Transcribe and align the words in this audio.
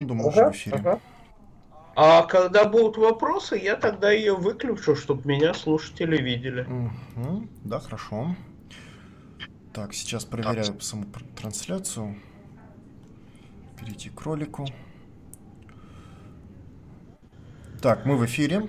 Думаю, 0.00 0.28
уже 0.28 0.44
в 0.44 0.52
эфире. 0.52 0.76
Ага. 0.76 1.00
А 1.96 2.22
когда 2.22 2.64
будут 2.64 2.96
вопросы, 2.98 3.56
я 3.56 3.74
тогда 3.74 4.12
ее 4.12 4.36
выключу, 4.36 4.94
чтобы 4.94 5.28
меня 5.28 5.52
слушатели 5.54 6.16
видели. 6.16 6.62
Угу. 6.62 7.48
Да, 7.64 7.80
хорошо. 7.80 8.36
Так, 9.72 9.94
сейчас 9.94 10.24
проверяю 10.24 10.66
так. 10.66 10.82
саму 10.82 11.06
трансляцию. 11.36 12.16
Перейти 13.80 14.10
к 14.10 14.20
ролику. 14.22 14.68
Так, 17.82 18.06
мы 18.06 18.16
в 18.16 18.24
эфире. 18.24 18.68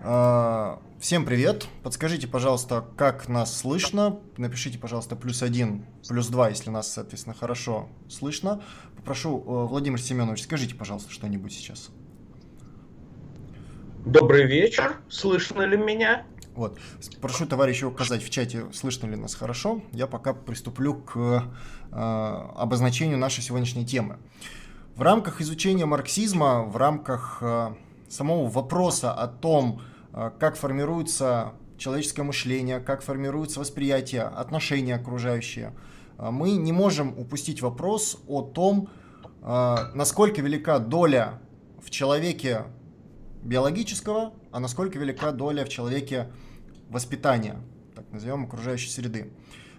А, 0.00 0.80
всем 1.04 1.26
привет. 1.26 1.68
Подскажите, 1.82 2.26
пожалуйста, 2.26 2.82
как 2.96 3.28
нас 3.28 3.54
слышно. 3.54 4.20
Напишите, 4.38 4.78
пожалуйста, 4.78 5.16
плюс 5.16 5.42
один, 5.42 5.84
плюс 6.08 6.28
два, 6.28 6.48
если 6.48 6.70
нас, 6.70 6.90
соответственно, 6.90 7.36
хорошо 7.38 7.90
слышно. 8.08 8.62
Попрошу, 8.96 9.38
э, 9.38 9.66
Владимир 9.66 10.00
Семенович, 10.00 10.44
скажите, 10.44 10.74
пожалуйста, 10.74 11.12
что-нибудь 11.12 11.52
сейчас. 11.52 11.90
Добрый 14.06 14.46
вечер. 14.46 14.96
Слышно 15.10 15.60
ли 15.66 15.76
меня? 15.76 16.24
Вот. 16.54 16.78
Прошу 17.20 17.44
товарища 17.44 17.86
указать 17.86 18.22
в 18.24 18.30
чате, 18.30 18.64
слышно 18.72 19.06
ли 19.06 19.16
нас 19.16 19.34
хорошо. 19.34 19.82
Я 19.92 20.06
пока 20.06 20.32
приступлю 20.32 20.94
к 20.94 21.18
э, 21.18 21.96
обозначению 21.96 23.18
нашей 23.18 23.42
сегодняшней 23.42 23.84
темы. 23.84 24.16
В 24.96 25.02
рамках 25.02 25.42
изучения 25.42 25.84
марксизма, 25.84 26.62
в 26.62 26.78
рамках 26.78 27.42
э, 27.42 27.74
самого 28.08 28.48
вопроса 28.48 29.12
о 29.12 29.28
том, 29.28 29.82
э, 29.82 29.93
как 30.38 30.56
формируется 30.56 31.54
человеческое 31.76 32.22
мышление, 32.22 32.80
как 32.80 33.02
формируется 33.02 33.60
восприятие, 33.60 34.22
отношения 34.22 34.94
окружающие, 34.94 35.74
э, 36.18 36.30
мы 36.30 36.52
не 36.52 36.72
можем 36.72 37.18
упустить 37.18 37.62
вопрос 37.62 38.22
о 38.26 38.42
том, 38.42 38.88
э, 39.42 39.76
насколько 39.94 40.40
велика 40.40 40.78
доля 40.78 41.40
в 41.82 41.90
человеке 41.90 42.64
биологического, 43.42 44.32
а 44.50 44.60
насколько 44.60 44.98
велика 44.98 45.32
доля 45.32 45.64
в 45.64 45.68
человеке 45.68 46.30
воспитания, 46.88 47.56
так 47.94 48.10
назовем, 48.10 48.44
окружающей 48.44 48.88
среды. 48.88 49.32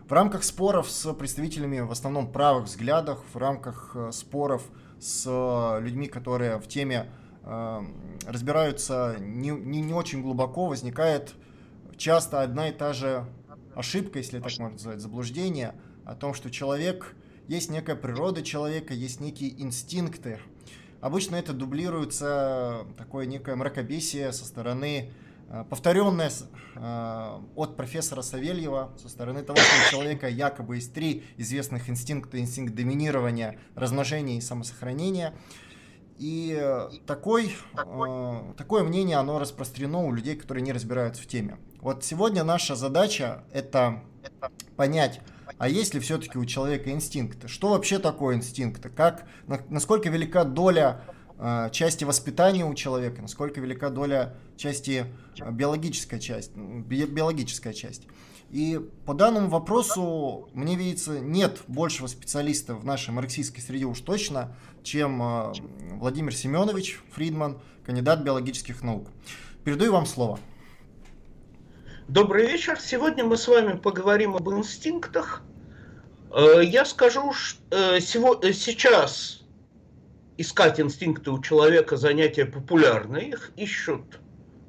В 0.08 0.14
рамках 0.14 0.44
споров 0.44 0.90
с 0.92 1.12
представителями 1.14 1.80
в 1.80 1.92
основном 1.92 2.32
правых 2.32 2.66
взглядах, 2.66 3.24
в 3.34 3.38
рамках 3.38 3.96
споров 4.12 4.62
с 5.00 5.80
людьми, 5.82 6.08
которые 6.08 6.60
в 6.60 6.68
теме 6.68 7.08
разбираются 8.26 9.18
не, 9.20 9.50
не, 9.50 9.82
не 9.82 9.94
очень 9.94 10.22
глубоко, 10.22 10.66
возникает 10.66 11.36
часто 11.96 12.42
одна 12.42 12.70
и 12.70 12.72
та 12.72 12.94
же 12.94 13.26
ошибка, 13.76 14.20
если 14.20 14.40
так 14.40 14.44
можно 14.44 14.70
назвать, 14.70 15.00
заблуждение 15.00 15.76
о 16.06 16.16
том, 16.16 16.34
что 16.34 16.50
человек, 16.50 17.16
есть 17.48 17.70
некая 17.70 17.96
природа 17.96 18.42
человека, 18.42 18.94
есть 18.94 19.20
некие 19.20 19.62
инстинкты. 19.62 20.40
Обычно 21.02 21.36
это 21.36 21.54
дублируется 21.54 22.86
такое 22.98 23.26
некое 23.26 23.56
мракобесие 23.56 24.32
со 24.32 24.46
стороны, 24.46 25.12
э, 25.50 25.64
повторенное 25.70 26.32
э, 26.76 27.40
от 27.56 27.76
профессора 27.76 28.22
Савельева, 28.22 28.92
со 28.98 29.10
стороны 29.10 29.44
того, 29.44 29.60
что 29.60 29.88
у 29.88 29.92
человека 29.92 30.28
якобы 30.28 30.78
есть 30.78 30.94
три 30.94 31.24
известных 31.38 31.90
инстинкта, 31.90 32.40
инстинкт 32.40 32.74
доминирования, 32.74 33.60
размножения 33.76 34.38
и 34.38 34.42
самосохранения. 34.42 35.36
И 36.18 36.88
такой, 37.06 37.56
э, 37.78 38.54
такое 38.58 38.84
мнение, 38.84 39.18
оно 39.18 39.38
распространено 39.38 40.06
у 40.06 40.14
людей, 40.14 40.36
которые 40.36 40.64
не 40.64 40.72
разбираются 40.72 41.22
в 41.22 41.28
теме. 41.28 41.58
Вот 41.82 42.04
сегодня 42.04 42.44
наша 42.44 42.76
задача 42.76 43.44
это 43.52 44.02
понять, 44.78 45.22
а 45.58 45.70
есть 45.70 45.94
ли 45.94 46.00
все-таки 46.00 46.38
у 46.38 46.46
человека 46.46 46.92
инстинкты? 46.92 47.48
Что 47.48 47.70
вообще 47.70 48.00
такое 48.00 48.36
инстинкты? 48.36 48.90
Как, 48.90 49.28
насколько 49.70 50.10
велика 50.10 50.44
доля 50.44 51.02
э, 51.38 51.70
части 51.72 52.04
воспитания 52.04 52.66
у 52.66 52.74
человека, 52.74 53.22
насколько 53.22 53.62
велика 53.62 53.90
доля 53.90 54.36
части 54.58 55.06
э, 55.40 55.52
биологическая 55.52 56.20
часть, 56.20 56.56
би, 56.56 57.06
биологическая 57.06 57.74
часть? 57.74 58.04
И 58.52 58.80
по 59.06 59.14
данному 59.14 59.50
вопросу, 59.50 60.50
мне 60.54 60.76
видится, 60.76 61.20
нет 61.20 61.64
большего 61.68 62.08
специалиста 62.08 62.76
в 62.76 62.86
нашей 62.86 63.12
марксистской 63.12 63.62
среде 63.62 63.86
уж 63.86 64.00
точно, 64.02 64.56
чем 64.86 65.22
э, 65.22 65.54
Владимир 66.00 66.34
Семенович 66.34 67.02
Фридман, 67.12 67.60
кандидат 67.86 68.22
биологических 68.22 68.82
наук. 68.84 69.10
Передаю 69.66 69.92
вам 69.92 70.06
слово. 70.06 70.40
Добрый 72.08 72.46
вечер. 72.46 72.80
Сегодня 72.80 73.26
мы 73.26 73.36
с 73.36 73.48
вами 73.48 73.78
поговорим 73.78 74.36
об 74.36 74.48
инстинктах. 74.50 75.42
Э, 76.32 76.62
я 76.64 76.86
скажу, 76.86 77.34
что 77.34 77.60
э, 77.72 78.00
сейчас 78.00 79.44
искать 80.38 80.80
инстинкты 80.80 81.32
у 81.32 81.42
человека 81.42 81.98
занятие 81.98 82.46
популярное. 82.46 83.22
Их 83.22 83.52
ищут 83.56 84.20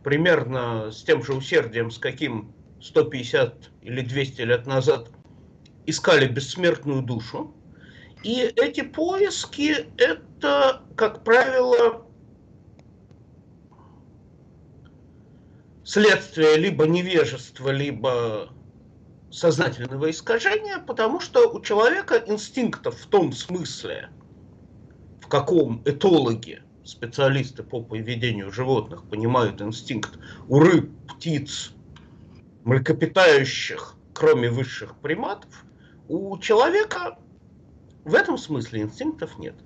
примерно 0.03 0.91
с 0.91 1.03
тем 1.03 1.23
же 1.23 1.35
усердием, 1.35 1.91
с 1.91 1.99
каким 1.99 2.55
150 2.81 3.71
или 3.83 4.01
200 4.01 4.43
лет 4.43 4.67
назад 4.67 5.11
искали 5.85 6.27
бессмертную 6.27 7.03
душу. 7.03 7.56
И 8.27 8.41
эти 8.57 8.81
поиски– 8.81 9.87
это, 9.99 10.83
как 10.97 11.23
правило, 11.23 12.05
следствие 15.85 16.57
либо 16.57 16.89
невежества, 16.89 17.71
либо 17.71 18.53
сознательного 19.31 20.11
искажения, 20.11 20.81
потому 20.81 21.21
что 21.21 21.49
у 21.49 21.63
человека 21.63 22.21
инстинктов 22.27 22.99
в 22.99 23.07
том 23.07 23.31
смысле, 23.31 24.11
в 25.21 25.29
каком 25.29 25.83
этологи, 25.85 26.65
специалисты 26.83 27.63
по 27.63 27.81
поведению 27.81 28.51
животных 28.51 29.09
понимают 29.09 29.63
инстинкт 29.63 30.19
у 30.49 30.59
рыб, 30.59 30.91
птиц, 31.15 31.71
млекопитающих, 32.65 33.95
кроме 34.15 34.51
высших 34.51 34.97
приматов, 34.97 35.65
у 36.09 36.37
человека 36.39 37.19
в 38.07 38.15
этом 38.15 38.39
смысле 38.39 38.83
инстинктов 38.83 39.37
нет. 39.37 39.57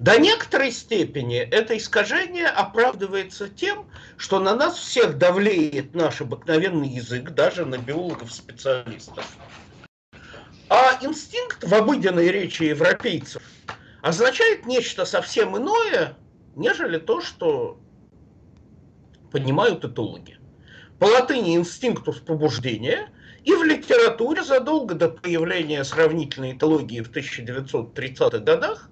До 0.00 0.18
некоторой 0.18 0.72
степени 0.72 1.38
это 1.38 1.76
искажение 1.78 2.48
оправдывается 2.48 3.48
тем, 3.48 3.88
что 4.16 4.40
на 4.40 4.56
нас 4.56 4.76
всех 4.76 5.16
давлеет 5.16 5.94
наш 5.94 6.20
обыкновенный 6.20 6.88
язык, 6.88 7.30
даже 7.30 7.64
на 7.64 7.78
биологов-специалистов. 7.78 9.36
А 10.68 10.98
инстинкт 11.02 11.62
в 11.62 11.72
обыденной 11.72 12.32
речи 12.32 12.64
европейцев 12.64 13.42
означает 14.02 14.66
нечто 14.66 15.04
совсем 15.04 15.56
иное, 15.56 16.16
нежели 16.56 16.98
то, 16.98 17.20
что 17.20 17.78
понимают 19.30 19.84
этологи 19.84 20.36
по 20.98 21.04
латыни 21.04 21.54
инстинктус 21.54 22.18
побуждения, 22.18 23.08
и 23.44 23.52
в 23.52 23.64
литературе 23.64 24.42
задолго 24.42 24.94
до 24.94 25.08
появления 25.08 25.84
сравнительной 25.84 26.52
этологии 26.52 27.00
в 27.00 27.10
1930-х 27.10 28.38
годах 28.38 28.88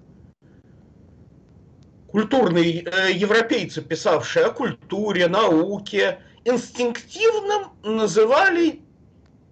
культурные 2.07 2.83
э, 2.83 3.11
европейцы, 3.13 3.81
писавшие 3.81 4.45
о 4.45 4.51
культуре, 4.51 5.27
науке, 5.27 6.19
инстинктивным 6.43 7.69
называли 7.83 8.81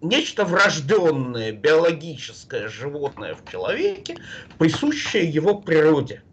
нечто 0.01 0.43
врожденное, 0.43 1.53
биологическое 1.53 2.67
животное 2.67 3.35
в 3.35 3.49
человеке, 3.49 4.17
присущее 4.57 5.29
его 5.29 5.55
природе. 5.55 6.23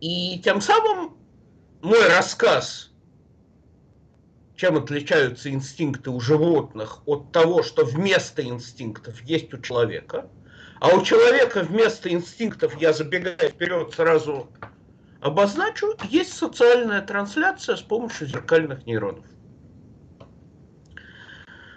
И 0.00 0.40
тем 0.44 0.60
самым 0.60 1.16
мой 1.80 2.06
рассказ 2.08 2.92
чем 4.58 4.76
отличаются 4.76 5.50
инстинкты 5.50 6.10
у 6.10 6.20
животных 6.20 6.98
от 7.06 7.30
того, 7.30 7.62
что 7.62 7.84
вместо 7.84 8.42
инстинктов 8.42 9.22
есть 9.22 9.54
у 9.54 9.58
человека. 9.58 10.28
А 10.80 10.88
у 10.96 11.02
человека 11.02 11.62
вместо 11.62 12.10
инстинктов, 12.10 12.76
я 12.80 12.92
забегая 12.92 13.36
вперед, 13.36 13.94
сразу 13.94 14.50
обозначу, 15.20 15.94
есть 16.10 16.32
социальная 16.36 17.02
трансляция 17.02 17.76
с 17.76 17.82
помощью 17.82 18.26
зеркальных 18.26 18.84
нейронов. 18.84 19.24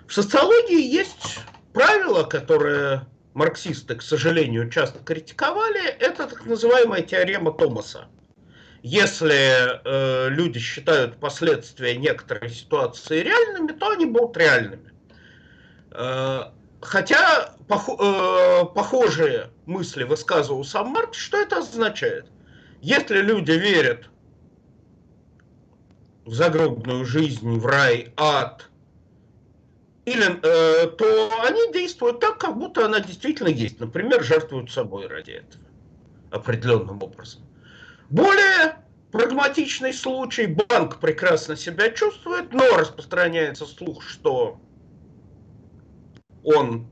В 0.07 0.13
социологии 0.13 0.83
есть 0.83 1.39
правило, 1.73 2.23
которое 2.23 3.07
марксисты, 3.35 3.95
к 3.95 4.01
сожалению, 4.01 4.71
часто 4.71 5.03
критиковали, 5.03 5.87
это 5.87 6.25
так 6.27 6.45
называемая 6.47 7.03
теорема 7.03 7.51
Томаса– 7.51 8.07
если 8.83 9.79
э, 9.83 10.29
люди 10.29 10.59
считают 10.59 11.17
последствия 11.17 11.95
некоторой 11.97 12.49
ситуации 12.49 13.21
реальными, 13.21 13.71
то 13.73 13.91
они 13.91 14.05
будут 14.05 14.37
реальными. 14.37 14.91
Э, 15.91 16.51
хотя 16.81 17.55
пох, 17.67 17.89
э, 17.89 18.65
похожие 18.73 19.49
мысли 19.65 20.03
высказывал 20.03 20.63
сам 20.63 20.87
Маркс, 20.87 21.19
что 21.19 21.37
это 21.37 21.57
означает? 21.57 22.25
Если 22.81 23.19
люди 23.19 23.51
верят 23.51 24.09
в 26.25 26.33
загробную 26.33 27.05
жизнь, 27.05 27.59
в 27.59 27.65
рай, 27.65 28.11
ад, 28.17 28.67
или, 30.05 30.25
э, 30.25 30.87
то 30.87 31.43
они 31.43 31.71
действуют 31.71 32.19
так, 32.19 32.39
как 32.39 32.57
будто 32.57 32.85
она 32.85 32.99
действительно 32.99 33.49
есть. 33.49 33.79
Например, 33.79 34.23
жертвуют 34.23 34.71
собой 34.71 35.07
ради 35.07 35.31
этого 35.31 35.63
определенным 36.31 37.03
образом. 37.03 37.43
Более 38.11 38.75
прагматичный 39.13 39.93
случай, 39.93 40.45
банк 40.45 40.99
прекрасно 40.99 41.55
себя 41.55 41.89
чувствует, 41.91 42.51
но 42.51 42.75
распространяется 42.75 43.65
слух, 43.65 44.03
что 44.03 44.59
он 46.43 46.91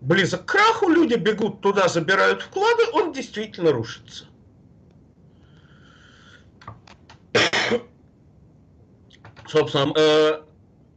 близок 0.00 0.44
к 0.44 0.48
краху, 0.48 0.88
люди 0.88 1.14
бегут 1.14 1.60
туда, 1.60 1.86
забирают 1.86 2.42
вклады, 2.42 2.82
он 2.92 3.12
действительно 3.12 3.70
рушится. 3.70 4.24
Собственно, 9.46 9.92
э, 9.96 10.42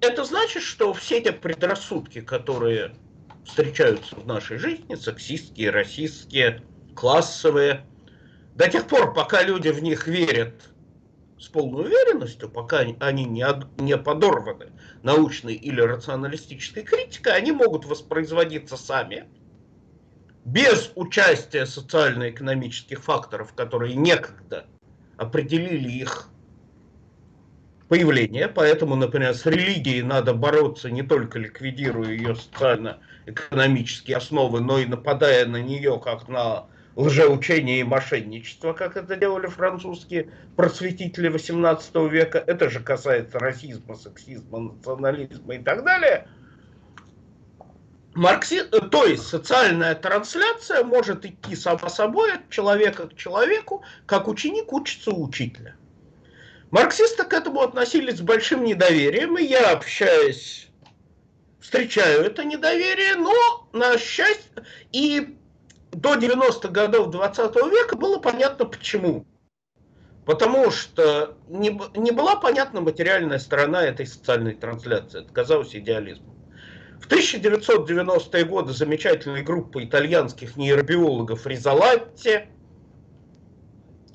это 0.02 0.24
значит, 0.24 0.64
что 0.64 0.94
все 0.94 1.22
те 1.22 1.32
предрассудки, 1.32 2.22
которые 2.22 2.96
встречаются 3.46 4.16
в 4.16 4.26
нашей 4.26 4.58
жизни, 4.58 4.96
сексистские, 4.96 5.70
расистские, 5.70 6.64
классовые, 6.98 7.86
до 8.56 8.68
тех 8.68 8.88
пор, 8.88 9.14
пока 9.14 9.44
люди 9.44 9.70
в 9.70 9.82
них 9.84 10.08
верят 10.08 10.56
с 11.40 11.48
полной 11.48 11.86
уверенностью, 11.86 12.50
пока 12.50 12.80
они 12.80 13.26
не, 13.26 13.46
не 13.80 13.98
подорваны 13.98 14.72
научной 15.04 15.54
или 15.54 15.80
рационалистической 15.80 16.82
критикой, 16.82 17.34
они 17.34 17.52
могут 17.52 17.86
воспроизводиться 17.86 18.78
сами, 18.78 19.26
без 20.44 20.92
участия 20.96 21.68
социально-экономических 21.68 23.04
факторов, 23.04 23.54
которые 23.54 23.96
некогда 23.96 24.66
определили 25.18 25.90
их 25.90 26.30
появление. 27.90 28.48
Поэтому, 28.48 28.96
например, 28.96 29.36
с 29.36 29.46
религией 29.46 30.02
надо 30.02 30.34
бороться 30.34 30.90
не 30.90 31.04
только 31.04 31.38
ликвидируя 31.38 32.10
ее 32.10 32.36
социально-экономические 32.36 34.18
основы, 34.18 34.62
но 34.62 34.80
и 34.80 34.86
нападая 34.86 35.46
на 35.46 35.62
нее 35.62 36.02
как 36.04 36.28
на 36.28 36.66
лжеучение 36.98 37.82
и 37.82 37.84
мошенничество, 37.84 38.74
как 38.74 38.98
это 38.98 39.16
делали 39.16 39.46
французские 39.46 40.32
просветители 40.56 41.30
XVIII 41.30 42.10
века. 42.10 42.44
Это 42.46 42.70
же 42.72 42.80
касается 42.80 43.38
расизма, 43.38 43.96
сексизма, 43.96 44.60
национализма 44.60 45.56
и 45.56 45.60
так 45.60 45.84
далее. 45.84 46.28
Маркси... 48.16 48.64
То 48.64 49.06
есть 49.06 49.28
социальная 49.28 49.94
трансляция 49.94 50.84
может 50.84 51.24
идти 51.24 51.56
сама 51.56 51.88
собой 51.88 52.34
от 52.34 52.50
человека 52.50 53.08
к 53.08 53.16
человеку, 53.16 53.84
как 54.08 54.28
ученик 54.28 54.74
учится 54.74 55.12
у 55.12 55.26
учителя. 55.26 55.76
Марксисты 56.72 57.24
к 57.24 57.32
этому 57.32 57.62
относились 57.62 58.18
с 58.18 58.22
большим 58.22 58.64
недоверием, 58.64 59.38
и 59.38 59.44
я, 59.44 59.72
общаясь, 59.72 60.68
встречаю 61.60 62.24
это 62.24 62.44
недоверие, 62.44 63.16
но 63.16 63.70
на 63.72 64.00
счастье, 64.00 64.64
и 64.92 65.37
до 65.92 66.16
90-х 66.16 66.70
годов 66.70 67.10
20 67.12 67.56
века 67.56 67.96
было 67.96 68.20
понятно 68.20 68.66
почему. 68.66 69.26
Потому 70.26 70.72
что 70.72 71.38
не, 71.48 71.80
не 71.96 72.12
была 72.12 72.36
понятна 72.36 72.82
материальная 72.82 73.40
сторона 73.40 73.84
этой 73.84 74.06
социальной 74.06 74.56
трансляции. 74.56 75.22
Это 75.22 75.34
казалось 75.34 75.74
идеализмом. 75.74 76.36
В 77.00 77.08
1990-е 77.10 78.44
годы 78.44 78.74
замечательная 78.74 79.44
группа 79.44 79.84
итальянских 79.84 80.58
нейробиологов 80.58 81.48
Ризалатти, 81.48 82.48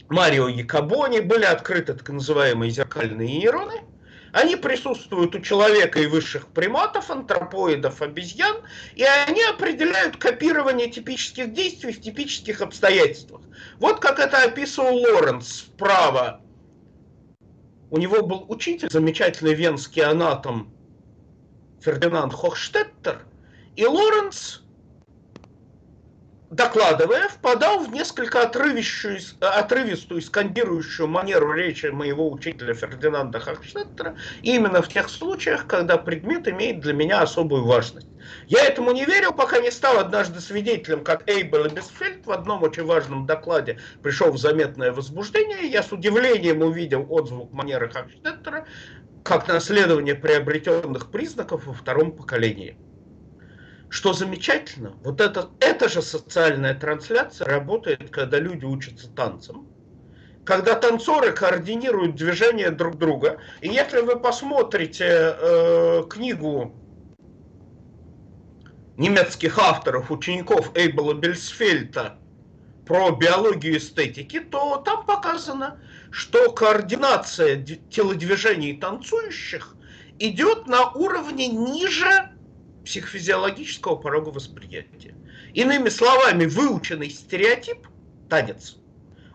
Марио 0.09 0.49
Якобони 0.49 1.21
были 1.21 1.45
открыты 1.45 1.95
так 1.95 2.09
называемые 2.11 2.71
зеркальные 2.71 3.39
нейроны– 3.39 3.83
они 4.33 4.57
присутствуют 4.57 5.35
у 5.35 5.41
человека 5.41 6.01
и 6.01 6.07
высших 6.07 6.49
приматов, 6.49 7.11
антропоидов, 7.11 8.01
обезьян, 8.01 8.57
и 8.95 9.05
они 9.05 9.43
определяют 9.43 10.17
копирование 10.17 10.91
типических 10.91 11.53
действий 11.53 11.93
в 11.93 12.01
типических 12.01 12.63
обстоятельствах. 12.63 13.43
Вот 13.79 14.01
как 14.01 14.19
это 14.19 14.43
описывал 14.43 14.97
Лоренц 14.97 15.47
справа. 15.49 16.41
У 17.91 17.99
него 17.99 18.23
был 18.23 18.47
учитель, 18.49 18.89
замечательный 18.91 19.55
венский 19.55 20.03
анатом 20.03 20.73
Фердинанд 21.83 22.33
Хохштеттер, 22.33 23.27
и 23.77 23.85
Лоренц 23.85 24.62
докладывая, 26.53 27.29
впадал 27.29 27.79
в 27.79 27.91
несколько 27.91 28.43
отрывистую, 28.43 29.19
отрывистую 29.41 30.21
скандирующую 30.21 31.09
манеру 31.09 31.53
речи 31.55 31.87
моего 31.87 32.31
учителя 32.31 32.75
Фердинанда 32.75 33.41
Хахштеттера, 33.41 34.17
именно 34.43 34.83
в 34.83 34.89
тех 34.89 35.09
случаях, 35.09 35.67
когда 35.67 35.97
предмет 35.97 36.47
имеет 36.47 36.81
для 36.81 36.93
меня 36.93 37.23
особую 37.23 37.65
важность. 37.65 38.07
Я 38.49 38.67
этому 38.67 38.93
не 38.93 39.07
верил, 39.07 39.33
пока 39.33 39.61
не 39.61 39.71
стал 39.71 39.99
однажды 39.99 40.41
свидетелем, 40.41 41.03
как 41.03 41.29
Эйбел 41.29 41.65
и 41.65 41.71
Бесфельд 41.71 42.27
в 42.27 42.31
одном 42.31 42.63
очень 42.63 42.85
важном 42.85 43.25
докладе 43.25 43.79
пришел 44.03 44.31
в 44.31 44.37
заметное 44.37 44.93
возбуждение. 44.93 45.67
Я 45.71 45.83
с 45.83 45.91
удивлением 45.91 46.61
увидел 46.61 47.07
отзвук 47.09 47.51
манеры 47.53 47.89
Хахштеттера 47.89 48.67
как 49.25 49.49
наследование 49.49 50.17
приобретенных 50.17 51.11
признаков 51.11 51.67
во 51.67 51.73
втором 51.73 52.13
поколении. 52.13 52.77
Что 53.93 54.15
замечательно, 54.15 54.95
вот 55.05 55.21
это, 55.21 55.51
эта 55.61 55.87
же 55.87 56.01
социальная 56.01 56.73
трансляция 56.73 57.47
работает, 57.47 58.09
когда 58.09 58.39
люди 58.39 58.65
учатся 58.65 59.11
танцам, 59.11 59.69
когда 60.47 60.77
танцоры 60.77 61.33
координируют 61.33 62.17
движения 62.17 62.71
друг 62.71 62.97
друга. 62.97 63.39
И 63.61 63.69
если 63.69 64.01
вы 64.01 64.19
посмотрите 64.19 65.05
э, 65.07 66.05
книгу 66.09 66.75
немецких 68.97 69.59
авторов, 69.59 70.11
учеников 70.11 70.75
Эйбела 70.75 71.13
Бельсфельта 71.13 72.19
про 72.87 73.11
биологию 73.11 73.77
эстетики, 73.77 74.41
то 74.41 74.79
там 74.79 75.05
показано, 75.05 75.79
что 76.11 76.51
координация 76.51 77.63
телодвижений 77.63 78.75
танцующих 78.75 79.77
идет 80.19 80.67
на 80.67 80.91
уровне 80.93 81.49
ниже 81.49 82.32
психофизиологического 82.85 83.97
порога 83.97 84.29
восприятия. 84.29 85.15
Иными 85.55 85.89
словами, 85.89 86.47
выученный 86.47 87.11
стереотип, 87.11 87.87
танец, 88.29 88.77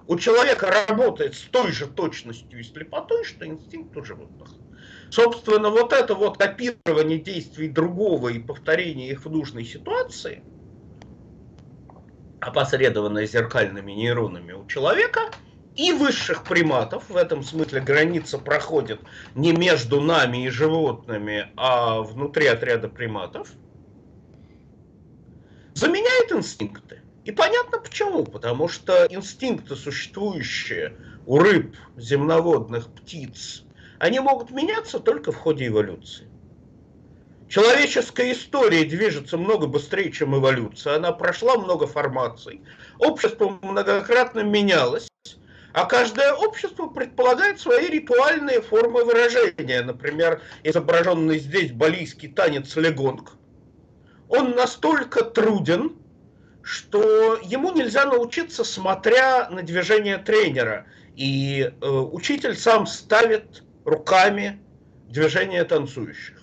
у 0.08 0.18
человека 0.18 0.86
работает 0.88 1.36
с 1.36 1.42
той 1.42 1.72
же 1.72 1.88
точностью 1.88 2.60
и 2.60 2.64
слепотой, 2.64 3.24
что 3.24 3.46
инстинкт 3.46 3.96
у 3.98 4.04
животных. 4.04 4.50
Собственно, 5.10 5.70
вот 5.70 5.94
это 5.94 6.16
вот 6.16 6.38
копирование 6.38 7.20
действий 7.20 7.70
другого 7.70 8.30
и 8.30 8.40
повторение 8.40 9.12
их 9.12 9.26
в 9.26 9.30
нужной 9.30 9.66
ситуации, 9.66 10.44
опосредованное 12.40 13.26
зеркальными 13.26 13.92
нейронами 13.92 14.54
у 14.54 14.66
человека– 14.68 15.32
и 15.78 15.94
высших 15.94 16.44
приматов, 16.44 17.08
в 17.08 17.16
этом 17.16 17.44
смысле 17.44 17.82
граница 17.82 18.40
проходит 18.40 19.00
не 19.36 19.54
между 19.54 20.02
нами 20.02 20.46
и 20.46 20.50
животными, 20.50 21.52
а 21.56 22.02
внутри 22.02 22.48
отряда 22.48 22.90
приматов, 22.90 23.50
заменяет 25.76 26.32
инстинкты. 26.32 27.02
И 27.26 27.32
понятно 27.32 27.80
почему. 27.80 28.26
Потому 28.26 28.68
что 28.68 29.06
инстинкты, 29.10 29.76
существующие 29.76 30.98
у 31.28 31.38
рыб, 31.38 31.76
земноводных, 31.96 32.88
птиц, 32.88 33.64
они 34.00 34.20
могут 34.20 34.50
меняться 34.50 35.00
только 35.00 35.32
в 35.32 35.36
ходе 35.36 35.68
эволюции. 35.68 36.28
Человеческая 37.50 38.32
история 38.34 38.84
движется 38.84 39.38
много 39.38 39.68
быстрее, 39.68 40.12
чем 40.12 40.36
эволюция. 40.36 40.96
Она 40.96 41.12
прошла 41.12 41.58
много 41.58 41.86
формаций. 41.86 42.62
Общество 42.98 43.60
многократно 43.62 44.42
менялось. 44.42 45.08
А 45.78 45.86
каждое 45.86 46.34
общество 46.34 46.88
предполагает 46.88 47.60
свои 47.60 47.88
ритуальные 47.88 48.62
формы 48.64 49.06
выражения. 49.06 49.84
Например, 49.84 50.42
изображенный 50.64 51.38
здесь 51.38 51.72
балийский 51.72 52.30
танец 52.30 52.76
легонг. 52.76 53.34
Он 54.28 54.56
настолько 54.56 55.24
труден, 55.24 55.96
что 56.64 57.40
ему 57.44 57.72
нельзя 57.74 58.06
научиться, 58.06 58.64
смотря 58.64 59.52
на 59.52 59.62
движение 59.62 60.18
тренера. 60.18 60.88
И 61.16 61.72
э, 61.80 61.88
учитель 61.88 62.56
сам 62.56 62.88
ставит 62.88 63.62
руками 63.86 64.60
движения 65.10 65.64
танцующих. 65.64 66.42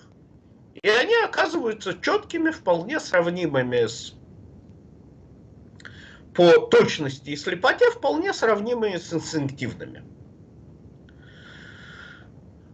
И 0.81 0.87
они 0.87 1.15
оказываются 1.25 1.93
четкими, 2.01 2.51
вполне 2.51 3.01
сравнимыми 3.01 3.85
с 3.85 4.14
по 6.35 6.67
точности 6.67 7.29
и 7.29 7.35
слепоте 7.35 7.89
вполне 7.91 8.33
сравнимые 8.33 8.99
с 8.99 9.13
инстинктивными. 9.13 10.03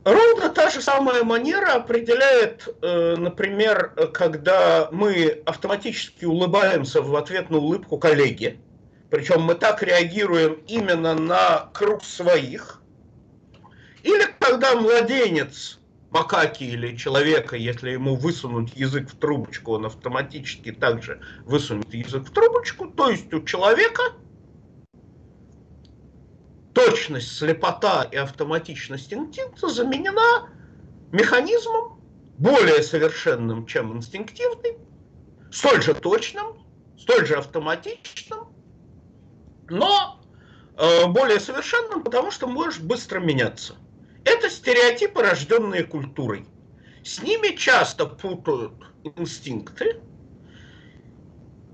Ровно 0.03 0.49
та 0.49 0.71
же 0.71 0.81
самая 0.81 1.23
манера 1.23 1.73
определяет, 1.73 2.67
э, 2.81 3.15
например, 3.17 3.89
когда 4.13 4.89
мы 4.91 5.43
автоматически 5.45 6.25
улыбаемся 6.25 7.03
в 7.03 7.15
ответ 7.15 7.51
на 7.51 7.59
улыбку 7.59 7.99
коллеги, 7.99 8.59
причем 9.11 9.41
мы 9.41 9.53
так 9.53 9.83
реагируем 9.83 10.53
именно 10.67 11.13
на 11.13 11.69
круг 11.73 12.03
своих, 12.03 12.81
или 14.01 14.25
когда 14.39 14.73
младенец 14.75 15.80
макаки 16.11 16.65
или 16.65 16.95
человека, 16.97 17.55
если 17.55 17.91
ему 17.91 18.15
высунуть 18.15 18.75
язык 18.75 19.09
в 19.09 19.17
трубочку, 19.17 19.73
он 19.73 19.85
автоматически 19.85 20.71
также 20.71 21.21
высунет 21.45 21.93
язык 21.93 22.27
в 22.27 22.31
трубочку. 22.31 22.87
То 22.87 23.09
есть 23.09 23.33
у 23.33 23.41
человека 23.43 24.03
точность, 26.73 27.35
слепота 27.37 28.03
и 28.03 28.17
автоматичность 28.17 29.13
инстинкта 29.13 29.69
заменена 29.69 30.49
механизмом 31.11 32.01
более 32.37 32.83
совершенным, 32.83 33.65
чем 33.65 33.95
инстинктивный, 33.97 34.77
столь 35.51 35.81
же 35.81 35.93
точным, 35.93 36.57
столь 36.97 37.25
же 37.25 37.35
автоматичным, 37.35 38.47
но 39.69 40.19
э, 40.77 41.05
более 41.07 41.39
совершенным, 41.39 42.03
потому 42.03 42.31
что 42.31 42.47
можешь 42.47 42.79
быстро 42.79 43.19
меняться. 43.19 43.75
Это 44.23 44.49
стереотипы, 44.49 45.21
рожденные 45.21 45.83
культурой. 45.83 46.45
С 47.03 47.21
ними 47.21 47.55
часто 47.55 48.05
путают 48.05 48.73
инстинкты. 49.03 49.99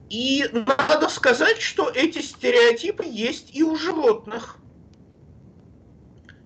И 0.09 0.45
надо 0.53 1.09
сказать, 1.09 1.59
что 1.59 1.89
эти 1.89 2.19
стереотипы 2.19 3.03
есть 3.05 3.53
и 3.53 3.63
у 3.63 3.75
животных. 3.75 4.57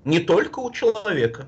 Не 0.03 0.19
только 0.19 0.59
у 0.59 0.71
человека. 0.71 1.47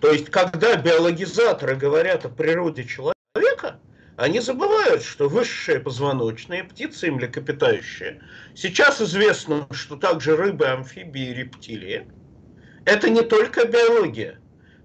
То 0.00 0.10
есть, 0.10 0.30
когда 0.30 0.74
биологизаторы 0.74 1.76
говорят 1.76 2.26
о 2.26 2.28
природе 2.28 2.84
человека, 2.84 3.80
они 4.16 4.40
забывают, 4.40 5.02
что 5.02 5.28
высшие 5.28 5.78
позвоночные, 5.78 6.64
птицы 6.64 7.06
и 7.06 7.10
млекопитающие, 7.10 8.22
сейчас 8.54 9.00
известно, 9.00 9.68
что 9.70 9.96
также 9.96 10.36
рыбы, 10.36 10.66
амфибии 10.66 11.32
рептилии, 11.32 12.06
это 12.86 13.10
не 13.10 13.22
только 13.22 13.66
биология. 13.66 14.40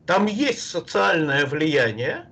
Там 0.05 0.25
есть 0.25 0.69
социальное 0.69 1.45
влияние, 1.45 2.31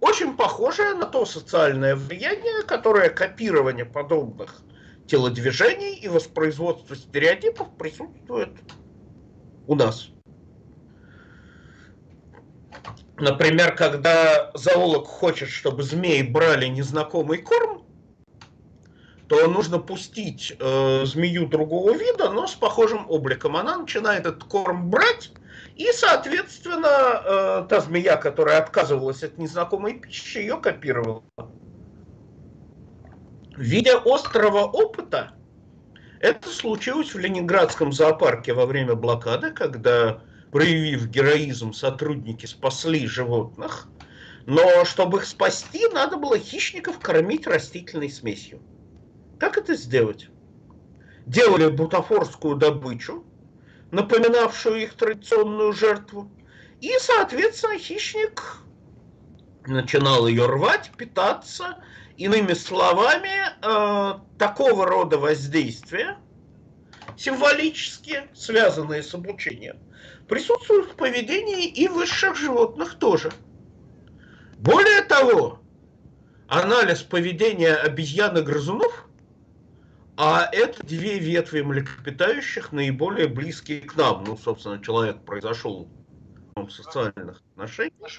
очень 0.00 0.36
похожее 0.36 0.94
на 0.94 1.06
то 1.06 1.24
социальное 1.24 1.94
влияние, 1.94 2.62
которое 2.66 3.08
копирование 3.10 3.84
подобных 3.84 4.62
телодвижений 5.06 5.94
и 5.94 6.08
воспроизводство 6.08 6.96
стереотипов 6.96 7.68
присутствует 7.76 8.50
у 9.66 9.74
нас. 9.74 10.08
Например, 13.18 13.76
когда 13.76 14.50
зоолог 14.54 15.06
хочет, 15.06 15.50
чтобы 15.50 15.82
змеи 15.82 16.22
брали 16.22 16.66
незнакомый 16.66 17.38
корм, 17.38 17.86
то 19.32 19.48
нужно 19.48 19.78
пустить 19.78 20.54
э, 20.58 21.06
змею 21.06 21.46
другого 21.46 21.92
вида, 21.92 22.28
но 22.28 22.46
с 22.46 22.52
похожим 22.52 23.06
обликом. 23.08 23.56
Она 23.56 23.78
начинает 23.78 24.26
этот 24.26 24.44
корм 24.44 24.90
брать, 24.90 25.32
и, 25.74 25.90
соответственно, 25.92 27.62
э, 27.64 27.66
та 27.66 27.80
змея, 27.80 28.18
которая 28.18 28.58
отказывалась 28.58 29.22
от 29.22 29.38
незнакомой 29.38 30.00
пищи, 30.00 30.36
ее 30.36 30.58
копировала. 30.58 31.24
Видя 33.56 34.02
острого 34.04 34.64
опыта, 34.64 35.32
это 36.20 36.50
случилось 36.50 37.14
в 37.14 37.18
Ленинградском 37.18 37.90
зоопарке 37.90 38.52
во 38.52 38.66
время 38.66 38.96
блокады, 38.96 39.50
когда 39.50 40.20
проявив 40.50 41.06
героизм, 41.06 41.72
сотрудники 41.72 42.44
спасли 42.44 43.06
животных, 43.06 43.88
но 44.44 44.84
чтобы 44.84 45.20
их 45.20 45.24
спасти, 45.24 45.88
надо 45.88 46.18
было 46.18 46.38
хищников 46.38 46.98
кормить 46.98 47.46
растительной 47.46 48.10
смесью. 48.10 48.60
Как 49.42 49.58
это 49.58 49.74
сделать? 49.74 50.28
Делали 51.26 51.68
бутафорскую 51.68 52.54
добычу, 52.54 53.24
напоминавшую 53.90 54.84
их 54.84 54.94
традиционную 54.94 55.72
жертву, 55.72 56.30
и, 56.80 56.92
соответственно, 57.00 57.76
хищник 57.76 58.40
начинал 59.66 60.28
ее 60.28 60.46
рвать, 60.46 60.92
питаться. 60.96 61.82
Иными 62.16 62.52
словами, 62.52 63.30
э, 63.62 64.20
такого 64.38 64.86
рода 64.86 65.18
воздействия, 65.18 66.18
символически 67.16 68.28
связанные 68.34 69.02
с 69.02 69.12
обучением, 69.12 69.78
присутствуют 70.28 70.92
в 70.92 70.94
поведении 70.94 71.66
и 71.66 71.88
высших 71.88 72.36
животных 72.36 72.96
тоже. 73.00 73.32
Более 74.58 75.02
того, 75.02 75.58
анализ 76.46 77.02
поведения 77.02 77.74
обезьян 77.74 78.38
и 78.38 78.42
грызунов, 78.42 79.08
а 80.16 80.48
это 80.52 80.84
две 80.84 81.18
ветви 81.18 81.62
млекопитающих, 81.62 82.72
наиболее 82.72 83.28
близкие 83.28 83.80
к 83.80 83.96
нам. 83.96 84.24
Ну, 84.24 84.36
собственно, 84.36 84.82
человек 84.82 85.24
произошел 85.24 85.88
в 86.54 86.70
социальных 86.70 87.42
отношениях. 87.52 88.10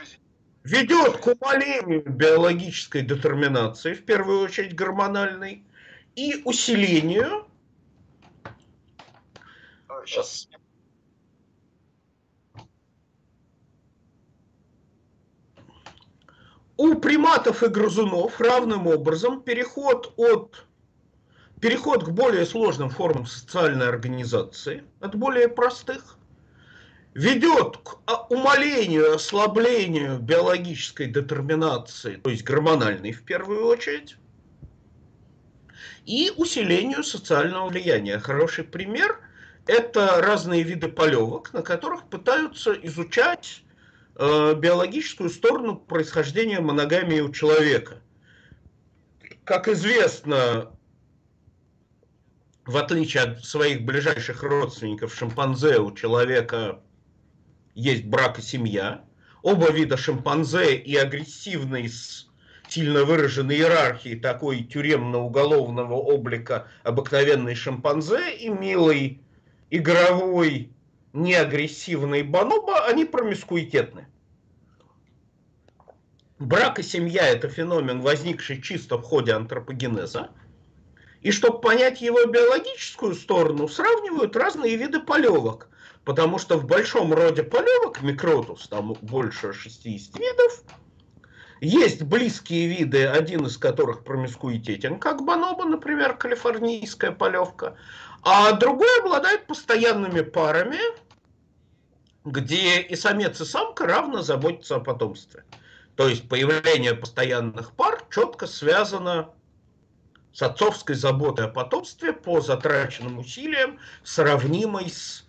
Ведет 0.63 1.17
к 1.17 1.27
умалению 1.27 2.03
биологической 2.05 3.01
детерминации, 3.01 3.93
в 3.93 4.05
первую 4.05 4.39
очередь 4.39 4.75
гормональной, 4.75 5.65
и 6.15 6.41
усилению. 6.45 7.47
Сейчас 10.05 10.47
у 16.77 16.95
приматов 16.95 17.63
и 17.63 17.67
грызунов 17.67 18.39
равным 18.39 18.87
образом 18.87 19.41
переход 19.41 20.13
от 20.17 20.65
переход 21.63 22.03
к 22.03 22.09
более 22.09 22.45
сложным 22.45 22.89
формам 22.89 23.25
социальной 23.25 23.87
организации 23.87 24.83
от 24.99 25.15
более 25.15 25.47
простых 25.47 26.17
ведет 27.13 27.77
к 27.77 27.99
а, 28.05 28.27
умалению, 28.27 29.15
ослаблению 29.15 30.19
биологической 30.19 31.07
детерминации, 31.07 32.17
то 32.17 32.29
есть 32.29 32.43
гормональной 32.43 33.13
в 33.13 33.23
первую 33.23 33.65
очередь, 33.65 34.17
и 36.05 36.33
усилению 36.35 37.01
социального 37.03 37.69
влияния. 37.69 38.19
Хороший 38.19 38.65
пример– 38.65 39.21
это 39.65 40.21
разные 40.21 40.63
виды 40.63 40.89
полевок, 40.89 41.53
на 41.53 41.61
которых 41.61 42.09
пытаются 42.09 42.73
изучать 42.73 43.63
Э, 44.15 44.53
биологическую 44.53 45.29
сторону 45.31 45.75
происхождения 45.75 46.59
моногамии 46.59 47.19
у 47.19 47.31
человека. 47.31 47.99
Как 49.43 49.67
известно, 49.67 50.71
в 52.65 52.77
отличие 52.77 53.23
от 53.23 53.45
своих 53.45 53.83
ближайших 53.83 54.43
родственников 54.43 55.13
шимпанзе, 55.13 55.79
у 55.79 55.91
человека 55.93 56.79
есть 57.75 58.05
брак 58.05 58.39
и 58.39 58.41
семья. 58.41 59.03
Оба 59.41 59.71
вида 59.71 59.97
шимпанзе 59.97 60.75
и 60.75 60.95
агрессивный 60.95 61.89
с 61.89 62.29
сильно 62.69 63.03
выраженной 63.03 63.57
иерархией 63.57 64.19
такой 64.19 64.63
тюремно-уголовного 64.63 65.93
облика 65.93 66.67
обыкновенный 66.83 67.55
шимпанзе 67.55 68.35
и 68.35 68.49
милый 68.49 69.21
игровой 69.69 70.71
неагрессивный 71.11 72.23
бонобо, 72.23 72.85
они 72.87 73.05
промискуитетны. 73.05 74.07
Брак 76.39 76.79
и 76.79 76.83
семья– 76.83 77.27
это 77.29 77.47
феномен, 77.47 78.01
возникший 78.01 78.61
чисто 78.61 78.97
в 78.97 79.03
ходе 79.03 79.33
антропогенеза. 79.33 80.29
И 81.23 81.31
чтобы 81.31 81.61
понять 81.61 82.01
его 82.01 82.25
биологическую 82.25 83.15
сторону, 83.15 83.69
сравнивают 83.69 84.35
разные 84.35 84.75
виды 84.75 84.99
полевок. 84.99 85.69
Потому 86.03 86.37
что 86.37 86.57
в 86.57 86.65
большом 86.65 87.13
роде 87.13 87.43
полевок, 87.43 88.01
микротус, 88.01 88.67
там 88.67 88.93
больше 89.01 89.53
60 89.53 90.19
видов, 90.19 90.63
есть 91.61 92.03
близкие 92.03 92.67
виды, 92.67 93.05
один 93.05 93.45
из 93.45 93.57
которых 93.57 94.03
промискуитетен, 94.03 94.99
как 94.99 95.23
бонобо, 95.23 95.63
например, 95.63 96.17
калифорнийская 96.17 97.13
полевка, 97.13 97.77
а 98.21 98.51
другой 98.51 98.99
обладает 98.99 99.47
постоянными 99.47 100.21
парами, 100.21 100.79
где 102.25 102.81
и 102.81 102.97
самец, 102.97 103.39
и 103.39 103.45
самка 103.45 103.85
равно 103.85 104.21
заботятся 104.23 104.75
о 104.75 104.79
потомстве. 104.81 105.45
То 105.95 106.09
есть 106.09 106.27
появление 106.27 106.95
постоянных 106.95 107.71
пар 107.71 108.03
четко 108.11 108.45
связано 108.45 109.29
с 110.33 110.41
отцовской 110.41 110.95
заботой 110.95 111.45
о 111.45 111.49
потомстве 111.49 112.11
по 112.11 112.41
затраченным 112.41 113.19
усилиям, 113.19 113.79
сравнимой 114.03 114.89
с 114.89 115.25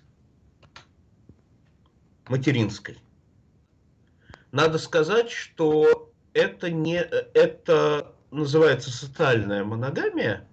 материнской. 2.29 2.99
Надо 4.51 4.79
сказать, 4.79 5.31
что 5.31 6.11
это 6.33 6.71
не 6.71 6.97
это 6.97 8.15
называется 8.31 8.91
социальная 8.91 9.63
моногамия, 9.63 10.49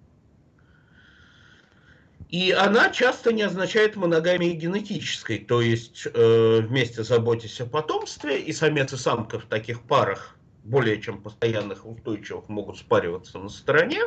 и 2.28 2.50
она 2.50 2.90
часто 2.90 3.32
не 3.32 3.42
означает 3.42 3.96
моногамии 3.96 4.52
генетической, 4.52 5.38
то 5.38 5.60
есть 5.60 6.06
э, 6.06 6.60
вместе 6.60 7.04
заботясь 7.04 7.60
о 7.60 7.66
потомстве, 7.66 8.40
и 8.40 8.52
самец 8.52 8.92
и 8.92 8.96
самка 8.96 9.38
в 9.38 9.46
таких 9.46 9.82
парах 9.82 10.36
более 10.64 11.00
чем 11.00 11.20
постоянных 11.20 11.86
устойчивых 11.86 12.48
могут 12.48 12.78
спариваться 12.78 13.38
на 13.38 13.48
стороне. 13.48 14.02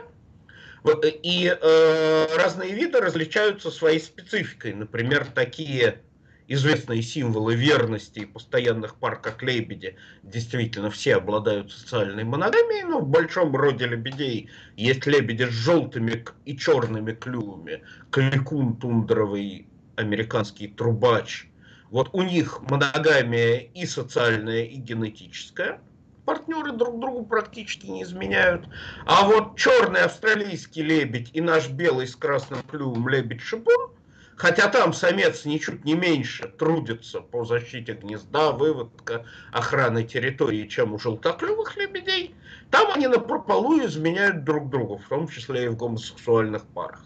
И 1.23 1.47
э, 1.47 2.27
разные 2.37 2.73
виды 2.73 2.99
различаются 2.99 3.71
своей 3.71 3.99
спецификой. 3.99 4.73
Например, 4.73 5.25
такие 5.25 6.01
известные 6.47 7.01
символы 7.01 7.55
верности 7.55 8.19
и 8.19 8.25
постоянных 8.25 8.95
пар, 8.95 9.19
как 9.19 9.41
лебеди, 9.41 9.95
действительно 10.23 10.91
все 10.91 11.15
обладают 11.15 11.71
социальной 11.71 12.23
моногамией, 12.23 12.83
но 12.83 12.99
в 12.99 13.07
большом 13.07 13.55
роде 13.55 13.87
лебедей 13.87 14.49
есть 14.75 15.05
лебеди 15.07 15.45
с 15.45 15.51
желтыми 15.51 16.23
и 16.45 16.57
черными 16.57 17.13
клювами, 17.13 17.83
кликун 18.11 18.77
тундровый 18.77 19.67
американский 19.95 20.67
трубач. 20.67 21.47
Вот 21.89 22.09
у 22.13 22.21
них 22.21 22.61
моногамия 22.61 23.57
и 23.57 23.85
социальная, 23.85 24.63
и 24.63 24.75
генетическая. 24.75 25.79
Партнеры 26.25 26.71
друг 26.71 26.99
другу 26.99 27.25
практически 27.25 27.85
не 27.85 28.03
изменяют. 28.03 28.67
А 29.05 29.25
вот 29.25 29.57
черный 29.57 30.01
австралийский 30.01 30.81
лебедь 30.81 31.29
и 31.33 31.41
наш 31.41 31.69
белый 31.69 32.07
с 32.07 32.15
красным 32.15 32.61
клювом 32.63 33.07
лебедь-шипун 33.07 33.95
Хотя 34.35 34.67
там 34.67 34.91
самец 34.93 35.45
ничуть 35.45 35.85
не 35.85 35.93
меньше 35.93 36.49
трудится 36.49 37.21
по 37.21 37.45
защите 37.45 37.93
гнезда, 37.93 38.51
выводка, 38.51 39.25
охраны 39.51 40.03
территории, 40.03 40.67
чем 40.67 40.93
у 40.93 40.99
желтоклювых 40.99 41.77
лебедей. 41.77 42.35
Там 42.69 42.91
они 42.93 43.07
на 43.07 43.19
прополу 43.19 43.79
изменяют 43.85 44.43
друг 44.43 44.69
другу, 44.69 44.97
в 44.97 45.07
том 45.07 45.29
числе 45.29 45.65
и 45.65 45.67
в 45.69 45.77
гомосексуальных 45.77 46.65
парах. 46.65 47.05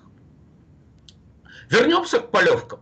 Вернемся 1.70 2.20
к 2.20 2.32
полевкам. 2.32 2.80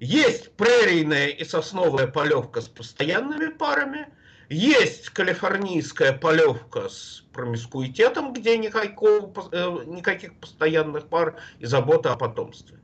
Есть 0.00 0.52
прерийная 0.56 1.26
и 1.28 1.44
сосновая 1.44 2.06
полевка 2.06 2.62
с 2.62 2.68
постоянными 2.68 3.48
парами, 3.48 4.08
есть 4.48 5.10
калифорнийская 5.10 6.12
полевка 6.12 6.88
с 6.88 7.24
промискуитетом, 7.32 8.32
где 8.32 8.56
никакого, 8.56 9.48
э, 9.52 9.84
никаких 9.86 10.38
постоянных 10.40 11.08
пар 11.08 11.36
и 11.58 11.66
забота 11.66 12.12
о 12.12 12.16
потомстве. 12.16 12.78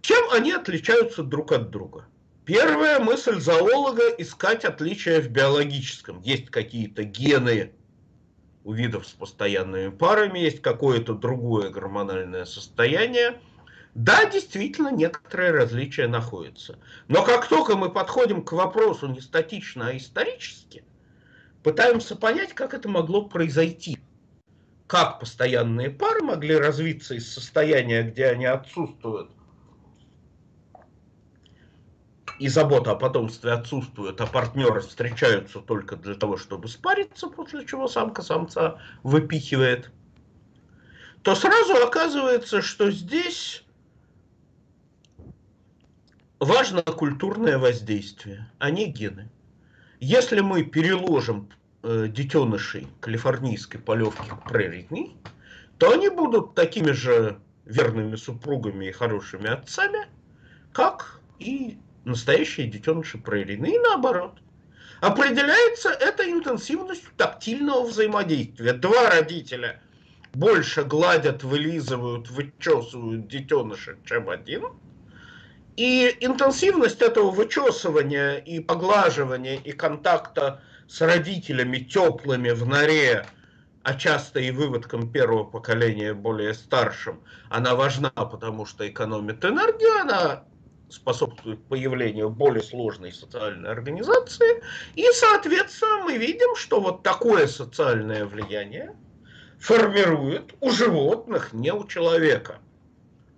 Чем 0.00 0.30
они 0.30 0.52
отличаются 0.52 1.22
друг 1.22 1.52
от 1.52 1.70
друга? 1.70 2.06
Первая 2.44 3.00
мысль 3.00 3.40
зоолога– 3.40 4.08
искать 4.18 4.64
отличия 4.64 5.20
в 5.20 5.28
биологическом. 5.28 6.22
Есть 6.22 6.50
какие-то 6.50 7.02
гены 7.02 7.72
у 8.62 8.72
видов 8.72 9.06
с 9.06 9.10
постоянными 9.10 9.90
парами, 9.90 10.38
есть 10.38 10.62
какое-то 10.62 11.14
другое 11.14 11.70
гормональное 11.70 12.44
состояние– 12.44 13.40
да, 13.96 14.26
действительно, 14.26 14.92
некоторые 14.92 15.52
различия 15.52 16.06
находятся. 16.06 16.78
Но 17.08 17.24
как 17.24 17.48
только 17.48 17.76
мы 17.76 17.90
подходим 17.90 18.44
к 18.44 18.52
вопросу 18.52 19.06
не 19.06 19.22
статично, 19.22 19.88
а 19.88 19.96
исторически, 19.96 20.84
пытаемся 21.62 22.14
понять, 22.14 22.52
как 22.52 22.74
это 22.74 22.90
могло 22.90 23.22
произойти. 23.22 23.98
Как 24.86 25.18
постоянные 25.18 25.88
пары 25.88 26.20
могли 26.20 26.54
развиться 26.56 27.14
из 27.14 27.32
состояния, 27.32 28.02
где 28.02 28.26
они 28.26 28.44
отсутствуют, 28.44 29.30
и 32.38 32.48
забота 32.48 32.90
о 32.90 32.96
потомстве 32.96 33.52
отсутствует, 33.52 34.20
а 34.20 34.26
партнеры 34.26 34.82
встречаются 34.82 35.60
только 35.60 35.96
для 35.96 36.16
того, 36.16 36.36
чтобы 36.36 36.68
спариться, 36.68 37.28
после 37.28 37.66
чего 37.66 37.88
самка 37.88 38.20
самца 38.20 38.78
выпихивает, 39.02 39.90
то 41.22 41.34
сразу 41.34 41.72
оказывается, 41.82 42.60
что 42.60 42.90
здесь 42.90 43.65
важно 46.40 46.82
культурное 46.82 47.58
воздействие, 47.58 48.50
а 48.58 48.70
не 48.70 48.86
гены. 48.86 49.30
Если 50.00 50.40
мы 50.40 50.62
переложим 50.62 51.48
э, 51.82 52.06
детенышей 52.08 52.86
калифорнийской 53.00 53.80
полевки 53.80 54.28
к 54.28 54.50
то 55.78 55.90
они 55.90 56.08
будут 56.08 56.54
такими 56.54 56.92
же 56.92 57.38
верными 57.64 58.16
супругами 58.16 58.86
и 58.86 58.92
хорошими 58.92 59.48
отцами, 59.48 60.06
как 60.72 61.20
и 61.38 61.78
настоящие 62.04 62.66
детеныши 62.66 63.18
прерийные, 63.18 63.76
и 63.76 63.78
наоборот. 63.78 64.38
Определяется 65.00 65.90
это 65.90 66.30
интенсивностью 66.30 67.10
тактильного 67.16 67.86
взаимодействия. 67.86 68.72
Два 68.72 69.10
родителя 69.10 69.82
больше 70.32 70.84
гладят, 70.84 71.42
вылизывают, 71.42 72.30
вычесывают 72.30 73.28
детеныша, 73.28 73.96
чем 74.04 74.30
один– 74.30 74.68
и 75.76 76.16
интенсивность 76.20 77.02
этого 77.02 77.30
вычесывания 77.30 78.36
и 78.36 78.60
поглаживания 78.60 79.56
и 79.56 79.72
контакта 79.72 80.62
с 80.88 81.00
родителями 81.00 81.78
теплыми 81.78 82.50
в 82.50 82.66
норе, 82.66 83.26
а 83.82 83.94
часто 83.94 84.40
и 84.40 84.50
выводком 84.50 85.12
первого 85.12 85.44
поколения 85.44 86.14
более 86.14 86.54
старшим, 86.54 87.20
она 87.50 87.74
важна, 87.74 88.10
потому 88.10 88.64
что 88.64 88.88
экономит 88.88 89.44
энергию, 89.44 90.00
она 90.00 90.44
способствует 90.88 91.62
появлению 91.66 92.30
более 92.30 92.62
сложной 92.62 93.12
социальной 93.12 93.70
организации. 93.70 94.62
И, 94.94 95.04
соответственно, 95.12 96.04
мы 96.04 96.16
видим, 96.16 96.56
что 96.56 96.80
вот 96.80 97.02
такое 97.02 97.48
социальное 97.48 98.24
влияние 98.24 98.94
формирует 99.58 100.54
у 100.60 100.70
животных, 100.70 101.52
не 101.52 101.72
у 101.72 101.86
человека– 101.86 102.60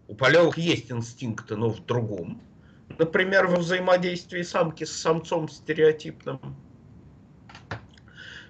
у 0.09 0.15
полевок 0.15 0.57
есть 0.57 0.91
инстинкты, 0.91 1.55
но 1.57 1.69
в 1.69 1.85
другом. 1.85 2.43
Например, 2.99 3.47
во 3.47 3.57
взаимодействии 3.59 4.43
самки 4.43 4.85
с 4.85 4.93
самцом 4.93 5.49
стереотипным. 5.49 6.41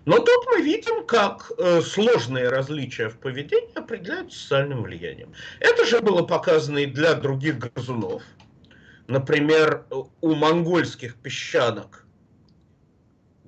Но 0.05 0.19
тут 0.19 0.47
мы 0.47 0.63
видим, 0.63 1.05
как 1.05 1.53
э, 1.59 1.83
сложные 1.83 2.49
различия 2.49 3.11
в 3.11 3.19
поведении 3.19 3.77
определяют 3.77 4.33
социальным 4.33 4.83
влиянием. 4.85 5.35
Это 5.61 5.85
же 5.85 6.01
было 6.01 6.23
показано 6.23 6.79
и 6.79 6.87
для 6.87 7.15
других 7.15 7.59
грызунов. 7.59 8.23
Например, 9.09 9.85
у 10.21 10.35
монгольских 10.35 11.17
песчанок 11.17 12.07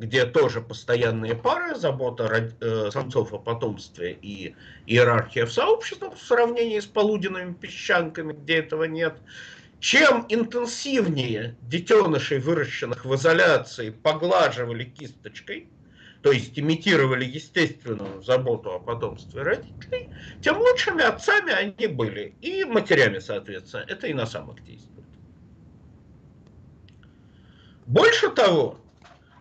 где 0.01 0.25
тоже 0.25 0.63
постоянные 0.63 1.35
пары, 1.35 1.75
забота 1.75 2.51
э, 2.61 2.91
самцов 2.91 3.35
о 3.35 3.39
потомстве 3.39 4.19
и 4.23 4.55
иерархия 4.87 5.45
в 5.45 5.53
сообществах 5.53 6.15
в 6.15 6.23
сравнении 6.23 6.81
с 6.81 6.87
полуденными 6.87 7.53
песчанками, 7.53 8.33
где 8.33 8.57
этого 8.57 8.85
нет. 8.85 9.19
Чем 9.79 10.25
интенсивнее 10.31 11.55
детенышей, 11.61 12.39
выращенных 12.39 13.05
в 13.05 13.15
изоляции, 13.15 13.91
поглаживали 13.91 14.85
кисточкой, 14.85 15.69
то 16.23 16.33
есть 16.33 16.59
имитировали 16.59 17.27
естественную 17.27 18.23
заботу 18.23 18.73
о 18.73 18.79
потомстве 18.79 19.43
родителей, 19.43 20.09
тем 20.41 20.57
лучшими 20.59 21.03
отцами 21.03 21.53
они 21.53 21.87
были. 21.89 22.35
И 22.41 22.65
матерями, 22.65 23.19
соответственно. 23.19 23.85
Это 23.87 24.07
и 24.07 24.15
на 24.15 24.25
самых 24.25 24.65
действует. 24.65 25.05
Больше 27.87 28.31
того, 28.31 28.79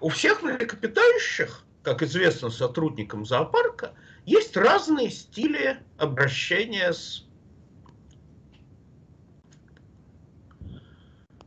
у 0.02 0.10
всех 0.10 0.42
млекопитающих, 0.44 1.64
как 1.84 2.04
известно 2.04 2.50
сотрудникам 2.50 3.26
зоопарка, 3.26 3.94
есть 4.26 4.56
разные 4.56 5.10
стили 5.10 5.80
обращения 5.98 6.94
с 6.94 7.26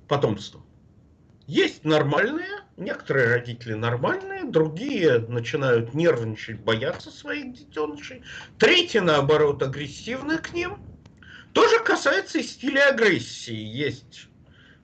потомством. 0.08 0.64
Есть 1.46 1.84
нормальные, 1.84 2.64
некоторые 2.76 3.28
родители 3.28 3.74
нормальные, 3.74 4.44
другие 4.44 5.18
начинают 5.18 5.94
нервничать, 5.94 6.60
бояться 6.60 7.10
своих 7.10 7.54
детенышей, 7.54 8.22
третьи, 8.58 8.98
наоборот, 8.98 9.62
агрессивны 9.62 10.38
к 10.38 10.52
ним. 10.52 10.78
Тоже 11.52 11.78
касается 11.80 12.38
и 12.38 12.42
стиля 12.42 12.90
агрессии. 12.90 13.54
Есть 13.54 14.28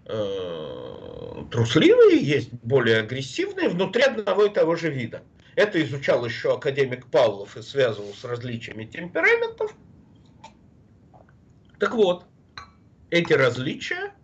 э, 0.08 1.44
трусливые, 1.50 2.18
есть 2.18 2.52
более 2.62 2.98
агрессивные 2.98 3.68
внутри 3.68 4.02
одного 4.02 4.46
и 4.46 4.50
того 4.50 4.74
же 4.76 4.90
вида. 4.90 5.22
Это 5.54 5.82
изучал 5.82 6.24
еще 6.24 6.54
академик 6.54 7.06
Павлов 7.06 7.56
и 7.56 7.62
связывал 7.62 8.14
с 8.14 8.24
различиями 8.24 8.84
темпераментов. 8.84 9.74
Так 11.78 11.94
вот, 11.94 12.24
эти 13.10 13.32
различия, 13.32 14.14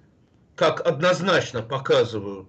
как 0.56 0.80
однозначно 0.86 1.62
показывают 1.62 2.48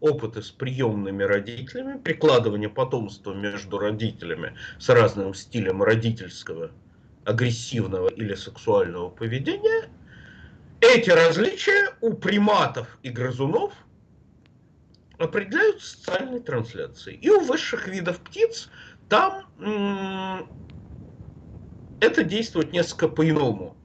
опыты 0.00 0.42
с 0.42 0.50
приемными 0.50 1.22
родителями, 1.22 1.98
прикладывание 1.98 2.68
потомства 2.68 3.32
между 3.32 3.78
родителями 3.78 4.56
с 4.78 4.88
разным 4.88 5.32
стилем 5.34 5.82
родительского, 5.82 6.72
агрессивного 7.24 8.08
или 8.08 8.34
сексуального 8.34 9.08
поведения– 9.10 9.88
эти 10.84 11.10
различия 11.10 11.94
у 12.00 12.12
приматов 12.14 12.98
и 13.02 13.10
грызунов 13.10 13.72
определяют 15.18 15.82
социальной 15.82 16.40
трансляцией. 16.40 17.18
И 17.18 17.30
у 17.30 17.40
высших 17.40 17.88
видов 17.88 18.18
птиц 18.20 18.68
там 19.08 19.44
это 22.00 22.24
действует 22.24 22.72
несколько 22.72 23.08
по-иному. 23.08 23.76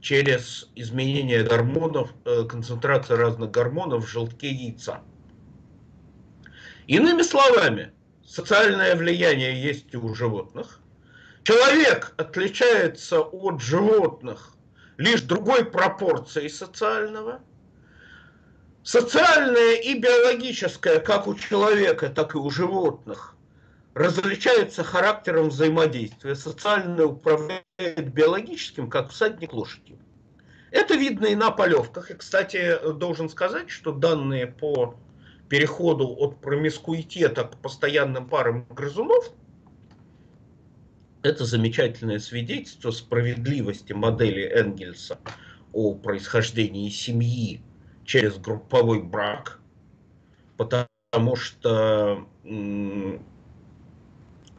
Через 0.00 0.70
изменение 0.74 1.42
гормонов, 1.42 2.10
э, 2.26 2.44
концентрация 2.44 3.16
разных 3.16 3.50
гормонов 3.50 4.04
в 4.04 4.08
желтке 4.08 4.50
яйца. 4.50 5.00
Иными 6.86 7.22
словами, 7.22 7.92
социальное 8.26 8.94
влияние 8.96 9.60
есть 9.62 9.86
и 9.92 9.96
у 9.96 10.14
животных. 10.14 10.80
Человек 11.42 12.12
отличается 12.18 13.20
от 13.20 13.62
животных 13.62 14.53
лишь 14.96 15.22
другой 15.22 15.64
пропорцией 15.64 16.50
социального. 16.50 17.40
Социальное 18.82 19.76
и 19.76 19.98
биологическое, 19.98 21.00
как 21.00 21.26
у 21.26 21.34
человека, 21.34 22.10
так 22.10 22.34
и 22.34 22.38
у 22.38 22.50
животных, 22.50 23.34
различаются 23.94 24.84
характером 24.84 25.48
взаимодействия. 25.48 26.34
Социальное 26.34 27.06
управляет 27.06 27.62
биологическим, 28.12 28.90
как 28.90 29.10
всадник 29.10 29.52
лошадью. 29.52 29.98
Это 30.70 30.94
видно 30.94 31.26
и 31.26 31.34
на 31.34 31.50
полевках. 31.50 32.10
И, 32.10 32.14
кстати, 32.14 32.78
должен 32.94 33.30
сказать, 33.30 33.70
что 33.70 33.92
данные 33.92 34.48
по 34.48 34.96
переходу 35.48 36.08
от 36.08 36.40
промискуитета 36.40 37.44
к 37.44 37.56
постоянным 37.58 38.28
парам 38.28 38.66
грызунов 38.68 39.30
это 41.24 41.46
замечательное 41.46 42.18
свидетельство 42.18 42.90
справедливости 42.90 43.94
модели 43.94 44.42
Энгельса 44.42 45.18
о 45.72 45.94
происхождении 45.94 46.90
семьи 46.90 47.62
через 48.04 48.36
групповой 48.36 49.02
брак, 49.02 49.58
потому 50.58 50.86
что, 51.34 52.28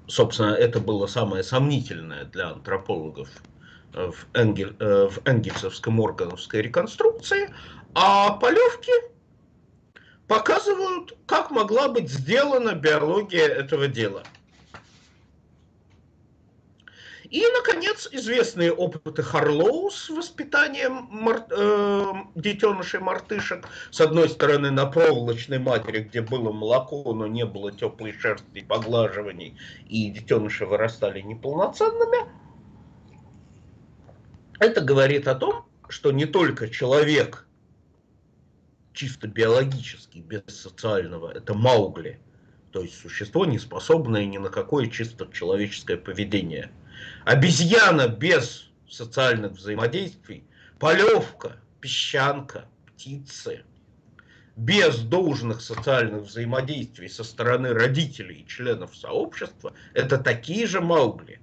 собственно, 0.08 0.56
это 0.56 0.80
было 0.80 1.06
самое 1.06 1.44
сомнительное 1.44 2.26
для 2.26 2.50
антропологов 2.50 3.30
в, 3.94 4.26
Энгель, 4.34 4.76
э, 4.80 5.08
в 5.08 5.26
энгельсовской 5.26 5.94
моргановской 5.94 6.64
реконструкции, 6.64 7.54
а 7.94 8.32
полевки 8.32 8.92
показывают, 10.28 11.16
как 11.28 11.52
могла 11.52 11.90
быть 11.90 12.10
сделана 12.10 12.74
биология 12.74 13.48
этого 13.48 13.88
дела– 13.88 14.24
и, 17.30 17.44
наконец, 17.48 18.08
известные 18.12 18.72
опыты 18.72 19.24
Харлоу 19.24 19.90
с 19.90 20.10
воспитанием 20.10 21.08
мар... 21.10 21.46
э, 21.50 22.14
детенышей 22.36 23.00
мартышек. 23.00 23.68
С 23.90 24.02
одной 24.02 24.30
стороны, 24.30 24.70
на 24.72 24.86
проволочной 24.86 25.60
матери, 25.60 26.02
где 26.02 26.22
было 26.22 26.52
молоко, 26.52 27.14
но 27.14 27.26
не 27.28 27.46
было 27.46 27.72
теплой 27.72 28.14
шерсти, 28.14 28.62
поглаживаний, 28.62 29.58
и 29.88 30.10
детеныши 30.12 30.66
вырастали 30.66 31.22
неполноценными. 31.22 32.30
Это 34.60 34.82
говорит 34.82 35.28
о 35.28 35.36
том, 35.36 35.66
что 35.90 36.12
не 36.12 36.26
только 36.26 36.70
человек 36.70 37.48
чисто 38.94 39.28
биологический, 39.28 40.22
без 40.22 40.44
социального, 40.48 41.32
это 41.32 41.54
Маугли, 41.54 42.20
то 42.72 42.82
есть 42.82 43.00
существо, 43.02 43.46
не 43.46 43.58
способное 43.58 44.26
ни 44.26 44.38
на 44.38 44.50
какое 44.50 44.88
чисто 44.88 45.28
человеческое 45.32 45.98
поведение– 45.98 46.72
Обезьяна 47.26 48.08
без 48.08 48.70
социальных 48.90 49.54
взаимодействий, 49.54 50.48
полевка, 50.80 51.58
песчанка, 51.82 52.66
птицы, 52.88 53.64
без 54.56 55.00
должных 55.00 55.62
социальных 55.62 56.24
взаимодействий 56.24 57.10
со 57.10 57.24
стороны 57.24 57.74
родителей 57.74 58.42
и 58.42 58.48
членов 58.48 58.96
сообщества, 58.96 59.74
это 59.94 60.18
такие 60.18 60.66
же 60.66 60.82
маугли. 60.82 61.42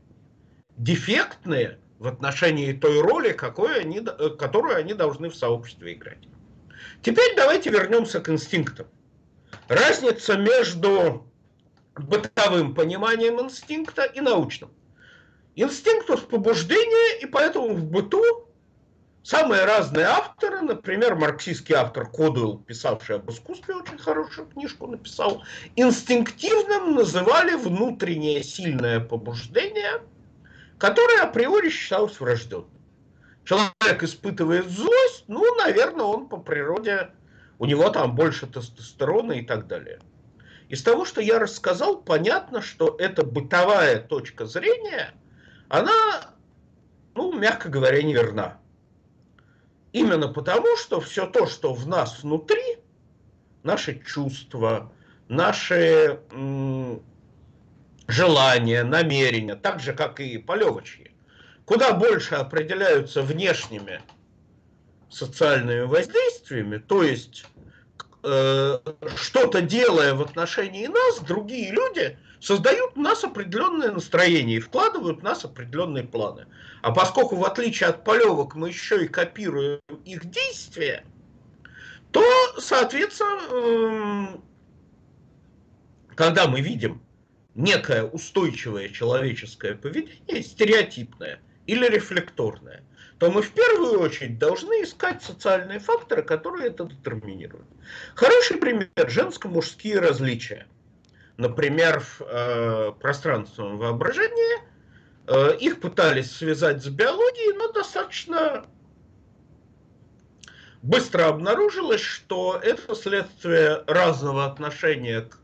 Дефектные 0.77 1.79
в 1.99 2.07
отношении 2.07 2.73
той 2.73 3.01
роли, 3.01 3.33
какой 3.33 3.81
они, 3.81 4.01
которую 4.39 4.77
они 4.77 4.95
должны 4.95 5.29
в 5.29 5.37
сообществе 5.37 5.93
играть. 5.93 6.27
Теперь 7.03 7.37
давайте 7.37 7.71
вернемся 7.71 8.21
к 8.21 8.29
инстинктам. 8.29 8.87
Разница 9.69 10.37
между 10.37 11.31
бытовым 11.97 12.75
пониманием 12.75 13.41
инстинкта 13.41 14.05
и 14.05 14.21
научным. 14.21 14.71
Инстинктов 15.55 16.29
побуждения, 16.29 17.21
и 17.21 17.27
поэтому 17.27 17.75
в 17.75 17.85
быту 17.85 18.23
самые 19.23 19.67
разные 19.67 20.07
авторы, 20.07 20.63
например, 20.63 21.15
марксистский 21.15 21.75
автор 21.75 22.11
Кодуэлл, 22.11 22.59
писавший 22.59 23.17
об 23.17 23.31
искусстве, 23.31 23.75
очень 23.75 23.99
хорошую 23.99 24.49
книжку 24.49 24.87
написал, 24.87 25.43
инстинктивным 25.77 26.95
называли 26.95 27.55
внутреннее 27.55 28.43
сильное 28.43 29.01
побуждение, 29.01 30.01
которое 30.79 31.21
априори 31.21 31.69
считалось 31.69 32.19
врожденным. 32.19 32.71
Человек 33.45 34.03
испытывает 34.03 34.71
злость, 34.71 35.25
ну, 35.29 35.55
наверное, 35.57 36.07
он 36.07 36.29
по 36.29 36.39
природе, 36.39 37.11
у 37.59 37.67
него 37.67 37.91
там 37.91 38.15
больше 38.15 38.47
тестостерона 38.47 39.33
и 39.33 39.45
так 39.45 39.67
далее. 39.67 40.01
Из 40.71 40.83
того, 40.83 41.05
что 41.05 41.21
я 41.21 41.39
рассказал, 41.39 42.01
понятно, 42.01 42.63
что 42.63 42.97
это 42.99 43.23
бытовая 43.23 44.01
точка 44.01 44.47
зрения– 44.47 45.13
она, 45.73 46.35
ну, 47.15 47.33
мягко 47.33 47.71
говоря, 47.71 48.03
неверна. 48.03 48.59
Именно 49.93 50.29
потому, 50.29 50.77
что 50.77 51.01
все 51.01 51.27
то, 51.27 51.47
что 51.47 51.73
в 51.73 51.89
нас 51.89 52.23
внутри, 52.23 52.77
наши 53.63 53.99
чувства, 54.05 54.93
наши 55.29 56.21
желания, 58.07 58.85
намерения, 58.85 59.55
так 59.55 59.81
же, 59.81 59.95
как 59.95 60.21
и 60.21 60.37
полевочьи, 60.37 61.11
куда 61.65 61.95
больше 61.95 62.35
определяются 62.35 63.23
внешними 63.23 64.03
социальными 65.09 65.87
воздействиями, 65.87 66.77
то 66.77 67.03
есть 67.03 67.47
э, 68.25 68.79
что-то 69.17 69.63
делая 69.63 70.13
в 70.13 70.21
отношении 70.21 70.87
нас, 70.87 71.21
другие 71.21 71.73
люди– 71.73 72.19
создают 72.43 72.97
у 72.97 73.01
нас 73.01 73.23
определенное 73.23 73.93
настроение 73.93 74.57
и 74.57 74.61
вкладывают 74.61 75.21
в 75.21 75.23
нас 75.23 75.45
определенные 75.45 76.05
планы. 76.05 76.47
А 76.83 76.91
поскольку, 76.93 77.37
в 77.37 77.45
отличие 77.45 77.89
от 77.89 78.05
полевок, 78.05 78.57
мы 78.57 78.69
еще 78.69 79.05
и 79.05 79.09
копируем 79.09 79.81
их 80.05 80.25
действия, 80.29 81.05
то, 82.11 82.25
соответственно, 82.59 83.41
эм, 83.53 84.45
когда 86.17 86.49
мы 86.49 86.61
видим 86.61 87.01
некое 87.55 88.03
устойчивое 88.03 88.89
человеческое 88.89 89.77
поведение, 89.77 90.43
стереотипное 90.43 91.41
или 91.67 91.87
рефлекторное, 91.87 92.83
то 93.19 93.31
мы 93.31 93.43
в 93.43 93.53
первую 93.53 94.01
очередь 94.01 94.41
должны 94.41 94.83
искать 94.83 95.23
социальные 95.23 95.79
факторы, 95.79 96.25
которые 96.25 96.67
это 96.67 96.87
детерминируют. 96.87 97.69
Хороший 98.17 98.57
пример– 98.57 98.89
женско-мужские 98.97 100.01
различия– 100.01 100.67
например, 101.37 102.01
в 102.01 102.21
э, 102.21 102.93
пространственном 103.01 103.79
воображении, 103.79 104.59
э, 105.27 105.57
их 105.59 105.81
пытались 105.81 106.31
связать 106.31 106.83
с 106.83 106.89
биологией, 106.89 107.57
но 107.57 107.73
достаточно 107.73 108.65
быстро 110.83 111.29
обнаружилось, 111.29 112.01
что 112.01 112.59
это 112.63 112.95
следствие 112.95 113.85
разного 113.87 114.47
отношения 114.47 115.23
к 115.23 115.39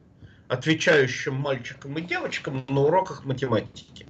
отвечающим 0.48 1.34
мальчикам 1.34 1.96
и 1.98 2.02
девочкам 2.02 2.64
на 2.68 2.80
уроках 2.80 3.24
математики. 3.24 4.06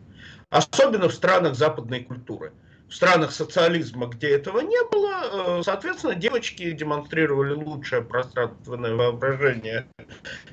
Особенно 0.50 1.08
в 1.08 1.14
странах 1.14 1.54
западной 1.54 2.04
культуры– 2.04 2.52
в 2.88 2.94
странах 2.94 3.32
социализма, 3.32 4.06
где 4.06 4.30
этого 4.30 4.60
не 4.60 4.82
было, 4.90 5.58
э, 5.58 5.62
соответственно, 5.62 6.14
девочки 6.14 6.70
демонстрировали 6.70 7.52
лучшее 7.52 8.02
пространственное 8.02 8.94
воображение 8.94 9.86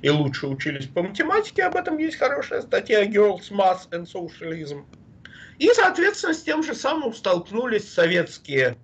и 0.01 0.09
лучше 0.09 0.47
учились 0.47 0.87
по 0.87 1.01
математике. 1.01 1.63
Об 1.63 1.75
этом 1.75 1.97
есть 1.97 2.17
хорошая 2.17 2.61
статья 2.61 3.05
Girls, 3.05 3.49
Math 3.51 3.89
and 3.91 4.05
Socialism. 4.05 4.83
И, 5.59 5.69
соответственно, 5.73 6.33
с 6.33 6.43
тем 6.43 6.61
же 6.61 6.75
самым 6.75 7.13
столкнулись 7.13 7.91
советские 7.91 8.75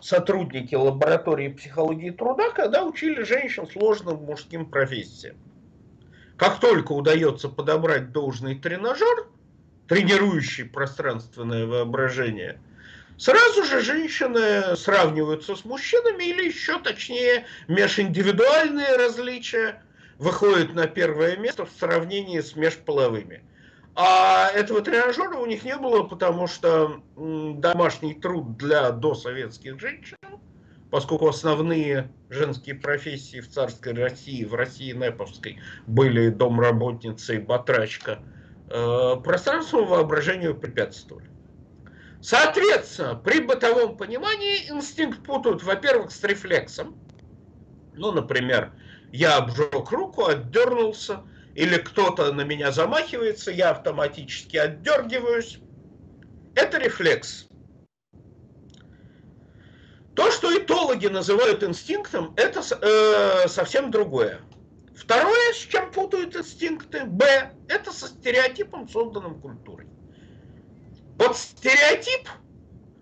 сотрудники 0.00 0.74
лаборатории 0.74 1.48
психологии 1.48 2.10
труда, 2.10 2.50
когда 2.50 2.84
учили 2.84 3.22
женщин 3.22 3.68
сложным 3.68 4.24
мужским 4.24 4.66
профессиям. 4.66 5.36
Как 6.36 6.58
только 6.58 6.92
удается 6.92 7.48
подобрать 7.48 8.10
должный 8.10 8.56
тренажер, 8.58 9.28
тренирующий 9.86 10.64
пространственное 10.64 11.64
воображение– 11.64 12.60
Сразу 13.18 13.64
же 13.64 13.80
женщины 13.80 14.76
сравниваются 14.76 15.56
с 15.56 15.64
мужчинами 15.64 16.22
или 16.22 16.46
еще 16.46 16.78
точнее 16.78 17.46
межиндивидуальные 17.66 18.96
различия 18.96 19.82
выходят 20.18 20.72
на 20.74 20.86
первое 20.86 21.36
место 21.36 21.66
в 21.66 21.70
сравнении 21.76 22.40
с 22.40 22.54
межполовыми. 22.54 23.42
А 23.96 24.48
этого 24.54 24.82
тренажера 24.82 25.36
у 25.36 25.46
них 25.46 25.64
не 25.64 25.76
было, 25.76 26.04
потому 26.04 26.46
что 26.46 27.02
домашний 27.16 28.14
труд 28.14 28.56
для 28.56 28.92
досоветских 28.92 29.80
женщин, 29.80 30.16
поскольку 30.92 31.26
основные 31.26 32.12
женские 32.30 32.76
профессии 32.76 33.40
в 33.40 33.50
царской 33.50 33.94
России, 33.94 34.44
в 34.44 34.54
России 34.54 34.92
Неповской, 34.92 35.58
были 35.88 36.28
домработница 36.28 37.34
и 37.34 37.38
батрачка, 37.38 38.20
э, 38.70 39.16
пространственному 39.24 39.88
воображению 39.88 40.54
препятствовали. 40.54 41.28
Соответственно, 42.20 43.14
при 43.14 43.40
бытовом 43.40 43.96
понимании 43.96 44.68
инстинкт 44.70 45.22
путают, 45.22 45.62
во-первых, 45.62 46.10
с 46.10 46.22
рефлексом. 46.24 46.98
Ну, 47.94 48.12
например, 48.12 48.72
я 49.12 49.36
обжег 49.36 49.90
руку, 49.90 50.26
отдернулся, 50.26 51.22
или 51.54 51.76
кто-то 51.78 52.32
на 52.32 52.42
меня 52.42 52.72
замахивается, 52.72 53.50
я 53.50 53.70
автоматически 53.70 54.56
отдергиваюсь. 54.56 55.60
Это 56.54 56.78
рефлекс. 56.78 57.46
То, 60.14 60.32
что 60.32 60.56
этологи 60.56 61.06
называют 61.06 61.62
инстинктом, 61.62 62.34
это 62.36 62.60
э, 62.60 63.48
совсем 63.48 63.92
другое. 63.92 64.40
Второе, 64.96 65.52
с 65.52 65.58
чем 65.58 65.92
путают 65.92 66.34
инстинкты, 66.34 67.04
Б, 67.04 67.52
это 67.68 67.92
со 67.92 68.08
стереотипом, 68.08 68.88
созданным 68.88 69.40
культурой. 69.40 69.86
Вот 71.18 71.36
стереотип 71.36 72.28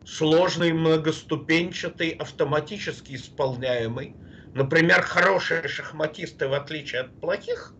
сложный, 0.06 0.72
многоступенчатый, 0.72 2.10
автоматически 2.10 3.14
исполняемый. 3.14 4.16
Например, 4.54 5.02
хорошие 5.02 5.68
шахматисты, 5.68 6.48
в 6.48 6.54
отличие 6.54 7.02
от 7.02 7.20
плохих, 7.20 7.74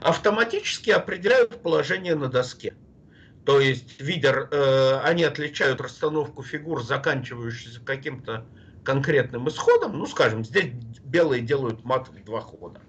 автоматически 0.00 0.90
определяют 0.90 1.62
положение 1.62 2.16
на 2.16 2.28
доске. 2.28 2.74
То 3.44 3.60
есть, 3.60 4.00
видя, 4.00 4.48
э, 4.50 5.00
они 5.04 5.22
отличают 5.22 5.80
расстановку 5.80 6.42
фигур, 6.42 6.82
заканчивающуюся 6.82 7.80
каким-то 7.80 8.44
конкретным 8.82 9.48
исходом. 9.48 9.96
Ну, 9.96 10.06
скажем, 10.06 10.44
здесь 10.44 10.72
белые 11.04 11.42
делают 11.42 11.84
мат 11.84 12.08
в 12.08 12.24
два 12.24 12.40
хода. 12.40 12.80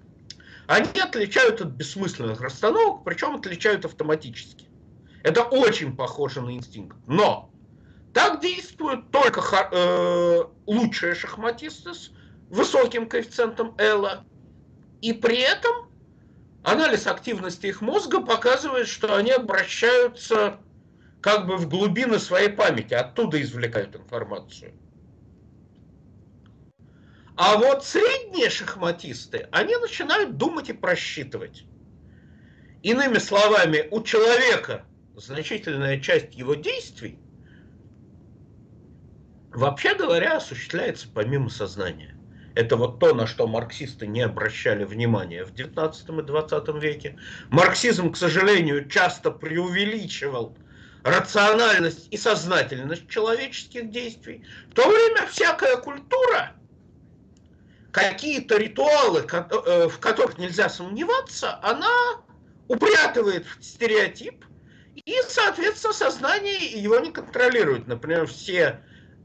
Они 0.66 1.00
отличают 1.00 1.60
от 1.60 1.68
бессмысленных 1.68 2.40
расстановок, 2.40 3.04
причем 3.04 3.36
отличают 3.36 3.84
автоматически. 3.84 4.67
Это 5.28 5.42
очень 5.42 5.94
похоже 5.94 6.40
на 6.40 6.54
инстинкт. 6.54 6.96
Но 7.06 7.52
так 8.14 8.40
действуют 8.40 9.10
только 9.10 9.42
э, 9.70 10.44
лучшие 10.64 11.14
шахматисты 11.14 11.92
с 11.92 12.12
высоким 12.48 13.06
коэффициентом 13.06 13.74
Элла. 13.76 14.24
И 15.02 15.12
при 15.12 15.36
этом 15.40 15.90
анализ 16.62 17.06
активности 17.06 17.66
их 17.66 17.82
мозга 17.82 18.22
показывает, 18.22 18.88
что 18.88 19.14
они 19.14 19.30
обращаются 19.30 20.60
как 21.20 21.46
бы 21.46 21.58
в 21.58 21.68
глубины 21.68 22.18
своей 22.18 22.48
памяти, 22.48 22.94
оттуда 22.94 23.42
извлекают 23.42 23.96
информацию. 23.96 24.72
А 27.36 27.58
вот 27.58 27.84
средние 27.84 28.48
шахматисты, 28.48 29.46
они 29.52 29.76
начинают 29.76 30.38
думать 30.38 30.70
и 30.70 30.72
просчитывать. 30.72 31.64
Иными 32.82 33.18
словами, 33.18 33.88
у 33.90 34.02
человека 34.02 34.86
значительная 35.20 36.00
часть 36.00 36.34
его 36.34 36.54
действий, 36.54 37.18
вообще 39.52 39.94
говоря, 39.94 40.36
осуществляется 40.36 41.08
помимо 41.12 41.50
сознания. 41.50 42.14
Это 42.54 42.76
вот 42.76 42.98
то, 42.98 43.14
на 43.14 43.26
что 43.26 43.46
марксисты 43.46 44.06
не 44.06 44.22
обращали 44.22 44.84
внимания 44.84 45.44
в 45.44 45.52
XIX 45.52 45.92
и 45.92 46.22
XX 46.22 46.80
веке. 46.80 47.18
Марксизм, 47.50 48.12
к 48.12 48.16
сожалению, 48.16 48.88
часто 48.88 49.30
преувеличивал 49.30 50.56
рациональность 51.04 52.08
и 52.10 52.16
сознательность 52.16 53.08
человеческих 53.08 53.90
действий. 53.90 54.44
В 54.70 54.74
то 54.74 54.88
время 54.88 55.26
всякая 55.28 55.76
культура, 55.76 56.52
какие-то 57.92 58.56
ритуалы, 58.56 59.24
э, 59.30 59.88
в 59.88 59.98
которых 60.00 60.38
нельзя 60.38 60.68
сомневаться, 60.68 61.58
она 61.62 62.22
упрятывает 62.66 63.46
в 63.46 63.64
стереотип, 63.64 64.44
и, 65.04 65.14
соответственно, 65.28 65.94
сознание 65.94 66.72
его 66.72 66.98
не 66.98 67.10
контролирует. 67.10 67.86
Например, 67.86 68.26
все 68.26 68.80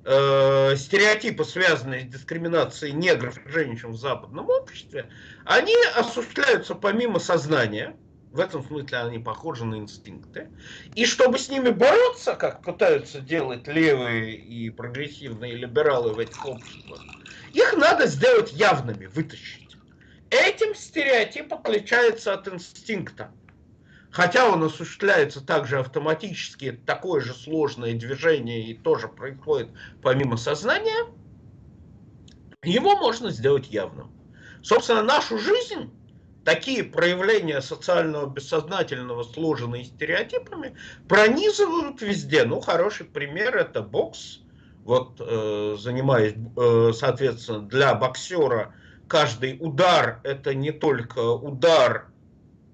э, 0.05 0.75
стереотипы, 0.75 1.43
связанные 1.45 2.01
с 2.01 2.11
дискриминацией 2.11 2.93
негров 2.93 3.37
и 3.37 3.49
женщин 3.49 3.91
в 3.91 3.97
западном 3.97 4.49
обществе, 4.49 5.09
они 5.45 5.75
осуществляются 5.95 6.75
помимо 6.75 7.19
сознания, 7.19 7.95
в 8.31 8.39
этом 8.39 8.65
смысле 8.65 8.97
они 8.99 9.19
похожи 9.19 9.63
на 9.63 9.75
инстинкты. 9.75 10.49
И 10.95 11.05
чтобы 11.05 11.37
с 11.37 11.49
ними 11.49 11.69
бороться, 11.69 12.35
как 12.35 12.63
пытаются 12.63 13.19
делать 13.19 13.67
левые 13.67 14.35
и 14.35 14.69
прогрессивные 14.69 15.55
либералы 15.55 16.13
в 16.13 16.19
этих 16.19 16.43
обществах, 16.45 17.01
их 17.53 17.73
надо 17.77 18.07
сделать 18.07 18.51
явными, 18.53 19.05
вытащить. 19.05 19.77
Этим 20.31 20.73
стереотип 20.73 21.53
отличается 21.53 22.33
от 22.33 22.47
инстинкта 22.47 23.31
хотя 24.13 24.47
он 24.47 24.63
осуществляется 24.63 25.45
также 25.45 25.79
автоматически, 25.79 26.71
такое 26.71 27.19
же 27.19 27.33
сложное 27.33 27.93
движение 27.93 28.63
и 28.69 28.75
тоже 28.75 29.07
происходит 29.07 29.69
помимо 30.01 30.37
сознания, 30.37 31.07
его 32.63 32.95
можно 32.95 33.31
сделать 33.31 33.67
явным. 33.67 34.11
Собственно, 34.61 35.01
нашу 35.01 35.39
жизнь 35.39 35.91
такие 36.45 36.83
проявления 36.83 37.59
социального 37.61 38.27
бессознательного, 38.27 39.23
сложенные 39.23 39.85
стереотипами, 39.85 40.75
пронизывают 41.09 42.01
везде. 42.01 42.45
Ну, 42.45 42.61
хороший 42.61 43.07
пример 43.07 43.57
это 43.57 43.81
бокс. 43.81 44.39
Вот, 44.85 45.19
э, 45.19 45.77
занимаясь, 45.79 46.35
э, 46.57 46.91
соответственно, 46.93 47.61
для 47.61 47.95
боксера 47.95 48.75
каждый 49.07 49.57
удар 49.59 50.19
это 50.23 50.53
не 50.53 50.71
только 50.71 51.19
удар 51.19 52.12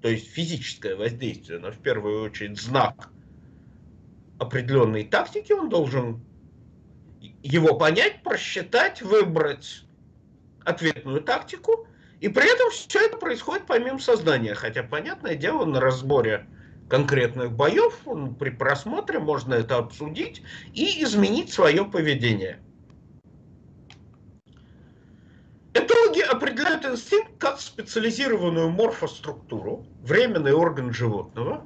то 0.01 0.09
есть 0.09 0.31
физическое 0.31 0.95
воздействие, 0.95 1.59
но 1.59 1.71
в 1.71 1.77
первую 1.77 2.23
очередь 2.23 2.59
знак 2.59 3.09
определенной 4.39 5.03
тактики, 5.03 5.51
он 5.51 5.69
должен 5.69 6.23
его 7.43 7.75
понять, 7.77 8.23
просчитать, 8.23 9.01
выбрать 9.01 9.83
ответную 10.63 11.21
тактику, 11.21 11.87
и 12.21 12.29
при 12.29 12.51
этом 12.53 12.69
все 12.71 13.05
это 13.05 13.17
происходит 13.17 13.65
помимо 13.65 13.99
сознания, 13.99 14.53
хотя, 14.53 14.83
понятное 14.83 15.35
дело, 15.35 15.65
на 15.65 15.79
разборе 15.79 16.47
конкретных 16.89 17.51
боев, 17.51 18.01
при 18.39 18.49
просмотре 18.49 19.19
можно 19.19 19.53
это 19.53 19.77
обсудить 19.77 20.41
и 20.73 21.03
изменить 21.03 21.51
свое 21.51 21.85
поведение– 21.85 22.59
Этологи 25.79 26.19
определяют 26.19 26.83
инстинкт 26.83 27.37
как 27.37 27.61
специализированную 27.61 28.69
морфоструктуру, 28.69 29.85
временный 30.01 30.51
орган 30.51 30.93
животного, 30.93 31.63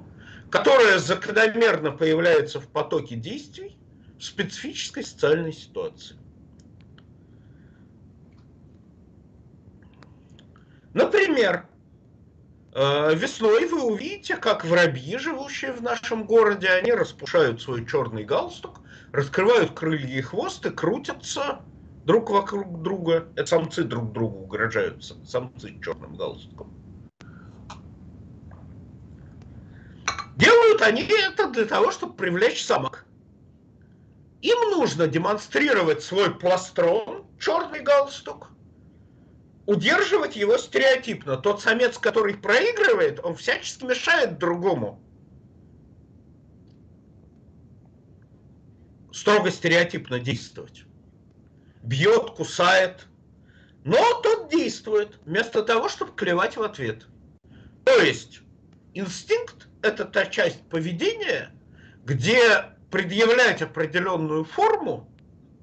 которая 0.52 1.00
закономерно 1.00 1.92
появляется 1.92 2.60
в 2.60 2.68
потоке 2.68 3.16
действий 3.16 3.76
в 4.20 4.24
специфической 4.24 5.04
социальной 5.04 5.52
ситуации. 5.52 6.16
Например, 10.94 11.66
э, 12.76 13.16
весной 13.16 13.66
вы 13.66 13.82
увидите, 13.82 14.38
как 14.38 14.64
воробьи, 14.64 15.18
живущие 15.18 15.74
в 15.74 15.82
нашем 15.82 16.26
городе, 16.26 16.70
они 16.70 16.92
распушают 16.92 17.64
свой 17.64 17.84
черный 17.88 18.26
галстук, 18.26 18.82
раскрывают 19.12 19.72
крылья 19.72 20.20
и 20.20 20.22
хвост 20.22 20.64
и 20.68 20.70
крутятся 20.70 21.64
друг 22.06 22.30
вокруг 22.30 22.82
друга, 22.82 23.30
это 23.36 23.46
самцы 23.46 23.84
друг 23.84 24.12
другу 24.12 24.40
угрожают, 24.40 25.04
самцы 25.04 25.80
черным 25.82 26.16
галстуком. 26.16 26.74
Делают 30.36 30.82
они 30.82 31.04
это 31.04 31.50
для 31.50 31.66
того, 31.66 31.92
чтобы 31.92 32.16
привлечь 32.16 32.64
самок. 32.64 33.06
Им 34.42 34.72
нужно 34.72 35.08
демонстрировать 35.08 36.04
свой 36.04 36.38
пластрон, 36.38 37.26
черный 37.40 37.82
галстук, 37.82 38.50
удерживать 39.66 40.36
его 40.36 40.58
стереотипно. 40.58 41.38
Тот 41.38 41.62
самец, 41.62 41.98
который 41.98 42.36
проигрывает, 42.36 43.24
он 43.24 43.36
всячески 43.36 43.86
мешает 43.86 44.40
другому. 44.40 45.00
Строго 49.14 49.52
стереотипно 49.52 50.20
действовать 50.20 50.86
бьет, 51.84 52.32
кусает. 52.32 53.08
Но 53.84 54.22
тот 54.22 54.50
действует, 54.50 55.20
вместо 55.26 55.62
того, 55.62 55.90
чтобы 55.90 56.14
клевать 56.14 56.58
в 56.58 56.64
ответ. 56.64 57.06
То 57.84 58.00
есть 58.00 58.42
инстинкт– 58.94 59.68
это 59.82 60.06
та 60.06 60.26
часть 60.26 60.62
поведения, 60.70 61.52
где 62.06 62.66
предъявлять 62.90 63.62
определенную 63.62 64.46
форму, 64.46 65.10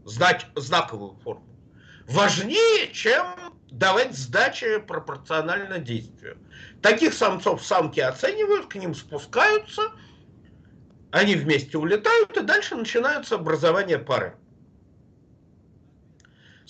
знать 0.04 0.46
знаковую 0.54 1.14
форму, 1.20 1.48
важнее, 2.06 2.92
чем 2.92 3.26
давать 3.70 4.14
сдачи 4.14 4.78
пропорционально 4.80 5.78
действию. 5.78 6.36
Таких 6.82 7.14
самцов 7.14 7.64
самки 7.64 8.00
оценивают, 8.00 8.66
к 8.66 8.74
ним 8.74 8.94
спускаются, 8.94 9.92
они 11.10 11.36
вместе 11.36 11.78
улетают, 11.78 12.36
и 12.36 12.42
дальше 12.42 12.76
начинается 12.76 13.36
образование 13.36 13.98
пары. 13.98 14.36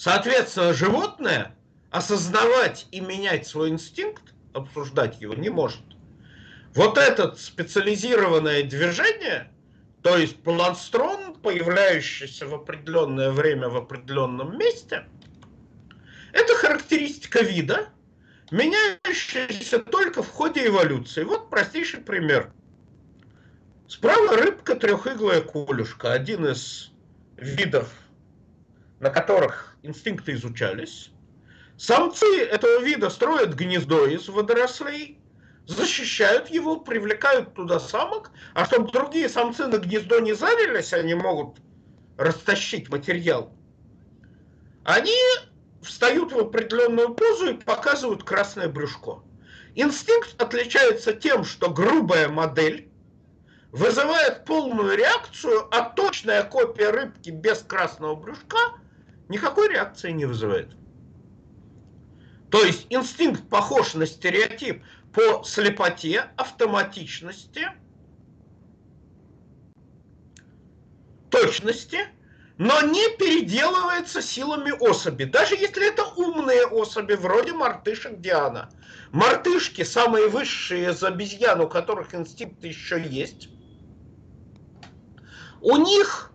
Соответственно, 0.03 0.73
животное 0.73 1.55
осознавать 1.91 2.87
и 2.91 3.01
менять 3.01 3.47
свой 3.47 3.69
инстинкт, 3.69 4.33
обсуждать 4.55 5.21
его 5.21 5.35
не 5.35 5.51
может. 5.51 5.83
Вот 6.75 6.97
это 6.97 7.35
специализированное 7.35 8.63
движение, 8.63 9.53
то 10.03 10.17
есть 10.17 10.43
планстрон, 10.43 11.35
появляющийся 11.35 12.47
в 12.47 12.55
определенное 12.55 13.31
время 13.31 13.69
в 13.69 13.77
определенном 13.77 14.57
месте, 14.57 15.05
это 16.33 16.55
характеристика 16.55 17.43
вида, 17.43 17.91
меняющаяся 18.51 19.81
только 19.81 20.23
в 20.23 20.31
ходе 20.31 20.67
эволюции. 20.67 21.25
Вот 21.25 21.51
простейший 21.51 22.01
пример. 22.01 22.51
Справа 23.87 24.39
рыбка 24.39 24.77
трехиглая 24.77 25.43
колюшка, 25.43 26.15
один 26.15 26.47
из 26.47 26.91
видов, 27.37 27.93
на 29.01 29.11
которых 29.11 29.77
инстинкты 29.83 30.33
изучались. 30.35 31.11
Самцы 31.77 32.45
этого 32.45 32.83
вида 32.83 33.09
строят 33.09 33.55
гнездо 33.55 34.07
из 34.07 34.29
водорослей, 34.29 35.19
защищают 35.67 36.49
его, 36.51 36.77
привлекают 36.77 37.55
туда 37.55 37.81
самок, 37.81 38.31
а 38.55 38.67
чтобы 38.67 38.93
другие 38.93 39.29
самцы 39.29 39.67
на 39.67 39.79
гнездо 39.79 40.21
не 40.21 40.35
зарились, 40.35 40.93
они 40.93 41.15
могут 41.15 41.57
растащить 42.19 42.91
материал, 42.91 43.51
они 44.85 45.17
встают 45.83 46.33
в 46.33 46.39
определенную 46.39 47.15
позу 47.15 47.53
и 47.53 47.55
показывают 47.55 48.23
красное 48.25 48.69
брюшко. 48.69 49.23
Инстинкт 49.75 50.41
отличается 50.41 51.15
тем, 51.15 51.45
что 51.45 51.71
грубая 51.71 52.29
модель 52.29 52.91
вызывает 53.73 54.45
полную 54.45 54.99
реакцию, 54.99 55.69
а 55.71 55.89
точная 55.89 56.43
копия 56.43 56.91
рыбки 56.91 57.31
без 57.31 57.61
красного 57.61 58.17
брюшка 58.17 58.59
никакой 59.31 59.69
реакции 59.69 60.11
не 60.11 60.27
вызывает. 60.27 60.77
То 62.51 62.63
есть 62.65 62.87
инстинкт 62.91 63.49
похож 63.49 63.95
на 63.95 64.05
стереотип 64.05 64.83
по 65.15 65.45
слепоте, 65.45 66.31
автоматичности, 66.37 67.69
точности, 71.31 72.09
но 72.59 72.83
не 72.83 73.17
переделывается 73.17 74.21
силами 74.21 74.73
особи. 74.73 75.25
Даже 75.25 75.55
если 75.55 75.89
это 75.89 76.05
умные 76.05 76.67
особи, 76.67 77.15
вроде 77.15 77.53
мартышек 77.53 78.21
Диана. 78.21 78.69
Мартышки, 79.13 79.83
самые 79.83 80.29
высшие 80.29 80.91
из 80.91 81.03
обезьян, 81.05 81.61
у 81.61 81.69
которых 81.69 82.15
инстинкт 82.15 82.65
еще 82.65 83.01
есть, 83.01 83.49
у 85.61 85.77
них 85.77 86.30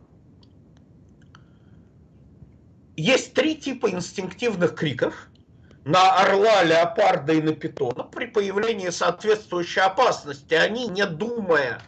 есть 2.95 3.33
три 3.33 3.55
типа 3.55 3.91
инстинктивных 3.91 4.75
криков 4.75 5.29
на 5.83 6.15
орла, 6.15 6.63
леопарда 6.63 7.33
и 7.33 7.41
на 7.41 7.53
питона. 7.53 8.03
При 8.03 8.25
появлении 8.25 8.89
соответствующей 8.89 9.81
опасности 9.81 10.53
они, 10.53 10.87
не 10.87 11.05
думая 11.05 11.81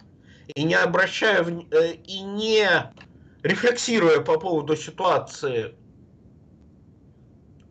и 0.55 0.63
не 0.63 0.75
обращая 0.75 1.43
э, 1.43 1.93
и 1.93 2.21
не 2.21 2.67
рефлексируя 3.43 4.19
по 4.21 4.39
поводу 4.39 4.75
ситуации, 4.75 5.75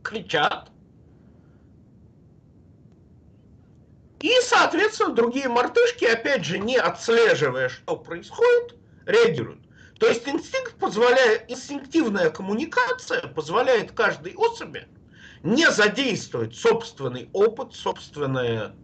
кричат. 0.03 0.71
И, 4.21 4.33
соответственно, 4.43 5.15
другие 5.15 5.49
мартышки, 5.49 6.05
опять 6.05 6.45
же, 6.45 6.59
не 6.59 6.77
отслеживая, 6.77 7.69
что 7.69 7.97
происходит, 7.97 8.77
реагируют. 9.05 9.66
То 9.99 10.09
есть 10.09 10.29
инстинкт 10.29 10.75
позволяет, 10.79 11.51
инстинктивная 11.51 12.31
коммуникация 12.31 13.23
позволяет 13.29 13.93
каждой 13.93 14.35
особи 14.35 14.89
не 15.43 15.71
задействовать 15.71 16.55
собственный 16.55 17.31
опыт, 17.33 17.75
собственное 17.75 18.75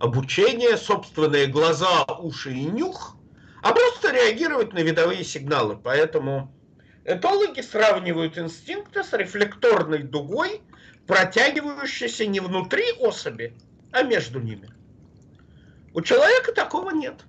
обучение, 0.00 0.76
собственные 0.76 1.46
глаза, 1.46 2.04
уши 2.18 2.52
и 2.52 2.64
нюх, 2.64 3.16
а 3.62 3.72
просто 3.72 4.12
реагировать 4.12 4.74
на 4.74 4.80
видовые 4.80 5.24
сигналы. 5.24 5.76
Поэтому 5.76 6.54
этологи 7.04 7.62
сравнивают 7.62 8.36
инстинкты 8.36 9.02
с 9.02 9.12
рефлекторной 9.14 10.02
дугой, 10.02 10.60
протягивающейся 11.06 12.26
не 12.26 12.40
внутри 12.40 12.92
особи, 12.98 13.56
а 13.92 14.02
между 14.02 14.40
ними. 14.40 14.68
У 15.94 16.02
человека 16.02 16.52
такого 16.52 16.90
нет. 16.90 17.22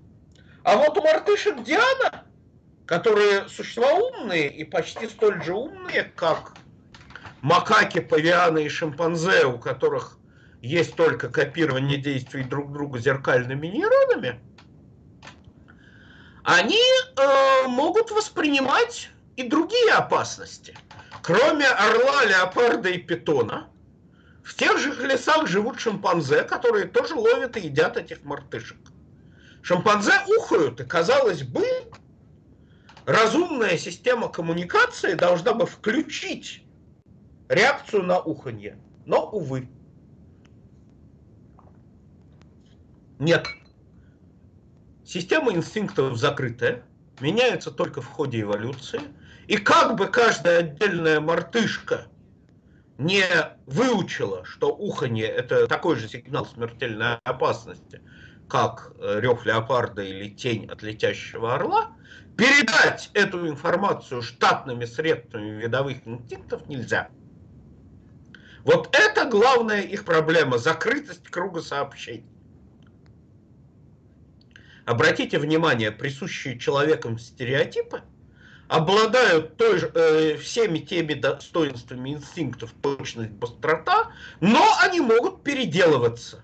А 0.63 0.75
вот 0.78 0.97
у 0.97 1.01
мартышек 1.01 1.63
Диана 1.63 2.24
которые 2.85 3.47
существа 3.49 3.93
умные 3.93 4.49
и 4.49 4.63
почти 4.63 5.07
столь 5.07 5.43
же 5.43 5.53
умные, 5.53 6.11
как 6.15 6.53
макаки, 7.41 7.99
павианы 7.99 8.65
и 8.65 8.69
шимпанзе, 8.69 9.45
у 9.45 9.57
которых 9.57 10.17
есть 10.61 10.95
только 10.95 11.29
копирование 11.29 11.97
действий 11.97 12.43
друг 12.43 12.71
друга 12.71 12.99
зеркальными 12.99 13.67
нейронами, 13.67 14.39
они 16.43 16.79
э, 17.17 17.67
могут 17.67 18.11
воспринимать 18.11 19.09
и 19.35 19.43
другие 19.43 19.91
опасности. 19.93 20.77
Кроме 21.23 21.65
орла, 21.65 22.23
леопарда 22.25 22.89
и 22.89 22.99
питона, 22.99 23.67
в 24.43 24.53
тех 24.53 24.77
же 24.77 24.93
лесах 25.07 25.47
живут 25.47 25.79
шимпанзе, 25.79 26.43
которые 26.43 26.85
тоже 26.85 27.15
ловят 27.15 27.57
и 27.57 27.61
едят 27.61 27.97
этих 27.97 28.23
мартышек. 28.23 28.77
Шимпанзе 29.63 30.13
ухают, 30.37 30.79
и, 30.79 30.83
казалось 30.83 31.41
бы, 31.41 31.65
разумная 33.05 33.77
система 33.77 34.29
коммуникации 34.29 35.13
должна 35.13 35.53
бы 35.53 35.65
включить 35.65 36.63
реакцию 37.49 38.03
на 38.03 38.19
уханье. 38.19 38.77
Но, 39.05 39.29
увы. 39.29 39.69
Нет. 43.19 43.47
Система 45.05 45.53
инстинктов 45.53 46.17
закрытая, 46.17 46.83
меняется 47.19 47.71
только 47.71 48.01
в 48.01 48.07
ходе 48.07 48.41
эволюции. 48.41 48.99
И 49.47 49.57
как 49.57 49.95
бы 49.95 50.07
каждая 50.07 50.59
отдельная 50.59 51.19
мартышка 51.19 52.07
не 52.97 53.23
выучила, 53.67 54.43
что 54.43 54.75
уханье 54.75 55.27
это 55.27 55.67
такой 55.67 55.97
же 55.97 56.07
сигнал 56.07 56.45
смертельной 56.47 57.17
опасности, 57.23 58.01
как 58.49 58.93
э, 58.97 59.19
рев 59.19 59.45
леопарда 59.45 60.01
или 60.01 60.29
тень 60.29 60.65
от 60.65 60.81
летящего 60.81 61.53
орла, 61.53 61.91
передать 62.37 63.09
эту 63.13 63.47
информацию 63.47 64.21
штатными 64.21 64.85
средствами 64.85 65.61
видовых 65.61 66.05
инстинктов 66.05 66.67
нельзя. 66.67 67.09
Вот 68.63 68.95
это 68.95 69.25
главная 69.25 69.81
их 69.81 70.05
проблема, 70.05 70.57
закрытость 70.57 71.29
круга 71.29 71.61
сообщений. 71.61 72.25
Обратите 74.85 75.39
внимание, 75.39 75.91
присущие 75.91 76.59
человеком 76.59 77.17
стереотипы 77.17 78.01
обладают 78.67 79.57
той 79.57 79.79
же, 79.79 79.91
э, 79.93 80.37
всеми 80.37 80.79
теми 80.79 81.13
достоинствами 81.13 82.11
инстинктов, 82.11 82.71
точность, 82.81 83.31
быстрота, 83.31 84.11
но 84.41 84.63
они 84.81 84.99
могут 84.99 85.43
переделываться 85.43 86.43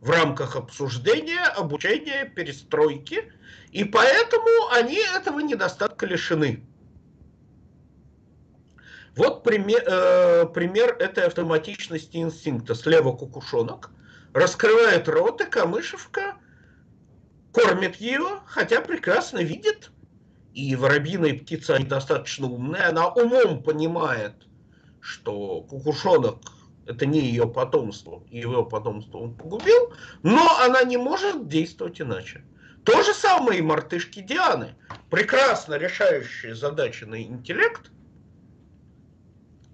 в 0.00 0.10
рамках 0.10 0.56
обсуждения, 0.56 1.44
обучения, 1.44 2.24
перестройки– 2.24 3.30
и 3.70 3.84
поэтому 3.84 4.70
они 4.72 4.98
этого 5.16 5.40
недостатка 5.40 6.06
лишены. 6.06 6.64
Вот 9.16 9.42
пример, 9.42 9.82
э, 9.86 10.46
пример 10.46 10.96
этой 10.98 11.24
автоматичности 11.24 12.16
инстинкта. 12.16 12.74
Слева 12.74 13.12
кукушонок 13.12 13.90
раскрывает 14.32 15.08
рот, 15.08 15.40
и 15.42 15.44
камышевка 15.44 16.36
кормит 17.52 17.96
ее, 17.96 18.40
хотя 18.46 18.80
прекрасно 18.80 19.38
видит. 19.38 19.90
И 20.54 20.76
воробьиная 20.76 21.38
птица 21.38 21.78
недостаточно 21.78 22.46
умная, 22.46 22.88
она 22.88 23.08
умом 23.08 23.62
понимает, 23.62 24.34
что 25.00 25.62
кукушонок 25.62 26.38
это 26.86 27.06
не 27.06 27.20
ее 27.20 27.46
потомство, 27.46 28.22
и 28.30 28.38
его 28.38 28.64
потомство 28.64 29.18
он 29.18 29.34
погубил, 29.34 29.92
но 30.22 30.58
она 30.60 30.82
не 30.82 30.96
может 30.96 31.48
действовать 31.48 32.00
иначе. 32.00 32.44
То 32.84 33.02
же 33.02 33.14
самое 33.14 33.60
и 33.60 33.62
мартышки 33.62 34.20
Дианы, 34.20 34.74
прекрасно 35.10 35.74
решающие 35.74 36.54
задачи 36.54 37.04
на 37.04 37.22
интеллект, 37.22 37.90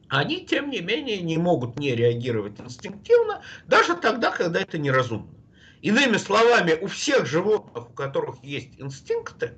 они, 0.09 0.45
тем 0.45 0.71
не 0.71 0.81
менее, 0.81 1.21
не 1.21 1.39
могут 1.39 1.79
не 1.79 1.95
реагировать 1.95 2.61
инстинктивно, 2.61 3.43
даже 3.67 3.95
тогда, 3.95 4.31
когда 4.31 4.61
это 4.61 4.79
неразумно. 4.79 5.35
Иными 5.81 6.17
словами, 6.17 6.73
у 6.81 6.87
всех 6.87 7.27
животных, 7.27 7.91
у 7.91 7.93
которых 7.93 8.43
есть 8.43 8.79
инстинкты, 8.79 9.55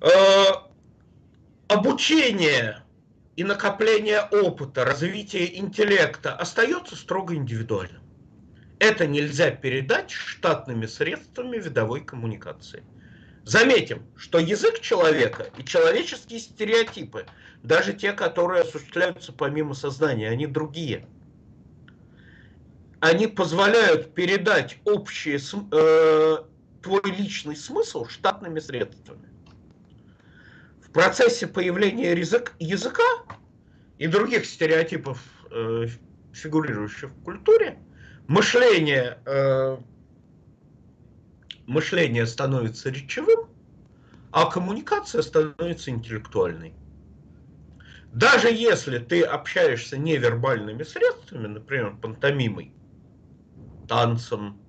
э, 0.00 0.08
обучение 1.68 2.82
и 3.36 3.44
накопление 3.44 4.22
опыта, 4.22 4.84
развитие 4.84 5.58
интеллекта 5.58 6.34
остается 6.34 6.96
строго 6.96 7.34
индивидуальным. 7.34 8.02
Это 8.80 9.06
нельзя 9.06 9.50
передать 9.50 10.10
штатными 10.10 10.86
средствами 10.86 11.58
видовой 11.58 12.00
коммуникации. 12.00 12.82
Заметим, 13.44 14.02
что 14.16 14.38
язык 14.38 14.80
человека 14.80 15.50
и 15.58 15.64
человеческие 15.64 16.40
стереотипы, 16.40 17.26
даже 17.62 17.92
те, 17.92 18.12
которые 18.14 18.62
осуществляются 18.62 19.34
помимо 19.34 19.74
сознания, 19.74 20.30
они 20.30 20.46
другие. 20.46 21.06
Они 23.00 23.26
позволяют 23.26 24.14
передать 24.14 24.78
общий, 24.86 25.36
э, 25.36 26.36
твой 26.82 27.02
личный 27.04 27.56
смысл 27.56 28.06
штатными 28.06 28.60
средствами. 28.60 29.28
В 30.82 30.90
процессе 30.90 31.46
появления 31.46 32.12
язык, 32.12 32.54
языка 32.58 33.26
и 33.98 34.06
других 34.06 34.46
стереотипов, 34.46 35.22
э, 35.50 35.86
фигурирующих 36.32 37.10
в 37.10 37.24
культуре, 37.24 37.78
мышление, 38.30 39.18
э, 39.26 39.76
мышление 41.66 42.26
становится 42.26 42.88
речевым, 42.88 43.50
а 44.30 44.48
коммуникация 44.48 45.22
становится 45.22 45.90
интеллектуальной. 45.90 46.72
Даже 48.12 48.48
если 48.48 48.98
ты 48.98 49.22
общаешься 49.22 49.98
невербальными 49.98 50.84
средствами, 50.84 51.48
например, 51.48 51.96
пантомимой, 52.00 52.72
танцем, 53.88 54.60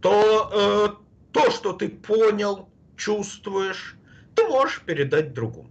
то 0.00 0.50
э, 0.50 1.32
то, 1.32 1.50
что 1.50 1.74
ты 1.74 1.90
понял, 1.90 2.70
чувствуешь, 2.96 3.96
ты 4.34 4.44
можешь 4.44 4.80
передать 4.80 5.34
другому. 5.34 5.70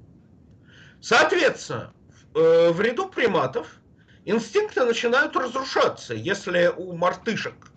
Соответственно, 1.01 1.93
в 2.35 2.37
э, 2.37 2.83
ряду 2.83 3.09
приматов 3.09 3.80
инстинкты 4.25 4.85
начинают 4.85 5.35
разрушаться. 5.35 6.13
Если 6.13 6.67
у 6.75 6.93
мартышек 6.93 7.71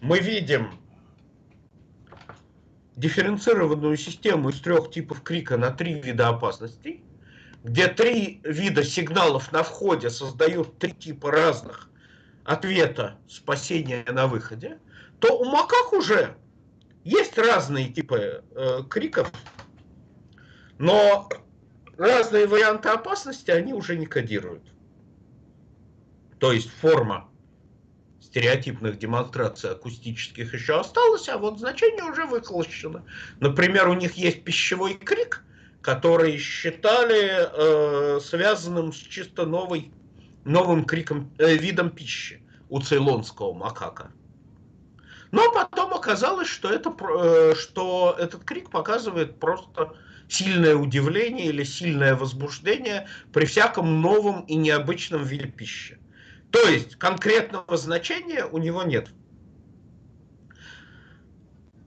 мы 0.00 0.18
видим 0.18 0.80
дифференцированную 2.96 3.96
систему 3.96 4.50
из 4.50 4.60
трех 4.60 4.90
типов 4.90 5.22
крика 5.22 5.56
на 5.56 5.70
три 5.70 5.94
вида 6.00 6.28
опасностей, 6.28 7.04
где 7.64 7.88
три 7.88 8.40
вида 8.44 8.82
сигналов 8.82 9.52
на 9.52 9.62
входе 9.62 10.10
создают 10.10 10.78
три 10.78 10.92
типа 10.92 11.30
разных 11.30 11.90
ответа 12.44 13.18
спасения 13.28 14.04
на 14.08 14.26
выходе, 14.26 14.78
то 15.18 15.38
у 15.38 15.44
макак 15.44 15.92
уже 15.92 16.36
есть 17.04 17.36
разные 17.38 17.88
типы 17.88 18.42
э, 18.50 18.82
криков, 18.88 19.30
но 20.78 21.28
разные 21.96 22.46
варианты 22.46 22.88
опасности 22.88 23.50
они 23.50 23.74
уже 23.74 23.96
не 23.96 24.06
кодируют. 24.06 24.62
То 26.40 26.52
есть 26.52 26.70
форма 26.80 27.28
стереотипных 28.22 28.98
демонстраций 28.98 29.70
акустических 29.70 30.54
еще 30.54 30.80
осталась, 30.80 31.28
а 31.28 31.36
вот 31.36 31.58
значение 31.58 32.04
уже 32.04 32.24
выхолощено. 32.24 33.04
Например, 33.40 33.88
у 33.88 33.94
них 33.94 34.14
есть 34.14 34.42
пищевой 34.42 34.94
крик, 34.94 35.44
который 35.82 36.38
считали 36.38 38.16
э, 38.16 38.20
связанным 38.20 38.92
с 38.92 38.96
чисто 38.96 39.44
новой, 39.44 39.92
новым 40.44 40.84
криком, 40.84 41.30
э, 41.38 41.56
видом 41.56 41.90
пищи 41.90 42.42
у 42.70 42.80
цейлонского 42.80 43.52
макака. 43.52 44.10
Но 45.32 45.52
потом 45.52 45.92
оказалось, 45.92 46.48
что, 46.48 46.70
это, 46.70 46.94
э, 46.98 47.54
что 47.54 48.16
этот 48.18 48.44
крик 48.44 48.70
показывает 48.70 49.38
просто 49.38 49.94
сильное 50.28 50.76
удивление 50.76 51.46
или 51.46 51.64
сильное 51.64 52.14
возбуждение 52.14 53.08
при 53.32 53.44
всяком 53.44 54.00
новом 54.00 54.42
и 54.42 54.54
необычном 54.54 55.22
виде 55.24 55.46
пищи. 55.46 55.99
То 56.50 56.68
есть 56.68 56.96
конкретного 56.96 57.76
значения 57.76 58.44
у 58.44 58.58
него 58.58 58.82
нет. 58.82 59.08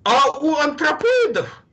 А 0.04 0.32
у 0.40 0.56
антропоидов, 0.56 1.64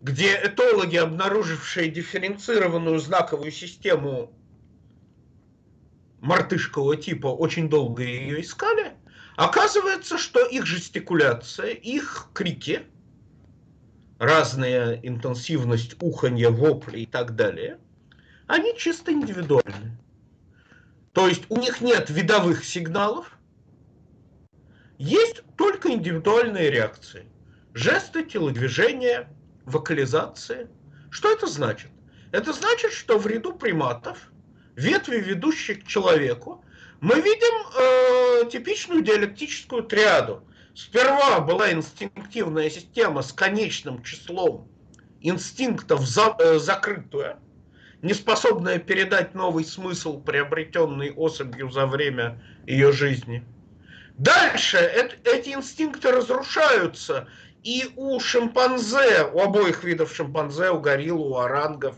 где 0.00 0.40
этологи, 0.44 0.96
обнаружившие 0.96 1.90
дифференцированную 1.90 2.98
знаковую 2.98 3.50
систему 3.50 4.32
мартышкового 6.20 6.96
типа, 6.96 7.28
очень 7.28 7.68
долго 7.68 8.02
ее 8.02 8.40
искали, 8.40 8.92
оказывается, 9.36 10.18
что 10.18 10.44
их 10.44 10.66
жестикуляция, 10.66 11.70
их 11.70 12.28
крики, 12.34 12.86
разная 14.18 14.98
интенсивность 15.02 15.96
уханья, 16.00 16.50
вопли 16.50 17.00
и 17.00 17.06
так 17.06 17.36
далее, 17.36 17.78
они 18.46 18.76
чисто 18.76 19.12
индивидуальны. 19.12 19.98
То 21.16 21.28
есть 21.28 21.44
у 21.48 21.56
них 21.56 21.80
нет 21.80 22.10
видовых 22.10 22.62
сигналов, 22.62 23.38
есть 24.98 25.42
только 25.56 25.90
индивидуальные 25.90 26.70
реакции. 26.70 27.24
Жесты, 27.72 28.22
телодвижения, 28.22 29.26
вокализация. 29.64 30.68
Что 31.08 31.32
это 31.32 31.46
значит? 31.46 31.90
Это 32.32 32.52
значит, 32.52 32.92
что 32.92 33.18
в 33.18 33.26
ряду 33.26 33.54
приматов, 33.54 34.30
ветви, 34.74 35.16
ведущих 35.16 35.84
к 35.84 35.86
человеку, 35.86 36.62
мы 37.00 37.14
видим 37.14 38.44
э, 38.44 38.50
типичную 38.50 39.00
диалектическую 39.00 39.84
триаду. 39.84 40.46
Сперва 40.74 41.40
была 41.40 41.72
инстинктивная 41.72 42.68
система 42.68 43.22
с 43.22 43.32
конечным 43.32 44.02
числом 44.02 44.68
инстинктов 45.22 46.06
за, 46.06 46.36
э, 46.38 46.58
закрытая, 46.58 47.38
не 48.06 48.14
способная 48.14 48.78
передать 48.78 49.34
новый 49.34 49.64
смысл, 49.64 50.20
приобретенный 50.20 51.12
особью 51.12 51.70
за 51.70 51.86
время 51.86 52.40
ее 52.64 52.92
жизни. 52.92 53.44
Дальше 54.16 54.78
эти 55.24 55.50
инстинкты 55.50 56.12
разрушаются, 56.12 57.26
и 57.64 57.90
у 57.96 58.20
шимпанзе, 58.20 59.24
у 59.34 59.40
обоих 59.40 59.82
видов 59.82 60.14
шимпанзе, 60.14 60.70
у 60.70 60.80
горилл, 60.80 61.20
у 61.20 61.36
орангов, 61.36 61.96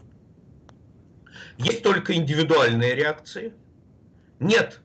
есть 1.59 1.83
только 1.83 2.15
индивидуальные 2.15 2.95
реакции. 2.95 3.53
Нет 4.41 4.81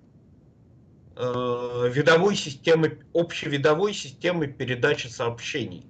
э, 1.15 1.89
видовой 1.89 2.35
системы, 2.35 2.99
общевидовой 3.13 3.93
системы 3.93 4.47
передачи 4.47 5.07
сообщений. 5.07 5.85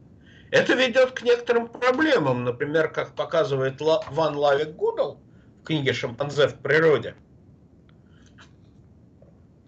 Это 0.51 0.75
ведет 0.75 1.13
к 1.13 1.23
некоторым 1.23 1.69
проблемам, 1.69 2.43
например, 2.43 2.89
как 2.89 3.15
показывает 3.15 3.81
Ван 3.81 4.35
Лавик-Гудолл 4.35 5.22
книге 5.63 5.93
«Шимпанзе 5.93 6.47
в 6.47 6.55
природе». 6.59 7.15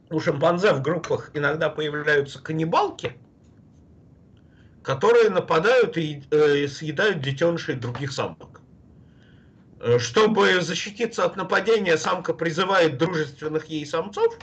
У 0.10 0.20
шимпанзе 0.20 0.74
в 0.74 0.82
группах 0.82 1.32
иногда 1.34 1.70
появляются 1.70 2.40
каннибалки, 2.42 3.18
которые 4.84 5.30
нападают 5.30 5.98
и 5.98 6.24
э, 6.30 6.68
съедают 6.68 7.22
детенышей 7.22 7.76
других 7.76 8.12
самок. 8.12 8.62
Э, 9.80 9.98
чтобы 9.98 10.62
защититься 10.62 11.26
от 11.26 11.36
нападения, 11.36 11.98
самка 11.98 12.34
призывает 12.34 12.98
дружественных 12.98 13.66
ей 13.66 13.86
самцов, 13.86 14.38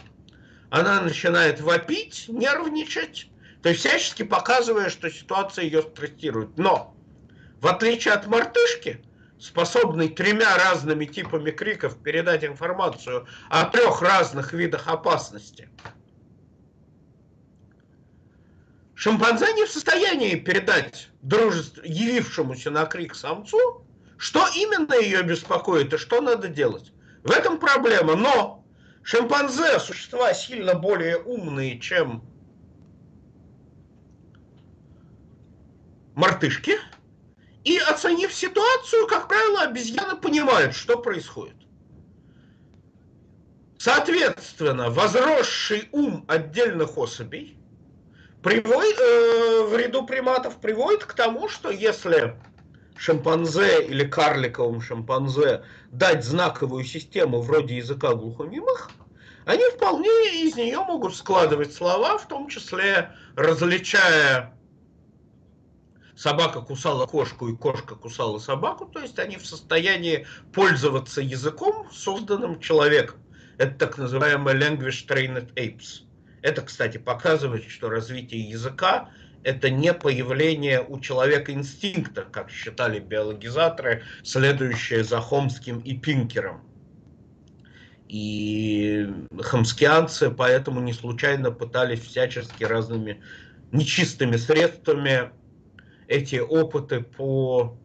она 0.70 1.00
начинает 1.00 1.60
вопить, 1.60 2.26
нервничать, 2.28 3.30
то 3.62 3.68
есть 3.68 3.80
всячески 3.80 4.24
показывая, 4.24 4.90
что 4.90 5.10
ситуация 5.10 5.64
ее 5.64 5.82
стрессирует. 5.82 6.58
Но, 6.58 6.96
в 7.60 7.66
отличие 7.66 8.14
от 8.14 8.26
мартышки, 8.26 9.02
способной 9.42 10.08
тремя 10.08 10.56
разными 10.56 11.04
типами 11.04 11.50
криков 11.50 11.98
передать 11.98 12.44
информацию 12.44 13.26
о 13.50 13.64
трех 13.64 14.00
разных 14.00 14.52
видах 14.52 14.86
опасности, 14.86 15.68
шимпанзе 18.94 19.52
не 19.54 19.64
в 19.64 19.70
состоянии 19.70 20.36
передать 20.36 21.08
дружеству, 21.22 21.82
явившемуся 21.84 22.70
на 22.70 22.86
крик 22.86 23.16
самцу, 23.16 23.84
что 24.16 24.46
именно 24.54 24.94
ее 24.94 25.24
беспокоит 25.24 25.92
и 25.92 25.98
что 25.98 26.20
надо 26.20 26.46
делать. 26.46 26.92
В 27.24 27.32
этом 27.32 27.58
проблема. 27.58 28.14
Но 28.14 28.64
шимпанзе– 29.02 29.78
существа 29.80 30.32
сильно 30.34 30.76
более 30.76 31.18
умные, 31.18 31.80
чем 31.80 32.22
мартышки, 36.14 36.78
и 37.64 37.78
оценив 37.78 38.32
ситуацию, 38.32 39.06
как 39.06 39.28
правило, 39.28 39.62
обезьяны 39.62 40.16
понимают, 40.16 40.74
что 40.74 40.98
происходит. 40.98 41.56
Соответственно, 43.78 44.90
возросший 44.90 45.88
ум 45.92 46.24
отдельных 46.28 46.96
особей 46.96 47.56
приводит, 48.42 48.98
э, 48.98 49.64
в 49.64 49.76
ряду 49.76 50.06
приматов 50.06 50.56
приводит 50.58 51.04
к 51.04 51.14
тому, 51.14 51.48
что 51.48 51.70
если 51.70 52.36
шимпанзе 52.96 53.84
или 53.84 54.04
карликовым 54.06 54.80
шимпанзе 54.80 55.64
дать 55.90 56.24
знаковую 56.24 56.84
систему 56.84 57.40
вроде 57.40 57.76
языка 57.76 58.14
глухонемых, 58.14 58.90
они 59.44 59.64
вполне 59.74 60.44
из 60.44 60.54
нее 60.54 60.78
могут 60.78 61.16
складывать 61.16 61.74
слова, 61.74 62.18
в 62.18 62.28
том 62.28 62.48
числе 62.48 63.10
различая 63.34 64.56
собака 66.22 66.60
кусала 66.60 67.06
кошку 67.06 67.48
и 67.48 67.56
кошка 67.56 67.96
кусала 67.96 68.38
собаку, 68.38 68.86
то 68.86 69.00
есть 69.00 69.18
они 69.18 69.36
в 69.38 69.44
состоянии 69.44 70.24
пользоваться 70.52 71.20
языком, 71.20 71.88
созданным 71.90 72.60
человеком. 72.60 73.18
Это 73.58 73.74
так 73.74 73.98
называемый 73.98 74.54
language 74.54 75.06
trained 75.08 75.52
apes. 75.54 76.04
Это, 76.40 76.62
кстати, 76.62 76.98
показывает, 76.98 77.68
что 77.68 77.90
развитие 77.90 78.48
языка– 78.48 79.10
это 79.42 79.68
не 79.68 79.92
появление 79.92 80.80
у 80.80 81.00
человека 81.00 81.52
инстинкта, 81.52 82.22
как 82.22 82.50
считали 82.50 83.00
биологизаторы, 83.00 84.04
следующие 84.22 85.02
за 85.02 85.20
Хомским 85.20 85.80
и 85.80 85.98
Пинкером. 85.98 86.60
И 88.06 89.08
хомскианцы 89.40 90.30
поэтому 90.30 90.80
не 90.80 90.92
случайно 90.92 91.50
пытались 91.50 92.00
всячески 92.00 92.62
разными 92.62 93.20
нечистыми 93.72 94.36
средствами 94.36 95.32
эти 96.12 96.36
опыты 96.36 97.00
по 97.00 97.78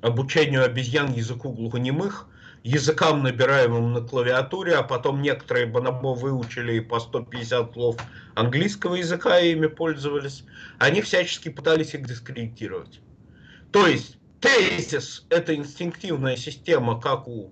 обучению 0.00 0.64
обезьян 0.64 1.12
языку 1.12 1.50
глухонемых, 1.52 2.28
языкам, 2.62 3.24
набираемым 3.24 3.92
на 3.92 4.00
клавиатуре, 4.00 4.76
а 4.76 4.84
потом 4.84 5.20
некоторые 5.20 5.66
бонобо 5.66 6.14
выучили 6.14 6.78
по 6.78 7.00
150 7.00 7.72
слов 7.72 7.96
английского 8.36 8.94
языка 8.94 9.40
и 9.40 9.52
ими 9.52 9.66
пользовались, 9.66 10.44
они 10.78 11.02
всячески 11.02 11.48
пытались 11.48 11.92
их 11.94 12.06
дискредитировать. 12.06 13.00
То 13.72 13.88
есть 13.88 14.16
тезис– 14.40 15.26
это 15.28 15.56
инстинктивная 15.56 16.36
система, 16.36 17.00
как 17.00 17.26
у 17.26 17.50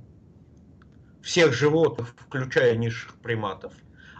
всех 1.22 1.52
животных, 1.52 2.14
включая 2.16 2.76
низших 2.76 3.14
приматов. 3.16 3.72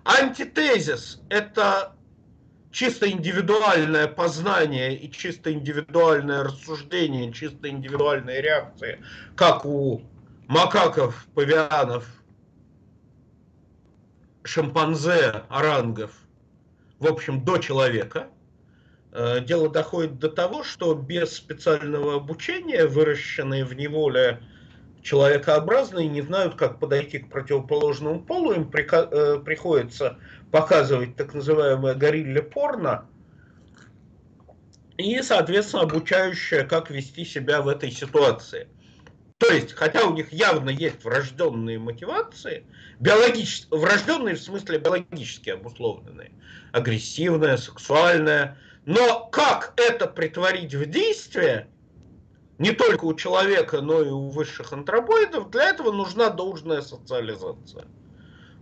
Антитезис– 0.04 1.22
это 1.28 1.94
чисто 2.70 3.10
индивидуальное 3.10 4.06
познание 4.06 4.96
и 4.96 5.10
чисто 5.10 5.52
индивидуальное 5.52 6.44
рассуждение, 6.44 7.32
чисто 7.32 7.68
индивидуальные 7.68 8.42
реакции, 8.42 9.00
как 9.36 9.64
у 9.64 10.02
макаков, 10.46 11.26
павианов, 11.34 12.06
шимпанзе, 14.44 15.44
орангов, 15.48 16.12
в 16.98 17.06
общем, 17.06 17.44
до 17.44 17.58
человека, 17.58 18.28
э, 19.12 19.40
дело 19.40 19.68
доходит 19.68 20.18
до 20.18 20.28
того, 20.28 20.64
что 20.64 20.94
без 20.94 21.34
специального 21.34 22.16
обучения 22.16 22.86
выращенные 22.86 23.64
в 23.64 23.74
неволе 23.74 24.40
человекообразные 25.02 26.08
не 26.08 26.22
знают, 26.22 26.54
как 26.56 26.78
подойти 26.80 27.18
к 27.18 27.30
противоположному 27.30 28.20
полу, 28.20 28.52
им 28.52 28.70
э, 28.72 29.38
приходится 29.44 30.18
показывать 30.50 31.16
так 31.16 31.34
называемое 31.34 31.94
горилле 31.94 32.42
порно, 32.42 33.06
и, 34.96 35.22
соответственно, 35.22 35.84
обучающее, 35.84 36.64
как 36.64 36.90
вести 36.90 37.24
себя 37.24 37.62
в 37.62 37.68
этой 37.68 37.90
ситуации. 37.90 38.68
То 39.38 39.46
есть, 39.52 39.72
хотя 39.72 40.04
у 40.04 40.12
них 40.12 40.32
явно 40.32 40.70
есть 40.70 41.04
врожденные 41.04 41.78
мотивации, 41.78 42.66
биологические, 42.98 43.78
врожденные 43.78 44.34
в 44.34 44.40
смысле 44.40 44.78
биологически 44.78 45.50
обусловленные, 45.50 46.32
агрессивная, 46.72 47.56
сексуальная, 47.56 48.58
но 48.84 49.26
как 49.26 49.74
это 49.76 50.08
притворить 50.08 50.74
в 50.74 50.84
действие, 50.86 51.68
не 52.58 52.72
только 52.72 53.04
у 53.04 53.14
человека, 53.14 53.80
но 53.80 54.02
и 54.02 54.08
у 54.08 54.28
высших 54.30 54.72
антропоидов, 54.72 55.50
для 55.50 55.70
этого 55.70 55.92
нужна 55.92 56.30
должная 56.30 56.80
социализация. 56.80 57.86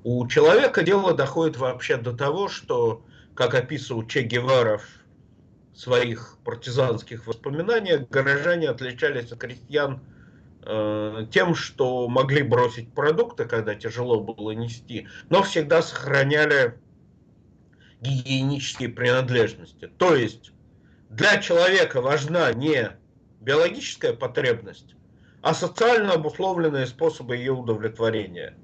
У 0.08 0.24
человека 0.28 0.84
дело 0.84 1.14
доходит 1.14 1.56
вообще 1.56 1.96
до 1.96 2.12
того, 2.12 2.48
что, 2.48 3.04
как 3.34 3.54
описывал 3.54 4.06
Че 4.06 4.22
Гевара 4.22 4.78
в 4.78 5.76
своих 5.76 6.38
партизанских 6.44 7.26
воспоминаниях, 7.26 8.08
горожане 8.08 8.68
отличались 8.68 9.32
от 9.32 9.40
крестьян 9.40 10.00
э, 10.62 11.26
тем, 11.32 11.56
что 11.56 12.06
могли 12.06 12.44
бросить 12.44 12.92
продукты, 12.92 13.46
когда 13.46 13.74
тяжело 13.74 14.20
было 14.20 14.52
нести, 14.52 15.08
но 15.28 15.42
всегда 15.42 15.82
сохраняли 15.82 16.78
гигиенические 18.00 18.90
принадлежности. 18.90 19.90
То 19.98 20.14
есть 20.14 20.52
для 21.10 21.38
человека 21.38 22.00
важна 22.00 22.52
не 22.52 22.96
биологическая 23.40 24.12
потребность, 24.12 24.94
а 25.42 25.52
социально 25.52 26.12
обусловленные 26.12 26.86
способы 26.86 27.36
ее 27.36 27.54
удовлетворения. 27.54 28.56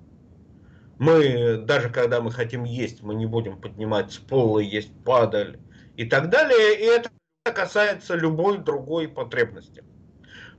Мы, 1.03 1.57
даже 1.57 1.91
когда 1.91 2.21
мы 2.21 2.31
хотим 2.31 2.63
есть, 2.63 3.03
мы 3.03 3.17
не 3.17 3.27
будем 3.27 3.61
поднимать 3.61 4.13
с 4.13 4.19
пола, 4.19 4.61
есть 4.61 4.93
падаль 5.05 5.59
и 5.97 6.05
так 6.05 6.31
далее. 6.31 6.79
И 6.79 6.85
это 6.85 7.11
касается 7.43 8.15
любой 8.15 8.59
другой 8.59 9.09
потребности. 9.09 9.83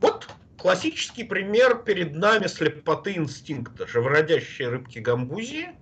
Вот 0.02 0.28
классический 0.58 1.24
пример 1.24 1.84
перед 1.84 2.14
нами 2.14 2.48
слепоты 2.48 3.16
инстинкта. 3.16 3.88
Живородящие 3.88 4.68
рыбки 4.68 5.00
гамбузии. 5.00 5.78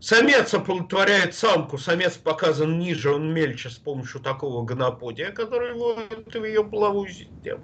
Самец 0.00 0.52
оплодотворяет 0.52 1.36
самку, 1.36 1.78
самец 1.78 2.16
показан 2.16 2.80
ниже, 2.80 3.12
он 3.12 3.32
мельче 3.32 3.70
с 3.70 3.76
помощью 3.76 4.20
такого 4.20 4.64
гоноподия, 4.64 5.30
который 5.30 5.72
вводит 5.72 6.34
в 6.34 6.44
ее 6.44 6.64
половую 6.64 7.10
систему. 7.10 7.62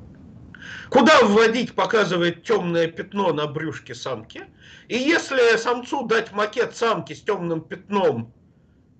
Куда 0.90 1.22
вводить, 1.22 1.74
показывает 1.74 2.44
темное 2.44 2.86
пятно 2.86 3.32
на 3.32 3.46
брюшке 3.46 3.94
самки. 3.94 4.46
И 4.88 4.96
если 4.96 5.56
самцу 5.56 6.06
дать 6.06 6.32
макет 6.32 6.76
самки 6.76 7.12
с 7.12 7.22
темным 7.22 7.62
пятном, 7.62 8.32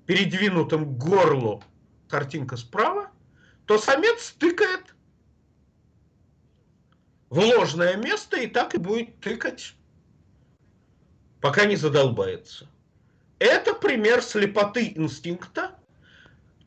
передвинутым 0.07 0.85
к 0.85 0.99
горлу, 0.99 1.63
картинка 2.09 2.57
справа, 2.57 3.11
то 3.67 3.79
самец 3.79 4.27
стыкает 4.27 4.95
в 7.31 7.39
ложное 7.39 7.97
место 7.97 8.37
и 8.37 8.47
так 8.47 8.75
и 8.75 8.79
будет 8.79 9.21
тыкать, 9.21 9.75
пока 11.41 11.65
не 11.65 11.77
задолбается. 11.77 12.69
Это 13.39 13.75
пример 13.75 14.23
слепоты 14.23 14.93
инстинкта. 14.95 15.79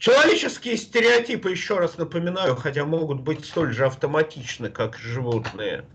Человеческие 0.06 0.78
стереотипы, 0.78 1.49
еще 1.49 1.80
раз 1.80 1.97
напоминаю, 1.97 2.56
хотя 2.56 2.86
могут 2.86 3.22
быть 3.22 3.43
столь 3.43 3.74
же 3.74 3.88
автоматичны, 3.88 4.70
как 4.70 4.99
животные, 4.99 5.89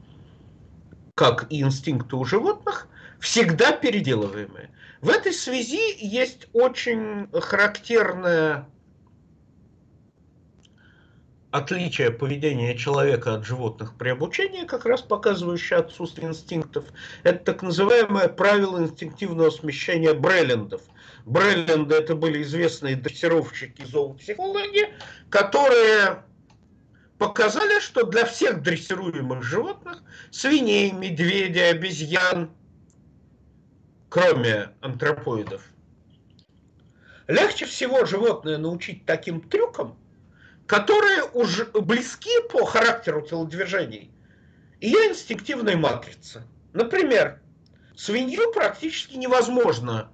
как 1.15 1.47
и 1.49 1.61
инстинкты 1.61 2.17
у 2.17 2.25
животных, 2.25 2.89
всегда 3.21 3.71
переделываемые. 3.71 4.73
В 5.01 5.11
этой 5.11 5.33
связи 5.33 5.95
есть 6.01 6.49
очень 6.53 7.29
характерная 7.33 8.67
отличие 11.53 12.11
поведения 12.11 12.77
человека 12.77 13.35
от 13.35 13.45
животных 13.45 13.97
при 13.97 14.09
обучении, 14.09 14.65
как 14.65 14.87
раз 14.87 15.03
показывающее 15.03 15.79
отсутствие 15.79 16.29
инстинктов, 16.29 16.87
это 17.23 17.45
так 17.45 17.63
называемое 17.63 18.29
правило 18.29 18.83
инстинктивного 18.83 19.51
смещения 19.51 20.15
Бреллендов. 20.15 20.83
Брелленды 21.27 21.95
это 21.95 22.15
были 22.15 22.43
известные 22.43 22.97
дрессировщики, 22.97 23.85
зоопсихологи, 23.85 24.95
которые 25.29 26.23
показали, 27.19 27.81
что 27.81 28.05
для 28.05 28.25
всех 28.25 28.63
дрессируемых 28.63 29.43
животных, 29.43 30.03
свиней, 30.31 30.91
медведей, 30.93 31.71
обезьян, 31.71 32.51
кроме 34.09 34.71
антропоидов, 34.81 35.63
легче 37.29 37.67
всего 37.67 38.05
животное 38.07 38.59
научить 38.59 39.05
таким 39.05 39.41
трюкам, 39.41 39.99
которые 40.67 41.25
уже 41.25 41.67
близки 41.67 42.31
по 42.51 42.65
характеру 42.65 43.23
телодвижений 43.23 44.11
ее 44.81 45.11
инстинктивной 45.11 45.77
матрицы. 45.77 46.43
Например, 46.73 47.41
свинью 47.97 48.53
практически 48.53 49.17
невозможно 49.17 50.11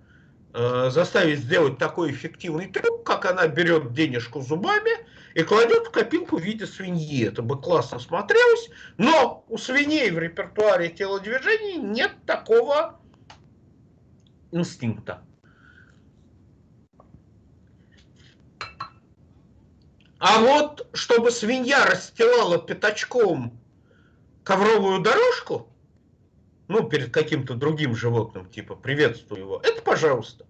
заставить 0.56 1.40
сделать 1.40 1.76
такой 1.76 2.12
эффективный 2.12 2.66
трюк, 2.66 3.04
как 3.04 3.26
она 3.26 3.46
берет 3.46 3.92
денежку 3.92 4.40
зубами 4.40 4.90
и 5.34 5.42
кладет 5.42 5.88
в 5.88 5.90
копилку 5.90 6.38
в 6.38 6.42
виде 6.42 6.66
свиньи. 6.66 7.26
Это 7.26 7.42
бы 7.42 7.60
классно 7.60 7.98
смотрелось, 7.98 8.70
но 8.96 9.44
у 9.48 9.58
свиней 9.58 10.10
в 10.10 10.18
репертуаре 10.18 10.88
телодвижений 10.88 11.76
нет 11.76 12.12
такого 12.24 12.98
инстинкта. 14.50 15.22
А 20.18 20.40
вот 20.40 20.88
чтобы 20.94 21.30
свинья 21.30 21.84
расстилала 21.84 22.58
пятачком 22.58 23.60
ковровую 24.42 25.00
дорожку, 25.02 25.68
ну, 26.68 26.88
перед 26.88 27.12
каким-то 27.12 27.54
другим 27.54 27.94
животным, 27.94 28.48
типа, 28.48 28.74
приветствую 28.74 29.40
его, 29.40 29.60
это 29.62 29.82
пожалуйста. 29.82 30.45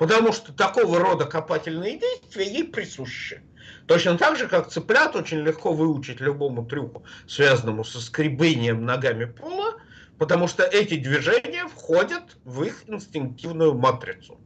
Потому 0.00 0.32
что 0.32 0.54
такого 0.54 0.98
рода 0.98 1.26
копательные 1.26 1.98
действия 1.98 2.46
ей 2.46 2.64
присущи. 2.64 3.42
Точно 3.86 4.16
так 4.16 4.38
же, 4.38 4.48
как 4.48 4.70
цыплят 4.70 5.14
очень 5.14 5.40
легко 5.40 5.74
выучить 5.74 6.20
любому 6.20 6.64
трюку, 6.64 7.04
связанному 7.28 7.84
со 7.84 8.00
скреблением 8.00 8.86
ногами 8.86 9.26
пола, 9.26 9.74
потому 10.18 10.48
что 10.48 10.62
эти 10.62 10.96
движения 10.96 11.68
входят 11.68 12.38
в 12.44 12.62
их 12.62 12.88
инстинктивную 12.88 13.74
матрицу. 13.74 14.40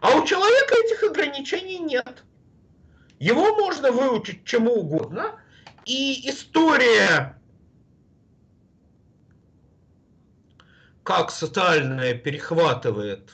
А 0.00 0.16
у 0.16 0.26
человека 0.26 0.74
этих 0.84 1.04
ограничений 1.04 1.78
нет. 1.78 2.24
Его 3.20 3.54
можно 3.54 3.92
выучить 3.92 4.44
чему 4.44 4.72
угодно. 4.72 5.38
И 5.84 6.28
история, 6.28 7.40
как 11.04 11.30
социальное 11.30 12.14
перехватывает 12.14 13.30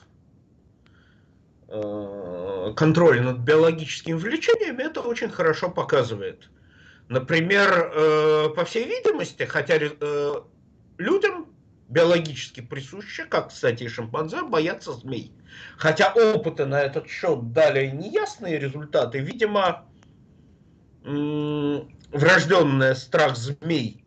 контроль 1.71 3.23
над 3.23 3.39
биологическими 3.39 4.14
влечениями, 4.14 4.83
это 4.83 5.01
очень 5.01 5.31
хорошо 5.31 5.71
показывает. 5.71 6.49
Например, 7.09 7.93
э, 7.93 8.49
по 8.55 8.64
всей 8.64 8.87
видимости, 8.87 9.45
хотя 9.45 9.79
э, 9.81 10.35
людям 10.99 11.47
биологически 11.89 12.61
присуще, 12.61 13.25
как, 13.25 13.49
кстати, 13.49 13.85
и 13.85 13.89
шимпанзе, 13.89 14.43
боятся 14.43 14.93
змей. 14.93 15.33
Хотя 15.77 16.12
опыты 16.12 16.66
на 16.66 16.81
этот 16.81 17.09
счет 17.09 17.53
дали 17.53 17.87
неясные 17.89 18.59
результаты, 18.59 19.18
видимо, 19.18 19.87
врожденный 22.12 22.95
страх 22.95 23.37
змей 23.37 24.05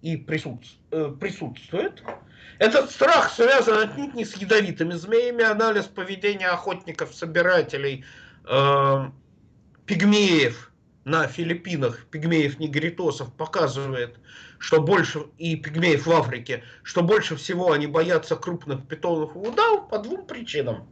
и 0.00 0.14
э, 0.14 0.18
присутствует. 0.18 2.02
Этот 2.58 2.90
страх 2.90 3.32
связан 3.32 3.78
отнюдь 3.78 4.14
не 4.14 4.24
с 4.24 4.34
ядовитыми 4.36 4.94
змеями. 4.94 5.44
Анализ 5.44 5.84
поведения 5.84 6.48
охотников-собирателей 6.48 8.04
э, 8.48 9.10
пигмеев 9.86 10.72
на 11.04 11.26
Филиппинах, 11.28 12.06
пигмеев-негритосов, 12.10 13.32
показывает, 13.32 14.16
что 14.58 14.82
больше, 14.82 15.26
и 15.38 15.56
пигмеев 15.56 16.06
в 16.06 16.12
Африке, 16.12 16.64
что 16.82 17.02
больше 17.02 17.36
всего 17.36 17.72
они 17.72 17.86
боятся 17.86 18.34
крупных 18.34 18.86
питонов 18.88 19.36
и 19.36 19.38
удав 19.38 19.88
по 19.88 19.98
двум 19.98 20.26
причинам. 20.26 20.88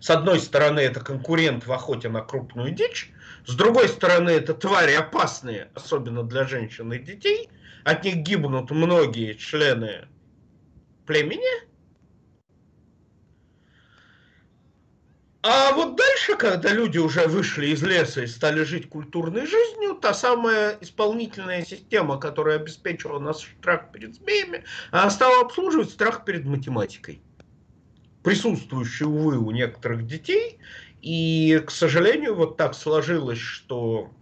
С 0.00 0.10
одной 0.10 0.40
стороны, 0.40 0.80
это 0.80 1.00
конкурент 1.00 1.66
в 1.66 1.72
охоте 1.72 2.08
на 2.08 2.22
крупную 2.22 2.72
дичь, 2.72 3.12
с 3.46 3.54
другой 3.54 3.88
стороны, 3.88 4.30
это 4.30 4.52
твари 4.54 4.94
опасные, 4.94 5.68
особенно 5.74 6.22
для 6.22 6.46
женщин 6.46 6.92
и 6.92 6.98
детей. 6.98 7.48
От 7.84 8.04
них 8.04 8.16
гибнут 8.16 8.70
многие 8.70 9.34
члены 9.34 10.06
племени. 11.10 11.68
А 15.42 15.72
вот 15.72 15.96
дальше, 15.96 16.36
когда 16.36 16.72
люди 16.72 16.98
уже 16.98 17.26
вышли 17.26 17.68
из 17.68 17.82
леса 17.82 18.22
и 18.22 18.26
стали 18.28 18.62
жить 18.62 18.88
культурной 18.88 19.46
жизнью, 19.46 19.94
та 19.94 20.14
самая 20.14 20.78
исполнительная 20.80 21.64
система, 21.64 22.20
которая 22.20 22.60
обеспечивала 22.60 23.18
нас 23.18 23.42
страх 23.42 23.90
перед 23.90 24.14
змеями, 24.14 24.64
она 24.92 25.10
стала 25.10 25.40
обслуживать 25.40 25.90
страх 25.90 26.24
перед 26.24 26.44
математикой, 26.44 27.22
присутствующий, 28.22 29.06
увы, 29.06 29.38
у 29.38 29.50
некоторых 29.50 30.06
детей. 30.06 30.58
И, 31.02 31.60
к 31.66 31.72
сожалению, 31.72 32.36
вот 32.36 32.56
так 32.56 32.74
сложилось, 32.74 33.38
что 33.38 34.12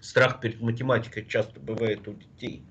страх 0.00 0.40
перед 0.40 0.62
математикой 0.62 1.26
часто 1.26 1.60
бывает 1.60 2.08
у 2.08 2.14
детей 2.14 2.64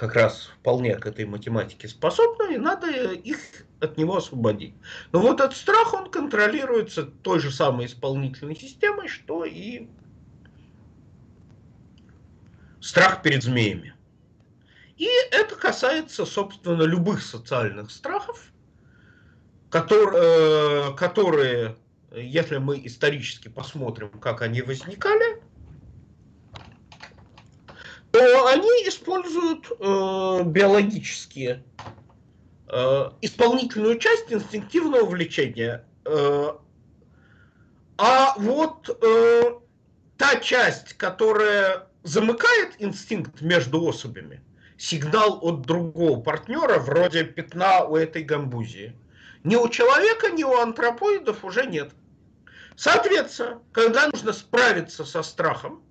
как 0.00 0.14
раз 0.14 0.48
вполне 0.58 0.96
к 0.96 1.04
этой 1.04 1.26
математике 1.26 1.86
способны, 1.86 2.54
и 2.54 2.56
надо 2.56 2.88
их 3.12 3.38
от 3.82 3.98
него 3.98 4.16
освободить. 4.16 4.72
Но 5.12 5.20
вот 5.20 5.42
этот 5.42 5.54
страх, 5.54 5.92
он 5.92 6.10
контролируется 6.10 7.02
той 7.04 7.38
же 7.38 7.50
самой 7.50 7.84
исполнительной 7.84 8.56
системой, 8.56 9.08
что 9.08 9.44
и 9.44 9.88
страх 12.80 13.20
перед 13.20 13.42
змеями. 13.42 13.92
И 14.96 15.06
это 15.32 15.54
касается, 15.54 16.24
собственно, 16.24 16.84
любых 16.84 17.20
социальных 17.20 17.90
страхов, 17.90 18.42
которые, 19.68 20.96
которые 20.96 21.76
если 22.16 22.56
мы 22.56 22.80
исторически 22.86 23.48
посмотрим, 23.48 24.08
как 24.18 24.40
они 24.40 24.62
возникали, 24.62 25.42
то 28.12 28.46
они 28.46 28.68
используют 28.88 29.70
э, 29.78 30.42
биологические 30.44 31.62
э, 32.68 33.10
исполнительную 33.20 33.98
часть 33.98 34.32
инстинктивного 34.32 35.04
влечения. 35.04 35.84
Э, 36.04 36.52
а 37.98 38.34
вот 38.36 38.88
э, 39.02 39.42
та 40.16 40.36
часть, 40.40 40.94
которая 40.94 41.86
замыкает 42.02 42.74
инстинкт 42.78 43.40
между 43.42 43.86
особями, 43.86 44.42
сигнал 44.76 45.38
от 45.42 45.62
другого 45.62 46.20
партнера, 46.20 46.78
вроде 46.78 47.24
пятна 47.24 47.84
у 47.84 47.96
этой 47.96 48.22
гамбузии, 48.22 48.96
ни 49.44 49.54
у 49.56 49.68
человека, 49.68 50.30
ни 50.30 50.42
у 50.42 50.56
антропоидов 50.56 51.44
уже 51.44 51.66
нет. 51.66 51.92
Соответственно, 52.76 53.60
когда 53.72 54.08
нужно 54.08 54.32
справиться 54.32 55.04
со 55.04 55.22
страхом, 55.22 55.82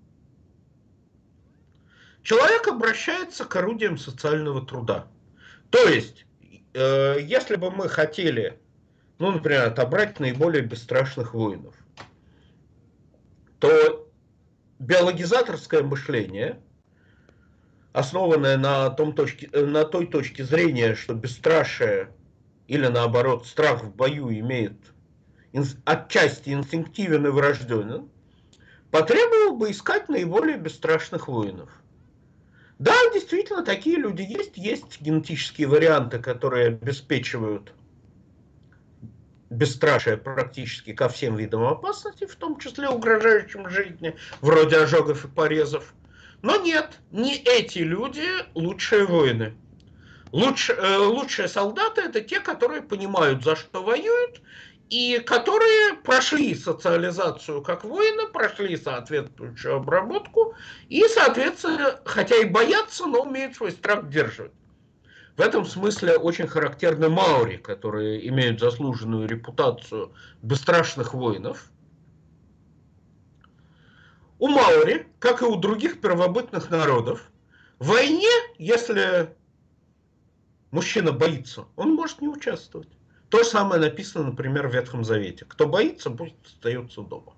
человек 2.30 2.68
обращается 2.68 3.44
к 3.46 3.56
орудиям 3.56 3.98
социального 3.98 4.64
труда. 4.64 5.08
То 5.72 5.88
есть, 5.88 6.28
э, 6.76 7.16
если 7.24 7.56
бы 7.56 7.72
мы 7.72 7.90
хотели, 7.90 8.60
ну, 9.18 9.32
например, 9.32 9.66
отобрать 9.66 10.20
наиболее 10.20 10.62
бесстрашных 10.62 11.34
воинов, 11.34 11.74
то 13.58 14.08
биологизаторское 14.78 15.82
мышление, 15.82 16.60
основанное 17.94 18.58
на, 18.58 18.92
том 18.92 19.14
точке, 19.14 19.50
э, 19.52 19.66
на 19.66 19.84
той 19.84 20.06
точке 20.06 20.44
зрения, 20.44 20.94
что 20.94 21.16
бесстрашие 21.16 22.12
или 22.68 22.86
наоборот 22.86 23.48
страх 23.48 23.84
в 23.84 23.96
бою 23.96 24.30
имеет 24.30 24.78
отчасти 25.84 26.52
инстинктивен 26.52 27.26
и 27.26 27.30
врожденен, 27.32 28.08
потребовал 28.92 29.58
бы 29.58 29.72
искать 29.72 30.10
наиболее 30.10 30.58
бесстрашных 30.58 31.28
воинов. 31.28 31.79
Да, 32.80 32.96
действительно, 33.14 33.64
такие 33.64 33.98
люди 33.98 34.22
есть. 34.22 34.56
Есть 34.56 35.02
генетические 35.02 35.68
варианты, 35.68 36.20
которые 36.20 36.68
обеспечивают 36.68 37.74
бесстрашие 39.50 40.16
практически 40.16 40.94
ко 40.94 41.10
всем 41.10 41.36
видам 41.36 41.64
опасности, 41.64 42.26
в 42.26 42.36
том 42.36 42.58
числе 42.58 42.88
угрожающим 42.88 43.70
жизни, 43.70 44.16
вроде 44.42 44.78
ожогов 44.78 45.26
и 45.26 45.28
порезов. 45.28 45.94
Но 46.42 46.56
нет, 46.56 47.00
не 47.12 47.36
эти 47.36 47.80
люди 47.80 48.26
лучшие 48.54 49.06
воины. 49.06 49.56
Лучше, 50.32 50.74
э, 50.74 50.98
лучшие 50.98 51.48
солдаты 51.48 52.02
это 52.02 52.22
те, 52.22 52.40
которые 52.40 52.82
понимают, 52.84 53.44
за 53.44 53.56
что 53.56 53.84
воюют, 53.84 54.42
и 54.90 55.20
которые 55.20 55.94
прошли 56.04 56.56
социализацию 56.56 57.62
как 57.62 57.84
воины, 57.84 58.28
прошли 58.28 58.76
соответствующую 58.76 59.76
обработку, 59.76 60.56
и, 60.88 61.04
соответственно, 61.08 62.00
хотя 62.06 62.38
и 62.38 62.46
боятся, 62.46 63.06
но 63.06 63.22
умеют 63.22 63.56
свой 63.56 63.72
страх 63.72 64.10
держать. 64.10 64.52
В 65.38 65.42
этом 65.42 65.66
смысле 65.66 66.18
очень 66.18 66.48
характерны 66.48 67.08
маури, 67.08 67.58
которые 67.58 68.28
имеют 68.28 68.60
заслуженную 68.60 69.28
репутацию 69.28 70.12
бесстрашных 70.42 71.14
воинов. 71.14 71.72
У 74.40 74.48
маури, 74.48 75.08
как 75.20 75.42
и 75.42 75.46
у 75.46 75.56
других 75.56 76.02
первобытных 76.02 76.70
народов, 76.72 77.30
в 77.78 77.88
войне, 77.88 78.28
если 78.58 79.34
мужчина 80.72 81.12
боится, 81.12 81.66
он 81.76 81.94
может 81.94 82.22
не 82.22 82.28
участвовать. 82.28 82.99
То 83.30 83.40
же 83.40 83.46
самое 83.46 83.80
написано, 83.80 84.26
например, 84.26 84.68
в 84.68 84.74
Ветхом 84.74 85.04
Завете. 85.04 85.46
Кто 85.46 85.68
боится, 85.68 86.10
пусть 86.10 86.36
остается 86.46 87.02
дома. 87.02 87.34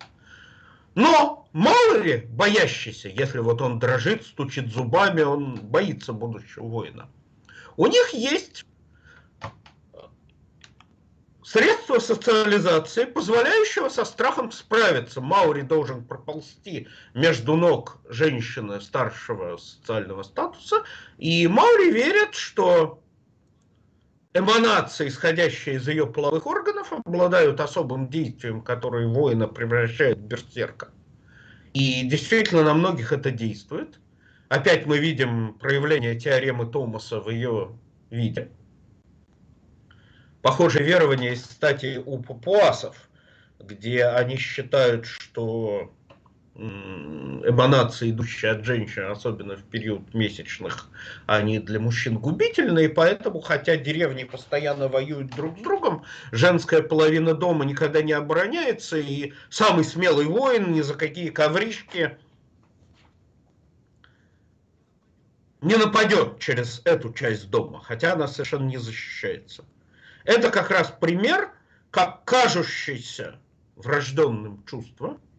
Но 0.96 1.48
мало 1.54 1.98
ли 1.98 2.28
боящийся, 2.30 3.10
если 3.10 3.40
вот 3.40 3.62
он 3.62 3.80
дрожит, 3.80 4.26
стучит 4.26 4.72
зубами, 4.72 5.22
он 5.22 5.56
боится 5.56 6.14
будущего 6.14 6.66
воина. 6.66 7.10
У 7.78 7.88
них 7.88 8.14
есть 8.14 8.66
средства 11.44 12.00
социализации, 12.00 13.06
позволяющего 13.06 13.90
со 13.90 14.06
страхом 14.06 14.52
справиться. 14.52 15.20
Маури 15.20 15.62
должен 15.62 16.06
проползти 16.06 16.88
между 17.14 17.56
ног 17.56 17.98
женщины 18.08 18.80
старшего 18.80 19.58
социального 19.58 20.24
статуса, 20.24 20.84
и 21.18 21.48
Маури 21.48 21.92
верят, 21.92 22.36
что 22.36 23.02
эманации, 24.34 25.08
исходящие 25.08 25.76
из 25.76 25.88
ее 25.88 26.08
половых 26.08 26.46
органов, 26.46 26.92
обладают 26.92 27.60
особым 27.60 28.10
действием, 28.10 28.62
которое 28.62 29.08
воина 29.08 29.48
превращает 29.48 30.18
в 30.18 30.22
берсерка. 30.22 30.90
И 31.74 32.04
действительно 32.08 32.64
на 32.64 32.74
многих 32.74 33.12
это 33.14 33.32
действует. 33.32 34.00
Опять 34.50 34.86
мы 34.86 34.98
видим 34.98 35.54
проявление 35.54 36.20
теоремы 36.20 36.66
Томаса 36.66 37.22
в 37.22 37.30
ее 37.30 37.78
виде. 38.10 38.50
Похожее 40.42 40.86
верование 40.86 41.32
есть, 41.32 41.48
кстати, 41.48 42.02
у 42.04 42.18
папуасов, 42.18 43.10
где 43.60 44.06
они 44.06 44.38
считают, 44.38 45.06
что 45.06 45.94
эманации, 46.56 48.12
идущие 48.12 48.52
от 48.52 48.66
женщин, 48.66 49.06
особенно 49.06 49.56
в 49.56 49.64
период 49.64 50.14
месячных, 50.14 50.90
они 51.26 51.60
для 51.60 51.80
мужчин 51.80 52.18
губительны, 52.18 52.86
и 52.86 52.88
поэтому, 52.90 53.40
хотя 53.40 53.78
деревни 53.78 54.26
постоянно 54.26 54.90
воюют 54.90 55.34
друг 55.34 55.58
с 55.58 55.62
другом, 55.62 56.04
женская 56.32 56.82
половина 56.82 57.34
дома 57.34 57.64
никогда 57.64 58.02
не 58.02 58.12
обороняется, 58.12 58.98
и 58.98 59.34
самый 59.50 59.86
смелый 59.86 60.26
воин 60.26 60.74
ни 60.74 60.82
за 60.82 60.94
какие 60.94 61.30
ковришки 61.30 62.18
не 65.62 65.76
нападет 65.78 66.40
через 66.40 66.82
эту 66.84 67.14
часть 67.14 67.50
дома, 67.50 67.82
хотя 67.82 68.14
она 68.14 68.28
совершенно 68.28 68.68
не 68.68 68.78
защищается. 68.78 69.64
Это 70.26 70.50
как 70.50 70.70
раз 70.70 70.94
пример, 71.00 71.52
как 71.92 72.26
кажущееся 72.26 73.40
врожденным 73.78 74.64
чувство– 74.66 75.18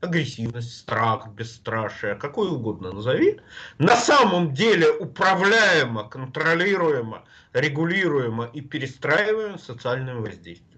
агрессивность, 0.00 0.78
страх, 0.78 1.28
бесстрашие, 1.28 2.14
какое 2.14 2.50
угодно 2.50 2.92
назови, 2.92 3.40
на 3.78 3.96
самом 3.96 4.54
деле 4.54 4.90
управляемо, 4.90 6.04
контролируемо, 6.08 7.24
регулируемо 7.52 8.46
и 8.46 8.60
перестраиваемо 8.60 9.58
социальным 9.58 10.22
воздействием. 10.22 10.70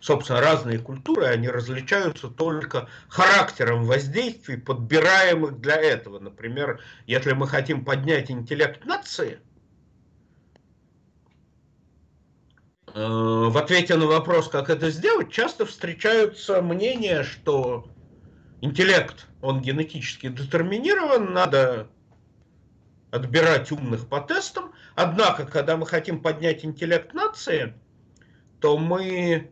Собственно, 0.00 0.40
разные 0.40 0.80
культуры, 0.80 1.26
они 1.26 1.48
различаются 1.48 2.26
только 2.26 2.88
характером 3.08 3.84
воздействий, 3.84 4.58
подбираемых 4.58 5.60
для 5.60 5.76
этого. 5.76 6.18
Например, 6.18 6.80
если 7.06 7.32
мы 7.34 7.46
хотим 7.46 7.84
поднять 7.84 8.28
интеллект 8.28 8.84
нации, 8.84 9.38
э, 12.88 13.00
в 13.00 13.56
ответе 13.56 13.94
на 13.94 14.06
вопрос, 14.06 14.48
как 14.48 14.70
это 14.70 14.90
сделать, 14.90 15.30
часто 15.30 15.66
встречаются 15.66 16.60
мнения, 16.62 17.22
что 17.22 17.91
интеллект, 18.62 19.26
он 19.42 19.60
генетически 19.60 20.28
детерминирован, 20.28 21.34
надо 21.34 21.88
отбирать 23.10 23.70
умных 23.70 24.08
по 24.08 24.20
тестам. 24.20 24.72
Однако, 24.94 25.44
когда 25.44 25.76
мы 25.76 25.84
хотим 25.84 26.22
поднять 26.22 26.64
интеллект 26.64 27.12
нации, 27.12 27.74
то 28.60 28.78
мы 28.78 29.50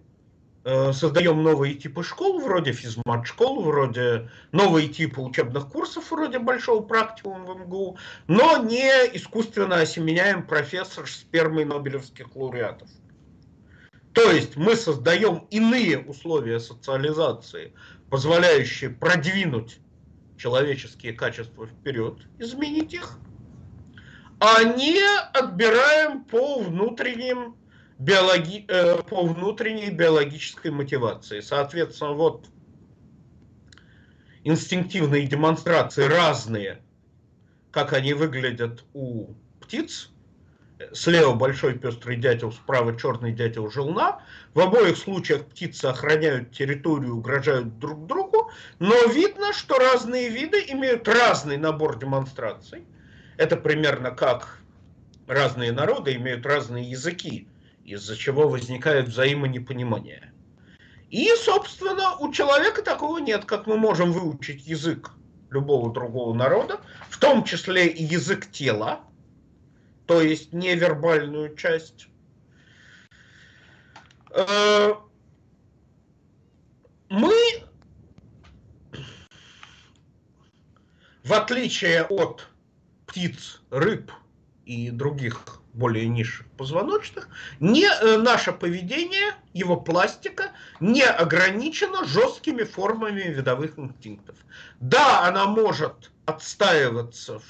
э, 0.64 0.92
создаем 0.92 1.42
новые 1.42 1.74
типы 1.74 2.02
школ, 2.02 2.40
вроде 2.40 2.72
физмат-школ, 2.72 3.62
вроде 3.62 4.30
новые 4.52 4.88
типы 4.88 5.20
учебных 5.20 5.68
курсов, 5.68 6.11
вроде 6.11 6.38
большого 6.38 6.82
практикума 6.82 7.52
в 7.52 7.58
МГУ, 7.58 7.98
но 8.28 8.58
не 8.58 8.88
искусственно 9.16 9.80
осеменяем 9.80 10.46
профессор 10.46 11.08
спермой 11.08 11.64
нобелевских 11.64 12.34
лауреатов. 12.36 12.88
То 14.12 14.30
есть 14.30 14.56
мы 14.56 14.74
создаем 14.74 15.46
иные 15.50 15.98
условия 15.98 16.58
социализации, 16.58 17.72
позволяющие 18.11 18.90
продвинуть 18.90 19.78
человеческие 20.36 21.12
качества 21.12 21.66
вперед, 21.66 22.18
изменить 22.38 22.92
их, 22.92 23.18
а 24.40 24.64
не 24.64 25.00
отбираем 25.32 26.24
по 26.24 26.61
внутренним 26.61 27.56
биологи... 27.98 28.64
э, 28.68 29.02
по 29.02 29.26
внутренней 29.26 29.90
биологической 29.90 30.70
мотивации. 30.70 31.40
Соответственно, 31.40 32.12
вот 32.12 32.46
инстинктивные 34.44 35.26
демонстрации 35.26 36.04
разные, 36.04 36.82
как 37.70 37.92
они 37.92 38.14
выглядят 38.14 38.84
у 38.94 39.34
птиц. 39.61 40.11
Слева 40.92 41.34
большой 41.34 41.78
пестрый 41.78 42.16
дятел, 42.16 42.52
справа 42.52 42.98
черный 42.98 43.32
дятел 43.32 43.70
желна. 43.70 44.22
В 44.54 44.60
обоих 44.60 44.96
случаях 44.96 45.44
птицы 45.44 45.86
охраняют 45.86 46.52
территорию, 46.52 47.16
угрожают 47.16 47.78
друг 47.78 48.06
другу, 48.06 48.50
но 48.78 48.94
видно, 49.12 49.52
что 49.52 49.78
разные 49.78 50.30
виды 50.30 50.64
имеют 50.68 51.06
разный 51.06 51.58
набор 51.58 51.98
демонстраций. 51.98 52.84
Это 53.36 53.56
примерно 53.56 54.10
как 54.10 54.58
разные 55.26 55.72
народы 55.72 56.14
имеют 56.14 56.46
разные 56.46 56.90
языки 56.90 57.46
из-за 57.84 58.16
чего 58.16 58.48
возникает 58.48 59.08
взаимонепонимание. 59.08 60.32
И, 61.10 61.28
собственно, 61.36 62.16
у 62.16 62.32
человека 62.32 62.82
такого 62.82 63.18
нет, 63.18 63.44
как 63.44 63.66
мы 63.66 63.76
можем 63.76 64.12
выучить 64.12 64.66
язык 64.66 65.10
любого 65.50 65.92
другого 65.92 66.32
народа, 66.34 66.80
в 67.08 67.18
том 67.18 67.42
числе 67.44 67.88
и 67.88 68.04
язык 68.04 68.50
тела, 68.50 69.00
то 70.11 70.20
есть 70.20 70.52
невербальную 70.52 71.54
часть. 71.54 72.08
Э, 74.30 74.94
мы, 77.08 77.32
в 81.22 81.32
отличие 81.32 82.02
от 82.02 82.48
птиц, 83.06 83.62
рыб 83.70 84.11
и 84.64 84.90
других 84.90 85.44
более 85.74 86.08
низших 86.08 86.50
позвоночных, 86.58 87.28
не, 87.61 87.86
э, 87.86 88.16
наше 88.16 88.50
поведение, 88.52 89.36
его 89.52 89.76
пластика, 89.76 90.50
не 90.80 91.04
ограничена 91.04 92.04
жесткими 92.04 92.64
формами 92.64 93.20
видовых 93.20 93.78
инстинктов. 93.78 94.34
Да, 94.80 95.28
она 95.28 95.46
может 95.46 96.11
отстаиваться, 96.26 97.40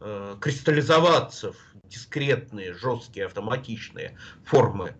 э, 0.00 0.36
кристаллизоваться 0.40 1.52
в 1.52 1.88
дискретные, 1.88 2.74
жесткие, 2.74 3.26
автоматичные 3.26 4.18
формы 4.44 4.94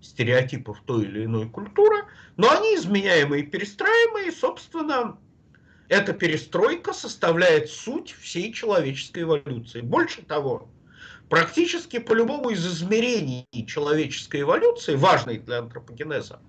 стереотипов 0.00 0.82
той 0.86 1.04
или 1.04 1.24
иной 1.24 1.48
культуры, 1.48 2.04
но 2.36 2.50
они 2.50 2.76
изменяемые 2.76 3.42
и 3.42 3.46
перестраиваемые, 3.46 4.28
и, 4.28 4.34
собственно, 4.34 5.18
эта 5.88 6.12
перестройка 6.12 6.92
составляет 6.92 7.68
суть 7.68 8.14
всей 8.18 8.52
человеческой 8.52 9.24
эволюции. 9.24 9.80
Больше 9.80 10.22
того, 10.22 10.70
практически 11.28 11.98
по 11.98 12.14
любому 12.14 12.50
из 12.50 12.66
измерений 12.66 13.46
человеческой 13.66 14.42
эволюции, 14.42 14.94
важной 14.94 15.38
для 15.38 15.58
антропогенеза, 15.58 16.40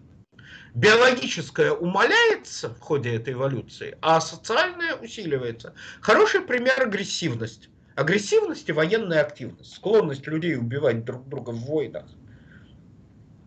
биологическое 0.73 1.71
умаляется 1.71 2.69
в 2.69 2.79
ходе 2.79 3.15
этой 3.15 3.33
эволюции, 3.33 3.97
а 4.01 4.21
социальное 4.21 4.95
усиливается. 4.95 5.73
Хороший 6.01 6.41
пример 6.41 6.79
агрессивность. 6.81 7.69
Агрессивность 8.01 8.67
и 8.67 8.71
военная 8.71 9.21
активность, 9.21 9.75
склонность 9.75 10.25
людей 10.25 10.57
убивать 10.57 11.05
друг 11.05 11.29
друга 11.29 11.51
в 11.51 11.59
войнах, 11.59 12.05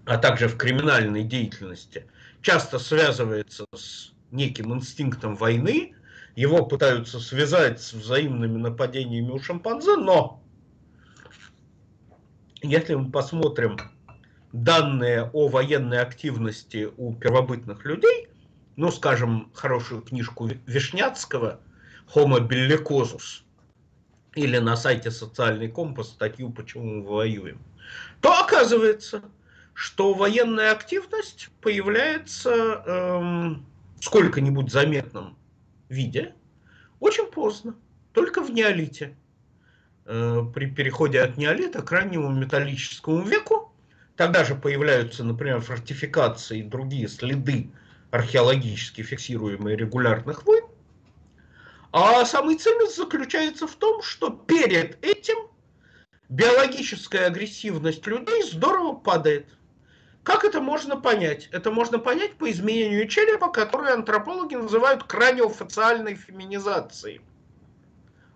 а 0.05 0.17
также 0.17 0.47
в 0.47 0.57
криминальной 0.57 1.25
деятельности, 1.25 2.07
часто 2.41 2.79
связывается 2.79 3.65
с 3.75 4.13
неким 4.31 4.73
инстинктом 4.73 5.35
войны, 5.35 5.97
его 6.37 6.65
пытаются 6.67 7.19
связать 7.19 7.83
с 7.83 7.95
взаимными 7.95 8.57
нападениями 8.57 9.33
у 9.33 9.41
шимпанзе, 9.41 9.97
но 9.97 10.41
если 12.63 12.95
мы 12.95 13.11
посмотрим 13.11 13.77
данные 14.53 15.31
о 15.33 15.49
военной 15.49 15.99
активности 15.99 16.89
у 16.97 17.13
первобытных 17.13 17.85
людей, 17.85 18.29
ну, 18.77 18.93
скажем, 18.93 19.51
хорошую 19.53 20.03
книжку 20.03 20.49
Вишняцкого 20.67 21.59
«Homo 22.15 22.39
bellicosus» 22.39 23.44
или 24.35 24.59
на 24.59 24.77
сайте 24.77 25.11
«Социальный 25.11 25.69
компас» 25.69 26.09
статью 26.09 26.51
«Почему 26.51 26.85
мы 26.85 27.03
воюем», 27.03 27.61
то 28.21 28.33
оказывается, 28.41 29.23
что 29.75 30.15
военная 30.15 30.73
активность 30.73 31.49
появляется 31.61 32.51
эм, 32.87 33.67
сколько-нибудь 34.01 34.71
заметном 34.71 35.37
виде 35.89 36.35
очень 37.01 37.27
поздно, 37.27 37.75
только 38.13 38.43
в 38.43 38.51
неолите. 38.51 39.17
Э, 40.07 40.43
при 40.55 40.67
переходе 40.67 41.23
от 41.23 41.37
неолита 41.37 41.83
к 41.83 41.91
раннему 41.91 42.31
металлическому 42.31 43.23
веку. 43.23 43.73
Тогда 44.17 44.45
же 44.45 44.55
появляются, 44.55 45.25
например, 45.25 45.61
фортификации 45.61 46.61
и 46.61 46.63
другие 46.63 47.09
следы 47.09 47.71
археологически 48.11 49.03
фиксируемые 49.03 49.77
регулярных 49.77 50.45
войн. 50.45 50.65
А 51.97 52.25
самый 52.25 52.57
цимис 52.57 52.97
заключается 52.97 53.69
в 53.69 53.77
том, 53.77 54.03
что 54.03 54.29
перед 54.29 54.99
этим 55.05 55.37
биологическая 56.29 57.29
агрессивность 57.29 58.05
людей 58.09 58.43
здорово 58.43 58.97
падает. 58.97 59.47
Как 60.25 60.45
это 60.45 60.61
можно 60.61 60.97
понять? 60.97 61.49
Это 61.53 61.71
можно 61.71 62.01
понять 62.01 62.35
по 62.35 62.51
изменению 62.51 63.07
черепа, 63.07 63.49
которое 63.49 63.95
антропологи 63.95 64.57
называют 64.57 65.05
краниофациальной 65.05 66.17
феминизацией 66.17 67.21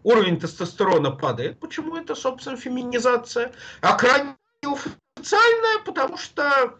уровень 0.05 0.39
тестостерона 0.39 1.11
падает. 1.11 1.59
Почему 1.59 1.97
это, 1.97 2.15
собственно, 2.15 2.57
феминизация? 2.57 3.53
А 3.81 3.97
крайне 3.97 4.37
официальная, 4.63 5.83
потому 5.85 6.17
что 6.17 6.79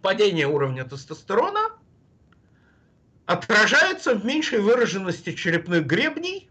падение 0.00 0.46
уровня 0.46 0.86
тестостерона 0.86 1.78
отражается 3.26 4.14
в 4.14 4.24
меньшей 4.24 4.60
выраженности 4.60 5.34
черепных 5.34 5.84
гребней 5.84 6.48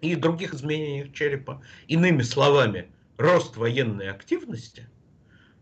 и 0.00 0.14
других 0.14 0.54
изменениях 0.54 1.12
черепа. 1.12 1.62
Иными 1.88 2.22
словами, 2.22 2.90
рост 3.16 3.56
военной 3.56 4.08
активности 4.08 4.88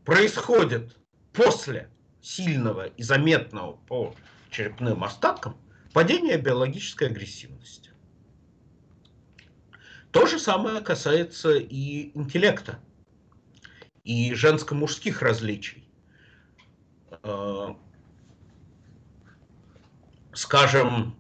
происходит 0.05 0.97
после 1.33 1.91
сильного 2.21 2.87
и 2.87 3.03
заметного 3.03 3.77
по 3.89 4.15
черепным 4.51 5.03
остаткам 5.03 5.57
падения 5.93 6.37
биологической 6.37 7.09
агрессивности. 7.09 7.91
То 10.13 10.27
же 10.27 10.39
самое 10.39 10.81
касается 10.81 11.57
и 11.57 12.11
интеллекта, 12.17 12.79
и 14.05 14.35
женско-мужских 14.35 15.23
различий. 15.23 15.89
Скажем, 20.37 21.17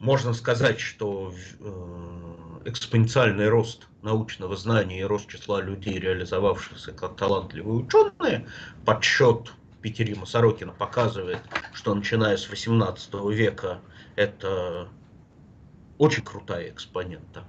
можно 0.00 0.32
сказать, 0.32 0.80
что 0.80 1.32
э, 1.60 2.62
экспоненциальный 2.64 3.48
рост 3.48 3.86
научного 4.02 4.56
знания 4.56 4.98
и 4.98 5.04
рост 5.04 5.28
числа 5.28 5.60
людей, 5.60 6.00
реализовавшихся 6.00 6.90
как 6.90 7.14
талантливые 7.14 7.84
ученые, 7.84 8.48
подсчет 8.84 9.52
Петерима 9.80 10.26
Сорокина 10.26 10.72
показывает, 10.72 11.38
что 11.72 11.94
начиная 11.94 12.36
с 12.36 12.50
18 12.50 13.14
века 13.30 13.80
это 14.16 14.88
очень 15.98 16.24
крутая 16.24 16.68
экспонента. 16.70 17.44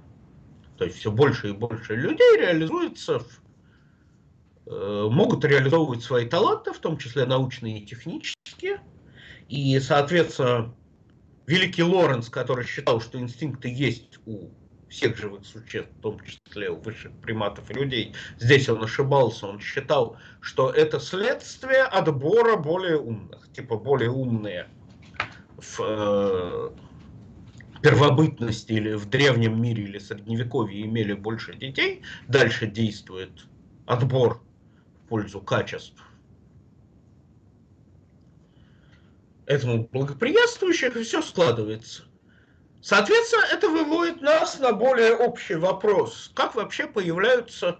То 0.78 0.84
есть 0.84 0.98
все 0.98 1.10
больше 1.10 1.48
и 1.48 1.52
больше 1.52 1.96
людей 1.96 2.36
реализуется, 2.36 3.22
э, 4.64 5.08
могут 5.10 5.44
реализовывать 5.44 6.04
свои 6.04 6.28
таланты, 6.28 6.72
в 6.72 6.78
том 6.78 6.98
числе 6.98 7.26
научные 7.26 7.80
и 7.80 7.84
технические. 7.84 8.80
И, 9.52 9.78
соответственно, 9.80 10.74
великий 11.46 11.82
Лоренс, 11.82 12.30
который 12.30 12.64
считал, 12.64 13.02
что 13.02 13.20
инстинкты 13.20 13.68
есть 13.68 14.18
у 14.24 14.48
всех 14.88 15.18
живых 15.18 15.44
существ, 15.44 15.90
в 15.98 16.00
том 16.00 16.18
числе 16.20 16.70
у 16.70 16.76
высших 16.76 17.12
приматов 17.20 17.70
и 17.70 17.74
людей. 17.74 18.14
Здесь 18.38 18.70
он 18.70 18.82
ошибался, 18.82 19.46
он 19.46 19.60
считал, 19.60 20.16
что 20.40 20.70
это 20.70 20.98
следствие 21.00 21.82
отбора 21.82 22.56
более 22.56 22.98
умных, 22.98 23.46
типа 23.52 23.76
более 23.76 24.08
умные 24.08 24.68
в 25.58 25.80
э, 25.80 26.70
первобытности 27.82 28.72
или 28.72 28.94
в 28.94 29.04
древнем 29.10 29.60
мире 29.60 29.84
или 29.84 29.98
средневековье 29.98 30.80
имели 30.86 31.12
больше 31.12 31.54
детей, 31.54 32.00
дальше 32.26 32.66
действует 32.66 33.44
отбор 33.84 34.42
в 35.04 35.08
пользу 35.10 35.42
качеств 35.42 36.02
этому 39.46 39.88
благоприятствующих, 39.88 40.96
и 40.96 41.02
все 41.02 41.22
складывается. 41.22 42.04
Соответственно, 42.80 43.44
это 43.52 43.68
выводит 43.68 44.22
нас 44.22 44.58
на 44.58 44.72
более 44.72 45.14
общий 45.14 45.54
вопрос. 45.54 46.32
Как 46.34 46.54
вообще 46.54 46.86
появляются 46.86 47.78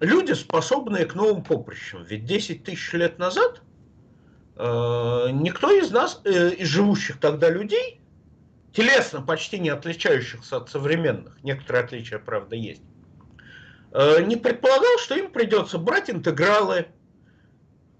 люди, 0.00 0.32
способные 0.32 1.06
к 1.06 1.14
новым 1.14 1.44
поприщам? 1.44 2.02
Ведь 2.04 2.24
10 2.24 2.64
тысяч 2.64 2.92
лет 2.92 3.18
назад 3.18 3.62
э, 4.56 5.28
никто 5.32 5.70
из 5.70 5.92
нас, 5.92 6.20
э, 6.24 6.50
из 6.54 6.66
живущих 6.66 7.20
тогда 7.20 7.48
людей, 7.48 8.00
телесно 8.72 9.22
почти 9.22 9.60
не 9.60 9.68
отличающихся 9.68 10.56
от 10.56 10.68
современных, 10.68 11.40
некоторые 11.44 11.84
отличия, 11.84 12.18
правда, 12.18 12.56
есть, 12.56 12.82
э, 13.92 14.22
не 14.22 14.34
предполагал, 14.34 14.98
что 14.98 15.14
им 15.14 15.30
придется 15.30 15.78
брать 15.78 16.10
интегралы, 16.10 16.88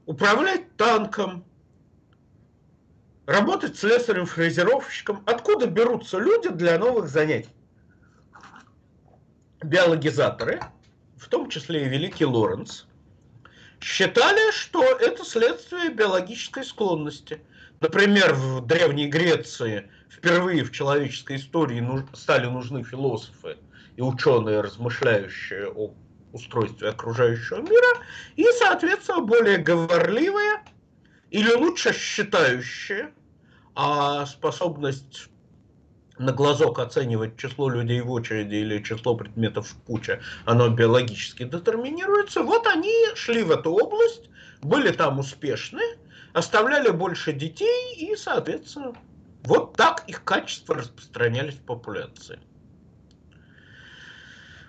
управлять 0.07 0.77
танком, 0.77 1.45
работать 3.27 3.79
слесарем-фрезеровщиком. 3.79 5.23
Откуда 5.27 5.67
берутся 5.67 6.19
люди 6.19 6.49
для 6.49 6.79
новых 6.79 7.09
занятий? 7.09 7.51
Биологизаторы, 9.63 10.61
в 11.17 11.29
том 11.29 11.49
числе 11.49 11.87
и 11.87 11.89
великий 11.89 12.27
Лоренц, 12.27 12.85
считали, 13.81 14.51
что 14.53 14.83
это 14.83 15.25
следствие 15.25 15.91
биологической 15.91 16.65
склонности. 16.65 17.41
Например, 17.81 18.35
в 18.35 18.67
Древней 18.67 19.09
Греции 19.09 19.91
впервые 20.09 20.65
в 20.65 20.73
человеческой 20.73 21.37
истории 21.37 22.07
стали 22.15 22.47
нужны 22.47 22.83
философы 22.83 23.57
и 23.97 24.03
ученые, 24.03 24.61
размышляющие 24.61 25.69
о 25.69 25.95
устройстве 26.33 26.89
окружающего 26.89 27.61
мира, 27.61 28.05
и, 28.37 28.45
соответственно, 28.59 29.21
более 29.21 29.59
говорливые 29.59 30.65
или 31.35 31.53
лучше 31.53 31.93
считающие, 31.93 33.13
а 33.75 34.25
способность 34.25 35.29
на 36.17 36.33
глазок 36.33 36.79
оценивать 36.79 37.37
число 37.37 37.69
людей 37.69 38.01
в 38.03 38.11
очереди 38.13 38.55
или 38.55 38.81
число 38.81 39.17
предметов 39.17 39.67
в 39.67 39.83
куче, 39.83 40.23
оно 40.45 40.69
биологически 40.69 41.43
детерминируется. 41.43 42.45
Вот 42.45 42.69
они 42.69 42.95
шли 43.17 43.43
в 43.43 43.51
эту 43.51 43.73
область, 43.73 44.31
были 44.63 44.93
там 44.93 45.19
успешны, 45.19 45.83
оставляли 46.35 46.91
больше 46.91 47.33
детей 47.33 47.97
и, 47.97 48.15
соответственно, 48.15 48.93
вот 49.43 49.77
так 49.77 50.05
их 50.07 50.23
качества 50.23 50.77
распространялись 50.77 51.55
в 51.55 51.65
популяции. 51.65 52.39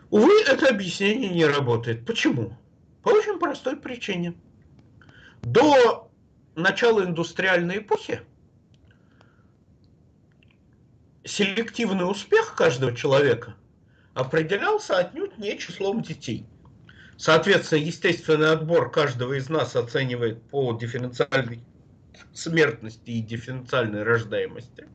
Увы, 0.10 0.34
это 0.48 0.70
объяснение 0.70 1.30
не 1.30 1.46
работает. 1.46 2.08
Почему? 2.08 2.58
По 3.04 3.10
очень 3.10 3.38
простой 3.38 3.78
причине. 3.78 4.34
До 5.44 6.10
начала 6.56 7.04
индустриальной 7.04 7.80
эпохи 7.80 8.22
селективный 11.26 12.10
успех 12.10 12.56
каждого 12.56 12.96
человека 12.96 13.56
определялся 14.14 14.98
отнюдь 14.98 15.38
не 15.38 15.58
числом 15.58 16.02
детей. 16.02 16.46
Соответственно, 17.18 17.80
естественный 17.80 18.52
отбор 18.52 18.92
каждого 18.92 19.34
из 19.34 19.50
нас 19.50 19.76
оценивает 19.76 20.42
по 20.50 20.74
дифференциальной 20.74 21.62
смертности 22.34 23.10
и 23.10 23.22
дифференциальной 23.22 24.04
рождаемости. 24.04 24.88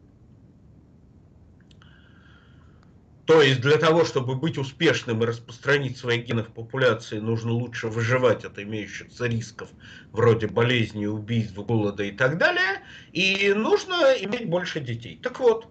То 3.31 3.43
есть 3.43 3.61
для 3.61 3.79
того, 3.79 4.05
чтобы 4.05 4.35
быть 4.35 4.59
успешным 4.59 5.23
и 5.23 5.27
распространить 5.27 5.97
свои 5.97 6.19
гены 6.19 6.43
в 6.43 6.49
популяции, 6.49 7.21
нужно 7.21 7.53
лучше 7.53 7.87
выживать 7.87 8.45
от 8.45 8.59
имеющихся 8.59 9.27
рисков, 9.27 9.69
вроде 10.11 10.49
болезней, 10.49 11.07
убийств, 11.07 11.55
голода 11.55 12.03
и 12.03 12.11
так 12.11 12.39
далее. 12.39 12.83
И 13.13 13.53
нужно 13.55 14.15
иметь 14.19 14.49
больше 14.49 14.81
детей. 14.81 15.17
Так 15.23 15.39
вот, 15.39 15.69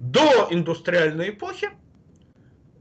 до 0.00 0.48
индустриальной 0.50 1.28
эпохи 1.28 1.70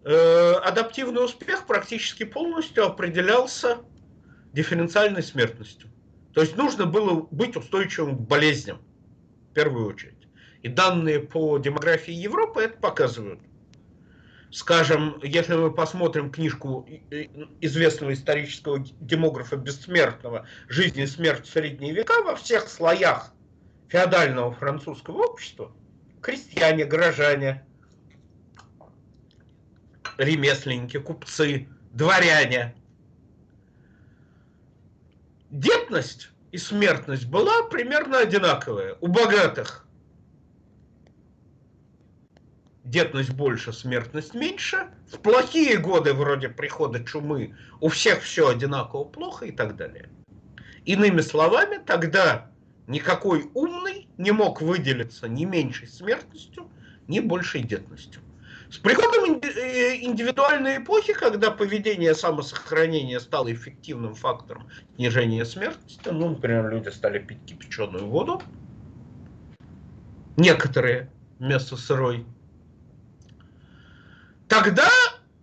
э, 0.04 0.52
адаптивный 0.64 1.24
успех 1.24 1.68
практически 1.68 2.24
полностью 2.24 2.88
определялся 2.88 3.78
дифференциальной 4.52 5.22
смертностью. 5.22 5.92
То 6.34 6.42
есть 6.42 6.58
нужно 6.58 6.88
было 6.88 7.28
быть 7.30 7.56
устойчивым 7.56 8.18
к 8.18 8.22
болезням, 8.22 8.82
в 9.52 9.54
первую 9.54 9.86
очередь. 9.86 10.28
И 10.64 10.70
данные 10.70 11.20
по 11.20 11.60
демографии 11.60 12.14
Европы 12.16 12.64
это 12.64 12.80
показывают. 12.80 13.42
Скажем, 14.52 15.20
если 15.24 15.56
мы 15.56 15.74
посмотрим 15.74 16.32
книжку 16.32 16.88
известного 17.60 18.14
исторического 18.14 18.80
демографа 19.02 19.58
бессмертного 19.58 20.48
«Жизнь 20.70 21.00
и 21.00 21.06
смерть 21.08 21.46
в 21.46 21.52
средние 21.52 21.94
века» 21.94 22.24
во 22.24 22.36
всех 22.36 22.70
слоях 22.70 23.34
феодального 23.90 24.54
французского 24.54 25.24
общества, 25.24 25.72
крестьяне, 26.22 26.86
горожане, 26.86 27.66
ремесленники, 30.18 30.98
купцы, 30.98 31.68
дворяне, 31.92 32.74
детность 35.50 36.30
и 36.52 36.58
смертность 36.58 37.28
была 37.28 37.64
примерно 37.64 38.20
одинаковая. 38.20 38.96
У 39.02 39.08
богатых 39.08 39.87
детность 42.90 43.34
больше, 43.34 43.74
смертность 43.74 44.34
меньше. 44.34 44.90
В 45.12 45.20
плохие 45.20 45.78
годы, 45.78 46.14
вроде 46.14 46.50
прихода 46.50 47.04
чумы, 47.04 47.56
у 47.82 47.90
всех 47.90 48.22
все 48.22 48.50
одинаково 48.50 49.04
плохо 49.04 49.46
и 49.46 49.52
так 49.52 49.76
далее. 49.76 50.10
Иными 50.86 51.22
словами, 51.22 51.80
тогда 51.86 52.50
никакой 52.88 53.50
умный 53.54 54.08
не 54.18 54.32
мог 54.32 54.62
выделиться 54.62 55.28
ни 55.28 55.46
меньшей 55.46 55.88
смертностью, 55.88 56.70
ни 57.08 57.20
большей 57.20 57.62
детностью. 57.62 58.22
С 58.70 58.78
приходом 58.78 59.40
э, 59.42 59.96
индивидуальной 60.02 60.80
эпохи, 60.80 61.14
когда 61.14 61.52
поведение 61.52 62.14
самосохранения 62.14 63.20
стало 63.20 63.52
эффективным 63.54 64.14
фактором 64.14 64.68
снижения 64.98 65.46
смертности, 65.46 66.10
ну, 66.10 66.30
например, 66.30 66.70
люди 66.70 66.90
стали 66.90 67.20
пить 67.20 67.46
кипяченую 67.46 68.06
воду, 68.08 68.42
некоторые 70.36 71.10
вместо 71.40 71.78
сырой, 71.78 72.26
Тогда 74.48 74.90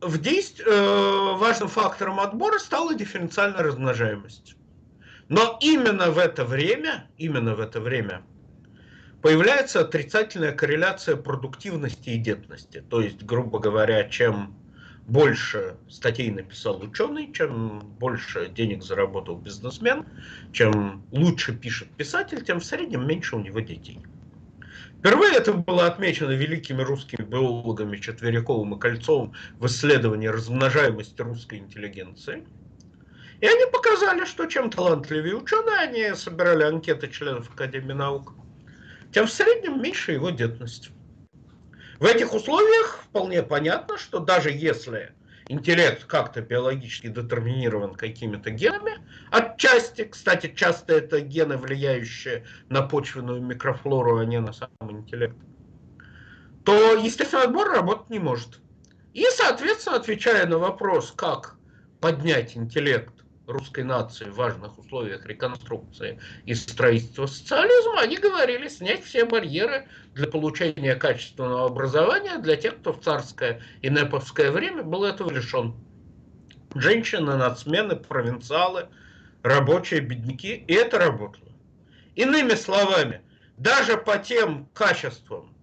в 0.00 0.18
действ... 0.18 0.60
э, 0.60 1.34
важным 1.36 1.68
фактором 1.68 2.20
отбора 2.20 2.58
стала 2.58 2.94
дифференциальная 2.94 3.62
размножаемость. 3.62 4.56
Но 5.28 5.58
именно 5.60 6.10
в 6.10 6.18
это 6.18 6.44
время, 6.44 7.08
именно 7.16 7.54
в 7.54 7.60
это 7.60 7.80
время 7.80 8.22
появляется 9.22 9.80
отрицательная 9.80 10.52
корреляция 10.52 11.16
продуктивности 11.16 12.10
и 12.10 12.18
детности. 12.18 12.84
То 12.90 13.00
есть, 13.00 13.22
грубо 13.22 13.58
говоря, 13.58 14.04
чем 14.08 14.54
больше 15.06 15.76
статей 15.88 16.30
написал 16.30 16.80
ученый, 16.82 17.32
чем 17.32 17.80
больше 17.98 18.48
денег 18.48 18.82
заработал 18.82 19.36
бизнесмен, 19.36 20.06
чем 20.52 21.04
лучше 21.10 21.54
пишет 21.54 21.88
писатель, 21.96 22.44
тем 22.44 22.60
в 22.60 22.64
среднем 22.64 23.06
меньше 23.06 23.36
у 23.36 23.40
него 23.40 23.60
детей. 23.60 24.00
Впервые 25.04 25.34
это 25.34 25.52
было 25.52 25.84
отмечено 25.84 26.30
великими 26.30 26.80
русскими 26.80 27.22
биологами 27.22 27.98
Четверяковым 27.98 28.74
и 28.74 28.80
Кольцовым 28.80 29.34
в 29.58 29.66
исследовании 29.66 30.28
размножаемости 30.28 31.20
русской 31.20 31.58
интеллигенции. 31.58 32.48
И 33.42 33.46
они 33.46 33.70
показали, 33.70 34.24
что 34.24 34.46
чем 34.46 34.70
талантливее 34.70 35.36
ученые, 35.36 35.76
они 35.76 36.14
собирали 36.14 36.62
анкеты 36.62 37.08
членов 37.08 37.52
Академии 37.52 37.92
наук, 37.92 38.32
тем 39.12 39.26
в 39.26 39.30
среднем 39.30 39.82
меньше 39.82 40.12
его 40.12 40.30
детность. 40.30 40.88
В 42.00 42.06
этих 42.06 42.32
условиях 42.32 43.02
вполне 43.02 43.42
понятно, 43.42 43.98
что 43.98 44.20
даже 44.20 44.52
если 44.52 45.12
интеллект 45.48 46.04
как-то 46.04 46.40
биологически 46.40 47.08
детерминирован 47.08 47.94
какими-то 47.94 48.50
генами, 48.50 48.92
отчасти, 49.30 50.04
кстати, 50.04 50.52
часто 50.54 50.94
это 50.94 51.20
гены, 51.20 51.56
влияющие 51.56 52.44
на 52.68 52.82
почвенную 52.82 53.42
микрофлору, 53.42 54.18
а 54.18 54.24
не 54.24 54.40
на 54.40 54.52
сам 54.52 54.70
интеллект, 54.88 55.36
то 56.64 56.94
естественный 56.94 57.44
отбор 57.44 57.70
работать 57.70 58.10
не 58.10 58.18
может. 58.18 58.60
И, 59.12 59.24
соответственно, 59.30 59.96
отвечая 59.96 60.46
на 60.46 60.58
вопрос, 60.58 61.12
как 61.16 61.56
поднять 62.00 62.56
интеллект 62.56 63.23
русской 63.46 63.84
нации 63.84 64.24
в 64.24 64.34
важных 64.34 64.78
условиях 64.78 65.26
реконструкции 65.26 66.18
и 66.44 66.54
строительства 66.54 67.26
социализма, 67.26 68.00
они 68.00 68.16
говорили 68.16 68.68
снять 68.68 69.04
все 69.04 69.24
барьеры 69.24 69.86
для 70.14 70.26
получения 70.26 70.94
качественного 70.94 71.66
образования 71.66 72.38
для 72.38 72.56
тех, 72.56 72.78
кто 72.78 72.92
в 72.92 73.00
царское 73.00 73.60
и 73.82 73.90
неповское 73.90 74.50
время 74.50 74.82
был 74.82 75.04
этого 75.04 75.30
лишен. 75.30 75.74
Женщины, 76.74 77.36
нацмены, 77.36 77.96
провинциалы, 77.96 78.88
рабочие, 79.42 80.00
бедняки, 80.00 80.64
и 80.66 80.72
это 80.72 80.98
работало. 80.98 81.52
Иными 82.16 82.54
словами, 82.54 83.20
даже 83.56 83.96
по 83.96 84.18
тем 84.18 84.66
качествам, 84.72 85.54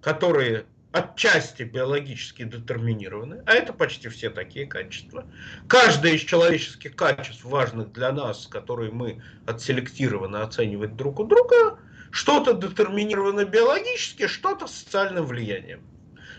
которые 0.00 0.66
отчасти 0.94 1.64
биологически 1.64 2.44
детерминированы, 2.44 3.42
а 3.46 3.54
это 3.54 3.72
почти 3.72 4.08
все 4.08 4.30
такие 4.30 4.64
качества. 4.66 5.26
Каждое 5.66 6.12
из 6.12 6.20
человеческих 6.20 6.94
качеств, 6.94 7.44
важных 7.44 7.92
для 7.92 8.12
нас, 8.12 8.46
которые 8.46 8.92
мы 8.92 9.20
отселектированы 9.44 10.36
оценивать 10.36 10.94
друг 10.94 11.18
у 11.18 11.24
друга, 11.24 11.80
что-то 12.12 12.52
детерминировано 12.52 13.44
биологически, 13.44 14.28
что-то 14.28 14.68
социальным 14.68 15.26
влиянием. 15.26 15.82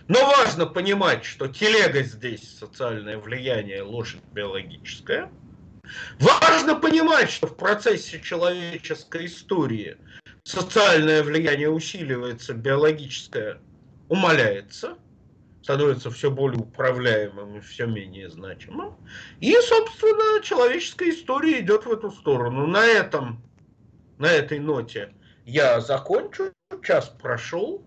Но 0.08 0.26
важно 0.26 0.66
понимать, 0.66 1.26
что 1.26 1.50
телега 1.50 2.02
здесь 2.04 2.58
социальное 2.58 3.18
влияние, 3.18 3.82
лошадь 3.82 4.24
биологическая. 4.32 5.30
Важно 6.20 6.76
понимать, 6.76 7.30
что 7.30 7.48
в 7.48 7.58
процессе 7.58 8.22
человеческой 8.22 9.26
истории 9.26 9.98
социальное 10.44 11.24
влияние 11.24 11.70
усиливается, 11.70 12.54
биологическое 12.54 13.60
умаляется, 14.10 14.98
становится 15.62 16.12
все 16.12 16.30
более 16.30 16.60
управляемым 16.60 17.58
и 17.58 17.60
все 17.60 17.88
менее 17.88 18.30
значимым. 18.30 18.96
И, 19.40 19.54
собственно, 19.62 20.42
человеческая 20.44 21.10
история 21.10 21.60
идет 21.62 21.86
в 21.86 21.92
эту 21.92 22.12
сторону. 22.12 22.68
На 22.68 22.86
этом, 22.86 23.42
на 24.18 24.28
этой 24.28 24.60
ноте 24.60 25.14
я 25.46 25.82
закончу. 25.82 26.52
Час 26.84 27.10
прошел. 27.22 27.84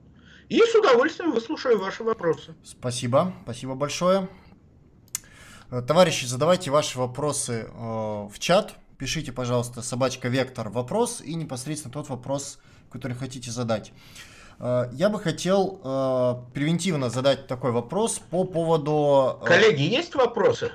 И 0.48 0.60
с 0.60 0.74
удовольствием 0.74 1.32
выслушаю 1.32 1.78
ваши 1.78 2.02
вопросы. 2.02 2.54
Спасибо, 2.64 3.34
спасибо 3.44 3.74
большое. 3.74 4.28
Товарищи, 5.86 6.24
задавайте 6.24 6.70
ваши 6.70 6.98
вопросы 6.98 7.68
э, 7.68 7.70
в 7.70 8.32
чат. 8.38 8.74
Пишите, 8.96 9.30
пожалуйста, 9.30 9.82
собачка 9.82 10.28
Вектор 10.28 10.70
вопрос 10.70 11.20
и 11.20 11.34
непосредственно 11.34 11.92
тот 11.92 12.08
вопрос, 12.08 12.58
который 12.90 13.16
хотите 13.16 13.50
задать. 13.50 13.92
Э, 14.58 14.88
я 14.92 15.08
бы 15.08 15.20
хотел 15.20 15.80
э, 15.82 16.52
превентивно 16.54 17.10
задать 17.10 17.46
такой 17.46 17.72
вопрос 17.72 18.18
по 18.18 18.44
поводу... 18.44 19.38
Э, 19.42 19.46
Коллеги, 19.46 19.82
есть 19.82 20.14
вопросы? 20.14 20.72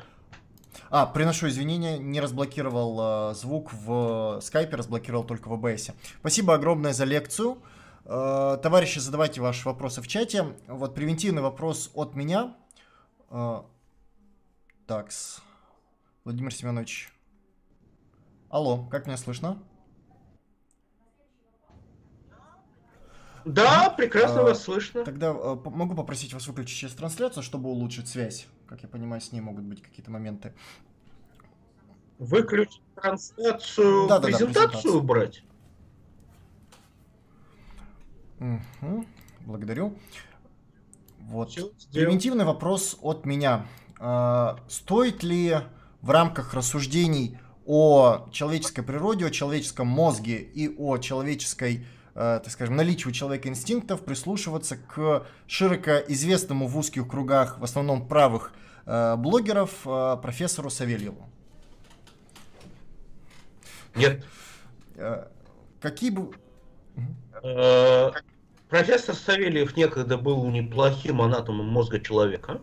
А, 0.89 1.07
приношу 1.07 1.47
извинения, 1.47 1.97
не 1.97 2.21
разблокировал 2.21 3.31
э, 3.31 3.33
звук 3.33 3.73
в 3.73 4.39
скайпе, 4.41 4.75
разблокировал 4.75 5.23
только 5.23 5.47
в 5.47 5.53
ОБС. 5.53 5.89
Спасибо 6.19 6.53
огромное 6.53 6.93
за 6.93 7.05
лекцию. 7.05 7.57
Э, 8.05 8.57
товарищи, 8.61 8.99
задавайте 8.99 9.41
ваши 9.41 9.67
вопросы 9.67 10.01
в 10.01 10.07
чате. 10.07 10.53
Вот 10.67 10.93
превентивный 10.93 11.41
вопрос 11.41 11.89
от 11.95 12.15
меня. 12.15 12.55
Э, 13.31 13.61
такс. 14.85 15.41
Владимир 16.23 16.53
Семенович. 16.53 17.11
Алло, 18.49 18.85
как 18.85 19.07
меня 19.07 19.17
слышно? 19.17 19.57
Да, 23.45 23.89
прекрасно 23.89 24.41
а, 24.41 24.43
вас 24.43 24.63
слышно. 24.63 25.03
Тогда 25.03 25.31
а, 25.31 25.61
могу 25.69 25.95
попросить 25.95 26.33
вас 26.33 26.47
выключить 26.47 26.77
сейчас 26.77 26.93
трансляцию, 26.93 27.43
чтобы 27.43 27.69
улучшить 27.69 28.07
связь. 28.07 28.47
Как 28.67 28.81
я 28.83 28.89
понимаю, 28.89 29.21
с 29.21 29.31
ней 29.31 29.41
могут 29.41 29.63
быть 29.63 29.81
какие-то 29.81 30.11
моменты. 30.11 30.53
Выключить 32.19 32.81
трансляцию, 32.95 34.07
да, 34.07 34.19
презентацию, 34.19 34.53
да, 34.53 34.67
презентацию 34.67 34.97
убрать? 34.97 35.43
Угу, 38.39 39.05
благодарю. 39.41 39.97
Вот. 41.19 41.53
Превентивный 41.91 42.45
вопрос 42.45 42.97
от 43.01 43.25
меня. 43.25 43.65
А, 43.99 44.59
стоит 44.67 45.23
ли 45.23 45.57
в 46.01 46.09
рамках 46.09 46.53
рассуждений 46.53 47.39
о 47.65 48.27
человеческой 48.31 48.83
природе, 48.83 49.25
о 49.25 49.29
человеческом 49.29 49.87
мозге 49.87 50.37
и 50.37 50.67
о 50.77 50.97
человеческой 50.97 51.85
так 52.13 52.49
скажем, 52.51 52.75
наличию 52.75 53.09
у 53.09 53.11
человека 53.11 53.49
инстинктов, 53.49 54.05
прислушиваться 54.05 54.77
к 54.77 55.25
широко 55.47 55.97
известному 56.07 56.67
в 56.67 56.77
узких 56.77 57.07
кругах, 57.07 57.57
в 57.59 57.63
основном 57.63 58.07
правых 58.07 58.53
э, 58.85 59.15
блогеров, 59.15 59.71
э, 59.85 60.17
профессору 60.21 60.69
Савельеву? 60.69 61.27
Нет. 63.95 64.23
Какие 65.81 66.09
бы... 66.11 66.31
Профессор 68.69 69.13
Савельев 69.13 69.77
некогда 69.77 70.17
был 70.17 70.45
неплохим 70.49 71.21
анатомом 71.21 71.67
мозга 71.67 71.99
человека. 71.99 72.61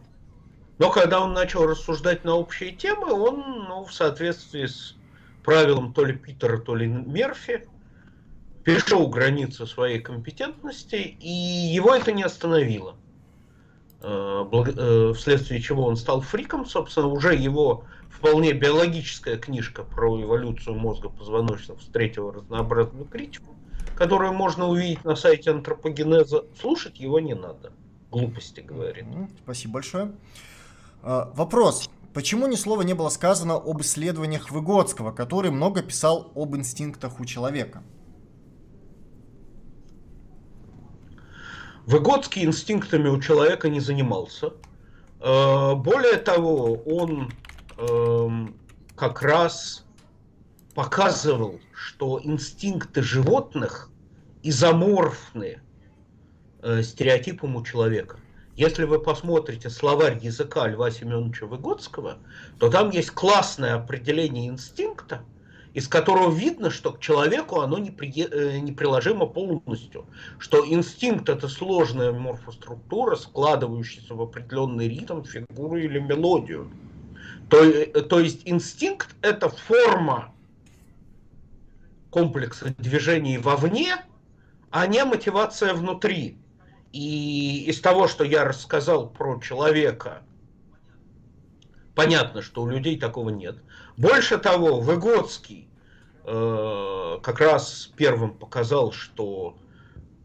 Но 0.79 0.91
когда 0.91 1.21
он 1.21 1.35
начал 1.35 1.67
рассуждать 1.67 2.25
на 2.25 2.35
общие 2.35 2.73
темы, 2.73 3.13
он, 3.13 3.67
ну, 3.69 3.85
в 3.85 3.93
соответствии 3.93 4.67
с 4.67 4.97
правилом 5.45 5.93
то 5.93 6.05
ли 6.05 6.15
Питера, 6.15 6.59
то 6.59 6.75
ли 6.75 6.87
Мерфи, 6.87 7.69
перешел 8.65 9.07
границу 9.09 9.67
своей 9.67 10.01
компетентности, 10.01 10.97
и 10.97 11.29
его 11.29 11.95
это 11.95 12.13
не 12.13 12.23
остановило. 12.23 12.97
Э, 14.03 14.45
э, 14.53 15.13
вследствие 15.15 15.61
чего 15.61 15.85
он 15.85 15.97
стал 15.97 16.21
фриком, 16.21 16.67
собственно, 16.67 17.09
уже 17.09 17.35
его 17.35 17.85
вполне 18.11 18.53
биологическая 18.53 19.37
книжка 19.37 19.83
про 19.83 20.21
эволюцию 20.23 20.77
мозга 20.77 21.09
позвоночных 21.09 21.79
встретила 21.81 22.33
разнообразную 22.33 23.07
критику, 23.07 23.55
которую 23.97 24.33
можно 24.33 24.69
увидеть 24.69 25.05
на 25.05 25.17
сайте 25.17 25.51
антропогенеза. 25.51 26.45
Слушать 26.59 26.99
его 26.99 27.21
не 27.21 27.35
надо. 27.35 27.73
Глупости 28.11 28.61
говорит. 28.61 29.05
Спасибо 29.45 29.75
большое. 29.75 30.13
А, 31.03 31.31
вопрос. 31.35 31.89
Почему 32.13 32.49
ни 32.49 32.57
слова 32.57 32.83
не 32.83 32.95
было 32.95 33.09
сказано 33.09 33.55
об 33.55 33.81
исследованиях 33.83 34.51
Выгодского, 34.51 35.13
который 35.13 35.51
много 35.51 35.83
писал 35.83 36.33
об 36.35 36.57
инстинктах 36.57 37.21
у 37.21 37.25
человека? 37.25 37.83
Выгодский 41.87 42.45
инстинктами 42.45 43.09
у 43.09 43.21
человека 43.21 43.69
не 43.69 43.81
занимался. 43.81 44.53
Э, 45.21 45.75
более 45.75 46.17
того, 46.17 46.75
он 46.85 47.33
эм, 47.79 48.55
как 48.97 49.23
раз 49.23 49.85
показывал, 50.75 51.61
что 51.73 52.21
инстинкты 52.23 53.03
животных 53.03 53.91
изоморфны 54.43 55.61
э, 56.63 56.83
стереотипом 56.83 57.57
у 57.57 57.65
человека. 57.65 58.19
Если 58.57 58.85
вы 58.85 59.01
посмотрите 59.01 59.71
словарь 59.71 60.19
языка 60.19 60.69
Льва 60.69 60.91
Семеновича 60.91 61.47
Выгодского, 61.47 62.19
то 62.59 62.69
там 62.69 62.91
есть 62.91 63.11
классное 63.11 63.75
определение 63.75 64.49
инстинкта– 64.49 65.23
из 65.73 65.87
которого 65.87 66.33
видно, 66.33 66.71
что 66.71 66.93
к 66.93 67.01
человеку 67.01 67.61
оно 67.61 67.79
не 67.79 67.91
э, 67.91 68.59
неприложимо 68.59 69.27
полностью, 69.27 70.07
что 70.39 70.65
инстинкт 70.67 71.29
это 71.29 71.49
сложная 71.49 72.13
морфоструктура, 72.13 73.17
складывающаяся 73.17 74.15
в 74.15 74.23
определенный 74.23 74.89
ритм, 74.89 75.23
фигуру 75.23 75.77
или 75.77 76.01
мелодию. 76.01 76.71
То, 77.49 77.65
э, 77.65 77.87
то 78.03 78.19
есть 78.19 78.43
инстинкт 78.47 79.15
это 79.23 79.49
форма 79.49 80.35
комплекса 82.11 82.75
движений 82.79 83.39
вовне, 83.39 83.97
а 84.71 84.87
не 84.87 85.05
мотивация 85.05 85.75
внутри. 85.75 86.37
И 86.93 87.67
из 87.67 87.81
того, 87.81 88.09
что 88.09 88.25
я 88.25 88.45
рассказал 88.45 89.09
про 89.09 89.41
человека, 89.41 90.23
понятно, 91.95 92.43
что 92.43 92.63
у 92.63 92.67
людей 92.67 92.99
такого 92.99 93.31
нет. 93.31 93.59
Больше 94.01 94.39
того, 94.39 94.81
Выгодский 94.81 95.69
э, 96.25 97.19
как 97.23 97.39
раз 97.39 97.93
первым 97.97 98.33
показал, 98.39 98.93
что 98.93 99.59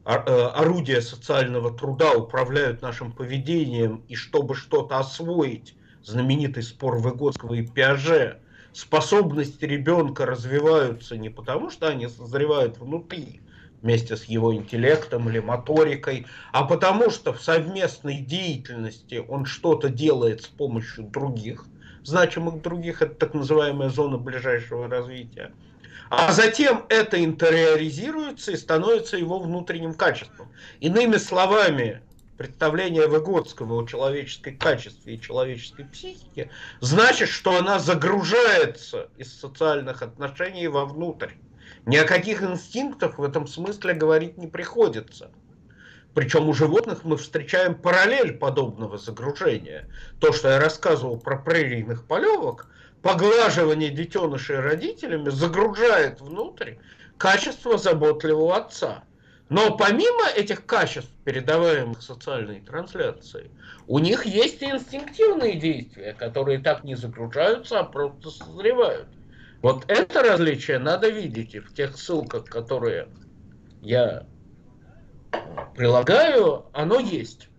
э, 0.06 0.12
орудия 0.12 1.02
социального 1.02 1.78
труда 1.78 2.14
управляют 2.14 2.82
нашим 2.82 3.12
поведением, 3.12 4.06
и 4.08 4.16
чтобы 4.16 4.56
что-то 4.56 4.98
освоить, 4.98 5.76
знаменитый 6.04 6.64
спор 6.64 7.00
Выгодского 7.00 7.56
и 7.56 7.68
Пиаже, 7.68 8.40
способности 8.72 9.66
ребенка 9.66 10.26
развиваются 10.26 11.18
не 11.18 11.28
потому, 11.28 11.70
что 11.70 11.90
они 11.90 12.08
созревают 12.08 12.78
внутри, 12.78 13.42
вместе 13.82 14.16
с 14.16 14.24
его 14.24 14.56
интеллектом 14.56 15.28
или 15.30 15.40
моторикой, 15.40 16.28
а 16.54 16.64
потому 16.64 17.10
что 17.10 17.34
в 17.34 17.42
совместной 17.42 18.20
деятельности 18.20 19.16
он 19.28 19.44
что-то 19.44 19.90
делает 19.90 20.44
с 20.44 20.48
помощью 20.48 21.10
других, 21.10 21.70
значимых 22.06 22.62
других, 22.62 23.02
это 23.02 23.16
так 23.16 23.34
называемая 23.34 23.90
зона 23.90 24.18
ближайшего 24.18 24.88
развития. 24.88 25.52
А 26.10 26.32
затем 26.32 26.86
это 26.90 27.24
интериоризируется 27.24 28.52
и 28.52 28.58
становится 28.58 29.18
его 29.18 29.40
внутренним 29.40 29.96
качеством. 29.96 30.50
Иными 30.80 31.18
словами, 31.18 32.02
представление 32.38 33.08
Выгодского 33.08 33.82
о 33.82 33.88
человеческой 33.88 34.54
качестве 34.54 35.16
и 35.16 35.22
человеческой 35.22 35.86
психике 35.86 36.52
значит, 36.80 37.30
что 37.30 37.58
она 37.58 37.80
загружается 37.80 39.10
из 39.18 39.34
социальных 39.34 40.02
отношений 40.04 40.68
вовнутрь. 40.68 41.32
Ни 41.86 41.98
о 41.98 42.06
каких 42.06 42.44
инстинктах 42.44 43.18
в 43.18 43.24
этом 43.24 43.48
смысле 43.48 43.94
говорить 43.94 44.38
не 44.38 44.48
приходится. 44.48 45.32
Причем 46.16 46.48
у 46.48 46.54
животных 46.54 47.04
мы 47.04 47.18
встречаем 47.18 47.76
параллель 47.76 48.38
подобного 48.38 48.98
загружения. 48.98 49.90
То, 50.22 50.32
что 50.32 50.48
я 50.48 50.60
рассказывал 50.62 51.20
про 51.20 51.38
прерийных 51.38 52.08
полевок, 52.08 52.68
поглаживание 53.02 53.90
детенышей 53.90 54.60
родителями 54.60 55.30
загружает 55.30 56.22
внутрь 56.22 56.76
качество 57.18 57.78
заботливого 57.78 58.56
отца. 58.56 59.04
Но 59.50 59.76
помимо 59.76 60.26
этих 60.34 60.66
качеств, 60.66 61.12
передаваемых 61.26 62.02
социальной 62.02 62.62
трансляцией, 62.62 63.52
у 63.86 64.00
них 64.00 64.26
есть 64.26 64.62
и 64.62 64.72
инстинктивные 64.72 65.60
действия, 65.60 66.14
которые 66.14 66.60
так 66.60 66.86
не 66.86 66.96
загружаются, 66.96 67.82
а 67.82 67.84
просто 67.84 68.32
созревают. 68.32 69.08
Вот 69.62 69.84
это 69.90 70.24
различие 70.24 70.80
надо 70.80 71.10
видеть 71.10 71.56
и 71.56 71.60
в 71.60 71.74
тех 71.74 71.98
ссылках, 71.98 72.46
которые 72.46 73.10
я 73.82 74.26
прилагаю, 75.76 76.66
оно 76.74 77.00
есть. 77.00 77.50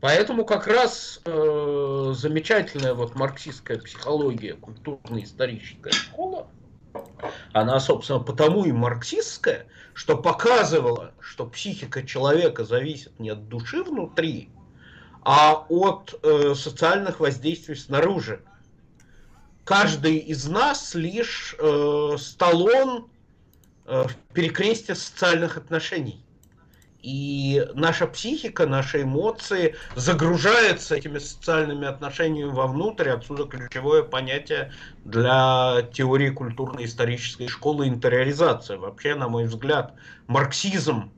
Поэтому 0.00 0.44
как 0.46 0.66
раз 0.66 1.20
э, 1.24 2.12
замечательная 2.16 2.94
вот 2.94 3.14
марксистская 3.14 3.78
психология, 3.78 4.54
культурно-историческая 4.54 5.92
школа, 5.92 6.46
она, 7.52 7.78
собственно, 7.80 8.20
потому 8.20 8.64
и 8.64 8.72
марксистская, 8.72 9.66
что 9.92 10.16
показывала, 10.16 11.12
что 11.20 11.46
психика 11.46 12.02
человека 12.02 12.64
зависит 12.64 13.18
не 13.20 13.30
от 13.30 13.48
души 13.48 13.82
внутри, 13.82 14.48
а 15.22 15.66
от 15.68 16.18
э, 16.22 16.54
социальных 16.54 17.20
воздействий 17.20 17.76
снаружи. 17.76 18.42
Каждый 19.64 20.16
из 20.16 20.48
нас 20.48 20.94
лишь 20.94 21.54
э, 21.58 22.16
сталон 22.18 23.08
э, 23.84 24.04
в 24.04 24.16
перекрестие 24.32 24.96
социальных 24.96 25.58
отношений. 25.58 26.24
И 27.02 27.66
наша 27.74 28.06
психика, 28.06 28.66
наши 28.66 29.02
эмоции 29.02 29.74
загружаются 29.96 30.96
этими 30.96 31.18
социальными 31.18 31.86
отношениями 31.86 32.50
вовнутрь. 32.50 33.08
Отсюда 33.08 33.44
ключевое 33.44 34.02
понятие 34.02 34.72
для 35.04 35.88
теории 35.94 36.30
культурно-исторической 36.30 37.48
школы 37.48 37.88
интериоризация. 37.88 38.76
Вообще, 38.76 39.14
на 39.14 39.28
мой 39.28 39.44
взгляд, 39.44 39.94
марксизм 40.26 41.10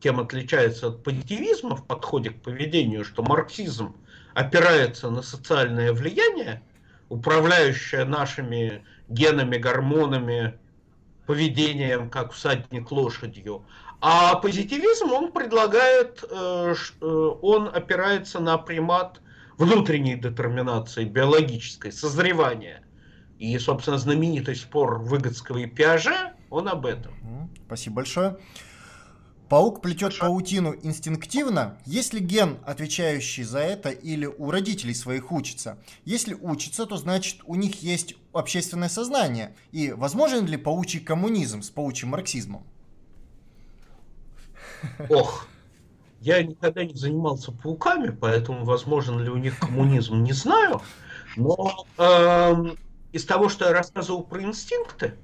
тем 0.00 0.20
отличается 0.20 0.88
от 0.88 1.02
позитивизма 1.02 1.76
в 1.76 1.86
подходе 1.86 2.30
к 2.30 2.42
поведению, 2.42 3.04
что 3.04 3.22
марксизм 3.22 3.94
опирается 4.34 5.08
на 5.08 5.22
социальное 5.22 5.92
влияние, 5.92 6.62
управляющее 7.08 8.04
нашими 8.04 8.84
генами, 9.08 9.56
гормонами, 9.56 10.58
поведением, 11.26 12.10
как 12.10 12.32
всадник 12.32 12.90
лошадью, 12.90 13.64
а 14.06 14.34
позитивизм, 14.34 15.12
он 15.12 15.32
предлагает, 15.32 16.22
э, 16.30 16.74
э, 17.00 17.06
он 17.40 17.68
опирается 17.68 18.38
на 18.38 18.58
примат 18.58 19.22
внутренней 19.56 20.16
детерминации, 20.16 21.04
биологической, 21.04 21.90
созревания. 21.90 22.82
И, 23.38 23.58
собственно, 23.58 23.96
знаменитый 23.96 24.56
спор 24.56 24.98
Выгодского 24.98 25.56
и 25.56 25.66
Пиаже, 25.66 26.34
он 26.50 26.68
об 26.68 26.84
этом. 26.84 27.14
Спасибо 27.66 27.96
большое. 27.96 28.36
Паук 29.48 29.80
плетет 29.80 30.18
паутину 30.18 30.74
инстинктивно, 30.82 31.78
если 31.86 32.18
ген, 32.20 32.58
отвечающий 32.66 33.44
за 33.44 33.60
это, 33.60 33.88
или 33.88 34.26
у 34.26 34.50
родителей 34.50 34.94
своих 34.94 35.32
учится. 35.32 35.78
Если 36.04 36.34
учится, 36.34 36.84
то 36.84 36.98
значит 36.98 37.40
у 37.46 37.54
них 37.54 37.82
есть 37.82 38.16
общественное 38.34 38.90
сознание. 38.90 39.56
И 39.72 39.92
возможен 39.92 40.44
ли 40.44 40.58
паучий 40.58 41.00
коммунизм 41.00 41.62
с 41.62 41.70
паучьим 41.70 42.10
марксизмом? 42.10 42.66
Ох, 45.08 45.46
я 46.20 46.42
никогда 46.42 46.84
не 46.84 46.94
занимался 46.94 47.52
пауками, 47.52 48.10
поэтому 48.10 48.64
возможен 48.64 49.20
ли 49.20 49.28
у 49.28 49.36
них 49.36 49.58
коммунизм, 49.58 50.22
не 50.22 50.32
знаю. 50.32 50.80
Но 51.36 51.86
э, 51.98 52.54
из 53.12 53.24
того, 53.24 53.48
что 53.48 53.66
я 53.66 53.72
рассказывал 53.72 54.22
про 54.22 54.42
инстинкты, 54.42 55.14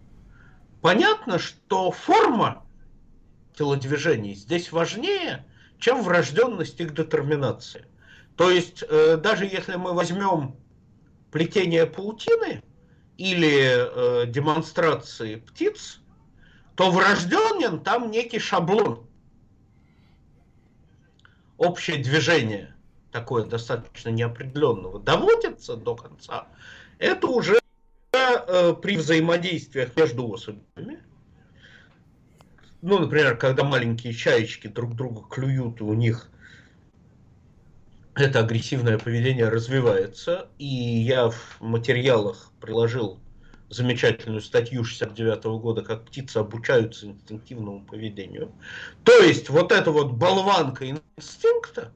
понятно, 0.83 1.39
что 1.39 1.91
форма 1.91 2.65
телодвижений 3.57 4.35
здесь 4.35 4.73
важнее, 4.73 5.47
чем 5.79 6.03
врожденность 6.03 6.79
их 6.81 6.95
детерминации. 6.95 7.87
То 8.37 8.51
есть, 8.51 8.85
э, 8.89 9.17
даже 9.17 9.45
если 9.45 9.77
мы 9.77 9.95
возьмем 9.95 10.57
плетение 11.31 11.87
паутины 11.87 12.63
или 13.17 14.23
э, 14.23 14.27
демонстрации 14.27 15.37
птиц, 15.37 16.01
то 16.75 16.91
врожденен 16.91 17.81
там 17.81 18.11
некий 18.11 18.39
шаблон 18.39 19.07
общее 21.61 21.99
движение 21.99 22.75
такое 23.13 23.45
достаточно 23.45 24.09
неопределенного 24.09 24.99
доводится 24.99 25.77
до 25.77 25.95
конца, 25.95 26.49
это 26.99 27.27
уже 27.27 27.59
э, 28.13 28.75
при 28.81 28.97
взаимодействиях 28.97 29.95
между 29.95 30.33
особями. 30.33 31.01
Ну, 32.83 32.99
например, 32.99 33.37
когда 33.37 33.63
маленькие 33.63 34.15
чаечки 34.15 34.69
друг 34.69 34.97
друга 34.97 35.23
клюют, 35.29 35.81
и 35.81 35.85
у 35.85 35.93
них 35.93 36.31
это 38.15 38.41
агрессивное 38.41 38.99
поведение 38.99 39.49
развивается. 39.49 40.49
И 40.59 40.65
я 40.67 41.29
в 41.29 41.61
материалах 41.61 42.53
приложил 42.61 43.19
замечательную 43.71 44.41
статью 44.41 44.85
69 44.85 45.45
года, 45.61 45.83
как 45.83 46.05
птицы 46.05 46.39
обучаются 46.39 47.07
инстинктивному 47.07 47.85
поведению. 47.85 48.53
То 49.05 49.17
есть 49.21 49.49
вот 49.49 49.73
эта 49.73 49.93
вот 49.93 50.13
болванка 50.13 50.91
инстинкта 50.91 51.93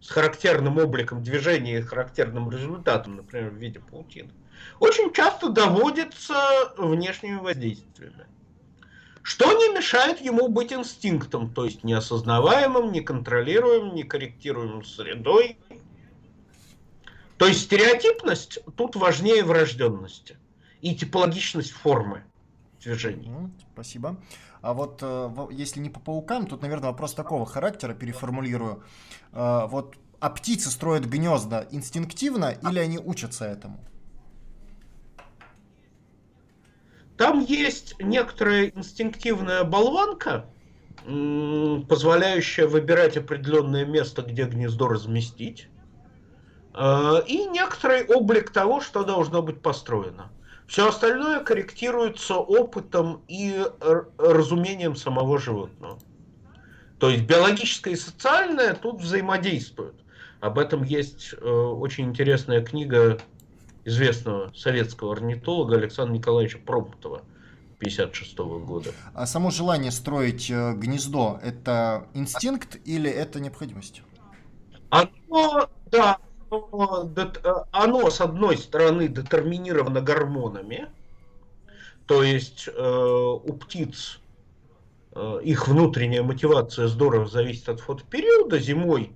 с 0.00 0.10
характерным 0.10 0.78
обликом 0.78 1.22
движения 1.22 1.78
и 1.78 1.82
характерным 1.82 2.50
результатом, 2.50 3.16
например, 3.16 3.50
в 3.50 3.56
виде 3.56 3.80
паутины, 3.80 4.30
очень 4.78 5.12
часто 5.12 5.48
доводится 5.48 6.36
внешними 6.76 7.36
воздействиями. 7.36 8.26
Что 9.22 9.52
не 9.52 9.74
мешает 9.74 10.20
ему 10.20 10.48
быть 10.48 10.72
инстинктом, 10.72 11.52
то 11.52 11.64
есть 11.64 11.82
неосознаваемым, 11.82 12.92
неконтролируемым, 12.92 13.94
некорректируемым 13.94 14.84
средой. 14.84 15.58
То 17.36 17.46
есть 17.46 17.64
стереотипность 17.64 18.60
тут 18.76 18.96
важнее 18.96 19.44
врожденности 19.44 20.37
и 20.80 20.94
типологичность 20.94 21.72
формы 21.72 22.24
движений. 22.80 23.30
Спасибо. 23.72 24.20
А 24.60 24.74
вот 24.74 24.98
э, 25.02 25.30
если 25.50 25.80
не 25.80 25.90
по 25.90 26.00
паукам, 26.00 26.46
тут, 26.46 26.62
наверное, 26.62 26.90
вопрос 26.90 27.14
такого 27.14 27.46
характера, 27.46 27.94
переформулирую. 27.94 28.82
Э, 29.32 29.66
вот, 29.68 29.96
а 30.20 30.30
птицы 30.30 30.70
строят 30.70 31.04
гнезда 31.04 31.66
инстинктивно 31.70 32.56
или 32.68 32.78
они 32.78 32.98
учатся 32.98 33.44
этому? 33.44 33.78
Там 37.16 37.40
есть 37.40 37.96
некоторая 38.00 38.66
инстинктивная 38.66 39.64
болванка, 39.64 40.46
позволяющая 41.04 42.66
выбирать 42.66 43.16
определенное 43.16 43.84
место, 43.84 44.22
где 44.22 44.44
гнездо 44.44 44.88
разместить, 44.88 45.68
э, 46.74 47.22
и 47.26 47.44
некоторый 47.46 48.04
облик 48.04 48.50
того, 48.50 48.80
что 48.80 49.04
должно 49.04 49.42
быть 49.42 49.62
построено. 49.62 50.30
Все 50.68 50.86
остальное 50.86 51.40
корректируется 51.40 52.36
опытом 52.36 53.22
и 53.26 53.64
разумением 54.18 54.96
самого 54.96 55.38
животного. 55.38 55.98
То 57.00 57.08
есть 57.08 57.24
биологическое 57.24 57.94
и 57.94 57.96
социальное 57.96 58.74
тут 58.74 59.00
взаимодействуют. 59.00 59.96
Об 60.40 60.58
этом 60.58 60.82
есть 60.84 61.32
э, 61.32 61.48
очень 61.48 62.04
интересная 62.04 62.62
книга 62.62 63.18
известного 63.84 64.52
советского 64.54 65.12
орнитолога 65.12 65.76
Александра 65.76 66.14
Николаевича 66.14 66.58
Промптова 66.58 67.22
1956 67.78 68.38
года. 68.66 68.90
А 69.14 69.26
само 69.26 69.50
желание 69.50 69.90
строить 69.90 70.50
э, 70.50 70.74
гнездо– 70.74 71.40
это 71.42 72.06
инстинкт 72.14 72.76
или 72.84 73.10
это 73.10 73.40
необходимость? 73.40 74.02
Оно, 74.90 75.68
да, 75.90 76.18
Э, 76.50 77.64
оно, 77.72 78.10
с 78.10 78.20
одной 78.20 78.56
стороны, 78.56 79.08
детерминировано 79.08 80.00
гормонами, 80.00 80.88
то 82.06 82.22
есть 82.22 82.68
э, 82.68 82.80
у 82.80 83.52
птиц 83.52 84.20
э, 85.12 85.40
их 85.42 85.68
внутренняя 85.68 86.22
мотивация 86.22 86.88
здорово 86.88 87.26
зависит 87.26 87.68
от 87.68 87.80
фотопериода. 87.80 88.58
Зимой, 88.58 89.12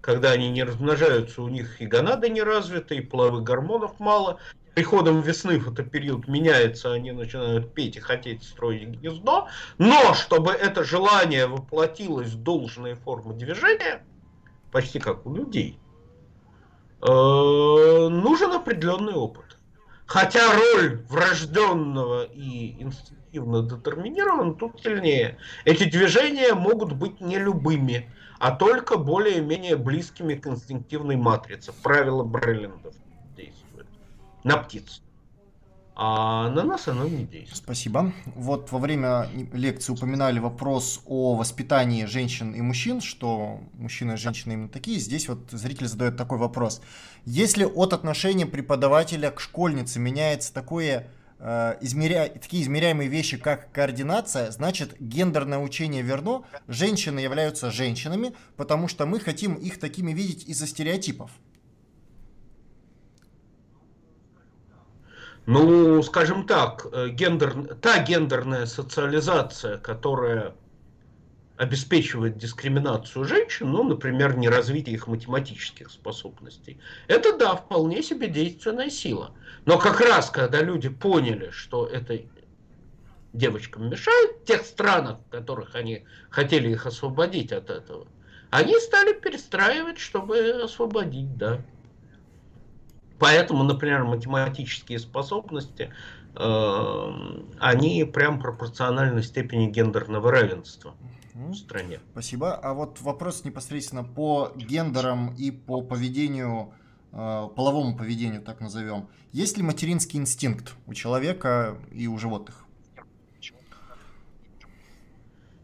когда 0.00 0.32
они 0.32 0.50
не 0.50 0.64
размножаются, 0.64 1.42
у 1.42 1.48
них 1.48 1.80
и 1.80 1.86
гонады 1.86 2.28
не 2.28 2.42
развиты, 2.42 2.96
и 2.96 3.00
половых 3.00 3.44
гормонов 3.44 4.00
мало. 4.00 4.38
Приходом 4.74 5.22
весны 5.22 5.58
фотопериод 5.58 6.28
меняется, 6.28 6.92
они 6.92 7.12
начинают 7.12 7.72
петь 7.72 7.96
и 7.96 8.00
хотеть 8.00 8.42
строить 8.42 8.88
гнездо. 8.88 9.48
Но 9.78 10.12
чтобы 10.12 10.52
это 10.52 10.84
желание 10.84 11.46
воплотилось 11.46 12.32
в 12.32 12.42
должные 12.42 12.96
формы 12.96 13.34
движения, 13.34 14.04
почти 14.72 14.98
как 14.98 15.24
у 15.24 15.32
людей– 15.32 15.78
нужен 17.00 18.52
определенный 18.52 19.14
опыт. 19.14 19.56
Хотя 20.06 20.52
роль 20.54 21.04
врожденного 21.08 22.24
и 22.24 22.80
инстинктивно 22.80 23.62
детерминирован 23.62 24.54
тут 24.54 24.80
сильнее. 24.80 25.36
Эти 25.64 25.84
движения 25.84 26.54
могут 26.54 26.92
быть 26.92 27.20
не 27.20 27.38
любыми, 27.38 28.08
а 28.38 28.52
только 28.52 28.98
более-менее 28.98 29.76
близкими 29.76 30.34
к 30.34 30.46
инстинктивной 30.46 31.16
матрице. 31.16 31.72
Правило 31.82 32.22
Бреллингов 32.22 32.94
действует 33.36 33.88
на 34.44 34.56
птиц. 34.58 35.02
А 35.98 36.50
на 36.50 36.62
нас 36.62 36.88
оно 36.88 37.08
не 37.08 37.24
действует. 37.24 37.56
Спасибо. 37.56 38.12
Вот 38.34 38.70
во 38.70 38.78
время 38.78 39.30
лекции 39.54 39.94
упоминали 39.94 40.38
вопрос 40.38 41.00
о 41.06 41.34
воспитании 41.34 42.04
женщин 42.04 42.52
и 42.52 42.60
мужчин, 42.60 43.00
что 43.00 43.60
мужчины 43.72 44.12
и 44.12 44.16
женщины 44.16 44.52
именно 44.52 44.68
такие. 44.68 45.00
Здесь 45.00 45.26
вот 45.26 45.50
зритель 45.50 45.88
задает 45.88 46.18
такой 46.18 46.36
вопрос. 46.36 46.82
Если 47.24 47.64
от 47.64 47.94
отношения 47.94 48.44
преподавателя 48.44 49.30
к 49.30 49.40
школьнице 49.40 49.98
меняется 49.98 50.52
такое 50.52 51.08
э, 51.38 51.76
измеря... 51.80 52.28
такие 52.28 52.62
измеряемые 52.62 53.08
вещи, 53.08 53.38
как 53.38 53.72
координация, 53.72 54.50
значит 54.50 54.96
гендерное 55.00 55.60
учение 55.60 56.02
верно, 56.02 56.42
женщины 56.68 57.20
являются 57.20 57.70
женщинами, 57.70 58.34
потому 58.58 58.88
что 58.88 59.06
мы 59.06 59.18
хотим 59.18 59.54
их 59.54 59.80
такими 59.80 60.12
видеть 60.12 60.44
из-за 60.46 60.66
стереотипов. 60.66 61.30
Ну, 65.46 66.02
скажем 66.02 66.44
так, 66.44 66.86
э, 66.92 67.08
гендер, 67.10 67.76
та 67.76 68.02
гендерная 68.02 68.66
социализация, 68.66 69.78
которая 69.78 70.54
обеспечивает 71.56 72.36
дискриминацию 72.36 73.24
женщин, 73.24 73.70
ну, 73.70 73.84
например, 73.84 74.36
неразвитие 74.36 74.96
их 74.96 75.06
математических 75.06 75.90
способностей, 75.90 76.78
это, 77.06 77.36
да, 77.38 77.54
вполне 77.54 78.02
себе 78.02 78.26
действенная 78.26 78.90
сила. 78.90 79.30
Но 79.64 79.78
как 79.78 80.00
раз, 80.00 80.30
когда 80.30 80.62
люди 80.62 80.88
поняли, 80.88 81.50
что 81.50 81.86
это 81.86 82.18
девочкам 83.32 83.88
мешает, 83.88 84.42
в 84.42 84.44
тех 84.46 84.62
странах, 84.64 85.18
в 85.26 85.30
которых 85.30 85.76
они 85.76 86.04
хотели 86.28 86.70
их 86.70 86.86
освободить 86.86 87.52
от 87.52 87.70
этого, 87.70 88.06
они 88.50 88.78
стали 88.80 89.12
перестраивать, 89.12 89.98
чтобы 89.98 90.62
освободить, 90.64 91.36
да. 91.36 91.60
Поэтому, 93.18 93.62
например, 93.64 94.04
математические 94.04 94.98
способности, 94.98 95.90
э, 96.34 97.10
они 97.58 98.04
прям 98.04 98.40
пропорциональны 98.40 99.22
степени 99.22 99.70
гендерного 99.70 100.30
равенства 100.30 100.94
в 101.34 101.54
стране. 101.54 102.00
Спасибо. 102.12 102.54
А 102.54 102.74
вот 102.74 103.00
вопрос 103.00 103.44
непосредственно 103.44 104.04
по 104.04 104.52
гендерам 104.54 105.34
и 105.34 105.50
по 105.50 105.80
поведению, 105.82 106.74
э, 107.12 107.48
половому 107.56 107.96
поведению, 107.96 108.42
так 108.42 108.60
назовем. 108.60 109.08
Есть 109.32 109.56
ли 109.56 109.62
материнский 109.62 110.18
инстинкт 110.18 110.74
у 110.86 110.94
человека 110.94 111.78
и 111.90 112.06
у 112.06 112.18
животных? 112.18 112.64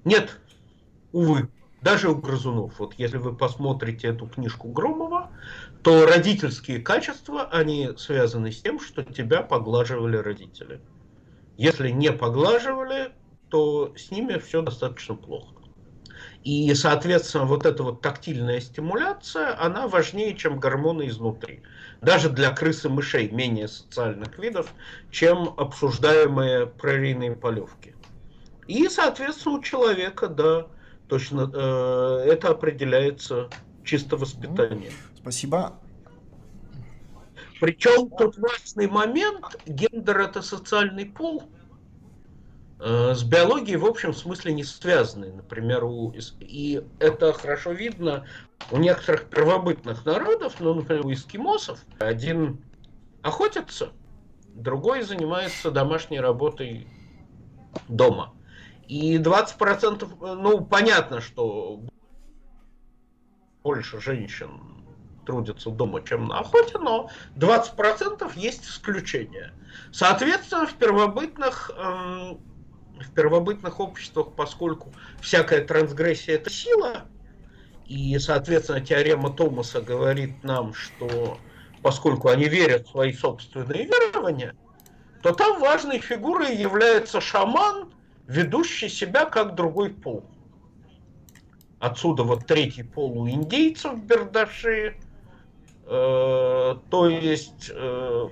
Нет, 0.04 0.40
увы 1.12 1.48
даже 1.82 2.10
у 2.10 2.14
грызунов. 2.14 2.78
Вот 2.78 2.94
если 2.94 3.18
вы 3.18 3.34
посмотрите 3.34 4.08
эту 4.08 4.26
книжку 4.26 4.68
Громова, 4.68 5.30
то 5.82 6.06
родительские 6.06 6.80
качества, 6.80 7.48
они 7.50 7.90
связаны 7.96 8.52
с 8.52 8.62
тем, 8.62 8.78
что 8.78 9.02
тебя 9.02 9.42
поглаживали 9.42 10.16
родители. 10.16 10.80
Если 11.56 11.90
не 11.90 12.12
поглаживали, 12.12 13.12
то 13.48 13.92
с 13.96 14.10
ними 14.10 14.38
все 14.38 14.62
достаточно 14.62 15.14
плохо. 15.14 15.54
И, 16.44 16.72
соответственно, 16.74 17.44
вот 17.44 17.66
эта 17.66 17.82
вот 17.82 18.00
тактильная 18.00 18.60
стимуляция, 18.60 19.60
она 19.60 19.86
важнее, 19.86 20.36
чем 20.36 20.58
гормоны 20.58 21.08
изнутри. 21.08 21.62
Даже 22.00 22.30
для 22.30 22.50
крыс 22.50 22.84
и 22.84 22.88
мышей 22.88 23.28
менее 23.30 23.68
социальных 23.68 24.38
видов, 24.38 24.72
чем 25.10 25.54
обсуждаемые 25.56 26.66
прорийные 26.66 27.36
полевки. 27.36 27.94
И, 28.66 28.88
соответственно, 28.88 29.56
у 29.56 29.62
человека, 29.62 30.28
да, 30.28 30.66
точно 31.08 31.50
э, 31.52 32.24
это 32.26 32.50
определяется 32.50 33.48
чисто 33.84 34.16
воспитанием. 34.16 34.92
Спасибо. 35.22 35.78
Причем 37.60 38.10
тут 38.10 38.36
важный 38.38 38.88
момент, 38.88 39.56
гендер 39.66 40.20
это 40.20 40.42
социальный 40.42 41.06
пол, 41.06 41.44
э, 42.80 43.14
с 43.14 43.22
биологией 43.22 43.76
в 43.76 43.86
общем 43.86 44.12
смысле 44.12 44.52
не 44.52 44.64
связаны. 44.64 45.32
Например, 45.32 45.84
у, 45.84 46.12
и 46.40 46.84
это 46.98 47.32
хорошо 47.32 47.70
видно 47.70 48.26
у 48.72 48.78
некоторых 48.78 49.30
первобытных 49.30 50.04
народов, 50.04 50.56
ну, 50.58 50.74
например, 50.74 51.06
у 51.06 51.12
эскимосов. 51.12 51.78
Один 52.00 52.64
охотится, 53.22 53.92
другой 54.54 55.02
занимается 55.02 55.70
домашней 55.70 56.18
работой 56.18 56.88
дома. 57.88 58.34
И 58.88 59.18
20%, 59.18 60.34
ну, 60.34 60.64
понятно, 60.64 61.20
что 61.20 61.80
больше 63.62 64.00
женщин 64.00 64.81
трудятся 65.24 65.70
дома, 65.70 66.02
чем 66.02 66.26
на 66.26 66.40
охоте, 66.40 66.78
но 66.78 67.10
20% 67.36 68.32
есть 68.36 68.64
исключения. 68.64 69.52
Соответственно, 69.92 70.66
в 70.66 70.74
первобытных, 70.74 71.70
эм, 71.76 72.40
в 73.00 73.10
первобытных 73.14 73.80
обществах, 73.80 74.28
поскольку 74.36 74.92
всякая 75.20 75.64
трансгрессия– 75.64 76.34
это 76.36 76.50
сила, 76.50 77.06
и, 77.86 78.18
соответственно, 78.18 78.80
теорема 78.80 79.30
Томаса 79.32 79.80
говорит 79.80 80.42
нам, 80.42 80.72
что 80.74 81.38
поскольку 81.82 82.28
они 82.28 82.48
верят 82.48 82.86
в 82.86 82.90
свои 82.90 83.12
собственные 83.12 83.86
верования, 83.86 84.54
то 85.22 85.32
там 85.32 85.60
важной 85.60 85.98
фигурой 85.98 86.56
является 86.56 87.20
шаман– 87.20 87.92
ведущий 88.26 88.88
себя 88.88 89.24
как 89.24 89.54
другой 89.54 89.90
пол. 89.90 90.24
Отсюда 91.78 92.22
вот 92.22 92.46
третий 92.46 92.84
пол 92.84 93.18
у 93.18 93.28
индейцев 93.28 94.02
бердаши, 94.04 94.96
то 95.92 97.08
есть 97.08 97.70
э, 97.74 98.28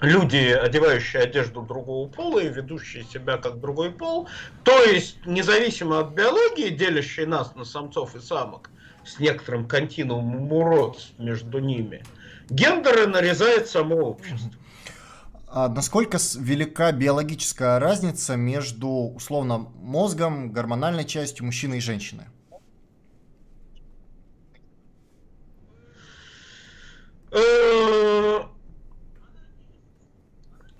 люди, 0.00 0.36
одевающие 0.36 1.22
одежду 1.22 1.60
другого 1.60 2.08
пола 2.08 2.40
и 2.40 2.48
ведущие 2.48 3.04
себя 3.04 3.36
как 3.36 3.60
другой 3.60 3.90
пол, 3.90 4.28
то 4.64 4.82
есть 4.84 5.18
независимо 5.26 6.00
от 6.00 6.14
биологии, 6.14 6.70
делящей 6.70 7.26
нас 7.26 7.54
на 7.54 7.64
самцов 7.64 8.16
и 8.16 8.20
самок, 8.20 8.70
с 9.04 9.18
некоторым 9.18 9.68
континуумом 9.68 10.50
уродств 10.50 11.12
между 11.18 11.58
ними, 11.58 12.02
гендеры 12.48 13.06
нарезает 13.06 13.68
само 13.68 13.96
общество. 13.96 14.50
А 15.54 15.68
насколько 15.68 16.16
велика 16.38 16.92
биологическая 16.92 17.78
разница 17.78 18.36
между, 18.36 18.88
условно, 18.88 19.58
мозгом, 19.82 20.50
гормональной 20.50 21.04
частью 21.04 21.44
мужчины 21.44 21.76
и 21.76 21.80
женщины? 21.80 22.24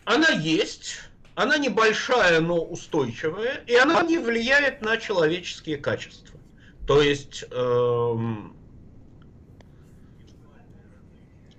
Она 0.05 0.29
есть, 0.29 0.97
она 1.35 1.57
небольшая, 1.57 2.41
но 2.41 2.62
устойчивая, 2.62 3.65
и 3.66 3.74
она 3.74 4.03
не 4.03 4.19
влияет 4.19 4.83
на 4.83 4.99
человеческие 4.99 5.79
качества. 5.79 6.39
То 6.87 7.01
есть 7.01 7.45
эм, 7.51 8.57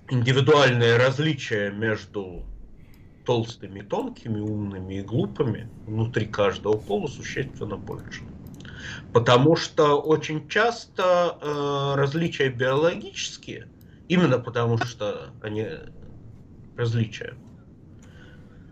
индивидуальное 0.09 0.97
различие 0.97 1.71
между 1.71 2.45
толстыми, 3.25 3.81
тонкими, 3.81 4.39
умными 4.39 4.95
и 4.95 5.01
глупыми 5.01 5.71
внутри 5.85 6.27
каждого 6.27 6.77
пола 6.77 7.07
существенно 7.07 7.77
больше. 7.77 8.25
Потому 9.11 9.55
что 9.55 10.01
очень 10.01 10.49
часто 10.49 11.37
э, 11.41 11.95
различия 11.95 12.49
биологические, 12.49 13.72
именно 14.13 14.37
потому 14.37 14.77
что 14.77 15.31
они 15.41 15.67
различия, 16.77 17.35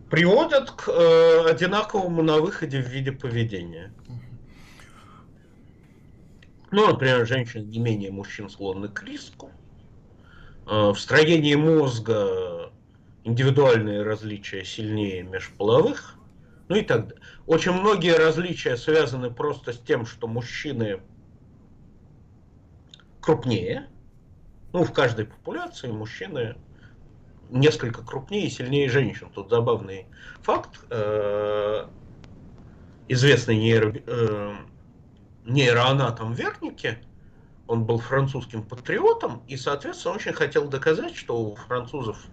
приводят 0.09 0.71
к 0.71 0.87
э, 0.89 1.49
одинаковому 1.49 2.21
на 2.21 2.37
выходе 2.37 2.81
в 2.81 2.87
виде 2.87 3.11
поведения. 3.11 3.93
Ну, 6.69 6.87
например, 6.87 7.25
женщины 7.25 7.63
не 7.63 7.79
менее 7.79 8.11
мужчин 8.11 8.49
склонны 8.49 8.87
к 8.87 9.03
риску. 9.03 9.51
Э, 10.67 10.91
в 10.91 10.97
строении 10.97 11.55
мозга 11.55 12.71
индивидуальные 13.23 14.03
различия 14.03 14.63
сильнее 14.63 15.23
межполовых, 15.23 16.15
ну 16.67 16.75
и 16.75 16.83
так 16.83 17.07
далее. 17.07 17.23
Очень 17.47 17.73
многие 17.73 18.15
различия 18.15 18.77
связаны 18.77 19.31
просто 19.31 19.73
с 19.73 19.79
тем, 19.79 20.05
что 20.05 20.27
мужчины 20.27 21.01
крупнее. 23.21 23.87
Ну, 24.73 24.83
в 24.83 24.93
каждой 24.93 25.25
популяции 25.25 25.87
мужчины 25.87 26.55
несколько 27.49 28.03
крупнее 28.03 28.47
и 28.47 28.49
сильнее 28.49 28.89
женщин. 28.89 29.29
Тут 29.33 29.49
забавный 29.49 30.05
факт. 30.41 30.79
Э, 30.89 31.87
известный 33.07 33.57
нейро, 33.57 33.93
э, 33.93 34.55
нейроанатом 35.45 36.33
Вернике, 36.33 37.03
он 37.67 37.85
был 37.85 37.99
французским 37.99 38.63
патриотом 38.63 39.43
и, 39.47 39.57
соответственно, 39.57 40.15
очень 40.15 40.33
хотел 40.33 40.67
доказать, 40.67 41.15
что 41.15 41.37
у 41.41 41.55
французов 41.55 42.25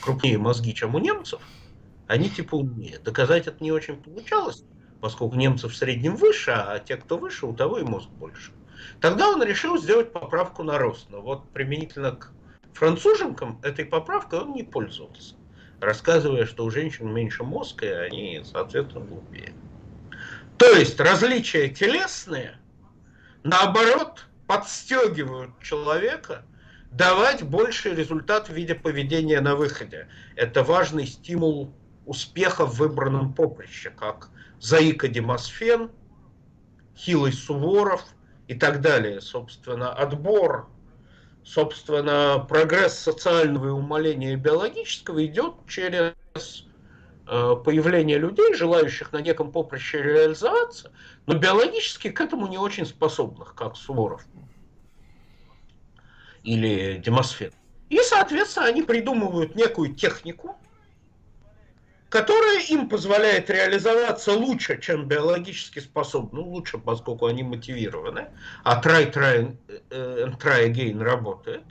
крупнее 0.00 0.38
мозги, 0.38 0.74
чем 0.74 0.94
у 0.94 0.98
немцев, 0.98 1.40
они 2.06 2.28
типа 2.28 2.56
умнее. 2.56 2.98
Доказать 2.98 3.46
это 3.46 3.62
не 3.62 3.72
очень 3.72 3.96
получалось, 3.96 4.64
поскольку 5.00 5.36
немцев 5.36 5.72
в 5.72 5.76
среднем 5.76 6.16
выше, 6.16 6.50
а 6.50 6.78
те, 6.80 6.96
кто 6.96 7.16
выше, 7.16 7.46
у 7.46 7.54
того 7.54 7.78
и 7.78 7.84
мозг 7.84 8.08
больше. 8.10 8.52
Тогда 9.00 9.28
он 9.28 9.42
решил 9.42 9.78
сделать 9.78 10.12
поправку 10.12 10.62
на 10.62 10.78
рост. 10.78 11.08
Но 11.10 11.20
вот 11.20 11.50
применительно 11.52 12.12
к 12.12 12.32
француженкам 12.72 13.60
этой 13.62 13.84
поправкой 13.84 14.40
он 14.40 14.52
не 14.52 14.62
пользовался. 14.62 15.34
рассказывая, 15.80 16.46
что 16.46 16.64
у 16.64 16.70
женщин 16.70 17.12
меньше 17.12 17.44
мозга, 17.44 17.86
и 17.86 17.90
они, 17.90 18.42
соответственно, 18.44 19.04
глупее. 19.04 19.52
То 20.56 20.70
есть 20.72 20.98
различия 21.00 21.68
телесные, 21.68 22.58
наоборот, 23.42 24.26
подстегивают 24.46 25.60
человека 25.60 26.44
давать 26.90 27.42
больший 27.42 27.94
результат 27.94 28.48
в 28.48 28.52
виде 28.52 28.74
поведения 28.74 29.40
на 29.40 29.56
выходе. 29.56 30.08
Это 30.36 30.62
важный 30.62 31.06
стимул 31.06 31.74
успеха 32.06 32.66
в 32.66 32.76
выбранном 32.76 33.34
поприще, 33.34 33.90
как 33.90 34.30
Заика 34.60 35.08
Демосфен, 35.08 35.90
Хилый 36.96 37.32
Суворов 37.32 38.04
и 38.48 38.54
так 38.54 38.80
далее. 38.80 39.20
Собственно, 39.20 39.92
отбор, 39.92 40.68
собственно, 41.42 42.44
прогресс 42.48 42.98
социального 42.98 43.68
и 43.68 43.70
умаления 43.70 44.36
биологического 44.36 45.24
идет 45.24 45.54
через 45.68 46.14
э, 47.26 47.56
появление 47.64 48.18
людей, 48.18 48.54
желающих 48.54 49.12
на 49.12 49.18
неком 49.18 49.52
поприще 49.52 50.02
реализоваться, 50.02 50.92
но 51.26 51.34
биологически 51.38 52.10
к 52.10 52.20
этому 52.20 52.46
не 52.46 52.58
очень 52.58 52.86
способных, 52.86 53.54
как 53.54 53.76
Суворов 53.76 54.24
или 56.42 56.98
Демосфен. 56.98 57.52
И, 57.88 57.98
соответственно, 57.98 58.66
они 58.66 58.82
придумывают 58.82 59.54
некую 59.54 59.94
технику, 59.94 60.56
которая 62.14 62.60
им 62.60 62.88
позволяет 62.88 63.50
реализоваться 63.50 64.32
лучше, 64.34 64.80
чем 64.80 65.08
биологически 65.08 65.80
способны, 65.80 66.38
ну, 66.38 66.48
лучше, 66.48 66.78
поскольку 66.78 67.26
они 67.26 67.42
мотивированы, 67.42 68.28
а 68.62 68.80
try, 68.80 69.12
try 69.12 69.56
э, 69.90 70.24
and 70.24 70.38
try 70.38 70.70
again 70.70 71.02
работает. 71.02 71.64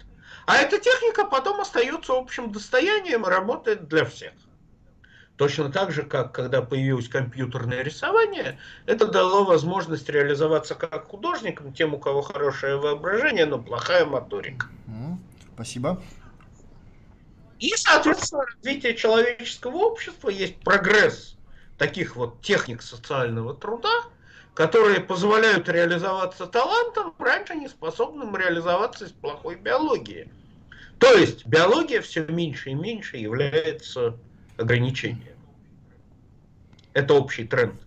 А 0.45 0.57
эта 0.57 0.79
техника 0.79 1.23
потом 1.23 1.61
остается 1.61 2.11
общим 2.11 2.51
достоянием 2.51 3.25
и 3.25 3.29
работает 3.29 3.87
для 3.87 4.03
всех. 4.03 4.33
Точно 5.37 5.71
так 5.71 5.93
же, 5.93 6.03
как 6.03 6.33
когда 6.33 6.61
появилось 6.61 7.07
компьютерное 7.07 7.81
рисование, 7.81 8.59
это 8.85 9.07
дало 9.07 9.45
возможность 9.45 10.09
реализоваться 10.09 10.75
как 10.75 11.07
художникам, 11.07 11.71
тем, 11.71 11.93
у 11.93 11.99
кого 11.99 12.21
хорошее 12.21 12.75
воображение, 12.75 13.45
но 13.45 13.59
плохая 13.59 14.05
моторика. 14.05 14.67
Спасибо. 15.53 16.01
И, 17.63 17.71
соответственно, 17.77 18.43
развитие 18.43 18.93
человеческого 18.93 19.77
общества 19.77 20.27
есть 20.27 20.57
прогресс 20.57 21.37
таких 21.77 22.17
вот 22.17 22.41
техник 22.41 22.81
социального 22.81 23.53
труда, 23.53 24.03
которые 24.53 24.99
позволяют 24.99 25.69
реализоваться 25.69 26.45
талантом, 26.45 27.13
раньше 27.17 27.55
не 27.55 27.69
способным 27.69 28.35
реализоваться 28.35 29.05
из 29.05 29.11
плохой 29.13 29.55
биологии. 29.55 30.27
То 30.99 31.13
есть 31.13 31.45
биология 31.45 32.01
все 32.01 32.25
меньше 32.25 32.71
и 32.71 32.73
меньше 32.73 33.15
является 33.15 34.17
ограничения. 34.57 35.33
Это 36.91 37.13
общий 37.13 37.45
тренд 37.45 37.79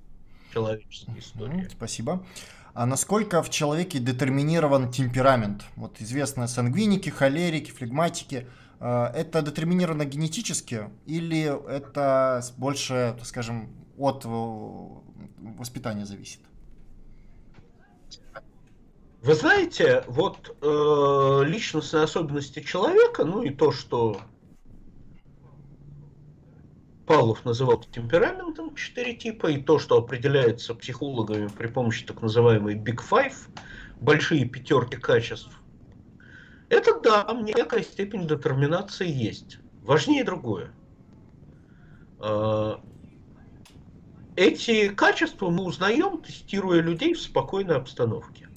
человеческой 0.54 1.18
истории. 1.18 1.68
Спасибо. 1.70 2.24
А 2.72 2.86
насколько 2.86 3.42
в 3.42 3.50
человеке 3.50 3.98
детерминирован 3.98 4.90
темперамент? 4.90 5.64
Вот 5.76 6.00
известно 6.00 6.48
сангвиники, 6.48 7.10
холерики, 7.10 7.70
флегматики. 7.70 8.46
А, 8.80 9.10
это 9.14 9.42
детерминировано 9.42 10.04
генетически 10.04 10.90
или 11.06 11.44
это 11.68 12.42
больше, 12.56 13.16
скажем, 13.22 13.70
от 13.96 14.24
воспитания 15.58 16.06
зависит? 16.06 16.40
Вы 19.22 19.34
знаете, 19.34 20.04
вот 20.06 20.56
э, 20.60 21.42
личностные 21.44 22.04
особенности 22.04 22.60
человека, 22.60 23.24
ну 23.24 23.42
и 23.42 23.50
то, 23.50 23.72
что 23.72 24.20
Павлов 27.06 27.44
называл 27.44 27.80
темпераментом 27.80 28.74
четыре 28.74 29.14
типа, 29.14 29.48
и 29.48 29.60
то, 29.60 29.78
что 29.78 29.98
определяется 29.98 30.74
психологами 30.74 31.48
при 31.48 31.66
помощи 31.66 32.04
так 32.04 32.20
называемой 32.22 32.74
Big 32.74 33.00
Five, 33.08 33.34
большие 34.00 34.44
пятерки 34.44 34.96
качеств, 34.96 35.50
это 36.68 37.00
да, 37.00 37.26
некая 37.32 37.82
степень 37.82 38.26
детерминации 38.26 39.08
есть. 39.08 39.58
Важнее 39.82 40.24
другое. 40.24 40.72
А, 42.18 42.80
эти 44.34 44.88
качества 44.88 45.50
мы 45.50 45.64
узнаем, 45.64 46.20
тестируя 46.22 46.80
людей 46.80 47.14
в 47.14 47.20
спокойной 47.20 47.76
обстановке. 47.76 48.48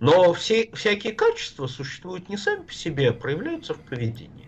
Но 0.00 0.34
все, 0.34 0.70
всякие 0.74 1.14
качества 1.14 1.66
существуют 1.66 2.28
не 2.28 2.36
сами 2.36 2.64
по 2.64 2.72
себе, 2.72 3.10
а 3.10 3.12
проявляются 3.14 3.72
в 3.72 3.80
поведении. 3.80 4.46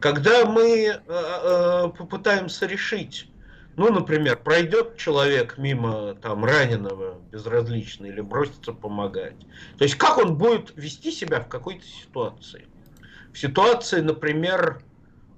Когда 0.00 0.46
мы 0.46 0.86
э, 0.86 1.88
попытаемся 1.98 2.66
решить, 2.66 3.30
ну, 3.78 3.92
например, 3.92 4.36
пройдет 4.36 4.96
человек 4.96 5.56
мимо 5.56 6.14
там 6.16 6.44
раненого 6.44 7.20
безразлично 7.30 8.06
или 8.06 8.20
бросится 8.20 8.72
помогать. 8.72 9.36
То 9.78 9.84
есть 9.84 9.94
как 9.94 10.18
он 10.18 10.36
будет 10.36 10.72
вести 10.76 11.12
себя 11.12 11.40
в 11.40 11.48
какой-то 11.48 11.86
ситуации. 11.86 12.66
В 13.32 13.38
ситуации, 13.38 14.00
например, 14.00 14.82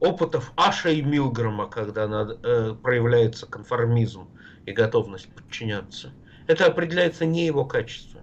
опытов 0.00 0.52
Аша 0.56 0.88
и 0.88 1.02
Милгрома, 1.02 1.68
когда 1.68 2.08
надо, 2.08 2.38
э, 2.42 2.74
проявляется 2.82 3.46
конформизм 3.46 4.26
и 4.64 4.72
готовность 4.72 5.28
подчиняться. 5.34 6.10
Это 6.46 6.64
определяется 6.64 7.26
не 7.26 7.44
его 7.44 7.66
качеством. 7.66 8.22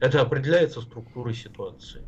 Это 0.00 0.20
определяется 0.20 0.80
структурой 0.80 1.34
ситуации 1.34 2.02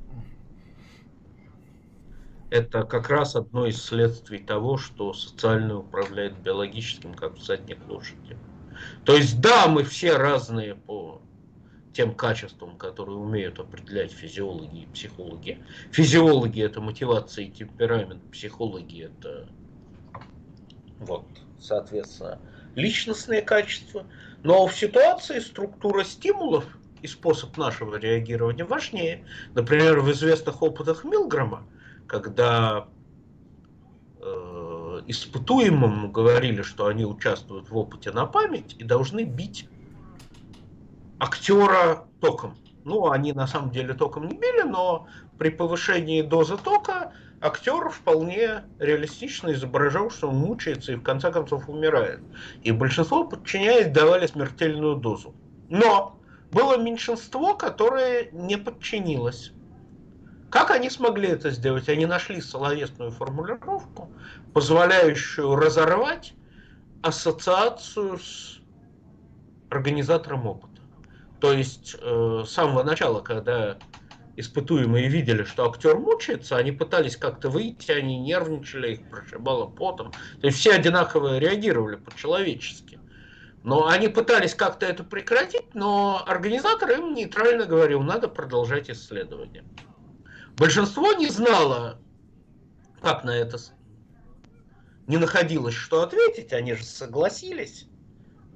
это 2.51 2.83
как 2.83 3.09
раз 3.09 3.37
одно 3.37 3.67
из 3.67 3.83
следствий 3.83 4.39
того, 4.39 4.77
что 4.77 5.13
социальное 5.13 5.77
управляет 5.77 6.37
биологическим, 6.39 7.15
как 7.15 7.37
всадник 7.37 7.79
лошади. 7.89 8.37
То 9.05 9.15
есть 9.15 9.41
да, 9.41 9.69
мы 9.69 9.85
все 9.85 10.17
разные 10.17 10.75
по 10.75 11.23
тем 11.93 12.15
качествам, 12.15 12.77
которые 12.77 13.17
умеют 13.17 13.59
определять 13.59 14.13
физиологи 14.13 14.83
и 14.83 14.87
психологи. 14.87 15.59
Физиологи 15.93 16.63
это 16.63 16.81
мотивация 16.81 17.47
и 17.47 17.51
темперамент, 17.51 18.23
психологи 18.31 19.05
это 19.05 19.49
вот, 20.99 21.27
соответственно, 21.59 22.41
личностные 22.75 23.43
качества. 23.43 24.07
Но 24.43 24.67
в 24.67 24.75
ситуации 24.75 25.39
структура 25.39 26.05
стимулов 26.05 26.65
и 27.03 27.07
способ 27.07 27.57
нашего 27.57 27.97
реагирования 27.97 28.65
важнее. 28.65 29.25
Например, 29.55 30.01
в 30.01 30.11
известных 30.13 30.63
опытах 30.63 31.05
Милгрома 31.05 31.67
когда 32.11 32.89
э, 34.21 35.01
испытуемым 35.07 36.11
говорили, 36.11 36.63
что 36.63 36.87
они 36.87 37.05
участвуют 37.05 37.71
в 37.71 37.77
опыте 37.77 38.11
на 38.11 38.27
память 38.27 38.75
и 38.79 38.83
должны 38.83 39.23
бить 39.23 39.69
актера 41.21 42.09
током. 42.21 42.57
Ну, 42.85 43.11
они 43.11 43.33
на 43.33 43.47
самом 43.47 43.71
деле 43.71 43.95
током 43.95 44.27
не 44.27 44.37
били, 44.37 44.63
но 44.63 45.07
при 45.39 45.51
повышении 45.51 46.23
дозы 46.23 46.57
тока 46.57 47.13
актер 47.41 47.91
вполне 47.91 48.65
реалистично 48.81 49.53
изображал, 49.53 50.11
что 50.11 50.31
он 50.31 50.37
мучается 50.37 50.93
и 50.93 50.97
в 50.97 51.03
конце 51.03 51.31
концов 51.31 51.69
умирает. 51.69 52.21
И 52.65 52.73
большинство, 52.73 53.25
подчиняясь, 53.25 53.93
давали 53.93 54.27
смертельную 54.27 54.97
дозу. 54.97 55.33
Но 55.69 56.19
было 56.51 56.77
меньшинство, 56.77 57.55
которое 57.55 58.31
не 58.33 58.57
подчинилось. 58.57 59.53
Как 60.51 60.73
они 60.73 60.91
смогли 60.91 61.29
это 61.29 61.51
сделать? 61.51 61.89
Они 61.89 62.07
нашли 62.07 62.41
словесную 62.41 63.13
формулировку, 63.13 64.11
позволяющую 64.53 65.55
разорвать 65.55 66.35
ассоциацию 67.03 68.19
с 68.19 68.61
организатором 69.71 70.47
опыта. 70.47 70.83
То 71.41 71.53
есть 71.53 71.97
э, 72.01 72.43
с 72.45 72.51
самого 72.51 72.83
начала, 72.83 73.21
когда 73.21 73.79
испытуемые 74.37 75.09
видели, 75.09 75.45
что 75.45 75.69
актер 75.69 75.97
мучается, 75.97 76.57
они 76.57 76.73
пытались 76.73 77.17
как-то 77.17 77.49
выйти, 77.49 77.93
они 77.93 78.19
нервничали, 78.19 78.95
их 78.95 79.09
прошибало 79.09 79.67
потом. 79.67 80.11
То 80.41 80.47
есть 80.47 80.59
все 80.59 80.73
одинаково 80.73 81.39
реагировали 81.39 81.97
по-человечески. 81.97 82.99
Но 83.63 83.87
они 83.87 84.09
пытались 84.09 84.55
как-то 84.55 84.87
это 84.87 85.05
прекратить, 85.05 85.75
но 85.75 86.23
организатор 86.27 86.91
им 86.91 87.15
нейтрально 87.15 87.67
говорил, 87.67 88.03
надо 88.03 88.27
продолжать 88.29 88.91
исследование. 88.91 89.65
Большинство 90.61 91.15
не 91.15 91.29
знало, 91.29 92.03
как 93.01 93.25
на 93.25 93.31
это 93.31 93.57
не 95.07 95.17
находилось, 95.17 95.73
что 95.73 96.03
ответить, 96.03 96.53
они 96.53 96.75
же 96.75 96.85
согласились 96.85 97.87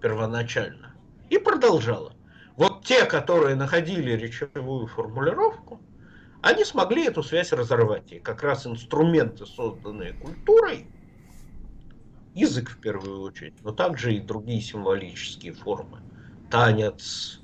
первоначально 0.03 0.95
и 1.31 1.39
продолжало. 1.39 2.13
Вот 2.59 2.85
те, 2.85 3.07
которые 3.07 3.57
находили 3.57 4.11
речевую 4.11 4.87
формулировку, 4.87 5.81
они 6.43 6.67
смогли 6.67 7.07
эту 7.07 7.23
связь 7.23 7.53
разорвать. 7.53 8.13
И 8.13 8.19
как 8.19 8.43
раз 8.43 8.67
инструменты, 8.67 9.47
созданные 9.47 10.13
культурой, 10.13 10.87
язык 12.35 12.69
в 12.69 12.81
первую 12.83 13.23
очередь, 13.23 13.55
но 13.63 13.73
также 13.73 14.15
и 14.15 14.21
другие 14.21 14.61
символические 14.61 15.55
формы, 15.55 16.03
танец, 16.51 17.41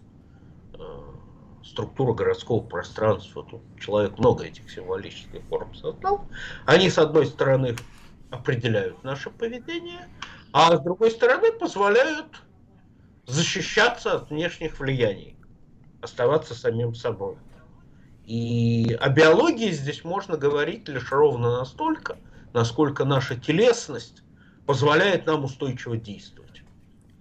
структура 1.71 2.13
городского 2.15 2.61
пространства. 2.61 3.45
Тут 3.45 3.63
человек 3.79 4.19
много 4.19 4.45
этих 4.45 4.69
символических 4.71 5.43
форм 5.49 5.73
создал. 5.75 6.27
Они, 6.67 6.91
с 6.91 6.99
одной 6.99 7.27
стороны, 7.27 7.77
определяют 8.31 9.03
наше 9.05 9.31
поведение, 9.31 10.09
а 10.53 10.77
с 10.77 10.81
другой 10.81 11.13
стороны 11.13 11.53
позволяют 11.53 12.43
защищаться 13.27 14.15
от 14.15 14.31
внешних 14.31 14.81
влияний, 14.81 15.37
оставаться 16.01 16.55
самим 16.55 16.95
собой. 16.95 17.37
И 18.25 18.97
о 19.01 19.09
биологии 19.09 19.71
здесь 19.71 20.03
можно 20.05 20.37
говорить 20.37 20.89
лишь 20.89 21.13
ровно 21.13 21.59
настолько, 21.59 22.19
насколько 22.53 23.05
наша 23.05 23.37
телесность 23.39 24.25
позволяет 24.67 25.27
нам 25.27 25.45
устойчиво 25.45 25.97
действовать. 25.97 26.63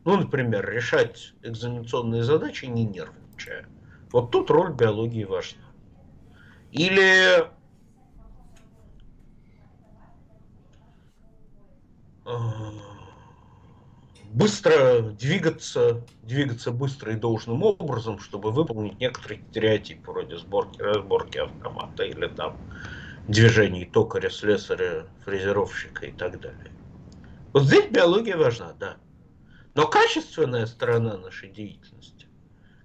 Ну, 0.06 0.18
например, 0.18 0.68
решать 0.70 1.34
экзаменационные 1.44 2.24
задачи 2.24 2.66
не 2.66 2.84
нервничая. 2.84 3.68
Вот 4.12 4.32
тут 4.32 4.50
роль 4.50 4.74
биологии 4.74 5.24
важна. 5.24 5.62
Или 6.72 7.50
а, 12.26 12.72
быстро 14.24 15.02
двигаться, 15.02 16.06
двигаться 16.22 16.72
быстро 16.72 17.14
и 17.14 17.18
должным 17.18 17.64
образом, 17.64 18.20
чтобы 18.20 18.52
выполнить 18.52 19.00
некоторые 19.00 19.44
стереотипы, 19.50 20.12
вроде 20.12 20.38
сборки, 20.38 20.82
разборки 20.82 21.38
автомата 21.38 22.04
или 22.04 22.28
там 22.28 22.60
движений 23.28 23.86
токаря, 23.86 24.30
слесаря, 24.30 25.08
фрезеровщика 25.24 26.08
и 26.08 26.12
так 26.12 26.40
далее. 26.40 26.74
Вот 27.54 27.64
здесь 27.64 27.90
биология 27.92 28.38
важна, 28.38 28.74
да. 28.74 28.98
Но 29.76 29.88
качественная 29.88 30.66
сторона 30.66 31.18
нашей 31.18 31.50
деятельности, 31.52 32.19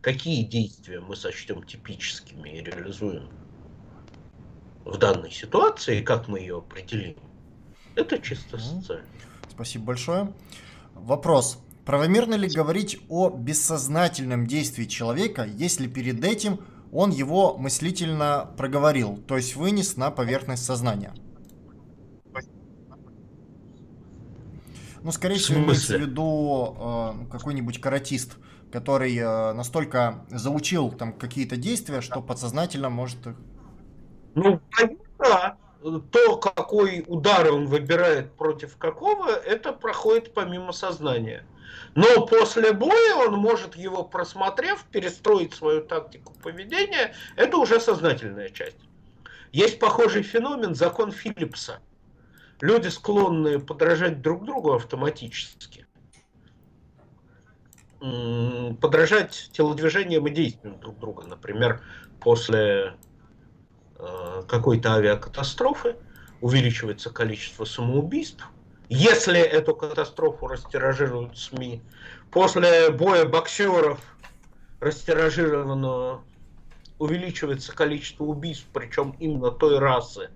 какие 0.04 0.44
действия 0.44 1.00
мы 1.00 1.16
сочтем 1.16 1.62
типическими 1.62 2.50
и 2.50 2.62
реализуем 2.62 3.30
в 4.84 4.98
данной 4.98 5.30
ситуации, 5.30 6.02
как 6.02 6.28
мы 6.28 6.40
ее 6.40 6.58
определим, 6.58 7.16
это 7.94 8.18
чисто 8.18 8.58
социально. 8.58 9.06
Спасибо 9.50 9.86
большое. 9.86 10.34
Вопрос. 10.94 11.58
Правомерно 11.86 12.34
ли 12.34 12.48
говорить 12.48 13.00
о 13.08 13.30
бессознательном 13.30 14.46
действии 14.46 14.84
человека, 14.84 15.44
если 15.44 15.86
перед 15.86 16.22
этим 16.22 16.60
он 16.92 17.10
его 17.10 17.56
мыслительно 17.56 18.50
проговорил, 18.58 19.16
то 19.26 19.36
есть 19.36 19.56
вынес 19.56 19.96
на 19.96 20.10
поверхность 20.10 20.66
сознания? 20.66 21.14
Ну, 25.02 25.12
скорее 25.12 25.36
всего, 25.36 25.60
имеется 25.60 25.98
в 25.98 26.00
виду 26.00 26.76
э, 26.78 27.30
какой-нибудь 27.30 27.78
каратист, 27.78 28.38
который 28.74 29.16
э, 29.16 29.52
настолько 29.52 30.24
заучил 30.30 30.90
там 30.90 31.12
какие-то 31.12 31.56
действия, 31.56 32.00
что 32.00 32.20
подсознательно 32.20 32.90
может... 32.90 33.18
Ну, 34.34 34.60
да 35.16 35.56
то, 36.10 36.36
какой 36.38 37.04
удар 37.06 37.52
он 37.52 37.66
выбирает 37.66 38.32
против 38.32 38.76
какого, 38.76 39.28
это 39.28 39.72
проходит 39.72 40.34
помимо 40.34 40.72
сознания. 40.72 41.46
Но 41.94 42.26
после 42.26 42.72
боя 42.72 43.14
он 43.16 43.34
может 43.34 43.76
его 43.76 44.02
просмотрев, 44.02 44.84
перестроить 44.90 45.54
свою 45.54 45.82
тактику 45.82 46.32
поведения, 46.42 47.14
это 47.36 47.58
уже 47.58 47.78
сознательная 47.80 48.48
часть. 48.48 48.78
Есть 49.52 49.78
похожий 49.78 50.22
феномен, 50.22 50.74
закон 50.74 51.12
Филлипса. 51.12 51.78
Люди 52.60 52.88
склонны 52.88 53.60
подражать 53.60 54.20
друг 54.20 54.44
другу 54.44 54.72
автоматически. 54.72 55.83
Подражать 58.80 59.50
телодвижениям 59.52 60.26
и 60.26 60.30
действиям 60.30 60.78
друг 60.80 60.98
друга. 60.98 61.24
Например, 61.26 61.80
после 62.20 62.94
Э, 63.96 64.42
какой-то 64.48 64.94
авиакатастрофы, 64.94 65.96
увеличивается 66.40 67.10
количество 67.10 67.64
самоубийств. 67.64 68.46
Если 68.88 69.40
эту 69.40 69.74
катастрофу 69.74 70.46
растиражируют 70.46 71.38
СМИ, 71.38 71.80
после 72.30 72.90
боя 72.90 73.24
боксеров 73.24 74.00
растиражировано 74.80 76.22
увеличивается 76.98 77.74
количество 77.74 78.24
убийств, 78.24 78.66
причем 78.72 79.16
именно 79.20 79.50
той 79.50 79.78
расы, 79.78 80.30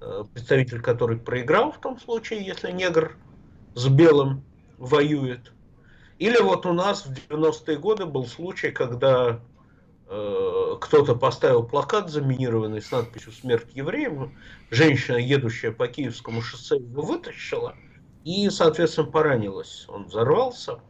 э, 0.00 0.24
представитель 0.32 0.80
которой 0.80 1.18
проиграл 1.18 1.70
в 1.70 1.80
том 1.80 2.00
случае, 2.00 2.44
если 2.44 2.72
негр 2.72 3.16
с 3.74 3.86
белым 3.86 4.42
воюет. 4.78 5.52
Или 6.18 6.38
вот 6.38 6.66
у 6.66 6.72
нас 6.72 7.06
в 7.06 7.12
90-е 7.12 7.78
годы 7.78 8.06
был 8.06 8.26
случай, 8.26 8.70
когда 8.70 9.40
Э, 10.10 10.76
кто-то 10.80 11.14
поставил 11.14 11.62
плакат 11.64 12.08
заминированный 12.08 12.80
с 12.80 12.90
надписью 12.90 13.30
«Смерть 13.30 13.68
евреям», 13.74 14.38
женщина, 14.70 15.16
едущая 15.16 15.70
по 15.70 15.86
Киевскому 15.86 16.40
шоссе, 16.40 16.76
его 16.76 17.02
вытащила 17.02 17.74
и, 18.24 18.48
соответственно, 18.48 19.10
поранилась. 19.10 19.84
Он 19.88 20.06
взорвался. 20.06 20.80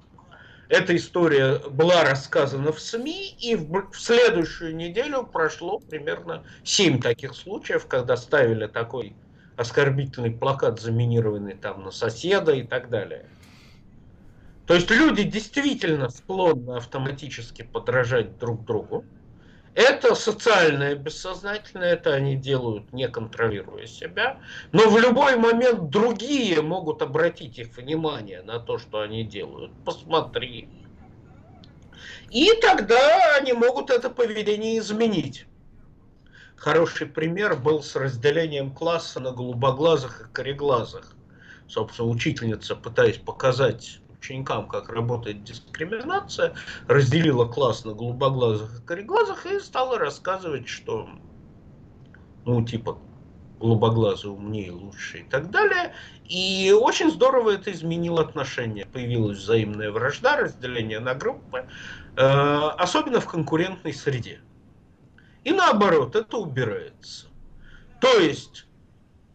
Эта 0.68 0.94
история 0.94 1.58
была 1.58 2.04
рассказана 2.04 2.70
в 2.70 2.78
СМИ, 2.78 3.36
и 3.40 3.56
в, 3.56 3.90
в 3.90 4.00
следующую 4.00 4.76
неделю 4.76 5.24
прошло 5.24 5.80
примерно 5.80 6.44
7 6.62 7.00
таких 7.00 7.34
случаев, 7.34 7.86
когда 7.86 8.16
ставили 8.16 8.66
такой 8.68 9.16
оскорбительный 9.56 10.30
плакат, 10.30 10.78
заминированный 10.80 11.54
там 11.54 11.82
на 11.82 11.90
соседа 11.90 12.52
и 12.52 12.62
так 12.62 12.88
далее. 12.88 13.28
То 14.68 14.74
есть 14.74 14.90
люди 14.90 15.22
действительно 15.22 16.10
склонны 16.10 16.76
автоматически 16.76 17.62
подражать 17.62 18.38
друг 18.38 18.66
другу. 18.66 19.06
Это 19.74 20.14
социальное 20.14 20.94
бессознательное, 20.94 21.94
это 21.94 22.12
они 22.12 22.36
делают, 22.36 22.92
не 22.92 23.08
контролируя 23.08 23.86
себя. 23.86 24.40
Но 24.72 24.90
в 24.90 24.98
любой 24.98 25.36
момент 25.36 25.88
другие 25.88 26.60
могут 26.60 27.00
обратить 27.00 27.58
их 27.58 27.74
внимание 27.78 28.42
на 28.42 28.58
то, 28.58 28.76
что 28.76 29.00
они 29.00 29.24
делают. 29.24 29.72
Посмотри. 29.86 30.68
И 32.30 32.52
тогда 32.60 33.36
они 33.36 33.54
могут 33.54 33.88
это 33.88 34.10
поведение 34.10 34.78
изменить. 34.80 35.46
Хороший 36.56 37.06
пример 37.06 37.56
был 37.56 37.82
с 37.82 37.96
разделением 37.96 38.70
класса 38.74 39.18
на 39.18 39.32
голубоглазых 39.32 40.28
и 40.28 40.34
кореглазых. 40.34 41.14
Собственно, 41.68 42.08
учительница, 42.08 42.76
пытаясь 42.76 43.16
показать 43.16 44.00
ученикам, 44.18 44.68
как 44.68 44.88
работает 44.88 45.44
дискриминация, 45.44 46.54
разделила 46.86 47.46
класс 47.46 47.84
на 47.84 47.92
голубоглазых 47.92 48.80
и 48.80 48.86
кореглазых 48.86 49.46
и 49.46 49.60
стала 49.60 49.98
рассказывать, 49.98 50.68
что, 50.68 51.08
ну, 52.44 52.64
типа, 52.64 52.98
голубоглазый 53.58 54.30
умнее, 54.30 54.72
лучше 54.72 55.18
и 55.18 55.22
так 55.24 55.50
далее. 55.50 55.94
И 56.24 56.72
очень 56.78 57.10
здорово 57.10 57.50
это 57.50 57.72
изменило 57.72 58.20
отношения. 58.20 58.86
Появилась 58.86 59.38
взаимная 59.38 59.90
вражда, 59.90 60.36
разделение 60.36 61.00
на 61.00 61.14
группы, 61.14 61.66
э, 62.16 62.22
особенно 62.22 63.20
в 63.20 63.26
конкурентной 63.26 63.92
среде. 63.92 64.40
И 65.44 65.52
наоборот, 65.52 66.14
это 66.14 66.36
убирается. 66.36 67.26
То 68.00 68.18
есть 68.18 68.67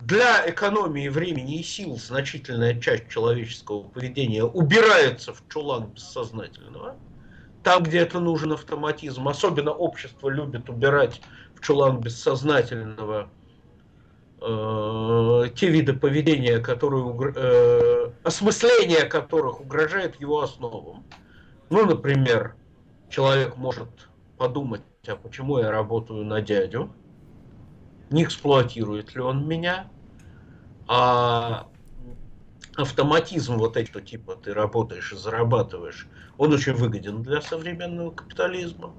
для 0.06 0.50
экономии 0.50 1.08
времени 1.08 1.60
и 1.60 1.64
сил 1.64 1.96
значительная 1.98 2.80
часть 2.80 3.10
человеческого 3.10 3.84
поведения 3.84 4.44
убирается 4.44 5.34
в 5.34 5.44
чулан 5.50 5.88
бессознательного. 5.88 6.96
Там, 7.64 7.84
где 7.84 8.00
это 8.00 8.20
нужен 8.20 8.52
автоматизм, 8.52 9.28
особенно 9.28 9.72
общество 9.72 10.28
любит 10.28 10.70
убирать 10.70 11.22
в 11.56 11.66
чулан 11.66 12.02
бессознательного 12.02 13.30
э, 14.42 15.44
те 15.56 15.70
виды 15.70 15.94
поведения, 15.94 16.60
которые, 16.60 17.34
э, 17.36 18.12
осмысление 18.24 19.06
которых 19.06 19.62
угрожает 19.62 20.20
его 20.20 20.42
основам. 20.42 21.06
Ну, 21.70 21.86
например, 21.86 22.56
человек 23.10 23.56
может 23.56 23.88
подумать, 24.38 24.82
а 25.08 25.16
почему 25.16 25.60
я 25.60 25.72
работаю 25.72 26.26
на 26.26 26.42
дядю, 26.42 26.92
не 28.14 28.24
эксплуатирует 28.24 29.16
ли 29.16 29.22
он 29.22 29.48
меня, 29.48 29.88
а 30.88 31.68
автоматизм 32.76 33.58
вот 33.58 33.76
это, 33.76 34.02
типа 34.02 34.36
ты 34.36 34.54
работаешь 34.54 35.12
и 35.12 35.16
зарабатываешь, 35.16 36.08
он 36.38 36.54
очень 36.54 36.74
выгоден 36.74 37.24
для 37.24 37.42
современного 37.42 38.12
капитализма. 38.12 38.94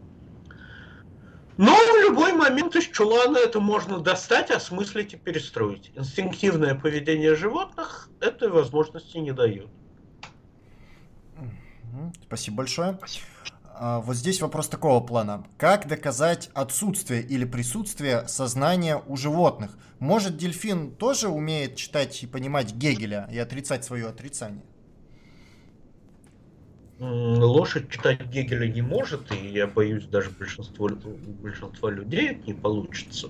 Но 1.57 1.73
в 1.77 2.01
любой 2.03 2.33
момент 2.33 2.75
из 2.75 2.89
чулана 2.89 3.39
это 3.39 3.61
можно 3.61 4.01
достать, 4.01 4.51
осмыслить 4.51 5.15
и 5.15 5.17
перестроить. 5.17 5.93
Инстинктивное 5.95 6.75
поведение 6.75 7.37
животных 7.37 8.11
этой 8.21 8.49
возможности 8.49 9.19
не 9.19 9.31
дает. 9.31 9.69
Спасибо 12.27 12.57
большое. 12.57 12.99
А, 13.01 13.07
вот 13.81 14.17
здесь 14.17 14.41
вопрос 14.41 14.69
такого 14.69 15.01
плана. 15.01 15.47
Как 15.57 15.89
доказать 15.89 16.51
отсутствие 16.55 17.23
или 17.23 17.45
присутствие 17.45 18.29
сознания 18.29 19.03
у 19.07 19.17
животных? 19.17 19.77
Может, 19.99 20.37
дельфин 20.37 20.93
тоже 20.95 21.29
умеет 21.29 21.77
читать 21.77 22.23
и 22.23 22.27
понимать 22.27 22.75
Гегеля 22.75 23.29
и 23.33 23.39
отрицать 23.39 23.85
свое 23.85 24.07
отрицание? 24.07 24.63
Лошадь 27.01 27.91
читать 27.91 28.25
Гегеля 28.27 28.69
не 28.69 28.83
может, 28.83 29.33
и 29.33 29.49
я 29.49 29.67
боюсь, 29.67 30.05
даже 30.05 30.31
большинство, 30.31 30.89
большинства 30.89 31.91
людей 31.91 32.41
не 32.47 32.55
получится. 32.55 33.29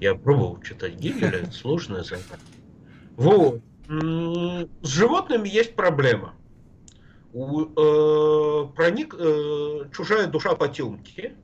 Я 0.00 0.14
пробовал 0.14 0.60
читать 0.62 0.96
Гегеля, 0.96 1.38
это 1.38 1.52
сложное 1.52 2.02
занятие. 2.02 2.38
Вот. 3.16 3.62
С 3.88 4.88
животными 4.88 5.48
есть 5.48 5.74
проблема. 5.74 6.34
Э, 7.36 8.66
проник 8.74 9.14
э, 9.18 9.90
чужая 9.94 10.26
душа 10.26 10.54
потемки. 10.54 11.34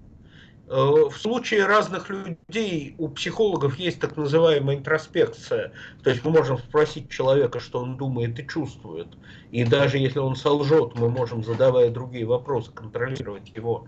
Э, 0.67 0.75
в 1.11 1.15
случае 1.19 1.67
разных 1.67 2.09
людей 2.09 2.95
у 2.97 3.09
психологов 3.09 3.79
есть 3.79 4.01
так 4.01 4.17
называемая 4.17 4.77
интроспекция. 4.77 5.73
То 6.03 6.09
есть 6.09 6.25
мы 6.25 6.31
можем 6.31 6.57
спросить 6.57 7.11
человека, 7.11 7.61
что 7.61 7.81
он 7.81 7.99
думает 7.99 8.41
и 8.41 8.49
чувствует. 8.49 9.09
И 9.51 9.65
даже 9.65 9.99
если 9.99 10.19
он 10.19 10.35
солжет, 10.35 10.95
мы 10.95 11.11
можем, 11.11 11.45
задавая 11.45 11.91
другие 11.91 12.25
вопросы, 12.25 12.73
контролировать 12.73 13.55
его 13.55 13.87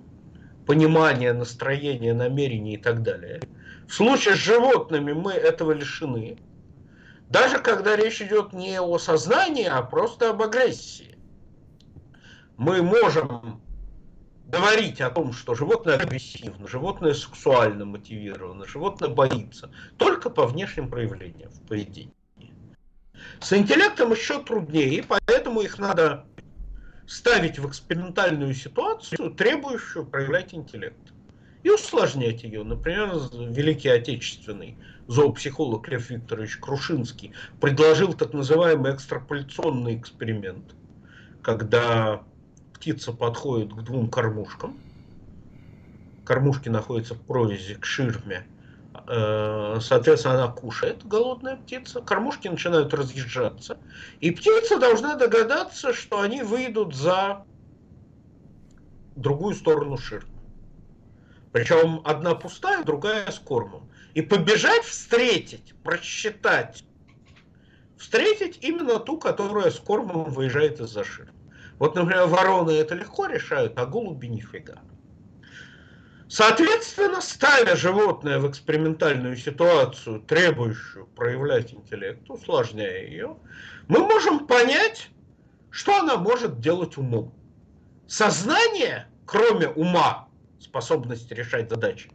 понимание, 0.67 1.33
настроение, 1.33 2.13
намерение 2.13 2.75
и 2.75 2.79
так 2.79 3.03
далее. 3.03 3.41
В 3.89 3.95
случае 3.95 4.35
с 4.35 4.39
животными 4.39 5.15
мы 5.15 5.33
этого 5.33 5.73
лишены. 5.73 6.37
Даже 7.31 7.61
когда 7.61 7.97
речь 7.97 8.21
идет 8.21 8.53
не 8.53 8.79
о 8.79 8.99
сознании, 8.99 9.65
а 9.65 9.81
просто 9.81 10.31
об 10.31 10.43
агрессии. 10.43 11.14
Мы 12.57 12.83
можем 12.83 13.61
говорить 14.47 15.01
о 15.01 15.11
том, 15.11 15.33
что 15.33 15.55
животное 15.55 15.97
агрессивно, 15.97 16.69
животное 16.69 17.15
сексуально 17.15 17.85
мотивировано, 17.85 18.67
животное 18.67 19.09
боится, 19.09 19.71
только 19.97 20.31
по 20.31 20.47
внешним 20.47 20.89
проявлениям 20.89 21.51
в 21.51 21.61
поведении. 21.67 22.15
С 23.41 23.53
интеллектом 23.53 24.13
еще 24.13 24.43
труднее, 24.43 25.03
поэтому 25.03 25.63
их 25.63 25.79
надо 25.79 26.27
ставить 27.07 27.59
в 27.59 27.69
экспериментальную 27.69 28.55
ситуацию, 28.55 29.35
требующую 29.35 30.07
проявлять 30.07 30.55
интеллект. 30.55 30.97
И 31.63 31.71
усложнять 31.71 32.45
ее. 32.45 32.63
Например, 32.63 33.11
великий 33.33 33.89
отечественный 33.89 34.77
зоопсихолог 35.07 35.89
Лев 35.89 36.11
Викторович 36.11 36.59
Крушинский 36.59 37.33
предложил 37.61 38.13
так 38.13 38.35
называемый 38.35 38.95
экстраполяционный 38.95 39.97
эксперимент, 39.97 40.75
когда 41.43 42.23
птица 42.85 43.13
подходит 43.13 43.73
к 43.73 43.81
двум 43.81 44.11
кормушкам, 44.11 44.79
кормушки 46.27 46.69
находятся 46.69 47.15
в 47.15 47.23
провязи 47.23 47.77
к 47.77 47.87
ширме, 47.87 48.47
э, 49.09 49.79
соответственно, 49.81 50.35
она 50.35 50.53
кушает, 50.53 51.03
голодная 51.07 51.57
птица, 51.57 52.03
кормушки 52.03 52.47
начинают 52.47 52.93
разъезжаться, 52.93 53.79
и 54.21 54.31
птица 54.31 54.79
должна 54.79 55.15
догадаться, 55.17 55.95
что 55.95 56.21
они 56.21 56.43
выйдут 56.43 56.95
за 56.95 57.47
другую 59.17 59.55
сторону 59.55 59.97
ширмы. 59.97 60.29
Причем 61.53 62.03
одна 62.05 62.35
пустая, 62.35 62.85
другая 62.85 63.31
с 63.31 63.39
кормом. 63.39 63.89
И 64.13 64.21
побежать 64.21 64.85
встретить, 64.85 65.73
просчитать, 65.83 66.85
встретить 67.97 68.59
именно 68.61 68.99
ту, 68.99 69.17
которая 69.19 69.71
с 69.71 69.79
кормом 69.79 70.25
выезжает 70.25 70.81
из-за 70.81 71.03
ширмы. 71.03 71.34
Вот, 71.79 71.95
например, 71.95 72.27
вороны 72.27 72.71
это 72.71 72.95
легко 72.95 73.27
решают, 73.27 73.79
а 73.79 73.87
голуби 73.87 74.27
нифига. 74.27 74.81
Соответственно, 76.29 77.21
ставя 77.21 77.77
животное 77.77 78.39
в 78.39 78.51
экспериментальную 78.51 79.37
ситуацию, 79.37 80.21
требующую 80.21 81.07
проявлять 81.07 81.73
интеллект, 81.73 82.29
усложняя 82.29 83.05
ее, 83.05 83.37
мы 83.89 84.01
можем 84.01 84.47
понять, 84.47 85.11
что 85.71 85.99
она 85.99 86.17
может 86.17 86.61
делать 86.61 86.97
умом. 86.97 87.33
Сознание, 88.07 89.09
кроме 89.27 89.69
ума, 89.69 90.29
способности 90.59 91.35
решать 91.35 91.69
задачи. 91.69 92.11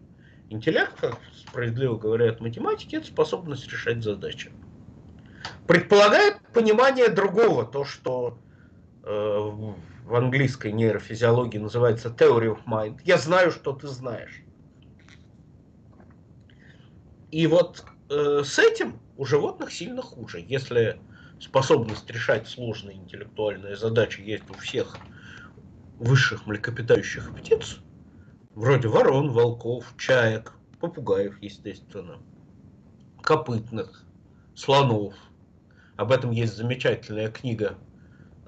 Интеллект, 0.50 0.94
как 1.00 1.20
справедливо 1.38 1.96
говорят 1.98 2.42
математики, 2.42 2.96
это 2.96 3.08
способность 3.08 3.72
решать 3.72 4.04
задачи. 4.04 4.52
Предполагает 5.68 6.40
понимание 6.54 7.10
другого, 7.10 7.66
то, 7.66 7.86
что 7.86 8.40
в 9.04 10.16
английской 10.16 10.72
нейрофизиологии 10.72 11.58
называется 11.58 12.10
theory 12.10 12.56
of 12.56 12.64
mind. 12.66 13.00
Я 13.06 13.18
знаю, 13.18 13.52
что 13.52 13.74
ты 13.74 13.88
знаешь. 13.88 14.44
И 17.32 17.46
вот 17.48 17.86
э, 18.10 18.42
с 18.44 18.58
этим 18.58 19.00
у 19.18 19.26
животных 19.26 19.72
сильно 19.72 20.02
хуже. 20.02 20.44
Если 20.48 21.00
способность 21.40 22.10
решать 22.10 22.48
сложные 22.48 22.98
интеллектуальные 22.98 23.76
задачи 23.76 24.22
есть 24.22 24.50
у 24.50 24.54
всех 24.56 24.98
высших 26.00 26.48
млекопитающих 26.48 27.34
птиц, 27.36 27.80
вроде 28.56 28.88
ворон, 28.88 29.32
волков, 29.32 29.94
чаек, 29.98 30.54
попугаев, 30.80 31.42
естественно, 31.42 32.18
копытных, 33.22 34.06
слонов. 34.56 35.14
Об 35.98 36.12
этом 36.12 36.32
есть 36.32 36.56
замечательная 36.56 37.30
книга 37.30 37.78
э, 37.78 37.89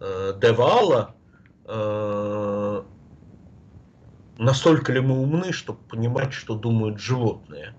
Девала, 0.02 1.16
э, 1.66 2.84
настолько 4.40 4.92
ли 4.92 5.00
мы 5.00 5.20
умны, 5.22 5.54
чтобы 5.54 5.80
понимать, 5.84 6.34
что 6.34 6.56
думают 6.56 7.00
животные, 7.00 7.76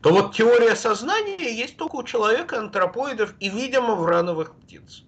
то 0.00 0.10
вот 0.10 0.34
теория 0.34 0.74
сознания 0.74 1.54
есть 1.54 1.76
только 1.76 1.96
у 1.96 2.02
человека, 2.02 2.58
антропоидов 2.58 3.34
и, 3.40 3.50
видимо, 3.50 3.94
в 3.94 4.06
рановых 4.06 4.58
птиц. 4.58 5.04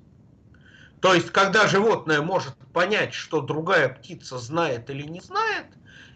То 1.00 1.14
есть, 1.14 1.30
когда 1.30 1.66
животное 1.68 2.20
может 2.20 2.54
понять, 2.72 3.14
что 3.14 3.40
другая 3.40 3.88
птица 3.88 4.38
знает 4.38 4.90
или 4.90 5.04
не 5.04 5.20
знает, 5.20 5.66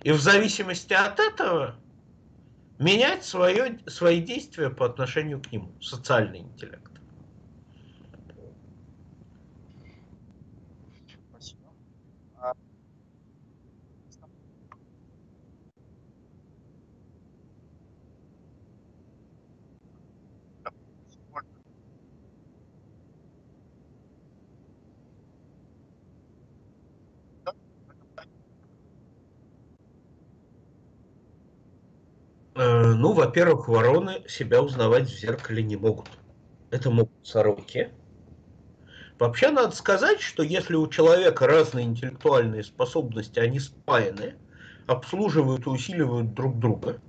и 0.03 0.13
в 0.13 0.21
зависимости 0.21 0.93
от 0.93 1.19
этого 1.19 1.81
менять 2.79 3.25
свое, 3.25 3.79
свои 3.87 4.21
действия 4.21 4.69
по 4.69 4.85
отношению 4.85 5.41
к 5.41 5.51
нему, 5.53 5.75
социальный 5.81 6.41
интеллект. 6.41 6.93
Э, 32.55 32.92
ну, 33.03 33.15
во-первых, 33.15 33.67
вороны 33.67 34.23
себя 34.29 34.63
узнавать 34.63 35.11
в 35.11 35.19
зеркале 35.19 35.65
не 35.65 35.75
могут. 35.75 36.07
Это 36.71 36.89
могут 36.89 37.11
сороки. 37.25 37.91
Вообще 39.19 39.51
надо 39.51 39.75
сказать, 39.75 40.21
что 40.21 40.45
если 40.45 40.77
у 40.77 40.87
человека 40.87 41.49
разные 41.49 41.85
интеллектуальные 41.87 42.63
способности, 42.63 43.41
они 43.41 43.59
спаяны, 43.59 44.37
обслуживают 44.87 45.67
и 45.67 45.71
усиливают 45.71 46.33
друг 46.35 46.61
друга. 46.61 47.01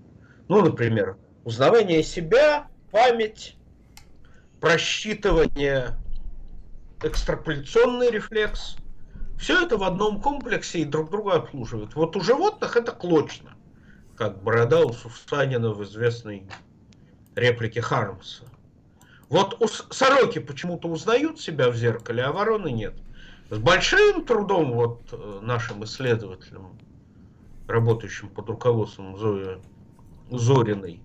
Ну, 0.48 0.64
например, 0.66 1.16
узнавание 1.44 2.02
себя, 2.02 2.66
память, 2.90 3.56
просчитывание, 4.62 5.90
экстраполяционный 7.04 8.10
рефлекс. 8.10 8.78
Все 9.38 9.64
это 9.64 9.78
в 9.78 9.84
одном 9.84 10.22
комплексе 10.22 10.80
и 10.80 10.86
друг 10.86 11.12
друга 11.12 11.34
обслуживают. 11.34 11.94
Вот 11.94 12.16
у 12.16 12.22
животных 12.22 12.78
это 12.78 12.94
клочно 12.94 13.53
как 14.18 14.42
борода 14.44 14.82
у 14.82 14.94
Сусанина 14.94 15.72
в 15.72 15.84
известной 15.84 16.44
реплике 17.36 17.82
Хармса. 17.82 18.46
Вот 19.30 19.60
у 19.62 19.68
сороки 19.68 20.40
почему-то 20.40 20.88
узнают 20.88 21.40
себя 21.40 21.70
в 21.70 21.76
зеркале, 21.76 22.24
а 22.24 22.32
вороны 22.32 22.72
нет. 22.72 22.94
С 23.50 23.58
большим 23.58 24.26
трудом 24.26 24.74
вот 24.74 25.02
э, 25.12 25.40
нашим 25.42 25.84
исследователям, 25.84 26.78
работающим 27.68 28.30
под 28.30 28.50
руководством 28.50 29.18
Зои 29.18 29.60
Зориной, 30.30 31.02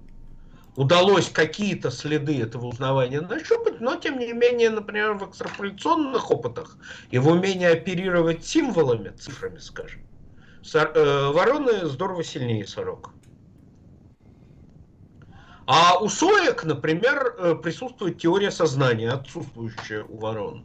удалось 0.76 1.28
какие-то 1.28 1.90
следы 1.90 2.40
этого 2.40 2.66
узнавания 2.66 3.20
нащупать, 3.20 3.80
но 3.80 3.96
тем 3.96 4.18
не 4.18 4.32
менее, 4.32 4.70
например, 4.70 5.14
в 5.14 5.28
экстраполяционных 5.28 6.30
опытах 6.30 6.76
и 7.10 7.18
в 7.18 7.28
умении 7.28 7.66
оперировать 7.66 8.44
символами, 8.44 9.08
цифрами, 9.08 9.58
скажем, 9.58 10.02
Э, 10.74 11.30
вороны 11.32 11.86
здорово 11.86 12.24
сильнее 12.24 12.66
сорок. 12.66 13.10
А 15.66 15.98
у 15.98 16.08
соек, 16.08 16.64
например, 16.64 17.34
э, 17.38 17.54
присутствует 17.54 18.18
теория 18.18 18.50
сознания, 18.50 19.10
отсутствующая 19.10 20.04
у 20.04 20.18
ворон 20.18 20.64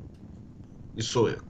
и 0.96 1.02
соек. 1.02 1.44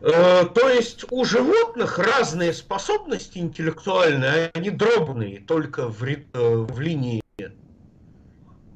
Э, 0.00 0.44
то 0.46 0.68
есть 0.68 1.04
у 1.10 1.24
животных 1.24 1.98
разные 1.98 2.52
способности 2.52 3.38
интеллектуальные, 3.38 4.50
они 4.54 4.70
дробные, 4.70 5.40
только 5.40 5.88
в, 5.88 6.02
в 6.02 6.80
линии 6.80 7.22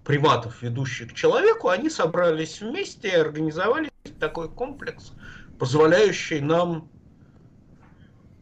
приматов, 0.03 0.63
ведущих 0.63 1.13
к 1.13 1.15
человеку, 1.15 1.69
они 1.69 1.91
собрались 1.91 2.63
вместе 2.63 3.09
и 3.09 3.15
организовали 3.15 3.91
такой 4.19 4.49
комплекс, 4.49 5.13
позволяющий 5.59 6.41
нам 6.41 6.91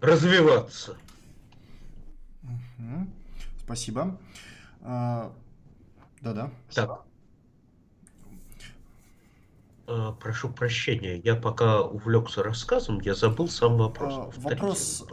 развиваться. 0.07 0.97
Спасибо. 3.65 4.19
А, 4.83 5.33
да-да. 6.20 6.51
Так. 6.73 7.03
э, 9.89 10.12
прошу 10.20 10.51
прощения, 10.51 11.16
я 11.16 11.35
пока 11.35 11.83
увлекся 11.83 12.43
рассказом, 12.43 13.01
я 13.01 13.15
забыл 13.15 13.49
сам 13.49 13.77
вопрос. 13.77 14.15
А, 14.15 14.41
вопрос, 14.41 15.05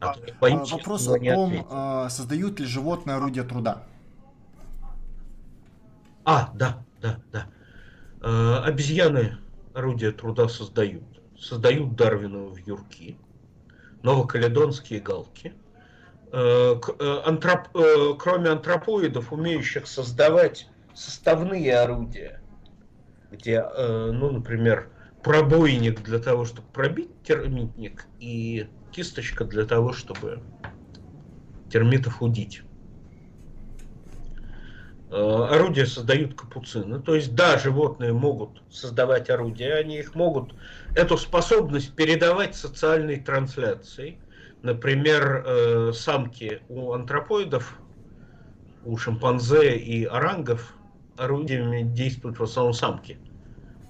а, 0.00 0.14
а, 0.40 0.64
вопрос 0.64 1.08
о 1.08 1.18
том, 1.18 1.66
а, 1.70 2.08
создают 2.08 2.60
ли 2.60 2.66
животные 2.66 3.16
орудия 3.16 3.42
труда. 3.42 3.84
А, 6.24 6.52
да, 6.54 6.84
да, 7.00 7.18
да. 7.32 7.46
А, 8.20 8.62
обезьяны 8.64 9.38
орудия 9.74 10.12
труда 10.12 10.48
создают. 10.48 11.02
Создают 11.38 11.96
Дарвиновы 11.96 12.60
вьюрки, 12.60 13.18
новокаледонские 14.02 15.00
галки. 15.00 15.54
Э, 16.32 16.76
э, 16.98 17.22
антроп, 17.26 17.68
э, 17.74 18.14
кроме 18.18 18.50
антропоидов, 18.50 19.32
умеющих 19.32 19.86
создавать 19.86 20.68
составные 20.94 21.78
орудия, 21.78 22.40
где, 23.30 23.62
ну, 23.62 24.30
например, 24.30 24.90
пробойник 25.22 26.02
для 26.02 26.18
того, 26.18 26.44
чтобы 26.44 26.68
пробить 26.68 27.10
термитник, 27.22 28.06
и 28.18 28.68
кисточка 28.90 29.44
для 29.44 29.64
того, 29.64 29.94
чтобы 29.94 30.42
термитов 31.70 32.22
удить. 32.22 32.62
Орудия 35.12 35.86
создают 35.86 36.34
капуцины. 36.34 37.00
То 37.00 37.14
есть, 37.14 37.34
да, 37.34 37.58
животные 37.58 38.12
могут 38.12 38.62
создавать 38.70 39.28
орудия, 39.28 39.74
они 39.74 39.98
их 39.98 40.14
могут, 40.14 40.54
эту 40.94 41.18
способность 41.18 41.94
передавать 41.94 42.56
социальной 42.56 43.20
трансляцией– 43.20 44.18
Например, 44.62 45.42
э, 45.44 45.92
самки 45.92 46.62
у 46.68 46.92
антропоидов, 46.92 47.80
у 48.84 48.96
шимпанзе 48.96 49.76
и 49.76 50.04
орангов 50.04 50.76
орудиями 51.16 51.82
действуют 51.82 52.38
в 52.38 52.44
основном 52.44 52.72
самки. 52.72 53.18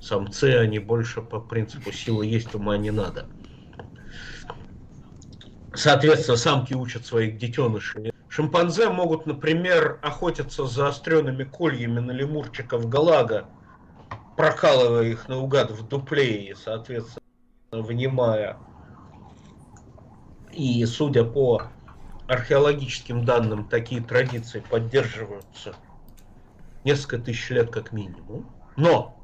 Самцы, 0.01 0.57
они 0.57 0.79
больше 0.79 1.21
по 1.21 1.41
принципу 1.41 1.93
силы 1.93 2.25
есть, 2.27 2.55
ума 2.55 2.79
не 2.79 2.91
надо. 2.91 3.29
Соответственно, 5.75 6.39
самки 6.39 6.73
учат 6.73 7.05
своих 7.05 7.37
детенышей. 7.37 8.12
Шимпанзе 8.35 8.89
могут, 8.89 9.27
например, 9.27 9.99
охотиться 10.01 10.65
за 10.65 10.73
заостренными 10.73 11.45
кольями 11.45 12.01
на 12.01 12.13
лемурчиков 12.13 12.89
галага, 12.89 13.51
прокалывая 14.37 15.05
их 15.09 15.29
наугад 15.29 15.71
в 15.71 15.87
дупле 15.87 16.49
и, 16.49 16.55
соответственно, 16.55 17.21
внимая 17.73 18.57
и 20.51 20.83
судя 20.87 21.25
по 21.25 21.65
археологическим 22.27 23.27
данным, 23.27 23.69
такие 23.69 24.03
традиции 24.03 24.61
поддерживаются 24.61 25.75
несколько 26.85 27.19
тысяч 27.19 27.51
лет 27.51 27.71
как 27.71 27.93
минимум. 27.93 28.47
Но 28.77 29.15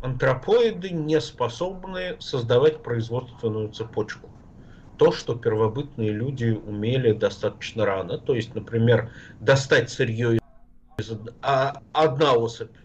антропоиды 0.00 0.90
не 0.90 1.20
способны 1.20 2.20
создавать 2.20 2.84
производственную 2.84 3.72
цепочку. 3.72 4.28
То, 5.00 5.12
что 5.12 5.34
первобытные 5.34 6.10
люди 6.10 6.50
умели 6.50 7.12
достаточно 7.12 7.86
рано. 7.86 8.18
То 8.18 8.34
есть, 8.34 8.54
например, 8.54 9.10
достать 9.40 9.88
сырье 9.88 10.38
из... 10.98 11.12
А 11.40 11.80
одна 11.94 12.34
особь 12.34 12.76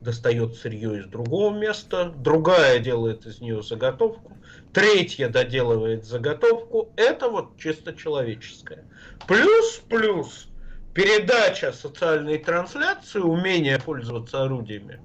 достает 0.00 0.56
сырье 0.56 0.98
из 0.98 1.06
другого 1.06 1.56
места, 1.56 2.12
другая 2.16 2.80
делает 2.80 3.24
из 3.26 3.40
нее 3.40 3.62
заготовку, 3.62 4.36
третья 4.72 5.28
доделывает 5.28 6.04
заготовку. 6.04 6.92
Это 6.96 7.28
вот 7.28 7.56
чисто 7.56 7.94
человеческое. 7.94 8.84
Плюс, 9.28 9.80
плюс, 9.88 10.48
передача 10.92 11.70
социальной 11.70 12.38
трансляции, 12.38 13.20
умение 13.20 13.78
пользоваться 13.78 14.42
орудиями 14.42 15.00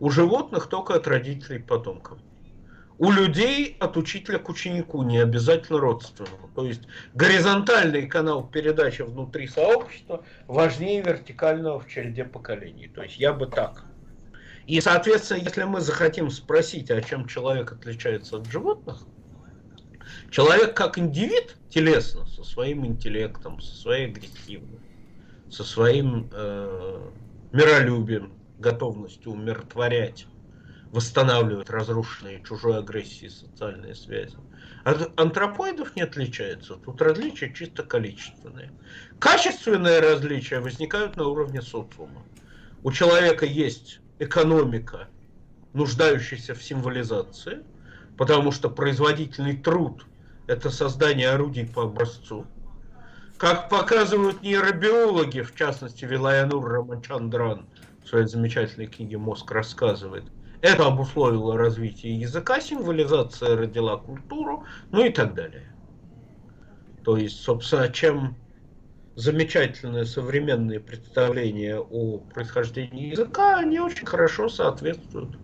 у 0.00 0.08
животных 0.08 0.68
только 0.68 0.94
от 0.94 1.06
родителей 1.06 1.58
потомков. 1.58 2.18
У 2.98 3.10
людей 3.10 3.76
от 3.80 3.96
учителя 3.96 4.38
к 4.38 4.48
ученику, 4.48 5.02
не 5.02 5.18
обязательно 5.18 5.78
родственному. 5.80 6.48
То 6.54 6.64
есть 6.66 6.82
горизонтальный 7.14 8.06
канал 8.06 8.46
передачи 8.46 9.02
внутри 9.02 9.48
сообщества 9.48 10.24
важнее 10.46 11.02
вертикального 11.02 11.80
в 11.80 11.88
череде 11.88 12.24
поколений. 12.24 12.88
То 12.88 13.02
есть 13.02 13.18
я 13.18 13.32
бы 13.32 13.46
так 13.46 13.84
и, 14.66 14.80
соответственно, 14.80 15.38
если 15.38 15.64
мы 15.64 15.80
захотим 15.80 16.30
спросить, 16.30 16.90
о 16.90 17.02
чем 17.02 17.26
человек 17.26 17.72
отличается 17.72 18.38
от 18.38 18.50
животных, 18.50 18.98
человек 20.30 20.74
как 20.74 20.98
индивид 20.98 21.56
телесно, 21.68 22.26
со 22.26 22.44
своим 22.44 22.86
интеллектом, 22.86 23.60
со 23.60 23.74
своей 23.74 24.06
агрессивностью, 24.06 24.80
со 25.50 25.64
своим 25.64 26.30
э, 26.32 27.10
миролюбием, 27.52 28.32
готовностью 28.58 29.32
умиротворять, 29.32 30.26
восстанавливать 30.94 31.70
разрушенные 31.70 32.40
чужой 32.44 32.78
агрессией 32.78 33.28
социальные 33.28 33.96
связи. 33.96 34.36
От 34.84 35.18
антропоидов 35.18 35.96
не 35.96 36.02
отличается. 36.02 36.76
Тут 36.76 37.02
различия 37.02 37.52
чисто 37.52 37.82
количественные. 37.82 38.70
Качественные 39.18 39.98
различия 39.98 40.60
возникают 40.60 41.16
на 41.16 41.26
уровне 41.26 41.62
социума. 41.62 42.22
У 42.84 42.92
человека 42.92 43.44
есть 43.44 43.98
экономика, 44.20 45.08
нуждающаяся 45.72 46.54
в 46.54 46.62
символизации, 46.62 47.64
потому 48.16 48.52
что 48.52 48.70
производительный 48.70 49.56
труд– 49.56 50.06
это 50.46 50.70
создание 50.70 51.30
орудий 51.30 51.66
по 51.66 51.82
образцу. 51.82 52.46
Как 53.36 53.68
показывают 53.68 54.42
нейробиологи, 54.42 55.40
в 55.40 55.56
частности 55.56 56.04
Вилаянур 56.04 56.64
Рамачандран 56.64 57.66
в 58.04 58.08
своей 58.08 58.26
замечательной 58.26 58.86
книге 58.86 59.18
«Мозг 59.18 59.50
рассказывает», 59.50 60.24
это 60.64 60.86
обусловило 60.86 61.58
развитие 61.58 62.18
языка, 62.18 62.58
символизация 62.58 63.54
родила 63.54 63.98
культуру, 63.98 64.64
ну 64.90 65.04
и 65.04 65.10
так 65.10 65.34
далее. 65.34 65.70
То 67.04 67.18
есть, 67.18 67.42
собственно, 67.42 67.90
чем 67.90 68.34
замечательные 69.14 70.06
современные 70.06 70.80
представления 70.80 71.78
о 71.78 72.16
происхождении 72.16 73.10
языка, 73.10 73.58
они 73.58 73.78
очень 73.78 74.06
хорошо 74.06 74.48
соответствуют, 74.48 75.36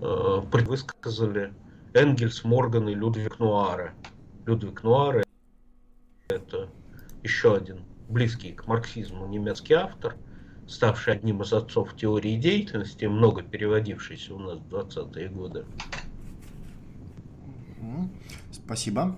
э, 0.00 0.40
высказали 0.50 1.52
Энгельс, 1.92 2.42
Морган 2.42 2.88
и 2.88 2.94
Людвиг 2.94 3.38
Нуаре. 3.38 3.92
Людвиг 4.46 4.82
Нуаре 4.82 5.24
это 6.28 6.70
еще 7.22 7.54
один 7.54 7.84
близкий 8.08 8.52
к 8.52 8.66
марксизму 8.66 9.26
немецкий 9.26 9.74
автор, 9.74 10.16
ставший 10.72 11.14
одним 11.14 11.42
из 11.42 11.52
отцов 11.52 11.94
теории 11.96 12.36
деятельности, 12.36 13.04
много 13.04 13.42
переводившийся 13.42 14.34
у 14.34 14.38
нас 14.38 14.58
в 14.58 14.74
20-е 14.74 15.28
годы. 15.28 15.64
Спасибо. 18.52 19.16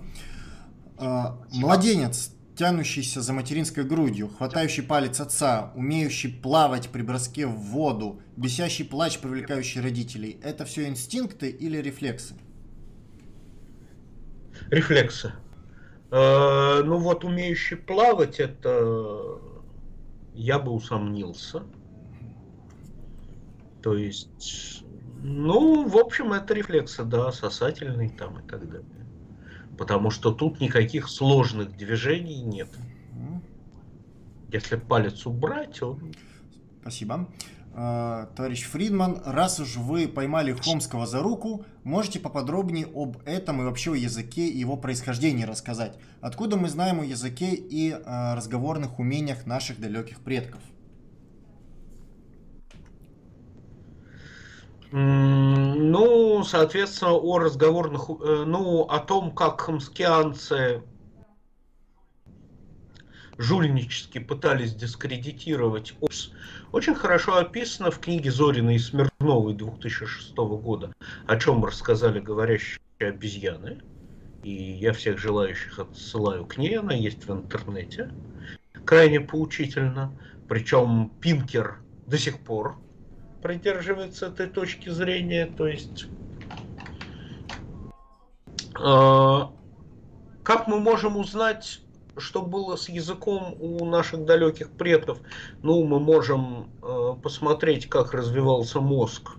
А, 0.97 1.37
младенец 1.51 2.31
тянущийся 2.55 3.21
за 3.21 3.33
материнской 3.33 3.83
грудью, 3.83 4.29
хватающий 4.29 4.83
палец 4.83 5.19
отца, 5.19 5.71
умеющий 5.75 6.31
плавать 6.31 6.89
при 6.89 7.01
броске 7.01 7.45
в 7.45 7.55
воду, 7.55 8.21
бесящий 8.37 8.85
плач, 8.85 9.19
привлекающий 9.19 9.81
родителей. 9.81 10.39
Это 10.41 10.65
все 10.65 10.87
инстинкты 10.87 11.49
или 11.49 11.77
рефлексы? 11.77 12.35
Рефлексы. 14.69 15.33
Э, 16.11 16.81
ну 16.83 16.97
вот 16.97 17.25
умеющий 17.25 17.75
плавать, 17.77 18.39
это 18.39 19.39
я 20.35 20.59
бы 20.59 20.71
усомнился. 20.71 21.63
То 23.81 23.95
есть, 23.95 24.83
ну, 25.21 25.87
в 25.87 25.97
общем, 25.97 26.33
это 26.33 26.53
рефлексы, 26.53 27.03
да, 27.03 27.31
сосательный 27.31 28.09
там 28.09 28.39
и 28.39 28.47
так 28.47 28.67
далее 28.69 29.05
потому 29.77 30.09
что 30.09 30.31
тут 30.31 30.59
никаких 30.59 31.07
сложных 31.07 31.75
движений 31.75 32.41
нет. 32.41 32.69
Если 34.51 34.75
палец 34.77 35.25
убрать, 35.25 35.81
он... 35.81 36.13
Спасибо. 36.81 37.27
А, 37.77 38.27
товарищ 38.37 38.63
Фридман, 38.63 39.21
раз 39.25 39.59
уж 39.59 39.75
вы 39.75 40.07
поймали 40.07 40.53
Хомского 40.53 41.05
за 41.05 41.21
руку, 41.21 41.65
можете 41.83 42.21
поподробнее 42.21 42.87
об 42.95 43.17
этом 43.25 43.61
и 43.61 43.65
вообще 43.65 43.91
о 43.91 43.95
языке 43.95 44.47
и 44.47 44.57
его 44.57 44.77
происхождении 44.77 45.43
рассказать? 45.43 45.97
Откуда 46.21 46.55
мы 46.55 46.69
знаем 46.69 47.01
о 47.01 47.05
языке 47.05 47.53
и 47.53 47.91
а, 47.91 48.33
разговорных 48.33 48.97
умениях 48.97 49.45
наших 49.45 49.81
далеких 49.81 50.21
предков? 50.21 50.61
Ну, 54.93 56.43
соответственно, 56.45 57.11
о 57.11 57.39
разговорных, 57.39 58.09
э, 58.09 58.45
ну, 58.45 58.83
о 58.83 58.99
том, 58.99 59.31
как 59.35 59.59
хамскианцы 59.59 60.81
жульнически 63.37 64.19
пытались 64.19 64.73
дискредитировать 64.73 65.93
ОС, 66.01 66.31
очень 66.71 66.95
хорошо 66.95 67.37
описано 67.37 67.91
в 67.91 67.99
книге 67.99 68.31
Зорина 68.31 68.75
и 68.75 68.79
Смирновой 68.79 69.53
2006 69.53 70.35
года, 70.35 70.93
о 71.27 71.37
чем 71.37 71.63
рассказали 71.63 72.19
говорящие 72.19 72.79
обезьяны. 72.99 73.81
И 74.43 74.51
я 74.51 74.93
всех 74.93 75.17
желающих 75.17 75.79
отсылаю 75.79 76.45
к 76.45 76.57
ней, 76.57 76.77
она 76.77 76.93
есть 76.93 77.27
в 77.27 77.33
интернете. 77.33 78.11
Крайне 78.85 79.19
поучительно. 79.19 80.11
Причем 80.47 81.11
Пинкер 81.19 81.79
до 82.05 82.19
сих 82.19 82.37
пор 82.39 82.77
придерживается 83.41 84.27
этой 84.27 84.47
точки 84.47 84.89
зрения. 84.89 85.47
То 85.47 85.67
есть, 85.67 86.05
э, 88.79 89.39
как 90.43 90.67
мы 90.67 90.79
можем 90.79 91.17
узнать, 91.17 91.81
что 92.17 92.41
было 92.41 92.75
с 92.75 92.89
языком 92.89 93.55
у 93.59 93.85
наших 93.85 94.25
далеких 94.25 94.71
предков? 94.71 95.19
Ну, 95.61 95.83
мы 95.83 95.99
можем 95.99 96.69
э, 96.81 97.15
посмотреть, 97.21 97.87
как 97.89 98.13
развивался 98.13 98.79
мозг 98.79 99.37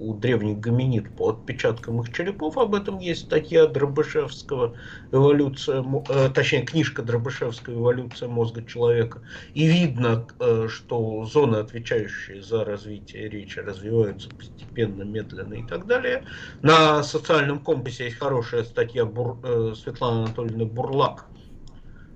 у 0.00 0.14
древних 0.14 0.58
гоминид 0.58 1.14
по 1.14 1.28
отпечаткам 1.30 2.00
их 2.00 2.12
черепов. 2.12 2.56
Об 2.56 2.74
этом 2.74 2.98
есть 2.98 3.26
статья 3.26 3.66
Дробышевского 3.66 4.74
«Эволюция», 5.12 5.84
э, 6.08 6.30
точнее, 6.34 6.62
книжка 6.62 7.02
Дробышевская 7.02 7.74
«Эволюция 7.74 8.28
мозга 8.28 8.64
человека». 8.64 9.20
И 9.52 9.66
видно, 9.66 10.26
э, 10.40 10.68
что 10.70 11.24
зоны, 11.26 11.56
отвечающие 11.56 12.42
за 12.42 12.64
развитие 12.64 13.28
речи, 13.28 13.58
развиваются 13.58 14.30
постепенно, 14.30 15.02
медленно 15.02 15.54
и 15.54 15.66
так 15.66 15.86
далее. 15.86 16.24
На 16.62 17.02
социальном 17.02 17.58
компасе 17.58 18.04
есть 18.04 18.16
хорошая 18.16 18.64
статья 18.64 19.04
Бур, 19.04 19.38
э, 19.42 19.74
Светланы 19.76 20.24
Анатольевны 20.24 20.64
Бурлак 20.64 21.26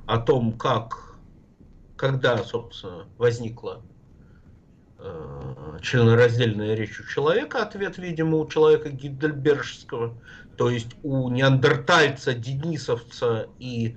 о 0.06 0.18
том, 0.18 0.52
как, 0.52 1.16
когда, 1.97 2.39
собственно, 2.39 3.06
возникла 3.16 3.82
э, 4.98 5.78
членораздельная 5.81 6.74
речь 6.74 7.01
у 7.01 7.05
человека, 7.05 7.62
ответ, 7.62 7.98
видимо, 7.98 8.39
у 8.39 8.48
человека 8.48 8.90
Гидельбержского, 8.90 10.14
то 10.56 10.70
есть 10.70 10.94
у 11.02 11.28
неандертальца, 11.31 12.35
денисовца 12.35 13.48
и 13.59 13.97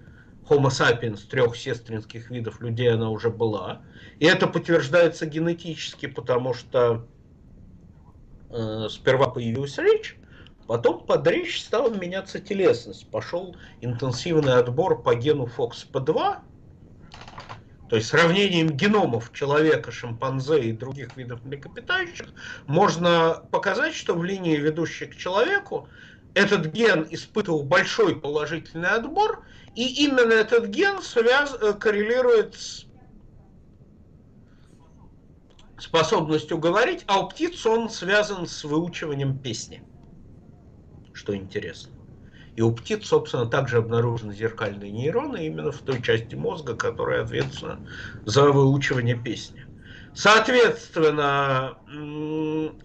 Homo 0.50 0.70
sapiens, 0.70 1.28
трех 1.28 1.56
сестринских 1.58 2.30
видов 2.30 2.62
людей 2.62 2.92
она 2.92 3.10
уже 3.10 3.30
была. 3.30 3.82
И 4.20 4.26
это 4.26 4.48
подтверждается 4.48 5.26
генетически, 5.26 6.06
потому 6.06 6.54
что 6.54 7.06
э, 8.50 8.88
сперва 8.90 9.28
появилась 9.28 9.78
речь, 9.78 10.18
потом 10.68 11.06
под 11.06 11.27
речь 11.27 11.64
стала 11.64 11.89
меняться 11.89 12.39
телесность. 12.39 13.10
Пошел 13.10 13.56
интенсивный 13.81 14.53
отбор 14.53 15.02
по 15.02 15.15
гену 15.15 15.49
FOXP2, 15.57 16.38
то 17.89 17.95
есть 17.95 18.10
сравнением 18.10 18.69
геномов 18.69 19.31
человека, 19.34 19.91
шимпанзе 19.91 20.61
и 20.61 20.72
других 20.73 21.15
видов 21.15 21.44
млекопитающих 21.45 22.27
можно 22.65 23.44
показать, 23.52 23.95
что 23.95 24.14
в 24.14 24.23
линии, 24.23 24.57
ведущей 24.57 25.06
к 25.06 25.15
человеку, 25.15 25.88
этот 26.34 26.68
ген 26.68 27.07
испытывал 27.10 27.64
большой 27.64 28.19
положительный 28.19 28.89
отбор, 28.89 29.44
и 29.76 30.06
именно 30.06 30.34
этот 30.34 30.68
ген 30.68 31.02
связ... 31.02 31.56
Э, 31.61 31.73
коррелирует 31.73 32.56
с 32.56 32.85
способностью 35.80 36.57
говорить, 36.57 37.03
а 37.07 37.19
у 37.19 37.30
птиц 37.30 37.65
он 37.65 37.89
связан 37.89 38.48
с 38.48 38.64
выучиванием 38.64 39.38
песни, 39.38 39.84
что 41.18 41.35
интересно. 41.35 41.91
И 42.56 42.61
у 42.61 42.72
птиц, 42.72 43.07
собственно, 43.07 43.48
также 43.48 43.77
обнаружены 43.77 44.34
зеркальные 44.34 44.91
нейроны 44.91 45.48
именно 45.48 45.72
в 45.72 45.81
той 45.81 46.02
части 46.02 46.35
мозга, 46.35 46.76
которая 46.76 47.23
ответственна 47.23 47.81
за 48.26 48.52
выучивание 48.52 49.15
песни. 49.15 49.65
Соответственно, 50.14 51.77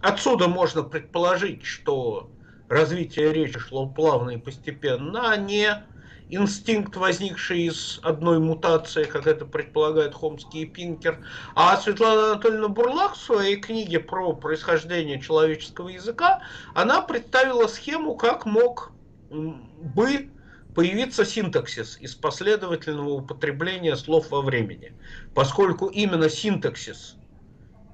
отсюда 0.01 0.49
можно 0.49 0.83
предположить, 0.83 1.65
что 1.65 2.35
развитие 2.69 3.33
речи 3.33 3.59
шло 3.59 3.87
плавно 3.87 4.31
и 4.31 4.39
постепенно, 4.39 5.31
а 5.31 5.37
не 5.37 5.87
инстинкт, 6.33 6.97
возникший 6.97 7.63
из 7.63 8.01
одной 8.03 8.39
мутации, 8.39 9.05
как 9.05 9.27
это 9.27 9.45
предполагает 9.45 10.15
Хомский 10.15 10.63
и 10.63 10.67
Пинкер. 10.67 11.25
А 11.55 11.77
Светлана 11.77 12.33
Анатольевна 12.33 12.69
Бурлак 12.69 13.15
в 13.15 13.21
своей 13.21 13.57
книге 13.57 14.01
про 14.01 14.33
происхождение 14.33 15.21
человеческого 15.21 15.91
языка, 15.91 16.43
она 16.75 17.03
представила 17.03 17.67
схему, 17.67 18.17
как 18.17 18.47
мог 18.47 18.93
бы 19.31 20.31
появиться 20.75 21.27
синтаксис 21.27 21.99
из 22.01 22.15
последовательного 22.15 23.11
употребления 23.11 23.95
слов 23.97 24.31
во 24.31 24.41
времени. 24.41 24.95
Поскольку 25.35 25.89
именно 25.89 26.31
синтаксис, 26.31 27.17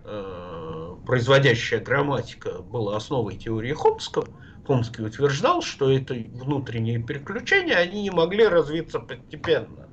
э, 0.04 0.94
производящая 1.04 1.80
грамматика, 1.80 2.62
была 2.62 2.96
основой 2.96 3.36
теории 3.36 3.72
Хомского, 3.72 4.28
Хомский 4.68 5.02
утверждал, 5.02 5.62
что 5.62 5.90
это 5.90 6.12
внутренние 6.12 7.02
переключения, 7.02 7.74
они 7.76 8.02
не 8.02 8.10
могли 8.10 8.46
развиться 8.46 9.00
постепенно, 9.00 9.88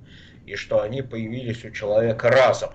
и 0.45 0.57
что 0.57 0.81
они 0.81 1.01
появились 1.01 1.63
у 1.63 1.71
человека 1.71 2.29
разом. 2.29 2.71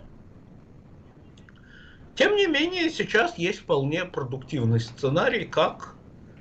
Тем 2.14 2.36
не 2.36 2.47
менее, 2.47 2.89
сейчас 2.89 3.36
есть 3.36 3.59
вполне 3.60 4.06
продуктивный 4.06 4.81
сценарий, 4.81 5.44
как 5.44 5.98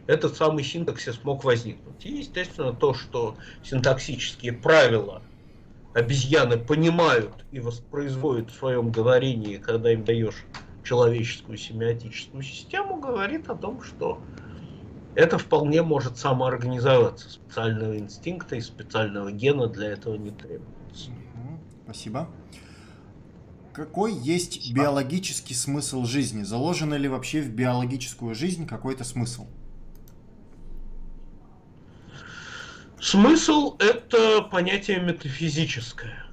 этот 0.08 0.38
самый 0.38 0.64
синтаксис 0.64 1.26
мог 1.26 1.44
возникнуть. 1.44 2.06
И, 2.06 2.20
естественно, 2.20 2.72
то, 2.72 2.94
что 2.94 3.36
синтаксические 3.62 4.54
правила 4.54 5.24
обезьяны 5.94 6.58
понимают 6.58 7.46
и 7.52 7.60
воспроизводят 7.60 8.50
в 8.50 8.56
своем 8.56 8.94
говорении, 8.94 9.58
когда 9.58 9.92
им 9.92 10.06
даешь 10.06 10.46
человеческую 10.86 11.58
семиотическую 11.58 12.44
систему, 12.44 13.02
говорит 13.02 13.50
о 13.50 13.56
том, 13.56 13.82
что 13.84 14.24
это 15.16 15.38
вполне 15.38 15.82
может 15.82 16.18
самоорганизоваться. 16.18 17.30
Специального 17.30 17.98
инстинкта 17.98 18.56
и 18.56 18.62
специального 18.62 19.32
гена 19.32 19.68
для 19.68 19.92
этого 19.92 20.16
не 20.16 20.32
требуется. 20.32 21.12
Спасибо. 21.84 22.30
Какой 23.74 24.14
есть 24.14 24.74
биологический 24.74 25.54
смысл 25.54 26.06
жизни? 26.06 26.44
Заложено 26.44 26.96
ли 26.96 27.08
вообще 27.08 27.42
в 27.42 27.50
биологическую 27.50 28.36
жизнь 28.36 28.68
какой-то 28.68 29.04
смысл? 29.04 29.48
Смысл– 33.00 33.78
это 33.80 34.42
понятие 34.42 35.00
метафизическое. 35.00 36.26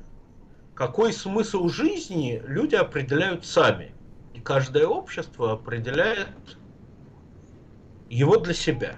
Какой 0.75 1.13
смысл 1.13 1.69
жизни 1.69 2.43
люди 2.47 2.75
определяют 2.75 3.47
сами. 3.47 3.95
И 4.35 4.41
каждое 4.41 4.87
общество 4.87 5.53
определяет 5.53 6.59
его 8.09 8.37
для 8.39 8.55
себя. 8.55 8.97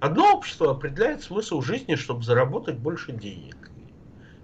Одно 0.00 0.34
общество 0.34 0.72
определяет 0.72 1.22
смысл 1.22 1.60
жизни, 1.60 1.94
чтобы 1.94 2.22
заработать 2.22 2.78
больше 2.78 3.12
денег, 3.12 3.70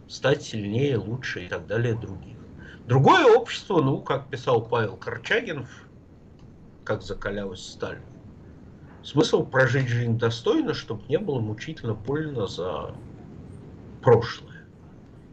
стать 0.09 0.43
сильнее, 0.43 0.99
лучше 0.99 1.45
и 1.45 1.49
так 1.49 1.67
далее 1.67 1.95
других. 1.95 2.37
Другое 2.87 3.37
общество, 3.37 3.83
ну, 3.83 4.01
как 4.01 4.29
писал 4.29 4.63
Павел 4.67 4.97
Корчагин, 4.97 5.67
как 6.85 7.03
закалялась 7.03 7.61
сталь, 7.61 8.01
Смысл 9.03 9.45
прожить 9.45 9.89
жизнь 9.89 10.19
достойно, 10.19 10.75
чтобы 10.75 11.03
не 11.09 11.19
было 11.19 11.41
мучительно 11.41 11.95
больно 11.95 12.47
за 12.47 12.95
прошлое. 14.03 14.65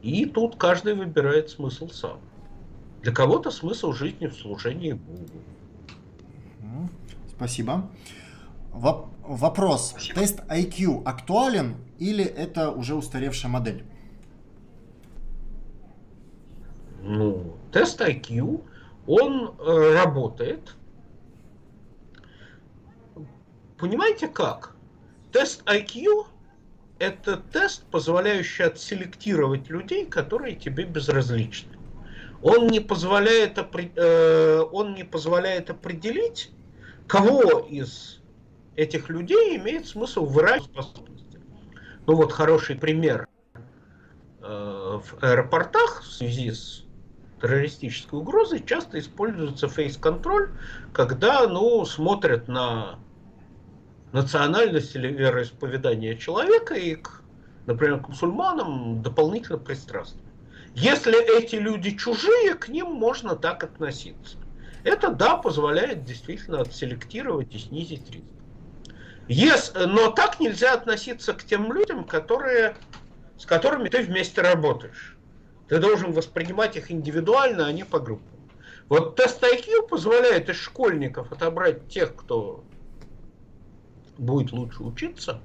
И 0.02 0.26
тут 0.26 0.56
каждый 0.56 0.94
выбирает 0.94 1.50
смысл 1.50 1.90
сам. 1.90 2.20
Для 3.02 3.12
кого-то 3.12 3.52
смысл 3.52 3.92
жизни 3.92 4.28
в 4.28 4.34
служении 4.34 4.94
Богу. 4.94 5.42
Спасибо. 7.36 7.90
Воп- 8.76 9.10
вопрос. 9.24 9.90
Спасибо. 9.90 10.20
Тест 10.20 10.40
IQ 10.50 11.04
актуален 11.06 11.76
или 12.00 12.24
это 12.24 12.72
уже 12.72 12.96
устаревшая 12.96 13.52
модель? 13.52 13.86
Ну, 17.04 17.56
тест 17.72 18.02
IQ, 18.02 18.64
он 19.06 19.56
э, 19.60 19.94
работает 19.94 20.76
Понимаете 23.78 24.28
как? 24.28 24.74
Тест 25.32 25.62
IQ– 25.68 26.26
это 27.00 27.38
тест, 27.38 27.84
позволяющий 27.92 28.64
отселектировать 28.64 29.70
людей, 29.70 30.06
которые 30.06 30.56
тебе 30.56 30.86
безразличны. 30.86 31.74
Он 32.42 32.68
не 32.68 32.80
позволяет, 32.80 33.58
э, 33.58 34.60
он 34.72 34.94
не 34.94 35.04
позволяет 35.04 35.70
определить, 35.70 36.52
кого 37.08 37.60
из 37.70 38.22
этих 38.76 39.10
людей 39.10 39.58
имеет 39.58 39.88
смысл 39.88 40.26
выражать 40.26 40.64
способности. 40.64 41.40
Ну 42.06 42.16
вот 42.16 42.32
хороший 42.32 42.76
пример 42.76 43.28
э, 44.42 44.42
в 44.42 45.18
аэропортах 45.22 46.04
в 46.04 46.12
связи 46.12 46.52
с 46.52 46.84
террористической 47.42 48.20
угрозой 48.20 48.64
часто 48.66 49.00
используется 49.00 49.68
фейс-контроль, 49.68 50.52
когда 50.94 51.48
ну, 51.48 51.84
смотрят 51.86 52.48
на 52.48 53.00
национальность 54.12 54.96
или 54.96 55.08
вероисповедание 55.08 56.18
человека 56.18 56.74
и, 56.76 56.96
к, 56.96 57.24
например, 57.66 58.00
к 58.00 58.10
мусульманам 58.10 59.02
дополнительно 59.02 59.58
пристрастны. 59.58 60.22
Если 60.74 61.38
эти 61.38 61.56
люди 61.56 61.92
чужие, 61.92 62.54
к 62.56 62.68
ним 62.68 62.88
можно 62.94 63.36
так 63.36 63.64
относиться. 63.64 64.38
Это, 64.84 65.10
да, 65.10 65.38
позволяет 65.38 66.04
действительно 66.04 66.62
отселектировать 66.62 67.54
и 67.56 67.60
снизить 67.60 68.10
риск. 68.12 68.26
Yes, 69.28 69.74
но 69.88 70.12
так 70.12 70.40
нельзя 70.40 70.74
относиться 70.74 71.34
к 71.34 71.44
тем 71.44 71.74
людям, 71.74 72.04
которые, 72.06 72.76
с 73.38 73.46
которыми 73.46 73.90
ты 73.90 74.04
вместе 74.04 74.42
работаешь. 74.42 75.18
Ты 75.68 75.80
должен 75.80 76.12
воспринимать 76.12 76.76
их 76.76 76.92
индивидуально, 76.92 77.66
а 77.66 77.72
не 77.72 77.84
по 77.84 78.00
группам. 78.00 78.40
Вот 78.88 79.16
тест 79.16 79.42
IQ 79.44 79.88
позволяет 79.90 80.50
из 80.50 80.58
школьников 80.58 81.32
отобрать 81.32 81.88
тех, 81.88 82.16
кто 82.16 82.64
будет 84.18 84.52
лучше 84.52 84.84
учиться, 84.84 85.42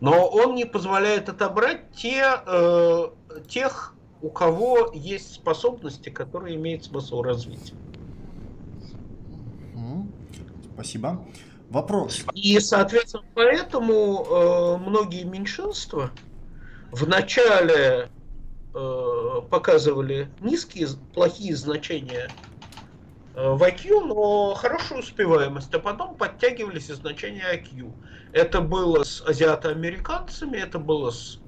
но 0.00 0.28
он 0.28 0.54
не 0.54 0.66
позволяет 0.66 1.30
отобрать 1.30 1.90
те, 1.92 2.22
э, 2.46 3.08
тех, 3.48 3.96
у 4.20 4.30
кого 4.30 4.90
есть 4.92 5.32
способности, 5.32 6.10
которые 6.10 6.56
имеет 6.56 6.84
смысл 6.84 7.22
развить. 7.22 7.74
Спасибо. 10.74 11.26
Вопрос. 11.70 12.24
И, 12.34 12.58
соответственно, 12.58 13.22
поэтому 13.34 14.26
э, 14.28 14.76
многие 14.78 15.22
меньшинства 15.22 16.10
в 16.90 17.06
начале 17.06 18.08
э, 18.74 19.40
показывали 19.48 20.28
низкие, 20.40 20.88
плохие 21.14 21.54
значения 21.54 22.28
э, 23.36 23.52
в 23.52 23.62
IQ, 23.62 24.04
но 24.04 24.54
хорошую 24.54 24.98
успеваемость, 24.98 25.72
а 25.72 25.78
потом 25.78 26.16
подтягивались 26.16 26.90
и 26.90 26.94
значения 26.94 27.44
IQ. 27.54 27.92
Это 28.32 28.60
было 28.60 29.04
с 29.04 29.22
азиатоамериканцами, 29.24 30.56
это 30.56 30.80
было 30.80 31.12
с 31.12 31.38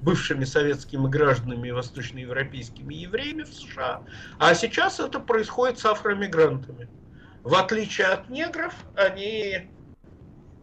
бывшими 0.00 0.44
советскими 0.44 1.08
гражданами 1.08 1.70
восточноевропейскими 1.70 2.92
евреями 2.92 3.44
в 3.44 3.54
США, 3.54 4.02
а 4.40 4.52
сейчас 4.56 4.98
это 4.98 5.20
происходит 5.20 5.78
с 5.78 5.86
афромигрантами. 5.86 6.88
В 7.44 7.54
отличие 7.54 8.06
от 8.06 8.30
негров, 8.30 8.86
они 8.94 9.70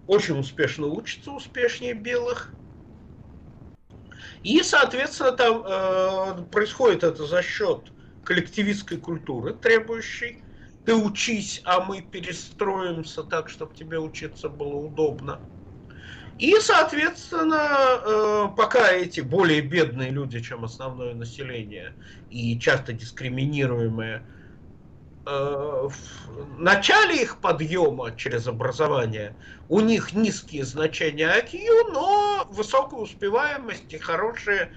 очень 0.08 0.40
успешно 0.40 0.88
учатся, 0.88 1.32
успешнее 1.32 1.94
белых. 1.94 2.56
И, 4.42 4.64
соответственно, 4.64 5.32
там 5.32 5.64
э, 5.64 6.44
происходит 6.52 7.04
это 7.04 7.28
за 7.28 7.44
счет 7.44 7.94
коллективистской 8.24 8.98
культуры, 8.98 9.54
требующей 9.54 10.44
ты 10.84 10.96
учись, 10.96 11.62
а 11.64 11.82
мы 11.82 12.02
перестроимся 12.02 13.24
так, 13.24 13.50
чтобы 13.50 13.76
тебе 13.76 14.00
учиться 14.00 14.50
было 14.50 14.76
удобно. 14.76 15.40
И, 16.40 16.56
соответственно, 16.60 18.00
э, 18.04 18.48
пока 18.58 18.92
эти 18.92 19.22
более 19.22 19.62
бедные 19.62 20.10
люди, 20.10 20.40
чем 20.40 20.66
основное 20.66 21.14
население, 21.14 21.96
и 22.30 22.60
часто 22.60 22.94
дискриминируемые, 22.94 24.28
в 25.26 25.94
начале 26.58 27.22
их 27.22 27.38
подъема 27.38 28.16
через 28.16 28.48
образование 28.48 29.36
у 29.70 29.80
них 29.80 30.14
низкие 30.14 30.66
значения 30.66 31.28
IQ, 31.28 31.92
но 31.94 32.48
высокая 32.52 33.00
успеваемость 33.00 33.94
и 33.94 33.98
хорошие 33.98 34.72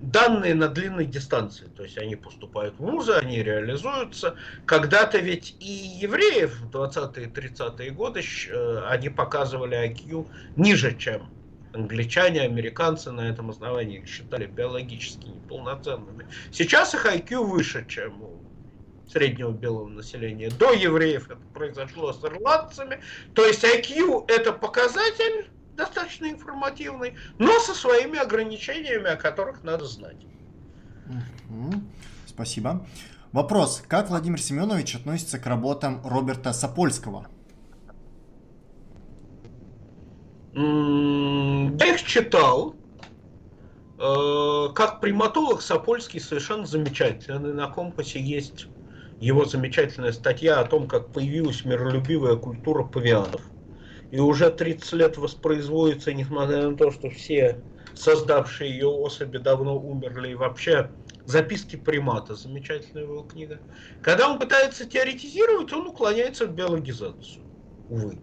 данные 0.00 0.54
на 0.54 0.68
длинной 0.68 1.06
дистанции. 1.06 1.66
То 1.76 1.84
есть 1.84 1.98
они 1.98 2.16
поступают 2.16 2.74
в 2.76 2.80
вузы, 2.80 3.12
они 3.12 3.42
реализуются. 3.42 4.36
Когда-то 4.66 5.18
ведь 5.18 5.56
и 5.60 5.72
евреев 6.00 6.60
в 6.60 6.70
20-е 6.70 7.26
30-е 7.26 7.90
годы 7.90 8.20
э, 8.20 8.84
они 8.88 9.08
показывали 9.08 9.76
IQ 9.88 10.26
ниже, 10.56 10.96
чем 10.96 11.28
англичане, 11.72 12.42
американцы 12.42 13.10
на 13.10 13.22
этом 13.22 13.50
основании 13.50 13.98
их 13.98 14.08
считали 14.08 14.46
биологически 14.46 15.28
неполноценными. 15.28 16.26
Сейчас 16.50 16.94
их 16.94 17.06
IQ 17.06 17.44
выше, 17.44 17.86
чем 17.88 18.22
у 18.22 18.41
среднего 19.12 19.50
белого 19.50 19.88
населения. 19.88 20.50
До 20.50 20.72
евреев 20.72 21.30
это 21.30 21.40
произошло 21.52 22.12
с 22.12 22.24
ирландцами. 22.24 23.00
То 23.34 23.44
есть 23.46 23.62
IQ 23.64 24.24
это 24.28 24.52
показатель 24.52 25.50
достаточно 25.76 26.26
информативный, 26.30 27.14
но 27.38 27.58
со 27.60 27.74
своими 27.74 28.18
ограничениями, 28.18 29.08
о 29.08 29.16
которых 29.16 29.62
надо 29.62 29.84
знать. 29.84 30.26
Спасибо. 32.26 32.86
Вопрос. 33.32 33.82
Как 33.86 34.08
Владимир 34.08 34.40
Семенович 34.40 34.96
относится 34.96 35.38
к 35.38 35.46
работам 35.46 36.00
Роберта 36.04 36.52
Сапольского? 36.52 37.28
Я 40.54 41.94
их 41.94 42.02
читал. 42.02 42.76
Э, 43.98 44.68
как 44.74 45.00
приматолог 45.00 45.62
Сапольский 45.62 46.20
совершенно 46.20 46.66
замечательный. 46.66 47.54
На 47.54 47.68
компасе 47.68 48.20
есть 48.20 48.66
его 49.22 49.44
замечательная 49.44 50.10
статья 50.10 50.58
о 50.58 50.64
том, 50.64 50.88
как 50.88 51.12
появилась 51.12 51.64
миролюбивая 51.64 52.34
культура 52.34 52.82
павианов. 52.82 53.40
И 54.10 54.18
уже 54.18 54.50
30 54.50 54.92
лет 54.94 55.16
воспроизводится, 55.16 56.12
несмотря 56.12 56.68
на 56.68 56.76
то, 56.76 56.90
что 56.90 57.08
все 57.08 57.62
создавшие 57.94 58.70
ее 58.70 58.88
особи 58.88 59.38
давно 59.38 59.78
умерли, 59.78 60.30
и 60.30 60.34
вообще 60.34 60.90
записки 61.24 61.76
примата, 61.76 62.34
замечательная 62.34 63.04
его 63.04 63.22
книга. 63.22 63.60
Когда 64.02 64.28
он 64.28 64.40
пытается 64.40 64.86
теоретизировать, 64.86 65.72
он 65.72 65.86
уклоняется 65.86 66.46
в 66.46 66.54
биологизацию, 66.54 67.44
увы. 67.88 68.18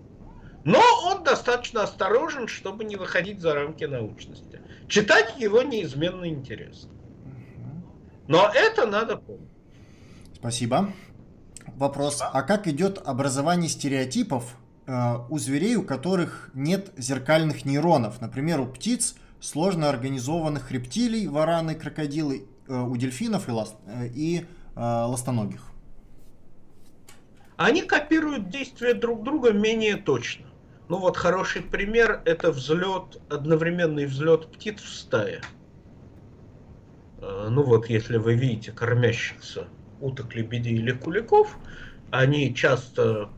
Но 0.66 0.82
он 1.06 1.24
достаточно 1.24 1.84
осторожен, 1.84 2.50
чтобы 2.50 2.84
не 2.84 2.98
выходить 2.98 3.40
за 3.40 3.54
рамки 3.54 3.86
научности. 3.86 4.62
Читать 4.90 5.40
его 5.40 5.62
неизменно 5.62 6.28
интересно. 6.28 6.92
Но 8.28 8.52
это 8.54 8.86
надо 8.86 9.16
помнить. 9.16 9.49
Спасибо. 10.40 10.94
Вопрос. 11.76 12.22
А 12.22 12.42
как 12.44 12.68
идет 12.68 13.02
образование 13.04 13.70
стереотипов 13.70 14.56
э, 14.88 15.18
у 15.30 15.38
зверей, 15.38 15.76
у 15.76 15.84
которых 15.84 16.50
нет 16.54 16.92
зеркальных 16.98 17.66
нейронов? 17.66 18.22
Например, 18.22 18.62
у 18.62 18.66
птиц, 18.66 19.16
сложно 19.42 19.90
организованных 19.90 20.72
рептилий, 20.72 21.28
вараны, 21.28 21.76
крокодилы, 21.76 22.48
э, 22.68 22.82
у 22.82 22.96
дельфинов 22.96 23.50
и, 23.50 23.52
ласт, 23.52 23.76
э, 23.86 24.08
и 24.08 24.46
э, 24.76 24.80
ластоногих. 24.80 25.62
Они 27.58 27.82
копируют 27.82 28.50
действия 28.50 28.94
друг 28.94 29.24
друга 29.24 29.52
менее 29.52 29.98
точно. 29.98 30.46
Ну 30.88 31.00
вот 31.00 31.18
хороший 31.18 31.62
пример 31.62 32.22
это 32.24 32.52
взлет, 32.52 33.22
одновременный 33.30 34.06
взлет 34.06 34.50
птиц 34.54 34.82
в 34.82 34.94
стае. 34.94 35.42
Э, 37.18 37.50
ну 37.52 37.64
вот 37.64 37.90
если 37.90 38.16
вы 38.16 38.36
видите 38.36 38.72
кормящихся 38.72 39.68
уток, 40.02 40.36
лебедей 40.36 40.74
или 40.74 40.92
куликов, 40.92 41.58
они 42.12 42.54
часто, 42.56 43.30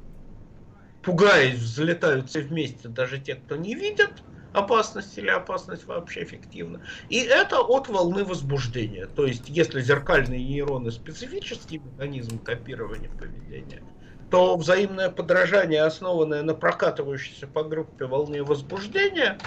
пугаясь, 1.01 1.57
взлетают 1.57 2.29
все 2.29 2.41
вместе, 2.41 2.88
даже 2.88 3.19
те, 3.19 3.35
кто 3.35 3.55
не 3.55 3.75
видят 3.75 4.23
опасность 4.53 5.17
или 5.17 5.29
опасность 5.29 5.85
вообще 5.85 6.23
эффективна. 6.23 6.81
И 7.09 7.19
это 7.19 7.59
от 7.61 7.88
волны 7.88 8.23
возбуждения. 8.23 9.07
То 9.07 9.25
есть, 9.25 9.47
если 9.47 9.81
зеркальные 9.81 10.43
нейроны 10.43 10.91
специфический 10.91 11.79
механизм 11.79 12.39
копирования 12.39 13.09
поведения, 13.09 13.81
то 14.29 14.55
взаимное 14.55 15.09
подражание, 15.09 15.83
основанное 15.83 16.41
на 16.41 16.53
прокатывающейся 16.53 17.47
по 17.47 17.63
группе 17.63 18.05
волне 18.05 18.43
возбуждения, 18.43 19.38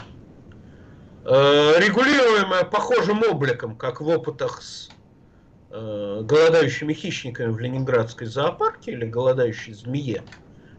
э, 1.25 1.75
регулируемое 1.79 2.65
похожим 2.65 3.23
обликом, 3.23 3.77
как 3.77 4.01
в 4.01 4.09
опытах 4.09 4.63
с 4.63 4.91
голодающими 5.75 6.93
хищниками 6.93 7.51
в 7.51 7.59
Ленинградской 7.59 8.27
зоопарке 8.27 8.93
или 8.93 9.07
голодающей 9.07 9.73
змее, 9.73 10.23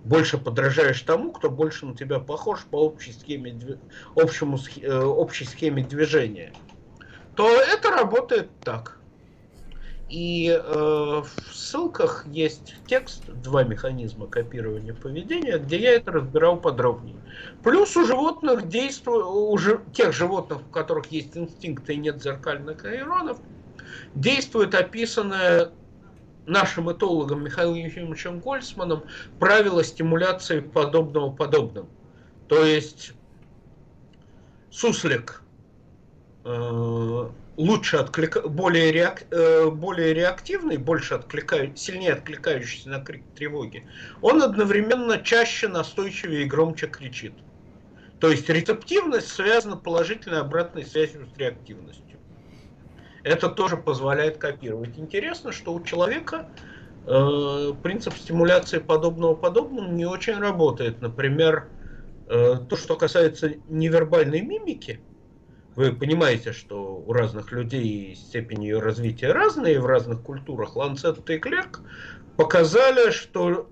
больше 0.06 0.38
подражаешь 0.38 1.02
тому, 1.02 1.32
кто 1.32 1.50
больше 1.50 1.86
на 1.86 1.96
тебя 1.96 2.20
похож 2.20 2.66
по 2.70 2.78
общей 2.78 3.12
схеме, 3.12 3.60
общему, 4.16 4.58
э, 4.82 5.02
общей 5.02 5.46
схеме 5.46 5.84
движения, 5.84 6.54
то 7.36 7.50
это 7.50 7.90
работает 7.90 8.50
так. 8.64 9.00
И 10.08 10.50
э, 10.50 10.62
в 10.64 11.28
ссылках 11.52 12.28
есть 12.28 12.76
текст, 12.86 13.24
два 13.28 13.64
механизма 13.64 14.28
копирования 14.28 14.94
поведения, 14.94 15.58
где 15.58 15.80
я 15.80 15.94
это 15.94 16.12
разбирал 16.12 16.58
подробнее. 16.58 17.16
Плюс 17.64 17.98
у 17.98 18.06
животных 18.06 18.68
действует, 18.68 19.26
у 19.26 19.58
тех 19.92 20.14
животных, 20.14 20.60
у 20.60 20.72
которых 20.72 21.08
есть 21.08 21.36
инстинкты 21.36 21.96
и 21.96 21.98
нет 21.98 22.22
зеркальных 22.22 22.84
нейронов, 22.84 23.40
действует 24.16 24.74
описанное 24.74 25.72
нашим 26.46 26.92
этологом 26.92 27.44
Михаилом 27.44 27.76
Ефимовичем 27.76 28.40
Гольцманом 28.40 29.04
правило 29.40 29.84
стимуляции 29.84 30.60
подобного 30.60 31.32
подобным. 31.32 31.88
То 32.48 32.64
есть 32.64 33.14
суслик 34.70 35.42
э, 36.44 37.30
лучше 37.58 37.98
отклика... 37.98 38.48
более, 38.48 38.92
реак... 38.92 39.24
э, 39.32 39.70
более 39.70 40.14
реактивный, 40.14 40.78
больше 40.78 41.16
откликаю... 41.16 41.76
сильнее 41.76 42.14
откликающийся 42.14 42.90
на 42.90 43.04
крик 43.04 43.24
тревоги, 43.36 43.88
он 44.22 44.42
одновременно 44.44 45.20
чаще, 45.20 45.68
настойчивее 45.68 46.44
и 46.44 46.46
громче 46.46 46.88
кричит. 46.88 47.34
То 48.20 48.30
есть 48.30 48.48
рецептивность 48.50 49.28
связана 49.28 49.78
положительной 49.78 50.40
обратной 50.40 50.86
связью 50.86 51.28
с 51.34 51.38
реактивностью. 51.38 52.05
Это 53.26 53.50
тоже 53.50 53.78
позволяет 53.78 54.38
копировать. 54.38 55.00
Интересно, 55.00 55.52
что 55.52 55.74
у 55.74 55.84
человека 55.84 56.48
э, 57.08 57.74
принцип 57.84 58.16
стимуляции 58.18 58.78
подобного 58.80 59.36
подобному 59.36 59.92
не 59.92 60.06
очень 60.06 60.36
работает. 60.40 61.02
Например, 61.02 61.72
э, 62.28 62.58
то, 62.70 62.78
что 62.78 62.96
касается 62.98 63.56
невербальной 63.68 64.42
мимики, 64.42 65.02
Вы 65.76 65.94
понимаете, 65.94 66.54
что 66.54 66.98
у 66.98 67.14
разных 67.14 67.52
людей 67.52 68.16
степень 68.16 68.64
ее 68.64 68.80
развития 68.80 69.32
разные 69.34 69.80
в 69.82 69.88
разных 69.88 70.22
культурах. 70.24 70.76
Ланцет 70.76 71.30
и 71.30 71.40
Клерк 71.40 71.82
показали, 72.38 73.12
что 73.12 73.72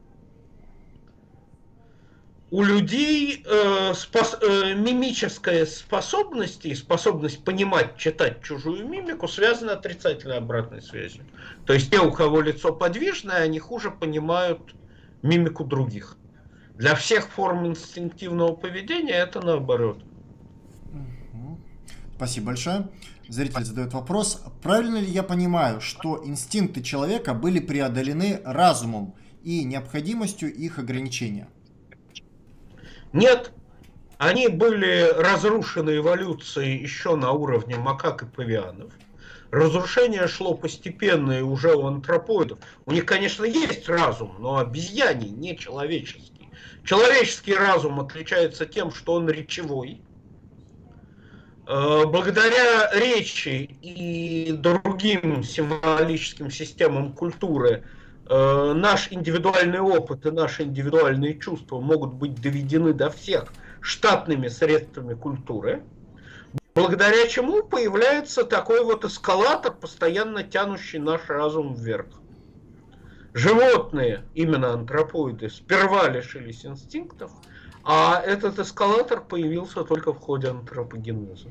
у 2.54 2.62
людей 2.62 3.44
э, 3.48 3.96
спос, 3.96 4.38
э, 4.40 4.76
мимическая 4.76 5.66
способность 5.66 6.68
и 6.68 6.76
способность 6.76 7.44
понимать, 7.44 7.98
читать 7.98 8.44
чужую 8.44 8.88
мимику 8.88 9.28
связаны 9.28 9.72
отрицательной 9.72 10.38
обратной 10.38 10.84
связью. 10.84 11.24
То 11.66 11.74
есть 11.74 11.90
те, 11.90 12.00
у 12.00 12.12
кого 12.12 12.42
лицо 12.42 12.72
подвижное, 12.72 13.38
они 13.38 13.58
хуже 13.58 13.90
понимают 13.90 14.76
мимику 15.24 15.64
других. 15.64 16.16
Для 16.76 16.94
всех 16.94 17.28
форм 17.30 17.66
инстинктивного 17.66 18.54
поведения 18.54 19.14
это 19.16 19.44
наоборот. 19.44 20.04
Спасибо 22.16 22.46
большое. 22.46 22.88
Зритель 23.30 23.64
задает 23.64 23.94
вопрос. 23.94 24.44
Правильно 24.62 24.98
ли 24.98 25.08
я 25.08 25.24
понимаю, 25.24 25.82
что 25.82 26.22
инстинкты 26.24 26.84
человека 26.84 27.34
были 27.34 27.58
преодолены 27.58 28.42
разумом 28.46 29.16
и 29.42 29.64
необходимостью 29.64 30.54
их 30.54 30.78
ограничения? 30.78 31.48
Нет, 33.14 33.52
они 34.18 34.48
были 34.48 35.14
разрушены 35.16 35.98
эволюцией 35.98 36.82
еще 36.82 37.16
на 37.16 37.32
уровне 37.32 37.76
макак 37.76 38.24
и 38.24 38.26
павианов. 38.26 38.92
Разрушение 39.52 40.28
шло 40.28 40.56
постепенно 40.56 41.34
и 41.34 41.42
уже 41.42 41.76
у 41.76 41.86
антропоидов. 41.86 42.58
У 42.86 42.92
них, 42.92 43.06
конечно, 43.06 43.46
есть 43.46 43.88
разум, 43.88 44.36
но 44.40 44.58
обезьяний, 44.58 45.30
не 45.30 45.56
человеческий. 45.56 46.50
Человеческий 46.84 47.54
разум 47.54 48.00
отличается 48.00 48.66
тем, 48.66 48.92
что 48.92 49.14
он 49.14 49.30
речевой. 49.30 50.02
Э, 51.68 52.06
благодаря 52.08 52.90
речи 52.94 53.78
и 53.82 54.52
другим 54.54 55.44
символическим 55.44 56.50
системам 56.50 57.14
культуры 57.14 57.86
Э, 58.26 58.74
наш 58.74 59.12
индивидуальный 59.12 59.80
опыт 59.80 60.26
и 60.26 60.32
наши 60.32 60.64
индивидуальные 60.64 61.40
чувства 61.40 61.82
могут 61.82 62.14
быть 62.14 62.42
доведены 62.42 62.94
до 62.94 63.10
всех 63.10 63.52
штатными 63.82 64.48
средствами 64.48 65.14
культуры, 65.14 65.84
благодаря 66.74 67.28
чему 67.28 67.64
появляется 67.64 68.46
такой 68.46 68.84
вот 68.86 69.04
эскалатор, 69.04 69.74
постоянно 69.74 70.44
тянущий 70.44 71.00
наш 71.00 71.28
разум 71.28 71.74
вверх. 71.74 72.06
Животные, 73.34 74.24
именно 74.36 74.72
антропоиды, 74.74 75.50
сперва 75.50 76.08
лишились 76.08 76.66
инстинктов, 76.66 77.32
а 77.84 78.22
этот 78.22 78.58
эскалатор 78.58 79.22
появился 79.22 79.84
только 79.84 80.14
в 80.14 80.20
ходе 80.20 80.48
антропогенеза. 80.50 81.50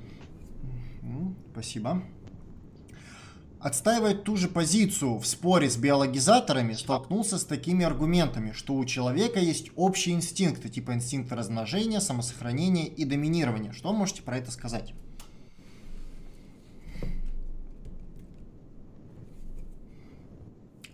Спасибо 1.52 2.02
отстаивает 3.62 4.24
ту 4.24 4.36
же 4.36 4.48
позицию 4.48 5.18
в 5.18 5.26
споре 5.26 5.70
с 5.70 5.76
биологизаторами, 5.76 6.72
столкнулся 6.72 7.38
с 7.38 7.44
такими 7.44 7.84
аргументами, 7.84 8.52
что 8.52 8.74
у 8.74 8.84
человека 8.84 9.38
есть 9.38 9.70
общие 9.76 10.16
инстинкты, 10.16 10.68
типа 10.68 10.92
инстинкта 10.94 11.36
размножения, 11.36 12.00
самосохранения 12.00 12.86
и 12.86 13.04
доминирования. 13.04 13.72
Что 13.72 13.92
можете 13.92 14.22
про 14.22 14.36
это 14.38 14.50
сказать? 14.50 14.94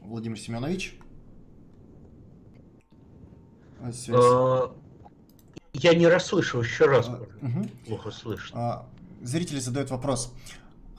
Владимир 0.03 0.39
Семенович? 0.39 0.95
А, 4.11 4.75
я 5.73 5.95
не 5.95 6.07
расслышал 6.07 6.63
еще 6.63 6.85
раз. 6.85 7.09
Угу. 7.09 7.69
Плохо 7.87 8.11
слышно. 8.11 8.61
А, 8.61 8.89
зрители 9.23 9.59
задают 9.59 9.91
вопрос. 9.91 10.35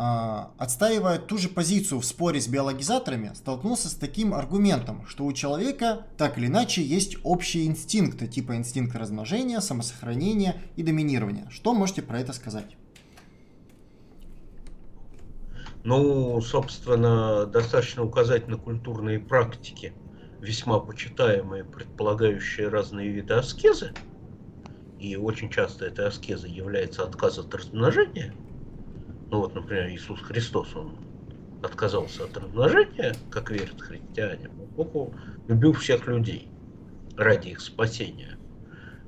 А, 0.02 0.54
отстаивая 0.58 1.20
ту 1.20 1.38
же 1.38 1.50
позицию 1.50 2.00
в 2.00 2.06
споре 2.06 2.40
с 2.40 2.48
биологизаторами, 2.48 3.34
столкнулся 3.36 3.90
с 3.90 3.96
таким 3.96 4.34
аргументом, 4.34 5.06
что 5.06 5.26
у 5.26 5.34
человека 5.34 6.08
так 6.18 6.38
или 6.38 6.48
иначе 6.48 6.82
есть 6.82 7.18
общие 7.24 7.66
инстинкты, 7.66 8.26
типа 8.26 8.56
инстинкт 8.56 8.96
размножения, 8.96 9.60
самосохранения 9.60 10.56
и 10.78 10.84
доминирования. 10.84 11.50
Что 11.50 11.74
можете 11.74 12.02
про 12.02 12.22
это 12.22 12.32
сказать? 12.32 12.78
Ну, 15.84 16.40
собственно, 16.40 17.46
достаточно 17.46 18.02
указать 18.02 18.48
на 18.48 18.56
культурные 18.56 19.20
практики, 19.20 19.92
весьма 20.40 20.80
почитаемые, 20.80 21.66
предполагающие 21.66 22.70
разные 22.70 23.10
виды 23.10 23.34
аскезы. 23.34 23.92
И 24.98 25.18
очень 25.18 25.50
часто 25.50 25.88
эта 25.88 26.08
аскеза 26.08 26.48
является 26.48 27.04
отказ 27.04 27.38
от 27.38 27.54
размножения– 27.54 28.34
ну 29.32 29.40
вот, 29.40 29.54
например, 29.54 29.90
Иисус 29.90 30.20
Христос, 30.22 30.76
он 30.76 30.96
отказался 31.62 32.26
от 32.26 32.38
размножения, 32.38 33.16
как 33.30 33.52
верят 33.52 33.80
христиане, 33.80 34.50
Богу 34.50 35.14
любил 35.48 35.74
всех 35.74 36.08
людей 36.08 36.48
ради 37.18 37.50
их 37.50 37.62
спасения. 37.62 38.38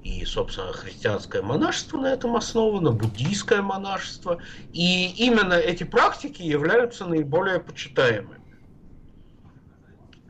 И, 0.03 0.25
собственно, 0.25 0.73
христианское 0.73 1.41
монашество 1.41 1.97
на 1.99 2.07
этом 2.07 2.35
основано, 2.35 2.91
буддийское 2.91 3.61
монашество. 3.61 4.39
И 4.73 5.11
именно 5.25 5.53
эти 5.53 5.83
практики 5.83 6.41
являются 6.41 7.05
наиболее 7.05 7.59
почитаемыми. 7.59 8.41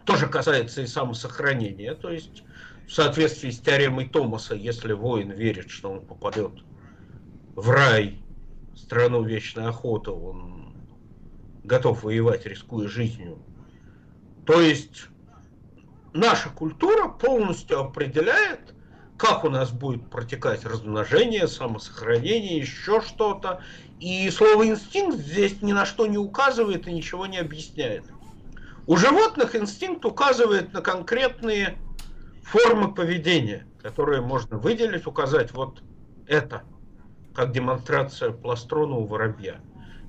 Тоже 0.05 0.27
касается 0.27 0.81
и 0.81 0.87
самосохранения. 0.87 1.95
То 1.95 2.09
есть, 2.09 2.43
в 2.85 2.91
соответствии 2.91 3.49
с 3.49 3.59
теоремой 3.59 4.09
Томаса, 4.09 4.55
если 4.55 4.91
воин 4.91 5.31
верит, 5.31 5.69
что 5.69 5.91
он 5.91 6.05
попадет 6.05 6.51
в 7.55 7.69
рай 7.69 8.20
страну 8.81 9.23
вечной 9.23 9.67
охоты, 9.67 10.11
он 10.11 10.73
готов 11.63 12.03
воевать, 12.03 12.45
рискуя 12.45 12.87
жизнью. 12.87 13.39
То 14.45 14.59
есть 14.59 15.07
наша 16.13 16.49
культура 16.49 17.07
полностью 17.07 17.79
определяет, 17.79 18.73
как 19.17 19.45
у 19.45 19.49
нас 19.49 19.71
будет 19.71 20.09
протекать 20.09 20.65
размножение, 20.65 21.47
самосохранение, 21.47 22.57
еще 22.57 23.01
что-то. 23.01 23.61
И 23.99 24.29
слово 24.31 24.67
инстинкт 24.67 25.19
здесь 25.19 25.61
ни 25.61 25.73
на 25.73 25.85
что 25.85 26.07
не 26.07 26.17
указывает 26.17 26.87
и 26.87 26.91
ничего 26.91 27.27
не 27.27 27.37
объясняет. 27.37 28.03
У 28.87 28.97
животных 28.97 29.55
инстинкт 29.55 30.03
указывает 30.05 30.73
на 30.73 30.81
конкретные 30.81 31.77
формы 32.43 32.93
поведения, 32.93 33.67
которые 33.81 34.21
можно 34.21 34.57
выделить, 34.57 35.05
указать 35.05 35.53
вот 35.53 35.83
это– 36.25 36.63
как 37.33 37.51
демонстрация 37.51 38.31
пластрона 38.31 38.95
у 38.95 39.05
воробья. 39.05 39.59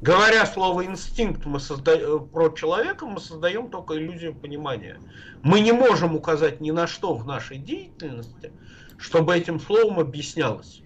Говоря 0.01 0.47
слово 0.47 0.85
инстинкт 0.86 1.47
мы 1.47 1.61
создаем, 1.61 2.28
про 2.28 2.51
человека, 2.51 3.07
мы 3.07 3.20
создаем 3.20 3.70
только 3.70 3.97
иллюзию 3.97 4.35
понимания. 4.35 4.99
Мы 5.43 5.61
не 5.61 5.70
можем 5.73 6.16
указать 6.16 6.61
ни 6.61 6.73
на 6.73 6.89
что 6.89 7.15
в 7.15 7.24
нашей 7.24 7.59
деятельности, 7.59 8.51
чтобы 8.99 9.36
этим 9.36 9.61
словом 9.61 10.01
объяснялось. 10.01 10.82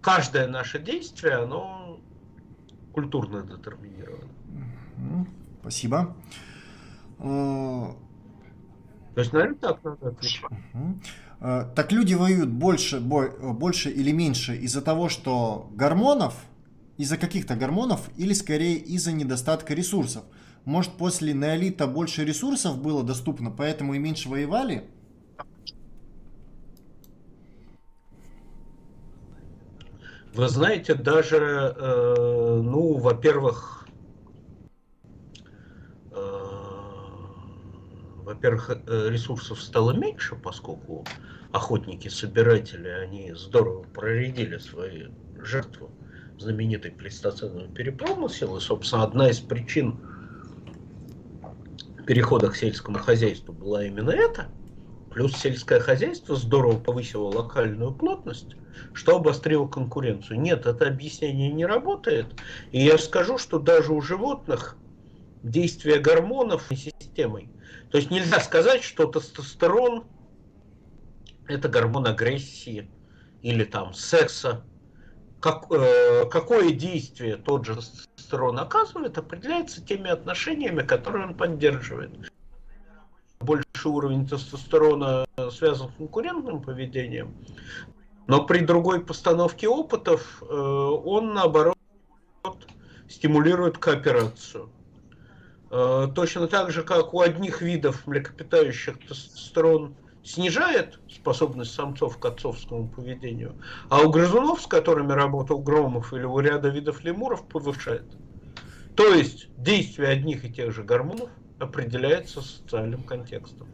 Каждое 0.00 0.46
наше 0.48 0.78
действие, 0.78 1.34
оно 1.34 2.00
культурно 2.94 3.42
детерминировано. 3.42 4.30
Спасибо. 5.60 6.16
То 7.18 7.96
есть, 9.16 9.32
наверное, 9.32 9.58
так 9.58 9.84
надо 9.84 10.08
отвечать. 10.08 10.50
Э, 11.40 11.66
так 11.74 11.92
люди 11.92 12.14
воюют 12.14 12.50
больше, 12.50 13.00
больше 13.00 13.90
или 13.90 14.12
меньше 14.12 14.56
из-за 14.56 14.82
того, 14.82 15.08
что 15.08 15.70
гормонов, 15.74 16.34
из-за 16.96 17.16
каких-то 17.16 17.56
гормонов, 17.56 18.08
или 18.16 18.32
скорее 18.32 18.76
из-за 18.76 19.12
недостатка 19.12 19.74
ресурсов. 19.74 20.24
Может, 20.64 20.92
после 20.92 21.34
неолита 21.34 21.86
больше 21.86 22.24
ресурсов 22.24 22.80
было 22.80 23.02
доступно, 23.02 23.50
поэтому 23.50 23.94
и 23.94 23.98
меньше 23.98 24.28
воевали? 24.28 24.84
Вы 30.34 30.48
знаете, 30.48 30.94
даже, 30.94 31.36
э, 31.76 32.60
ну, 32.62 32.94
во-первых, 32.94 33.83
во-первых, 38.34 38.70
э, 38.70 39.08
ресурсов 39.10 39.62
стало 39.62 39.92
меньше, 39.92 40.36
поскольку 40.36 41.06
охотники-собиратели, 41.52 42.88
они 42.88 43.32
здорово 43.34 43.84
проредили 43.84 44.58
свои 44.58 45.04
жертвы 45.40 45.88
знаменитый 46.38 46.90
плейстоценовый 46.90 47.68
перепромысел. 47.68 48.56
И, 48.56 48.60
собственно, 48.60 49.04
одна 49.04 49.30
из 49.30 49.38
причин 49.38 49.98
перехода 52.06 52.50
к 52.50 52.56
сельскому 52.56 52.98
хозяйству 52.98 53.52
была 53.52 53.84
именно 53.84 54.10
это. 54.10 54.48
Плюс 55.12 55.36
сельское 55.36 55.78
хозяйство 55.78 56.34
здорово 56.34 56.76
повысило 56.76 57.28
локальную 57.28 57.94
плотность, 57.94 58.56
что 58.92 59.16
обострило 59.16 59.68
конкуренцию. 59.68 60.40
Нет, 60.40 60.66
это 60.66 60.88
объяснение 60.88 61.52
не 61.52 61.64
работает. 61.64 62.26
И 62.72 62.82
я 62.82 62.98
скажу, 62.98 63.38
что 63.38 63.60
даже 63.60 63.92
у 63.92 64.00
животных 64.02 64.76
действие 65.44 66.00
гормонов 66.00 66.72
и 66.72 66.76
системой 66.76 67.53
то 67.94 67.98
есть 67.98 68.10
нельзя 68.10 68.40
сказать, 68.40 68.82
что 68.82 69.06
тестостерон 69.06 70.02
это 71.46 71.68
гормон 71.68 72.08
агрессии 72.08 72.90
или 73.40 73.62
там 73.62 73.94
секса, 73.94 74.64
как, 75.38 75.70
э, 75.70 76.24
какое 76.28 76.72
действие 76.72 77.36
тот 77.36 77.64
же 77.64 77.76
тестостерон 77.76 78.58
оказывает, 78.58 79.16
определяется 79.16 79.80
теми 79.80 80.10
отношениями, 80.10 80.82
которые 80.82 81.28
он 81.28 81.36
поддерживает. 81.36 82.10
Больший 83.38 83.86
уровень 83.92 84.26
тестостерона 84.26 85.24
связан 85.52 85.88
с 85.88 85.94
конкурентным 85.94 86.62
поведением, 86.62 87.32
но 88.26 88.44
при 88.44 88.58
другой 88.66 89.04
постановке 89.04 89.68
опытов 89.68 90.42
э, 90.42 90.46
он, 90.52 91.32
наоборот, 91.32 91.76
стимулирует 93.08 93.78
кооперацию. 93.78 94.68
Э, 95.76 96.06
точно 96.14 96.46
так 96.46 96.70
же, 96.70 96.84
как 96.84 97.14
у 97.14 97.20
одних 97.20 97.60
видов 97.60 98.06
млекопитающих 98.06 98.96
тестостерон 99.08 99.96
снижает 100.22 101.00
способность 101.10 101.74
самцов 101.74 102.18
к 102.18 102.24
отцовскому 102.24 102.88
поведению, 102.88 103.56
а 103.88 104.02
у 104.02 104.10
грызунов, 104.10 104.62
с 104.62 104.68
которыми 104.68 105.12
работал 105.12 105.58
Громов 105.58 106.12
или 106.12 106.22
у 106.22 106.38
ряда 106.38 106.68
видов 106.68 107.02
лемуров, 107.02 107.48
повышает. 107.48 108.04
То 108.94 109.12
есть 109.12 109.48
действие 109.56 110.10
одних 110.10 110.44
и 110.44 110.52
тех 110.52 110.72
же 110.72 110.84
гормонов 110.84 111.30
определяется 111.58 112.40
социальным 112.40 113.02
контекстом. 113.02 113.66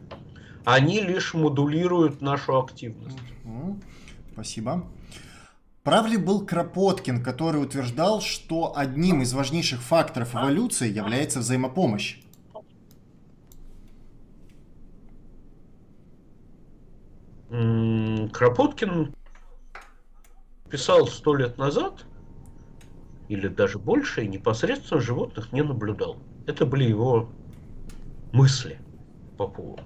Они 0.65 1.01
лишь 1.01 1.35
модулируют 1.35 2.19
нашу 2.19 2.57
активность. 2.57 3.19
Спасибо. 4.33 4.89
Прав 5.83 6.07
ли 6.07 6.17
был 6.17 6.45
Кропоткин, 6.45 7.23
который 7.23 7.63
утверждал, 7.63 8.21
что 8.21 8.77
одним 8.77 9.23
из 9.23 9.33
важнейших 9.33 9.81
факторов 9.81 10.35
эволюции 10.35 10.91
является 10.91 11.39
взаимопомощь? 11.39 12.19
Кропоткин 17.49 19.15
писал 20.69 21.07
сто 21.07 21.35
лет 21.35 21.57
назад, 21.57 22.05
или 23.27 23.47
даже 23.47 23.79
больше, 23.79 24.23
и 24.23 24.27
непосредственно 24.27 25.01
животных 25.01 25.51
не 25.51 25.63
наблюдал. 25.63 26.17
Это 26.45 26.65
были 26.65 26.83
его 26.83 27.29
мысли 28.31 28.79
по 29.37 29.47
поводу. 29.47 29.83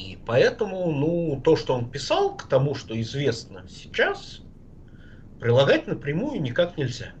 И 0.00 0.16
поэтому, 0.24 0.90
ну, 0.92 1.40
то, 1.44 1.56
что 1.56 1.74
он 1.74 1.90
писал 1.90 2.34
к 2.34 2.48
тому, 2.48 2.74
что 2.74 2.98
известно 2.98 3.66
сейчас, 3.68 4.40
прилагать 5.38 5.86
напрямую 5.86 6.40
никак 6.40 6.78
нельзя. 6.78 7.12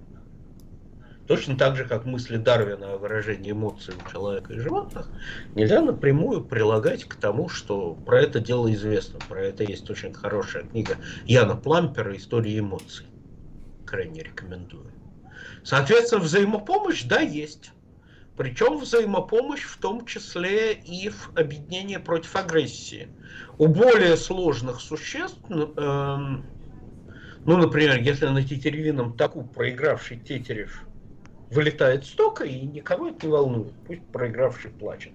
Точно 1.26 1.56
так 1.58 1.76
же, 1.76 1.84
как 1.84 2.06
мысли 2.06 2.38
Дарвина 2.38 2.94
о 2.94 2.96
выражении 2.96 3.52
эмоций 3.52 3.94
у 3.94 4.10
человека 4.10 4.54
и 4.54 4.58
животных, 4.58 5.10
нельзя 5.54 5.82
напрямую 5.82 6.42
прилагать 6.42 7.04
к 7.04 7.16
тому, 7.16 7.50
что 7.50 7.94
про 7.94 8.22
это 8.22 8.40
дело 8.40 8.72
известно. 8.72 9.18
Про 9.28 9.42
это 9.42 9.62
есть 9.62 9.88
очень 9.90 10.14
хорошая 10.14 10.62
книга 10.62 10.96
Яна 11.26 11.56
Плампера 11.56 12.16
«История 12.16 12.58
эмоций». 12.58 13.06
Крайне 13.84 14.22
рекомендую. 14.22 14.90
Соответственно, 15.62 16.22
взаимопомощь, 16.22 17.04
да, 17.04 17.20
есть. 17.20 17.72
Причем 18.40 18.78
взаимопомощь 18.78 19.64
в 19.64 19.76
том 19.76 20.06
числе 20.06 20.72
и 20.72 21.10
в 21.10 21.30
объединении 21.34 21.98
против 21.98 22.34
агрессии. 22.36 23.10
У 23.58 23.66
более 23.66 24.16
сложных 24.16 24.80
существ, 24.80 25.44
э, 25.50 25.52
ну, 25.52 26.42
например, 27.44 28.00
если 28.00 28.28
на 28.28 28.42
тетеревином 28.42 29.14
таку 29.14 29.44
проигравший 29.44 30.18
тетерев 30.20 30.86
вылетает 31.50 32.06
с 32.06 32.12
тока, 32.12 32.44
и 32.44 32.62
никого 32.62 33.08
это 33.08 33.26
не 33.26 33.30
волнует. 33.30 33.74
Пусть 33.86 34.06
проигравший 34.10 34.70
плачет. 34.70 35.12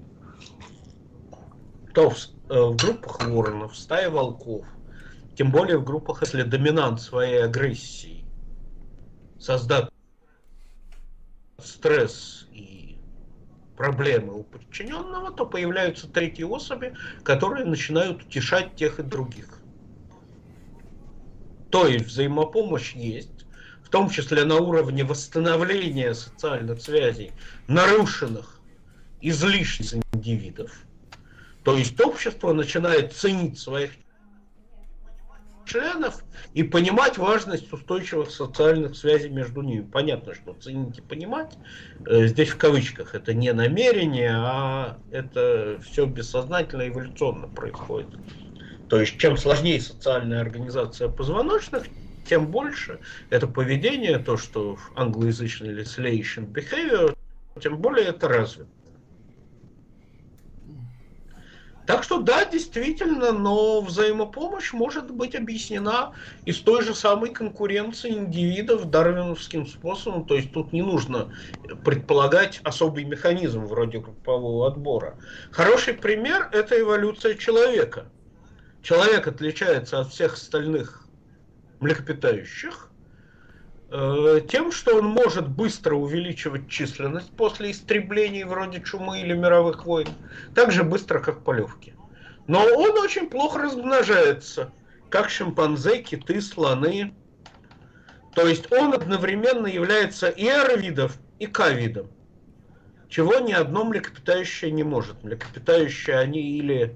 То 1.96 2.12
в, 2.12 2.18
э, 2.50 2.62
в 2.62 2.76
группах 2.76 3.28
воронов, 3.28 3.76
стае 3.76 4.10
волков, 4.10 4.68
тем 5.34 5.52
более 5.52 5.80
в 5.80 5.84
группах, 5.84 6.22
если 6.22 6.44
доминант 6.44 7.02
своей 7.02 7.44
агрессии 7.44 8.24
создать 9.40 9.90
стресс 11.58 12.45
проблемы 13.76 14.40
у 14.40 14.44
подчиненного, 14.44 15.32
то 15.32 15.46
появляются 15.46 16.08
третьи 16.08 16.44
особи, 16.44 16.96
которые 17.24 17.66
начинают 17.66 18.24
утешать 18.24 18.76
тех 18.76 19.00
и 19.00 19.04
других. 19.04 19.60
То 21.70 21.88
есть 21.88 22.06
взаимопомощь 22.06 22.94
есть, 22.94 23.46
в 23.84 23.90
том 23.90 24.10
числе 24.10 24.46
на 24.46 24.56
уровне 24.56 25.04
восстановления 25.04 26.14
социальных 26.14 26.82
связей, 26.82 27.32
нарушенных 27.68 28.60
излишне 29.22 30.02
индивидов. 30.14 30.72
То 31.64 31.76
есть 31.76 32.00
общество 32.00 32.54
начинает 32.54 33.14
ценить 33.14 33.60
своих 33.60 33.92
членов 35.66 36.24
и 36.54 36.64
понимать 36.64 37.18
важность 37.18 37.72
устойчивых 37.72 38.32
социальных 38.32 38.96
связей 38.96 39.30
между 39.30 39.62
ними. 39.62 39.84
Понятно, 39.84 40.34
что 40.34 40.54
ценить 40.54 40.98
и 40.98 41.02
понимать, 41.02 41.58
э, 42.06 42.28
здесь 42.28 42.50
в 42.50 42.58
кавычках, 42.58 43.16
это 43.16 43.34
не 43.34 43.52
намерение, 43.54 44.32
а 44.34 45.02
это 45.12 45.80
все 45.84 46.06
бессознательно 46.06 46.88
эволюционно 46.88 47.48
происходит. 47.48 48.20
То 48.88 49.00
есть, 49.00 49.18
чем 49.18 49.38
сложнее 49.38 49.82
социальная 49.82 50.42
организация 50.42 51.10
позвоночных, 51.10 51.86
тем 52.24 52.48
больше 52.48 53.00
это 53.30 53.48
поведение, 53.48 54.20
то, 54.20 54.38
что 54.38 54.78
англоязычный 54.96 55.74
legislation 55.74 56.52
behavior, 56.52 57.16
тем 57.60 57.78
более 57.80 58.08
это 58.08 58.28
развито. 58.28 58.75
Так 61.86 62.04
что 62.04 62.20
да, 62.20 62.46
действительно, 62.46 63.32
но 63.32 63.82
взаимопомощь 63.82 64.74
может 64.74 65.12
быть 65.12 65.36
объяснена 65.36 66.14
из 66.46 66.60
той 66.60 66.82
же 66.82 66.96
самой 66.96 67.30
конкуренции 67.30 68.12
индивидов 68.12 68.90
дарвиновским 68.90 69.68
способом. 69.68 70.26
То 70.26 70.36
есть 70.36 70.52
тут 70.52 70.74
не 70.74 70.82
нужно 70.82 71.32
предполагать 71.84 72.60
особый 72.64 73.04
механизм 73.04 73.66
вроде 73.66 74.00
группового 74.00 74.68
отбора. 74.68 75.20
Хороший 75.52 75.94
пример– 75.94 76.50
это 76.52 76.80
эволюция 76.80 77.36
человека. 77.36 78.06
Человек 78.82 79.28
отличается 79.28 80.00
от 80.00 80.10
всех 80.10 80.34
остальных 80.34 81.08
млекопитающих 81.80 82.90
тем, 83.90 84.72
что 84.72 84.98
он 84.98 85.06
может 85.06 85.48
быстро 85.48 85.96
увеличивать 85.96 86.68
численность 86.68 87.32
после 87.36 87.72
истреблений 87.72 88.44
вроде 88.44 88.82
чумы 88.82 89.22
или 89.22 89.34
мировых 89.34 89.86
войн, 89.86 90.08
так 90.56 90.72
же 90.72 90.84
быстро, 90.84 91.20
как 91.20 91.44
полевки. 91.44 91.94
Но 92.48 92.64
он 92.64 92.98
очень 92.98 93.30
плохо 93.30 93.60
размножается, 93.60 94.72
как 95.10 95.30
шимпанзе, 95.30 96.02
киты, 96.02 96.42
слоны. 96.42 97.14
То 98.34 98.48
есть 98.48 98.72
он 98.72 98.94
одновременно 98.94 99.68
является 99.68 100.30
и 100.30 100.46
R-видов, 100.46 101.18
и 101.40 101.48
К-видом. 101.48 102.08
Чего 103.08 103.40
ни 103.40 103.54
одно 103.54 103.86
млекопитающее 103.86 104.72
не 104.72 104.84
может. 104.84 105.24
Млекопитающие, 105.24 106.18
они 106.18 106.58
или 106.58 106.96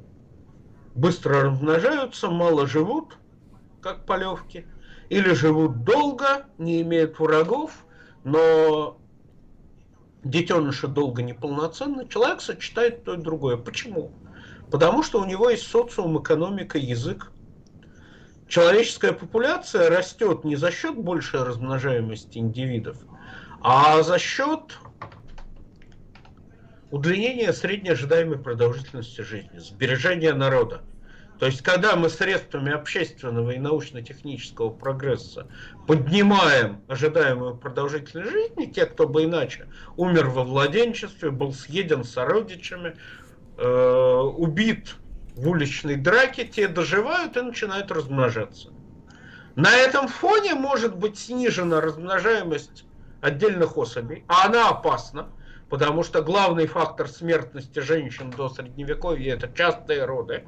быстро 0.95 1.43
размножаются, 1.43 2.29
мало 2.29 2.67
живут, 2.67 3.17
как 3.81 4.05
полевки, 4.05 4.65
или 5.09 5.33
живут 5.33 5.83
долго, 5.83 6.45
не 6.57 6.81
имеют 6.81 7.19
врагов, 7.19 7.85
но 8.23 8.99
детеныши 10.23 10.87
долго 10.87 11.23
неполноценны, 11.23 12.07
человек 12.07 12.41
сочетает 12.41 13.03
то 13.03 13.15
и 13.15 13.17
другое. 13.17 13.57
Почему? 13.57 14.11
Потому 14.71 15.01
что 15.03 15.19
у 15.19 15.25
него 15.25 15.49
есть 15.49 15.67
социум, 15.67 16.21
экономика, 16.21 16.77
язык. 16.77 17.31
Человеческая 18.47 19.13
популяция 19.13 19.89
растет 19.89 20.43
не 20.43 20.55
за 20.55 20.71
счет 20.71 20.95
большей 20.95 21.43
размножаемости 21.43 22.37
индивидов, 22.37 22.97
а 23.61 24.01
за 24.03 24.19
счет 24.19 24.77
удлинения 26.91 27.53
средней 27.53 27.91
ожидаемой 27.91 28.39
продолжительности 28.39 29.21
жизни, 29.21 29.57
сбережения 29.59 30.33
народа. 30.33 30.81
То 31.39 31.45
есть, 31.45 31.61
когда 31.61 31.95
мы 31.95 32.09
средствами 32.09 32.73
общественного 32.73 33.51
и 33.51 33.59
научно-технического 33.59 34.71
прогресса 34.71 35.47
поднимаем 35.87 36.81
ожидаемую 36.89 37.55
продолжительность 37.55 38.29
жизни, 38.29 38.65
те, 38.65 38.85
кто 38.85 39.07
бы 39.07 39.23
иначе 39.23 39.67
умер 39.95 40.27
во 40.29 40.43
владенчестве, 40.43 41.31
был 41.31 41.53
съеден 41.53 42.03
сородичами, 42.03 42.97
э, 43.57 44.19
убит 44.35 44.97
в 45.33 45.47
уличной 45.47 45.95
драке, 45.95 46.43
те 46.43 46.67
доживают 46.67 47.37
и 47.37 47.41
начинают 47.41 47.89
размножаться. 47.89 48.71
На 49.55 49.73
этом 49.75 50.09
фоне 50.09 50.55
может 50.55 50.97
быть 50.97 51.17
снижена 51.17 51.79
размножаемость 51.79 52.83
отдельных 53.21 53.77
особей, 53.77 54.25
а 54.27 54.47
она 54.47 54.67
опасна, 54.67 55.29
потому 55.69 56.03
что 56.03 56.21
главный 56.21 56.67
фактор 56.67 57.07
смертности 57.07 57.79
женщин 57.79 58.29
до 58.31 58.49
средневековья 58.49 59.35
это 59.35 59.49
частые 59.53 60.03
роды. 60.03 60.45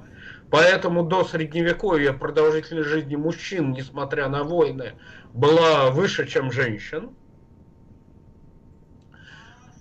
Поэтому 0.51 1.03
до 1.03 1.23
средневековья 1.23 2.11
продолжительность 2.11 2.89
жизни 2.89 3.15
мужчин, 3.15 3.71
несмотря 3.71 4.27
на 4.27 4.43
войны, 4.43 4.95
была 5.33 5.89
выше, 5.91 6.27
чем 6.27 6.51
женщин. 6.51 7.15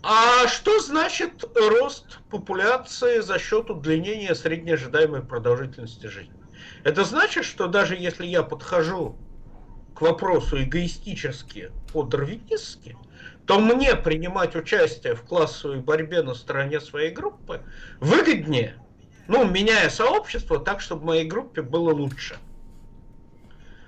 А 0.02 0.46
что 0.46 0.78
значит 0.80 1.44
рост 1.56 2.20
популяции 2.30 3.18
за 3.18 3.40
счет 3.40 3.68
удлинения 3.68 4.34
средней 4.36 4.74
ожидаемой 4.74 5.22
продолжительности 5.22 6.06
жизни? 6.06 6.40
Это 6.84 7.04
значит, 7.04 7.44
что 7.44 7.66
даже 7.66 7.96
если 7.96 8.24
я 8.24 8.44
подхожу 8.44 9.18
к 9.92 10.00
вопросу 10.00 10.62
эгоистически 10.62 11.72
по-дарвинистски, 11.92 12.96
то 13.44 13.58
мне 13.58 13.96
принимать 13.96 14.54
участие 14.54 15.16
в 15.16 15.24
классовой 15.24 15.80
борьбе 15.80 16.22
на 16.22 16.34
стороне 16.34 16.80
своей 16.80 17.10
группы 17.10 17.64
выгоднее, 17.98 18.80
ну, 19.28 19.46
меняя 19.46 19.88
сообщество 19.88 20.58
так, 20.58 20.80
чтобы 20.80 21.06
моей 21.06 21.24
группе 21.24 21.62
было 21.62 21.92
лучше. 21.92 22.36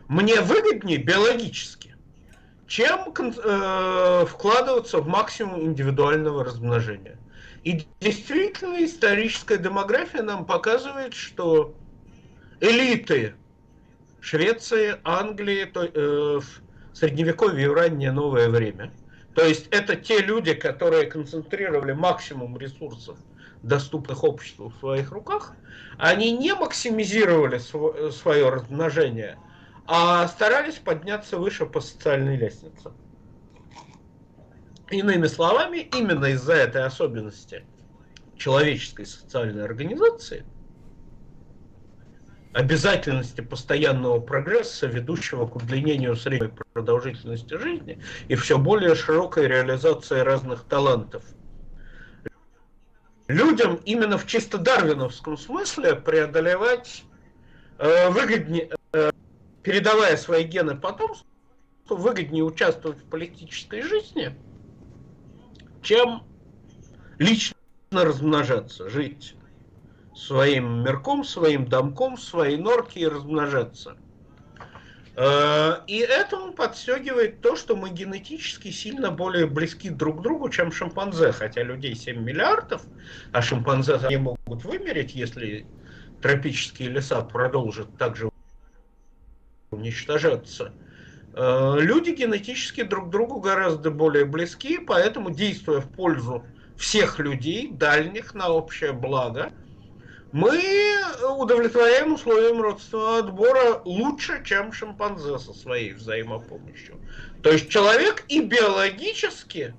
Мне 0.09 0.41
выгоднее 0.41 0.99
биологически, 0.99 1.95
чем 2.67 3.13
э, 3.17 4.27
вкладываться 4.29 4.99
в 4.99 5.09
максимум 5.09 5.63
индивидуального 5.63 6.45
размножения. 6.45 7.19
И 7.65 7.87
действительно 8.01 8.85
историческая 8.85 9.57
демография 9.57 10.23
нам 10.23 10.45
показывает, 10.45 11.15
что 11.15 11.75
элиты 12.61 13.35
Швеции, 14.21 14.97
Англии, 15.03 15.65
то, 15.65 15.85
э, 15.85 16.41
в 16.41 16.97
средневековье 16.97 17.65
и 17.65 17.69
раннее 17.69 18.13
новое 18.13 18.49
время. 18.49 18.93
То 19.35 19.45
есть 19.45 19.67
это 19.71 19.97
те 19.97 20.21
люди, 20.21 20.55
которые 20.55 21.07
концентрировали 21.07 21.93
максимум 21.93 22.57
ресурсов, 22.59 23.17
доступных 23.63 24.25
обществу 24.25 24.69
в 24.69 24.79
своих 24.79 25.13
руках, 25.13 25.55
они 25.99 26.33
не 26.33 26.55
максимизировали 26.55 27.59
св- 27.59 28.13
свое 28.15 28.49
размножение, 28.49 29.39
а 29.87 30.27
старались 30.29 30.77
подняться 30.77 31.39
выше 31.39 31.67
по 31.67 31.81
социальной 31.81 32.37
лестнице. 32.37 32.93
Иными 34.91 35.27
словами, 35.27 35.79
именно 35.79 36.27
из-за 36.27 36.55
этой 36.55 36.85
особенности 36.85 37.67
человеческой 38.37 39.07
социальной 39.07 39.65
организации– 39.65 40.45
обязательности 42.53 43.41
постоянного 43.41 44.21
прогресса, 44.21 44.87
ведущего 44.87 45.47
к 45.47 45.57
удлинению 45.57 46.17
средней 46.17 46.53
продолжительности 46.73 47.55
жизни 47.59 47.99
и 48.29 48.35
все 48.35 48.59
более 48.59 48.95
широкой 48.95 49.47
реализации 49.49 50.21
разных 50.21 50.65
талантов. 50.65 51.25
Людям 53.33 53.77
именно 53.87 54.19
в 54.19 54.27
чисто 54.27 54.59
дарвиновском 54.59 55.39
смысле 55.39 55.97
преодолевать 55.97 57.07
э, 57.79 58.11
выгоднее, 58.11 58.69
э, 58.93 59.11
передавая 59.63 60.19
свои 60.19 60.45
гены 60.45 60.77
потомству, 60.77 61.25
выгоднее 61.89 62.45
участвовать 62.45 63.01
в 63.01 63.07
политической 63.07 63.81
жизни, 63.81 64.39
чем 65.81 66.23
лично 67.19 67.55
размножаться, 67.93 68.91
жить 68.91 69.35
своим 70.15 70.85
мирком, 70.85 71.25
своим 71.25 71.67
домком, 71.67 72.19
своей 72.19 72.59
норке 72.59 73.01
и 73.01 73.07
размножаться. 73.07 73.97
Э, 75.15 75.81
и 75.87 75.99
этому 75.99 76.53
подстегивает 76.53 77.41
то, 77.41 77.57
что 77.57 77.77
мы 77.77 77.91
генетически 77.91 78.71
сильно 78.71 79.11
более 79.11 79.47
близки 79.47 79.91
друг 79.91 80.21
к 80.21 80.23
другу, 80.23 80.49
чем 80.49 80.73
шимпанзе. 80.73 81.33
Хотя 81.33 81.63
людей 81.63 81.95
7 81.95 82.23
миллиардов, 82.23 82.83
а 83.31 83.43
шимпанзе 83.43 83.95
они 83.97 84.17
могут 84.17 84.65
вымереть, 84.65 85.15
если 85.15 85.67
тропические 86.21 86.89
леса 86.89 87.21
продолжат 87.23 87.97
также 87.99 88.31
уничтожаться. 89.71 90.73
Э, 91.35 91.77
люди 91.79 92.11
генетически 92.11 92.83
друг 92.83 93.11
другу 93.11 93.41
гораздо 93.41 93.91
более 93.91 94.25
близки, 94.25 94.79
поэтому, 94.79 95.31
действуя 95.31 95.81
в 95.81 95.91
пользу 95.91 96.47
всех 96.77 97.19
людей, 97.19 97.69
дальних, 97.71 98.35
на 98.35 98.49
общее 98.49 98.93
благо, 98.93 99.53
мы 100.33 100.61
удовлетворяем 101.39 102.15
условиям 102.15 102.61
родственного 102.61 103.19
отбора 103.19 103.83
лучше, 103.85 104.43
чем 104.45 104.73
шимпанзе 104.73 105.39
со 105.39 105.53
своей 105.53 105.93
взаимопомощью. 105.93 106.97
То 107.43 107.53
есть 107.53 107.69
человек 107.69 108.25
и 108.29 108.41
биологически 108.41 109.75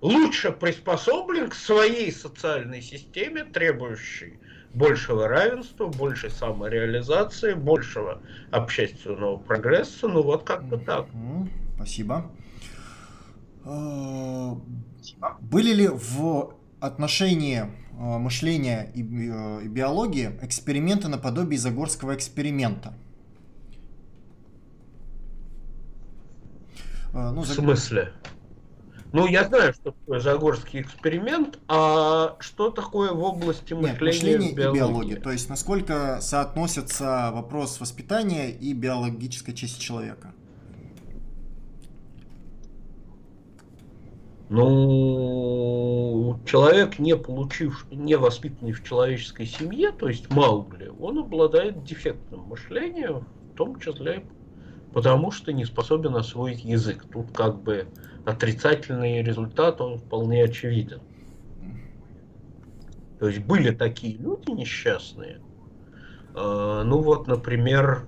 лучше 0.00 0.52
приспособлен 0.52 1.50
к 1.50 1.54
своей 1.54 2.10
социальной 2.10 2.80
системе, 2.80 3.44
требующей 3.44 4.40
большего 4.72 5.28
равенства, 5.28 5.86
большей 5.86 6.30
самореализации, 6.30 7.54
большего 7.54 8.22
общественного 8.50 9.36
прогресса. 9.36 10.08
Ну 10.08 10.22
вот 10.22 10.44
как 10.44 10.64
бы 10.64 10.78
так. 10.78 11.06
Спасибо. 11.76 12.30
А, 13.64 14.56
были 15.40 15.74
ли 15.74 15.88
в 15.88 16.54
отношении 16.80 17.64
мышления 18.00 18.90
и, 18.94 19.02
э, 19.02 19.64
и 19.64 19.68
биологии 19.68 20.38
эксперименты 20.40 21.08
наподобие 21.08 21.58
Загорского 21.58 22.14
эксперимента. 22.14 22.94
Э, 27.12 27.30
ну, 27.30 27.42
В 27.42 27.46
смысле? 27.46 28.12
Ну, 29.12 29.26
я 29.26 29.44
знаю, 29.44 29.74
что 29.74 29.90
такое 29.90 30.20
Загорский 30.20 30.80
эксперимент, 30.80 31.58
а 31.68 32.36
что 32.38 32.70
такое 32.70 33.12
в 33.12 33.22
области 33.22 33.74
мышления, 33.74 33.92
Нет, 33.92 34.00
мышления 34.00 34.50
и 34.50 34.54
биологии? 34.54 34.78
биологии? 34.78 35.14
То 35.16 35.32
есть, 35.32 35.50
насколько 35.50 36.20
соотносится 36.22 37.30
вопрос 37.34 37.80
воспитания 37.80 38.50
и 38.50 38.72
биологической 38.72 39.52
части 39.52 39.80
человека? 39.80 40.32
Ну, 44.50 46.38
человек, 46.44 46.98
не 46.98 47.16
получив, 47.16 47.86
не 47.90 48.16
воспитанный 48.16 48.72
в 48.72 48.84
человеческой 48.84 49.46
семье, 49.46 49.92
то 49.92 50.08
есть 50.08 50.28
Маугли, 50.30 50.92
он 51.00 51.20
обладает 51.20 51.82
дефектным 51.84 52.40
мышлением, 52.40 53.26
в 53.52 53.56
том 53.56 53.78
числе 53.80 54.24
потому 54.92 55.30
что 55.30 55.52
не 55.52 55.64
способен 55.64 56.16
освоить 56.16 56.64
язык. 56.64 57.04
Тут 57.12 57.30
как 57.32 57.62
бы 57.62 57.86
отрицательный 58.24 59.22
результат, 59.22 59.80
он 59.80 59.98
вполне 59.98 60.44
очевиден. 60.44 61.00
То 63.18 63.28
есть 63.28 63.40
были 63.40 63.70
такие 63.70 64.16
люди 64.16 64.50
несчастные. 64.50 65.40
А, 66.34 66.84
ну 66.84 66.98
вот, 66.98 67.26
например, 67.26 68.06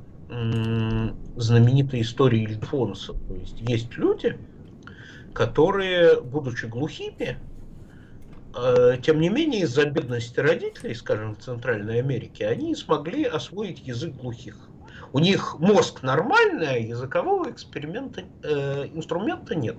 знаменитая 1.36 2.00
история 2.00 2.42
Ильдфонса. 2.42 3.12
То 3.12 3.34
есть 3.34 3.60
есть 3.60 3.96
люди, 3.96 4.38
которые, 5.34 6.20
будучи 6.20 6.66
глухими, 6.66 7.38
э, 8.54 8.96
тем 9.02 9.20
не 9.20 9.28
менее, 9.28 9.62
из-за 9.62 9.86
бедности 9.86 10.40
родителей, 10.40 10.94
скажем, 10.94 11.34
в 11.34 11.38
Центральной 11.38 12.00
Америке, 12.00 12.46
они 12.46 12.74
смогли 12.74 13.24
освоить 13.24 13.86
язык 13.86 14.14
глухих. 14.14 14.56
У 15.12 15.18
них 15.18 15.58
мозг 15.58 16.02
нормальный, 16.02 16.68
а 16.68 16.78
языкового 16.78 17.50
эксперимента, 17.50 18.22
э, 18.42 18.86
инструмента 18.92 19.54
нет. 19.54 19.76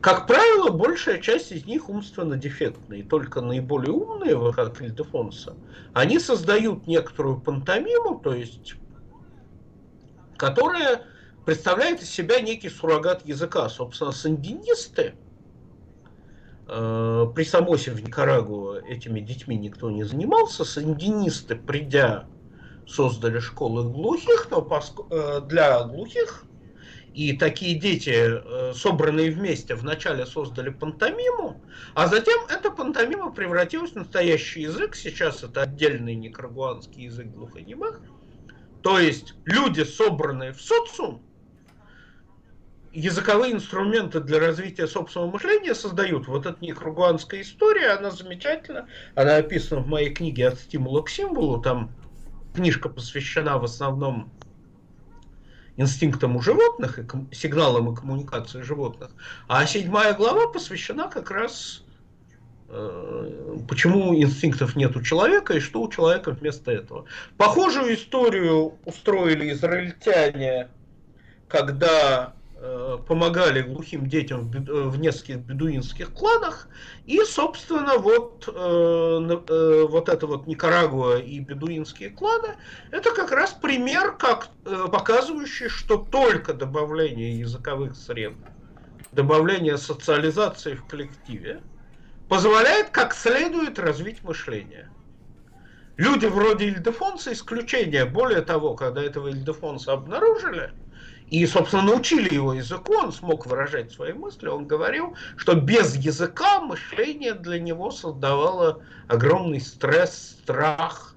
Как 0.00 0.26
правило, 0.26 0.70
большая 0.70 1.18
часть 1.18 1.52
из 1.52 1.66
них 1.66 1.88
умственно 1.88 2.36
дефектные. 2.36 3.04
Только 3.04 3.40
наиболее 3.40 3.92
умные, 3.92 4.52
как 4.52 4.80
Ильдефонса, 4.80 5.54
они 5.92 6.18
создают 6.18 6.86
некоторую 6.86 7.40
пантомиму, 7.40 8.18
то 8.18 8.34
есть, 8.34 8.76
которая 10.36 11.02
представляет 11.46 12.02
из 12.02 12.10
себя 12.10 12.40
некий 12.40 12.68
суррогат 12.68 13.24
языка. 13.24 13.68
Собственно, 13.70 14.10
сандинисты, 14.10 15.14
э, 16.68 17.26
при 17.34 17.44
Самосе 17.44 17.92
в 17.92 18.02
Никарагуа 18.02 18.80
этими 18.80 19.20
детьми 19.20 19.56
никто 19.56 19.90
не 19.90 20.02
занимался, 20.02 20.64
сандинисты, 20.64 21.54
придя, 21.54 22.26
создали 22.86 23.38
школы 23.38 23.84
глухих, 23.84 24.48
но 24.50 24.60
поск... 24.60 25.00
э, 25.10 25.40
для 25.42 25.84
глухих, 25.84 26.44
и 27.14 27.32
такие 27.32 27.78
дети, 27.78 28.10
э, 28.10 28.72
собранные 28.74 29.30
вместе, 29.30 29.76
вначале 29.76 30.26
создали 30.26 30.70
пантомиму, 30.70 31.62
а 31.94 32.08
затем 32.08 32.40
эта 32.50 32.72
пантомима 32.72 33.30
превратилась 33.30 33.92
в 33.92 33.96
настоящий 33.96 34.62
язык. 34.62 34.96
Сейчас 34.96 35.44
это 35.44 35.62
отдельный 35.62 36.16
никарагуанский 36.16 37.04
язык 37.04 37.28
глухонемых. 37.28 38.00
То 38.82 38.98
есть 38.98 39.34
люди, 39.44 39.82
собранные 39.82 40.52
в 40.52 40.60
социум, 40.60 41.22
языковые 42.96 43.52
инструменты 43.52 44.20
для 44.20 44.38
развития 44.40 44.86
собственного 44.86 45.32
мышления 45.32 45.74
создают. 45.74 46.26
Вот 46.28 46.46
эта 46.46 46.56
некругуанская 46.64 47.42
история, 47.42 47.90
она 47.90 48.10
замечательна. 48.10 48.88
Она 49.14 49.36
описана 49.36 49.82
в 49.82 49.86
моей 49.86 50.14
книге 50.14 50.48
«От 50.48 50.58
стимула 50.58 51.02
к 51.02 51.10
символу». 51.10 51.60
Там 51.60 51.90
книжка 52.54 52.88
посвящена 52.88 53.58
в 53.58 53.64
основном 53.64 54.32
инстинктам 55.76 56.36
у 56.36 56.40
животных, 56.40 56.98
и 56.98 57.34
сигналам 57.34 57.92
и 57.92 57.94
коммуникации 57.94 58.62
животных. 58.62 59.10
А 59.46 59.66
седьмая 59.66 60.14
глава 60.14 60.48
посвящена 60.48 61.08
как 61.08 61.30
раз 61.30 61.84
э, 62.70 63.58
почему 63.68 64.14
инстинктов 64.14 64.74
нет 64.74 64.96
у 64.96 65.02
человека 65.02 65.52
и 65.52 65.60
что 65.60 65.82
у 65.82 65.90
человека 65.90 66.30
вместо 66.30 66.72
этого. 66.72 67.04
Похожую 67.36 67.94
историю 67.94 68.78
устроили 68.86 69.52
израильтяне, 69.52 70.70
когда 71.46 72.35
помогали 73.06 73.62
глухим 73.62 74.08
детям 74.08 74.42
в, 74.42 74.50
бед, 74.50 74.68
в 74.68 74.98
нескольких 74.98 75.38
бедуинских 75.38 76.12
кланах, 76.12 76.68
и, 77.04 77.20
собственно, 77.24 77.98
вот, 77.98 78.48
э, 78.48 78.52
э, 78.52 79.86
вот 79.88 80.08
это 80.08 80.26
вот 80.26 80.46
Никарагуа 80.46 81.18
и 81.18 81.38
бедуинские 81.40 82.10
кланы, 82.10 82.56
это 82.90 83.14
как 83.14 83.30
раз 83.32 83.52
пример, 83.52 84.12
как, 84.16 84.48
э, 84.64 84.86
показывающий, 84.90 85.68
что 85.68 85.98
только 85.98 86.52
добавление 86.52 87.38
языковых 87.38 87.96
средств, 87.96 88.42
добавление 89.12 89.78
социализации 89.78 90.74
в 90.74 90.84
коллективе, 90.86 91.60
позволяет 92.28 92.90
как 92.90 93.14
следует 93.14 93.78
развить 93.78 94.22
мышление. 94.22 94.90
Люди 95.96 96.26
вроде 96.26 96.66
Ильдефонса 96.66 97.32
исключение. 97.32 98.04
Более 98.04 98.42
того, 98.42 98.74
когда 98.74 99.02
этого 99.02 99.28
Ильдефонса 99.28 99.92
обнаружили, 99.92 100.72
и, 101.28 101.44
собственно, 101.46 101.82
научили 101.82 102.32
его 102.32 102.54
языку, 102.54 102.94
он 102.94 103.12
смог 103.12 103.46
выражать 103.46 103.92
свои 103.92 104.12
мысли, 104.12 104.48
он 104.48 104.66
говорил, 104.66 105.16
что 105.36 105.54
без 105.54 105.96
языка 105.96 106.60
мышление 106.60 107.34
для 107.34 107.58
него 107.58 107.90
создавало 107.90 108.82
огромный 109.08 109.60
стресс, 109.60 110.36
страх. 110.40 111.16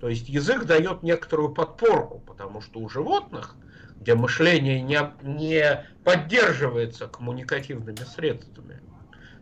То 0.00 0.08
есть 0.08 0.28
язык 0.28 0.64
дает 0.64 1.02
некоторую 1.02 1.50
подпорку, 1.50 2.20
потому 2.20 2.62
что 2.62 2.80
у 2.80 2.88
животных, 2.88 3.54
где 4.00 4.14
мышление 4.14 4.80
не, 4.80 4.98
не 5.22 5.86
поддерживается 6.04 7.06
коммуникативными 7.06 8.04
средствами, 8.04 8.80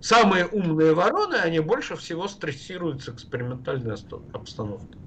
Самые 0.01 0.47
умные 0.47 0.95
вороны, 0.95 1.35
они 1.35 1.61
больше 1.61 1.95
всего 1.95 2.27
стрессируют 2.27 3.03
с 3.03 3.11
экспериментальной 3.11 3.95
обстановкой. 4.33 4.99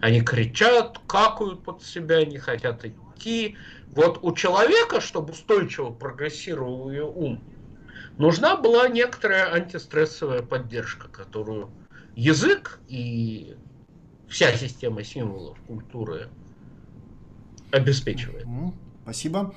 Они 0.00 0.22
кричат, 0.22 0.98
какают 1.06 1.64
под 1.64 1.82
себя, 1.82 2.24
не 2.24 2.38
хотят 2.38 2.82
идти. 2.84 2.96
Вот 3.88 4.18
у 4.22 4.32
человека, 4.34 5.00
чтобы 5.00 5.32
устойчиво 5.32 5.90
прогрессировал 5.90 6.90
ее 6.90 7.04
ум, 7.04 7.42
нужна 8.18 8.56
была 8.56 8.88
некоторая 8.88 9.52
антистрессовая 9.52 10.42
поддержка, 10.42 11.08
которую 11.08 11.70
язык 12.14 12.80
и 12.88 13.56
вся 14.28 14.52
система 14.52 15.02
символов 15.02 15.58
культуры 15.66 16.28
обеспечивает. 17.72 18.46
Спасибо. 19.02 19.54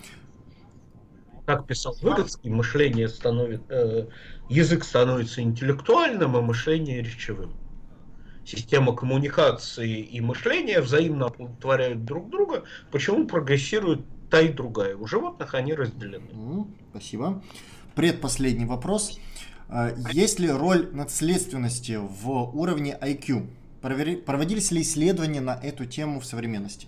Как 1.45 1.67
писал 1.67 1.95
Выгодский, 2.01 2.49
мышление 2.49 3.09
становится, 3.09 3.65
э, 3.69 4.07
язык 4.49 4.83
становится 4.83 5.41
интеллектуальным, 5.41 6.37
а 6.37 6.41
мышление 6.41 7.01
речевым. 7.01 7.53
Система 8.45 8.95
коммуникации 8.95 9.99
и 9.99 10.19
мышления 10.19 10.81
взаимно 10.81 11.27
оплодотворяют 11.27 12.05
друг 12.05 12.29
друга, 12.29 12.63
почему 12.91 13.27
прогрессирует 13.27 14.01
та 14.29 14.41
и 14.41 14.49
другая. 14.49 14.95
У 14.95 15.05
животных 15.05 15.53
они 15.53 15.73
разделены. 15.73 16.65
Спасибо. 16.89 17.43
Предпоследний 17.95 18.65
вопрос. 18.65 19.19
А, 19.69 19.93
есть 20.11 20.39
ли 20.39 20.49
роль 20.49 20.89
наследственности 20.93 21.99
в 22.01 22.29
уровне 22.57 22.97
IQ? 22.99 23.47
Проводились 23.81 24.71
ли 24.71 24.81
исследования 24.81 25.41
на 25.41 25.55
эту 25.55 25.85
тему 25.85 26.19
в 26.19 26.25
современности? 26.25 26.87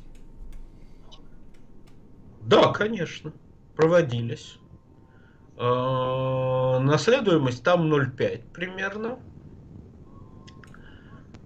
Да, 2.42 2.72
конечно, 2.72 3.32
проводились. 3.76 4.58
Э, 5.58 6.80
наследуемость 6.80 7.64
там 7.64 7.92
0,5 7.92 8.42
примерно. 8.54 9.20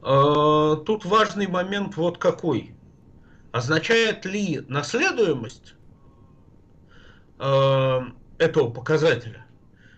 Э, 0.07 0.77
тут 0.85 1.03
важный 1.03 1.47
момент 1.47 1.97
вот 1.97 2.17
какой. 2.17 2.73
Означает 3.51 4.23
ли 4.23 4.61
наследуемость 4.69 5.75
э, 7.39 7.99
этого 8.37 8.69
показателя, 8.69 9.45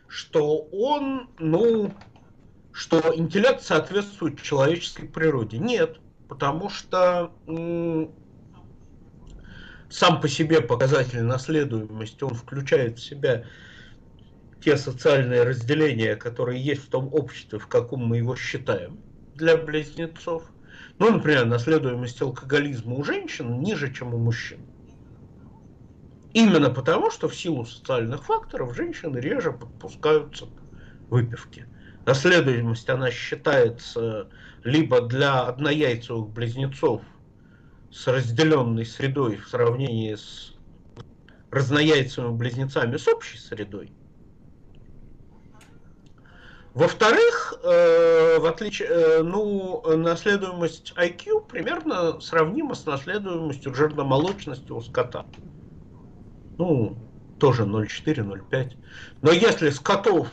что 0.08 0.68
он, 0.72 1.30
ну, 1.38 1.94
что 2.72 3.16
интеллект 3.16 3.62
соответствует 3.62 4.42
человеческой 4.42 5.08
природе? 5.08 5.60
Нет, 5.60 6.00
потому 6.28 6.70
что 6.70 7.32
сам 9.92 10.22
по 10.22 10.28
себе 10.28 10.62
показатель 10.62 11.22
наследуемости, 11.22 12.24
он 12.24 12.34
включает 12.34 12.98
в 12.98 13.04
себя 13.04 13.46
те 14.64 14.76
социальные 14.76 15.44
разделения, 15.44 16.16
которые 16.16 16.60
есть 16.60 16.86
в 16.86 16.90
том 16.90 17.14
обществе, 17.14 17.60
в 17.60 17.68
каком 17.68 18.08
мы 18.08 18.18
его 18.18 18.36
считаем 18.36 19.00
для 19.40 19.58
близнецов. 19.58 20.44
Ну, 21.00 21.12
например, 21.12 21.46
наследуемость 21.46 22.22
алкоголизма 22.22 22.96
у 22.96 23.04
женщин 23.04 23.60
ниже, 23.62 23.92
чем 23.92 24.14
у 24.14 24.18
мужчин. 24.18 24.60
Именно 26.34 26.70
потому, 26.70 27.10
что 27.10 27.28
в 27.28 27.36
силу 27.36 27.66
социальных 27.66 28.26
факторов 28.26 28.76
женщины 28.76 29.18
реже 29.18 29.52
подпускаются 29.52 30.46
к 30.46 31.10
выпивке. 31.10 31.68
Наследуемость, 32.06 32.90
она 32.90 33.10
считается 33.10 34.30
либо 34.64 35.02
для 35.02 35.42
однояйцевых 35.42 36.30
близнецов 36.30 37.02
с 37.92 38.08
разделенной 38.08 38.86
средой 38.86 39.38
в 39.38 39.48
сравнении 39.48 40.16
с 40.16 40.54
разнояйцевыми 41.50 42.36
близнецами 42.36 42.98
с 42.98 43.08
общей 43.08 43.38
средой, 43.38 43.92
во-вторых, 46.74 47.56
э, 47.64 48.38
в 48.40 48.46
отличие, 48.46 48.88
э, 48.88 49.24
ну, 49.24 49.82
наследуемость 49.98 50.94
IQ 50.96 51.48
примерно 51.48 52.22
сравнима 52.22 52.76
с 52.76 52.86
наследуемостью 52.86 53.74
жирномолочности 53.74 54.72
у 54.72 54.80
скота. 54.82 55.26
Ну, 56.58 56.96
тоже 57.40 57.66
0,4-0,5. 57.66 58.74
Но 59.22 59.32
если 59.32 59.72
скотов 59.72 60.28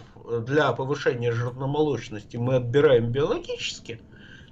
для 0.47 0.73
повышения 0.73 1.33
жирномолочности 1.33 2.37
мы 2.37 2.57
отбираем 2.57 3.13
биологически, 3.13 4.01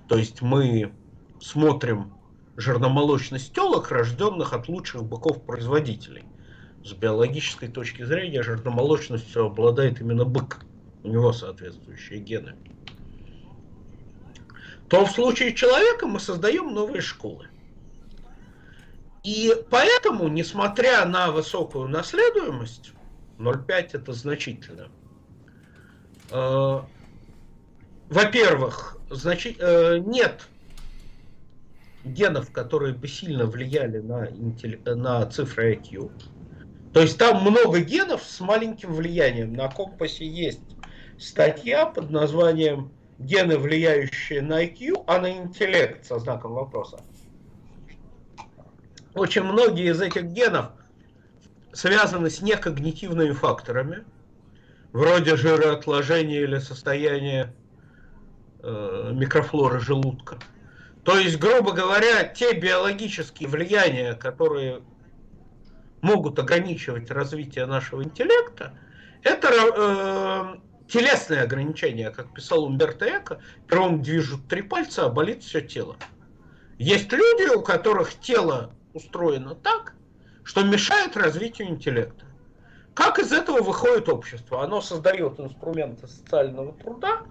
то 0.09 0.17
есть 0.17 0.41
мы 0.41 0.95
смотрим 1.41 2.15
жирномолочность 2.57 3.55
телок, 3.55 3.91
рожденных 3.91 4.55
от 4.55 4.69
лучших 4.69 5.05
быков-производителей. 5.05 6.25
С 6.83 6.93
биологической 6.93 7.69
точки 7.69 8.05
зрения 8.05 8.43
жирномолочностью 8.43 9.47
обладает 9.47 10.01
именно 10.01 10.25
бык 10.25 10.61
у 11.05 11.09
него 11.09 11.33
соответствующие 11.33 12.19
гены, 12.19 12.57
то 14.89 15.05
в 15.05 15.11
случае 15.11 15.55
человека 15.55 16.07
мы 16.07 16.19
создаем 16.19 16.75
новые 16.75 17.03
школы. 17.03 17.49
И 19.23 19.55
поэтому, 19.71 20.29
несмотря 20.29 21.05
на 21.07 21.31
высокую 21.31 21.89
наследуемость, 21.89 22.93
0,5 23.39 23.91
это 23.93 24.13
значительно, 24.13 24.89
э, 26.31 26.81
во-первых, 28.09 28.99
значи, 29.11 29.57
э, 29.59 29.99
нет 29.99 30.49
генов, 32.05 32.51
которые 32.53 32.95
бы 32.95 33.09
сильно 33.09 33.47
влияли 33.47 33.99
на, 33.99 34.29
на 34.95 35.27
цифры 35.27 35.75
IQ. 35.75 36.13
То 36.93 37.01
есть 37.01 37.19
там 37.19 37.43
много 37.43 37.81
генов 37.81 38.23
с 38.23 38.41
маленьким 38.41 38.93
влиянием. 38.93 39.53
На 39.55 39.69
компасе 39.69 40.27
есть 40.27 40.61
статья 41.19 41.87
под 41.87 42.11
названием 42.11 42.93
«Гены, 43.19 43.59
влияющие 43.59 44.43
на 44.43 44.65
IQ, 44.65 45.05
а 45.07 45.19
на 45.19 45.31
интеллект» 45.31 46.05
со 46.05 46.19
знаком 46.19 46.55
вопроса. 46.55 47.01
Очень 49.15 49.45
многие 49.45 49.91
из 49.91 50.01
этих 50.01 50.25
генов 50.25 50.73
связаны 51.73 52.31
с 52.31 52.41
некогнитивными 52.41 53.33
факторами, 53.33 54.05
вроде 54.93 55.37
жироотложения 55.37 56.43
или 56.43 56.59
состояния 56.59 57.55
э, 58.63 59.11
микрофлоры 59.13 59.81
желудка. 59.81 60.39
То 61.05 61.19
есть, 61.19 61.39
грубо 61.39 61.73
говоря, 61.73 62.25
те 62.25 62.55
биологические 62.55 63.49
влияния, 63.49 64.15
которые 64.15 64.83
могут 66.01 66.39
ограничивать 66.39 67.11
развитие 67.11 67.67
нашего 67.67 68.03
интеллекта, 68.03 68.79
это 69.23 69.49
э, 69.49 70.74
телесные 70.89 71.43
ограничения, 71.43 72.11
как 72.11 72.33
писал 72.33 72.65
Умберто 72.65 73.07
Эко, 73.07 73.41
первым 73.69 74.03
движут 74.03 74.47
три 74.49 74.63
пальца, 74.63 75.07
а 75.07 75.09
болит 75.09 75.43
все 75.43 75.61
тело. 75.61 75.97
Есть 76.79 77.13
люди, 77.13 77.55
у 77.55 77.63
которых 77.63 78.15
тело 78.21 78.73
устроено 78.93 79.55
так, 79.55 79.95
что 80.43 80.63
мешает 80.63 81.17
развитию 81.17 81.69
интеллекта. 81.69 82.27
Как 82.95 83.19
из 83.19 83.33
этого 83.33 83.63
выходит 83.63 84.09
общество? 84.09 84.63
Оно 84.63 84.81
создает 84.81 85.41
инструменты 85.41 86.07
социального 86.07 86.73
труда, 86.75 87.23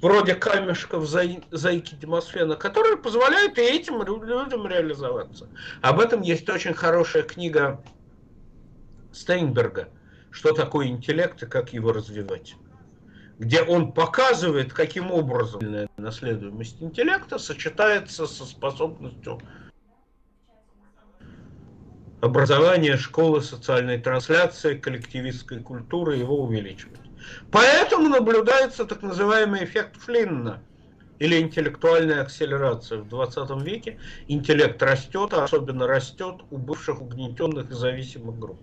вроде 0.00 0.34
камешков 0.34 1.06
Заики 1.06 1.94
Демосфена, 1.94 2.56
которые 2.56 2.96
позволяют 2.96 3.58
и 3.58 3.62
этим 3.62 4.02
людям 4.02 4.66
реализоваться. 4.66 5.48
Об 5.82 6.00
этом 6.00 6.22
есть 6.22 6.48
очень 6.48 6.74
хорошая 6.74 7.24
книга 7.24 7.82
Стейнберга 9.12 9.88
«Что 10.30 10.52
такое 10.52 10.86
интеллект 10.86 11.42
и 11.42 11.46
как 11.46 11.72
его 11.72 11.92
развивать» 11.92 12.56
где 13.38 13.62
он 13.62 13.92
показывает, 13.92 14.72
каким 14.72 15.10
образом 15.10 15.60
наследуемость 15.96 16.80
интеллекта 16.80 17.38
сочетается 17.38 18.26
со 18.26 18.44
способностью 18.44 19.40
образование, 22.20 22.96
школы, 22.96 23.42
социальной 23.42 23.98
трансляции, 23.98 24.78
коллективистской 24.78 25.60
культуры, 25.60 26.16
его 26.16 26.42
увеличивать. 26.42 27.00
Поэтому 27.50 28.08
наблюдается 28.08 28.84
так 28.84 29.02
называемый 29.02 29.64
эффект 29.64 29.96
Флинна 29.96 30.62
или 31.18 31.40
интеллектуальная 31.40 32.22
акселерация. 32.22 32.98
В 32.98 33.08
20 33.08 33.62
веке 33.62 33.98
интеллект 34.28 34.82
растет, 34.82 35.34
а 35.34 35.44
особенно 35.44 35.86
растет 35.86 36.36
у 36.50 36.56
бывших 36.56 37.02
угнетенных 37.02 37.70
и 37.70 37.74
зависимых 37.74 38.38
групп. 38.38 38.58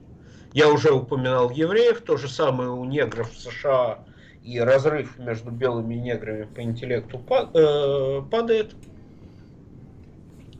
Я 0.52 0.70
уже 0.70 0.92
упоминал 0.92 1.50
евреев, 1.50 2.02
то 2.02 2.18
же 2.18 2.28
самое 2.28 2.70
у 2.70 2.86
негров 2.86 3.32
в 3.32 3.38
США 3.38 4.06
и 4.44 4.60
разрыв 4.60 5.18
между 5.18 5.52
белыми 5.52 5.96
и 5.96 6.00
неграми 6.00 6.44
по 6.44 6.62
интеллекту 6.62 7.18
э, 7.18 8.22
падает, 8.30 8.76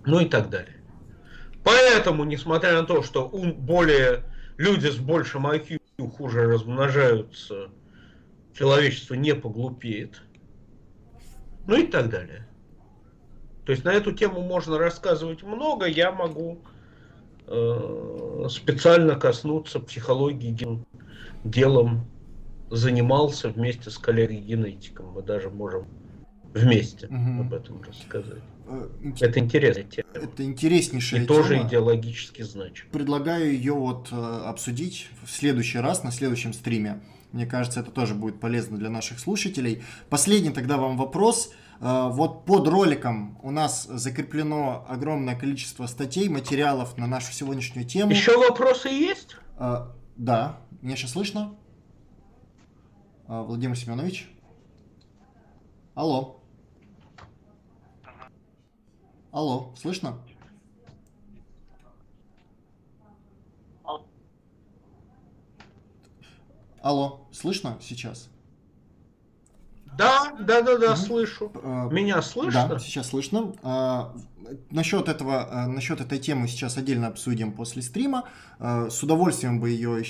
ну 0.06 0.20
и 0.20 0.26
так 0.26 0.50
далее. 0.50 0.78
Поэтому, 1.64 2.24
несмотря 2.24 2.74
на 2.74 2.84
то, 2.84 3.04
что 3.04 3.28
ум 3.28 3.54
более 3.54 4.24
люди 4.58 4.88
с 4.88 4.98
большим 4.98 5.48
IQ 5.48 5.80
хуже 6.18 6.44
размножаются, 6.48 7.70
человечество 8.58 9.16
не 9.16 9.36
поглупеет, 9.36 10.22
ну 11.68 11.76
и 11.76 11.86
так 11.86 12.10
далее. 12.10 12.48
То 13.66 13.72
есть 13.72 13.86
на 13.86 13.94
эту 13.94 14.12
тему 14.12 14.42
можно 14.42 14.78
рассказывать 14.78 15.44
много, 15.44 15.86
я 15.86 16.12
могу 16.12 16.60
э, 17.48 18.48
специально 18.50 19.16
коснуться 19.16 19.80
психологии 19.80 20.86
делом 21.46 22.06
занимался 22.76 23.50
вместе 23.50 23.90
с 23.90 23.98
коллегой-генетиком. 23.98 25.12
Мы 25.14 25.22
даже 25.22 25.50
можем 25.50 25.88
вместе 26.54 27.08
угу. 27.08 27.42
об 27.42 27.54
этом 27.54 27.82
рассказать. 27.82 28.42
Э, 28.68 28.90
это 29.20 29.40
интересная 29.40 29.84
тема. 29.84 30.10
Это 30.14 30.44
интереснейшая 30.44 31.22
И 31.22 31.26
тема. 31.26 31.38
тоже 31.38 31.62
идеологически 31.62 32.42
значит. 32.42 32.88
Предлагаю 32.90 33.54
ее 33.54 33.74
вот 33.74 34.10
э, 34.12 34.16
обсудить 34.16 35.10
в 35.24 35.32
следующий 35.32 35.80
раз, 35.80 36.04
на 36.04 36.12
следующем 36.12 36.54
стриме. 36.54 37.02
Мне 37.32 37.46
кажется, 37.46 37.80
это 37.80 37.92
тоже 37.92 38.14
будет 38.14 38.40
полезно 38.40 38.78
для 38.78 38.90
наших 38.90 39.20
слушателей. 39.20 39.84
Последний 40.10 40.52
тогда 40.52 40.78
вам 40.78 40.98
вопрос. 40.98 41.52
Э, 41.80 42.10
вот 42.10 42.46
под 42.46 42.68
роликом 42.68 43.40
у 43.44 43.52
нас 43.52 43.86
закреплено 43.86 44.86
огромное 44.88 45.36
количество 45.36 45.86
статей, 45.86 46.30
материалов 46.30 46.98
на 46.98 47.08
нашу 47.08 47.34
сегодняшнюю 47.34 47.88
тему. 47.88 48.12
Еще 48.12 48.38
вопросы 48.38 48.90
есть? 48.90 49.38
Да. 50.16 50.60
Меня 50.82 50.96
сейчас 50.96 51.12
слышно? 51.12 51.56
А, 53.28 53.44
Владимир 53.44 53.78
Семенович? 53.78 54.30
Алло. 55.96 56.42
Алло, 59.32 59.74
слышно? 59.76 60.18
Алло, 66.82 67.28
слышно 67.32 67.78
сейчас? 67.82 68.30
Да, 69.98 70.34
да, 70.40 70.62
да, 70.62 70.78
да, 70.78 70.92
угу. 70.92 70.98
слышу. 70.98 71.52
А, 71.64 71.88
Меня 71.88 72.22
слышно? 72.22 72.68
Да, 72.68 72.80
сейчас 72.80 73.08
слышно. 73.08 73.54
Насчет 74.70 75.08
этого, 75.08 75.48
а, 75.50 75.68
насчет 75.68 76.02
этой 76.02 76.20
темы 76.20 76.48
сейчас 76.48 76.78
отдельно 76.78 77.08
обсудим 77.08 77.52
после 77.52 77.82
стрима. 77.82 78.28
С 78.60 79.02
удовольствием 79.04 79.60
бы 79.60 79.70
ее 79.70 80.04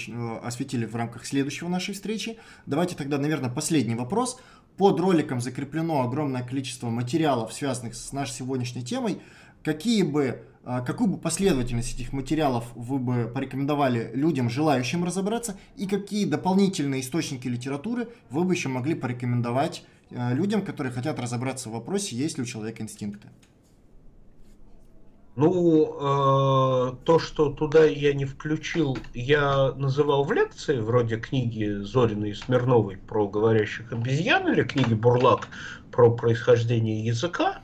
осветили 0.43 0.85
в 0.85 0.95
рамках 0.95 1.25
следующего 1.25 1.69
нашей 1.69 1.93
встречи. 1.93 2.37
Давайте 2.65 2.95
тогда, 2.95 3.17
наверное, 3.17 3.49
последний 3.49 3.95
вопрос. 3.95 4.39
Под 4.77 4.99
роликом 4.99 5.39
закреплено 5.39 6.01
огромное 6.01 6.43
количество 6.43 6.89
материалов, 6.89 7.53
связанных 7.53 7.95
с 7.95 8.11
нашей 8.11 8.33
сегодняшней 8.33 8.83
темой. 8.83 9.21
Какие 9.63 10.03
бы 10.03 10.43
какую 10.63 11.09
бы 11.09 11.17
последовательность 11.17 11.93
этих 11.95 12.13
материалов 12.13 12.65
вы 12.73 12.97
бы 12.97 13.31
порекомендовали 13.33 14.11
людям, 14.13 14.49
желающим 14.49 15.03
разобраться, 15.03 15.57
и 15.75 15.87
какие 15.87 16.25
дополнительные 16.25 17.01
источники 17.01 17.49
литературы 17.49 18.07
вы 18.29 18.45
бы 18.45 18.53
еще 18.53 18.69
могли 18.69 18.95
порекомендовать 18.95 19.85
людям, 20.09 20.63
которые 20.63 20.93
хотят 20.93 21.19
разобраться 21.19 21.67
в 21.69 21.73
вопросе, 21.73 22.15
есть 22.15 22.37
ли 22.37 22.43
у 22.43 22.45
человека 22.45 22.81
инстинкты? 22.81 23.27
Ну, 25.35 25.95
э, 25.99 26.95
то, 27.05 27.17
что 27.17 27.49
туда 27.49 27.85
я 27.85 28.13
не 28.13 28.25
включил, 28.25 28.99
я 29.15 29.71
называл 29.71 30.25
в 30.25 30.31
лекции, 30.31 30.79
вроде 30.79 31.17
книги 31.17 31.81
Зориной 31.83 32.31
и 32.31 32.33
Смирновой 32.35 32.97
про 32.97 33.27
говорящих 33.27 33.91
обезьян 33.91 34.47
или 34.51 34.61
книги 34.61 34.93
Бурлак 34.93 35.47
про 35.91 36.11
происхождение 36.11 37.03
языка. 37.03 37.61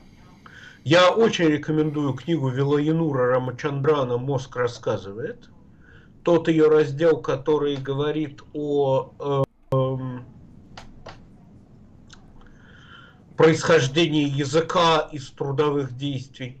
Я 0.82 1.10
очень 1.10 1.44
рекомендую 1.44 2.14
книгу 2.14 2.48
Вилоянура 2.48 3.34
Рамачандрана 3.34 4.16
«Мозг 4.16 4.56
рассказывает». 4.56 5.48
Тот 6.24 6.48
ее 6.48 6.66
раздел, 6.66 7.18
который 7.20 7.76
говорит 7.76 8.42
о 8.52 9.12
э, 9.20 9.76
э, 9.76 9.96
происхождении 13.36 14.28
языка 14.28 15.08
из 15.12 15.30
трудовых 15.30 15.96
действий. 15.96 16.60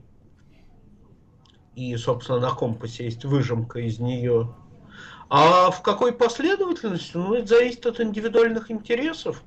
И, 1.74 1.96
собственно, 1.96 2.40
на 2.40 2.50
компасе 2.50 3.04
есть 3.04 3.24
выжимка 3.24 3.80
из 3.80 3.98
нее. 3.98 4.54
А 5.28 5.70
в 5.70 5.82
какой 5.82 6.12
последовательности? 6.12 7.16
Ну, 7.16 7.34
это 7.34 7.46
зависит 7.46 7.86
от 7.86 8.00
индивидуальных 8.00 8.70
интересов. 8.70 9.42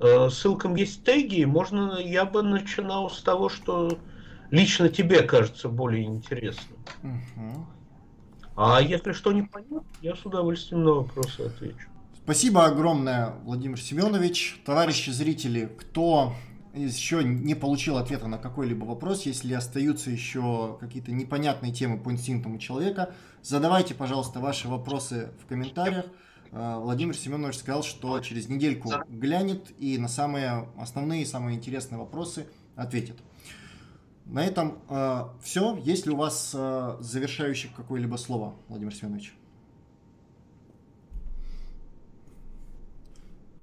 Э, 0.00 0.28
ссылкам 0.30 0.76
есть 0.76 1.02
теги, 1.04 1.44
можно, 1.44 1.98
я 1.98 2.24
бы 2.24 2.42
начинал 2.42 3.10
с 3.10 3.22
того, 3.22 3.48
что 3.48 3.98
лично 4.50 4.88
тебе 4.88 5.22
кажется 5.22 5.68
более 5.68 6.04
интересным. 6.04 6.78
Угу. 7.02 7.66
А 8.56 8.82
если 8.82 9.12
что 9.12 9.32
не 9.32 9.42
понятно, 9.42 9.84
я 10.02 10.14
с 10.14 10.24
удовольствием 10.26 10.84
на 10.84 10.92
вопросы 10.92 11.40
отвечу. 11.40 11.88
Спасибо 12.24 12.66
огромное, 12.66 13.36
Владимир 13.44 13.80
Семенович. 13.80 14.60
Товарищи 14.66 15.10
зрители, 15.10 15.74
кто 15.78 16.34
еще 16.74 17.24
не 17.24 17.54
получил 17.54 17.96
ответа 17.96 18.26
на 18.26 18.38
какой-либо 18.38 18.84
вопрос, 18.84 19.22
если 19.26 19.54
остаются 19.54 20.10
еще 20.10 20.76
какие-то 20.80 21.12
непонятные 21.12 21.72
темы 21.72 21.98
по 21.98 22.10
инстинктам 22.12 22.54
у 22.54 22.58
человека, 22.58 23.14
задавайте, 23.42 23.94
пожалуйста, 23.94 24.40
ваши 24.40 24.68
вопросы 24.68 25.30
в 25.42 25.46
комментариях. 25.46 26.06
А, 26.52 26.78
Владимир 26.78 27.16
Семенович 27.16 27.56
сказал, 27.56 27.82
что 27.82 28.18
через 28.20 28.48
недельку 28.48 28.92
глянет 29.08 29.72
и 29.78 29.98
на 29.98 30.08
самые 30.08 30.68
основные, 30.78 31.26
самые 31.26 31.56
интересные 31.56 31.98
вопросы 31.98 32.46
ответит. 32.76 33.18
На 34.24 34.44
этом 34.44 34.78
э, 34.90 35.24
все. 35.42 35.76
Есть 35.78 36.04
ли 36.04 36.12
у 36.12 36.16
вас 36.16 36.52
э, 36.54 36.96
завершающее 37.00 37.72
какое-либо 37.74 38.16
слово, 38.16 38.54
Владимир 38.68 38.94
Семенович? 38.94 39.34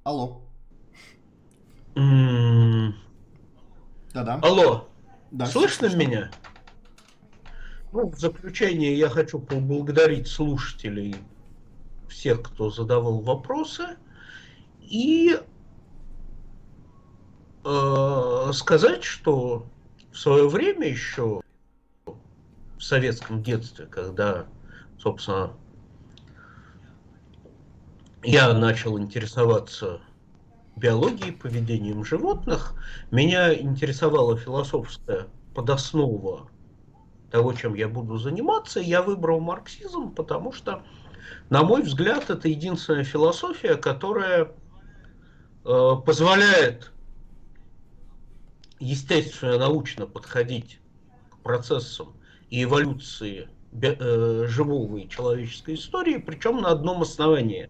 Алло. 0.03 0.44
Да-да. 1.95 2.93
Алло. 4.41 4.89
Да, 5.31 5.45
слышно 5.45 5.93
меня? 5.95 6.29
Ну, 7.93 8.09
в 8.09 8.19
заключение 8.19 8.97
я 8.97 9.09
хочу 9.09 9.39
поблагодарить 9.39 10.27
слушателей 10.27 11.15
всех, 12.09 12.43
кто 12.43 12.69
задавал 12.69 13.21
вопросы, 13.21 13.95
и 14.81 15.39
э, 17.63 18.51
сказать, 18.53 19.03
что 19.03 19.65
в 20.11 20.17
свое 20.17 20.49
время 20.49 20.89
еще 20.89 21.41
в 22.05 22.81
советском 22.81 23.41
детстве, 23.41 23.85
когда, 23.85 24.47
собственно, 24.99 25.53
я 28.23 28.53
начал 28.53 28.99
интересоваться 28.99 30.01
биологией, 30.75 31.31
поведением 31.31 32.03
животных, 32.03 32.75
меня 33.11 33.53
интересовала 33.53 34.37
философская 34.37 35.27
подоснова 35.53 36.49
того, 37.31 37.53
чем 37.53 37.75
я 37.75 37.87
буду 37.87 38.17
заниматься. 38.17 38.79
Я 38.79 39.01
выбрал 39.01 39.39
марксизм, 39.39 40.11
потому 40.11 40.51
что 40.51 40.83
на 41.49 41.63
мой 41.63 41.83
взгляд, 41.83 42.29
это 42.29 42.47
единственная 42.47 43.03
философия, 43.03 43.75
которая 43.75 44.51
э, 45.63 45.91
позволяет 46.05 46.91
естественно 48.79 49.57
научно 49.57 50.07
подходить 50.07 50.79
к 51.29 51.37
процессам 51.39 52.15
и 52.49 52.63
эволюции 52.63 53.49
э, 53.79 54.45
живого 54.47 54.97
и 54.97 55.09
человеческой 55.09 55.75
истории, 55.75 56.17
причем 56.17 56.61
на 56.61 56.69
одном 56.69 57.03
основании. 57.03 57.69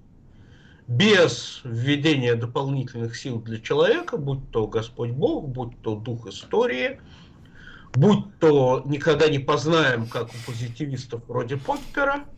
Без 0.87 1.61
введения 1.63 2.35
дополнительных 2.35 3.15
сил 3.15 3.39
для 3.41 3.59
человека, 3.59 4.17
будь 4.17 4.51
то 4.51 4.67
Господь 4.67 5.11
Бог, 5.11 5.47
будь 5.47 5.81
то 5.81 5.95
дух 5.95 6.27
истории, 6.27 6.99
будь 7.93 8.37
то 8.39 8.83
никогда 8.85 9.27
не 9.27 9.39
познаем, 9.39 10.07
как 10.07 10.27
у 10.29 10.51
позитивистов 10.51 11.21
вроде 11.27 11.57
Поппера– 11.57 12.25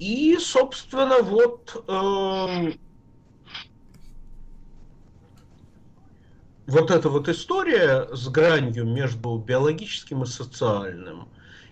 и, 0.00 0.38
собственно, 0.38 1.22
вот 1.22 1.84
э, 1.86 2.72
вот 6.66 6.90
эта 6.90 7.08
вот 7.10 7.28
история 7.28 8.08
с 8.10 8.28
гранью 8.28 8.86
между 8.86 9.36
биологическим 9.36 10.22
и 10.22 10.26
социальным, 10.26 11.28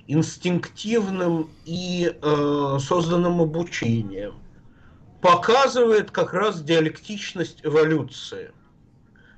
инстинктивным 0.09 1.49
и 1.65 2.13
э, 2.21 2.79
созданным 2.81 3.41
обучением, 3.41 4.35
показывает 5.21 6.11
как 6.11 6.33
раз 6.33 6.63
диалектичность 6.63 7.65
эволюции. 7.65 8.53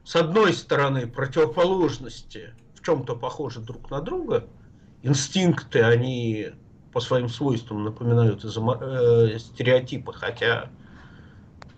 С 0.04 0.16
одной 0.16 0.52
стороны, 0.52 1.06
противоположности 1.06 2.54
в 2.74 2.84
чем-то 2.84 3.16
похожи 3.16 3.60
друг 3.60 3.90
на 3.90 4.00
друга, 4.00 4.46
инстинкты, 5.02 5.82
они 5.82 6.50
по 6.92 7.00
своим 7.00 7.28
свойствам 7.28 7.84
напоминают 7.84 8.44
э, 8.44 9.38
стереотипы, 9.38 10.12
хотя 10.12 10.68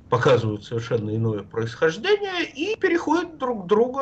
показывают 0.09 0.65
совершенно 0.65 1.15
иное 1.15 1.43
происхождение, 1.43 2.45
и 2.45 2.77
переходят 2.77 3.39
друг 3.39 3.65
к 3.65 3.67
другу, 3.67 4.01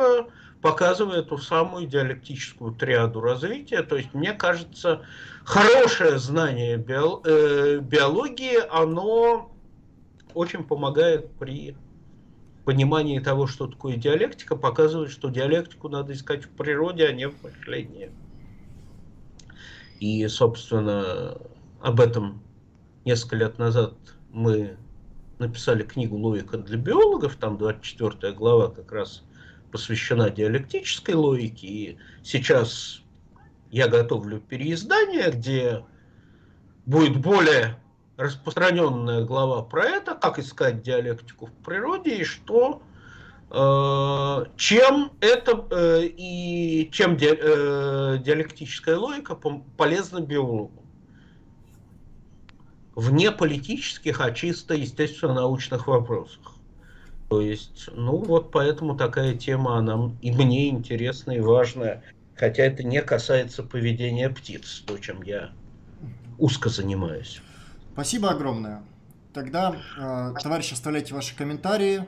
показывая 0.61 1.19
эту 1.19 1.37
самую 1.37 1.87
диалектическую 1.87 2.73
триаду 2.73 3.21
развития. 3.21 3.81
То 3.81 3.97
есть, 3.97 4.13
мне 4.13 4.33
кажется, 4.33 5.01
хорошее 5.43 6.19
знание 6.19 6.77
био, 6.77 7.21
э, 7.23 7.79
биологии, 7.79 8.59
оно 8.69 9.50
очень 10.33 10.63
помогает 10.63 11.31
при 11.33 11.75
понимании 12.65 13.19
того, 13.19 13.47
что 13.47 13.67
такое 13.67 13.95
диалектика, 13.97 14.55
показывает, 14.55 15.11
что 15.11 15.29
диалектику 15.29 15.89
надо 15.89 16.13
искать 16.13 16.45
в 16.45 16.49
природе, 16.49 17.07
а 17.07 17.11
не 17.11 17.27
в 17.27 17.41
мышлении. 17.43 18.11
И, 19.99 20.27
собственно, 20.27 21.37
об 21.81 21.99
этом 21.99 22.41
несколько 23.05 23.35
лет 23.35 23.57
назад 23.57 23.93
мы 24.31 24.77
написали 25.39 25.83
книгу 25.83 26.17
«Логика 26.17 26.57
для 26.57 26.77
биологов», 26.77 27.35
там 27.35 27.57
24 27.57 28.33
глава 28.33 28.69
как 28.69 28.91
раз 28.91 29.23
посвящена 29.71 30.29
диалектической 30.29 31.15
логике, 31.15 31.67
и 31.67 31.97
сейчас 32.23 33.01
я 33.71 33.87
готовлю 33.87 34.39
переиздание, 34.39 35.31
где 35.31 35.83
будет 36.85 37.17
более 37.17 37.77
распространенная 38.21 39.23
глава 39.23 39.63
про 39.63 39.85
это, 39.85 40.15
как 40.15 40.37
искать 40.39 40.83
диалектику 40.83 41.47
в 41.47 41.53
природе 41.65 42.17
и 42.17 42.23
что 42.23 42.81
э, 43.49 44.45
чем 44.57 45.11
это 45.21 45.65
э, 45.71 46.03
и 46.05 46.89
чем 46.91 47.15
э, 47.15 48.19
диалектическая 48.23 48.97
логика 48.97 49.35
полезна 49.35 50.21
биологу 50.21 50.83
вне 52.95 53.31
политических, 53.31 54.21
а 54.21 54.31
чисто, 54.31 54.75
естественно, 54.75 55.33
научных 55.33 55.87
вопросах. 55.87 56.53
То 57.29 57.41
есть, 57.41 57.89
ну 57.93 58.17
вот 58.17 58.51
поэтому 58.51 58.95
такая 58.97 59.35
тема, 59.35 59.77
она 59.77 60.11
и 60.21 60.31
мне 60.31 60.69
интересна 60.69 61.31
и 61.31 61.39
важная, 61.39 62.03
хотя 62.35 62.63
это 62.63 62.83
не 62.83 63.01
касается 63.01 63.63
поведения 63.63 64.29
птиц, 64.29 64.83
то, 64.85 64.97
чем 64.97 65.23
я 65.23 65.51
узко 66.37 66.69
занимаюсь. 66.69 67.41
Спасибо 68.01 68.31
огромное. 68.31 68.81
Тогда, 69.31 69.75
э, 69.95 70.33
товарищи, 70.41 70.73
оставляйте 70.73 71.13
ваши 71.13 71.35
комментарии. 71.35 72.03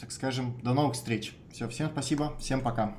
Так 0.00 0.12
скажем, 0.12 0.56
до 0.62 0.74
новых 0.74 0.94
встреч. 0.94 1.34
Все, 1.52 1.68
всем 1.68 1.90
спасибо, 1.90 2.38
всем 2.38 2.60
пока. 2.60 2.94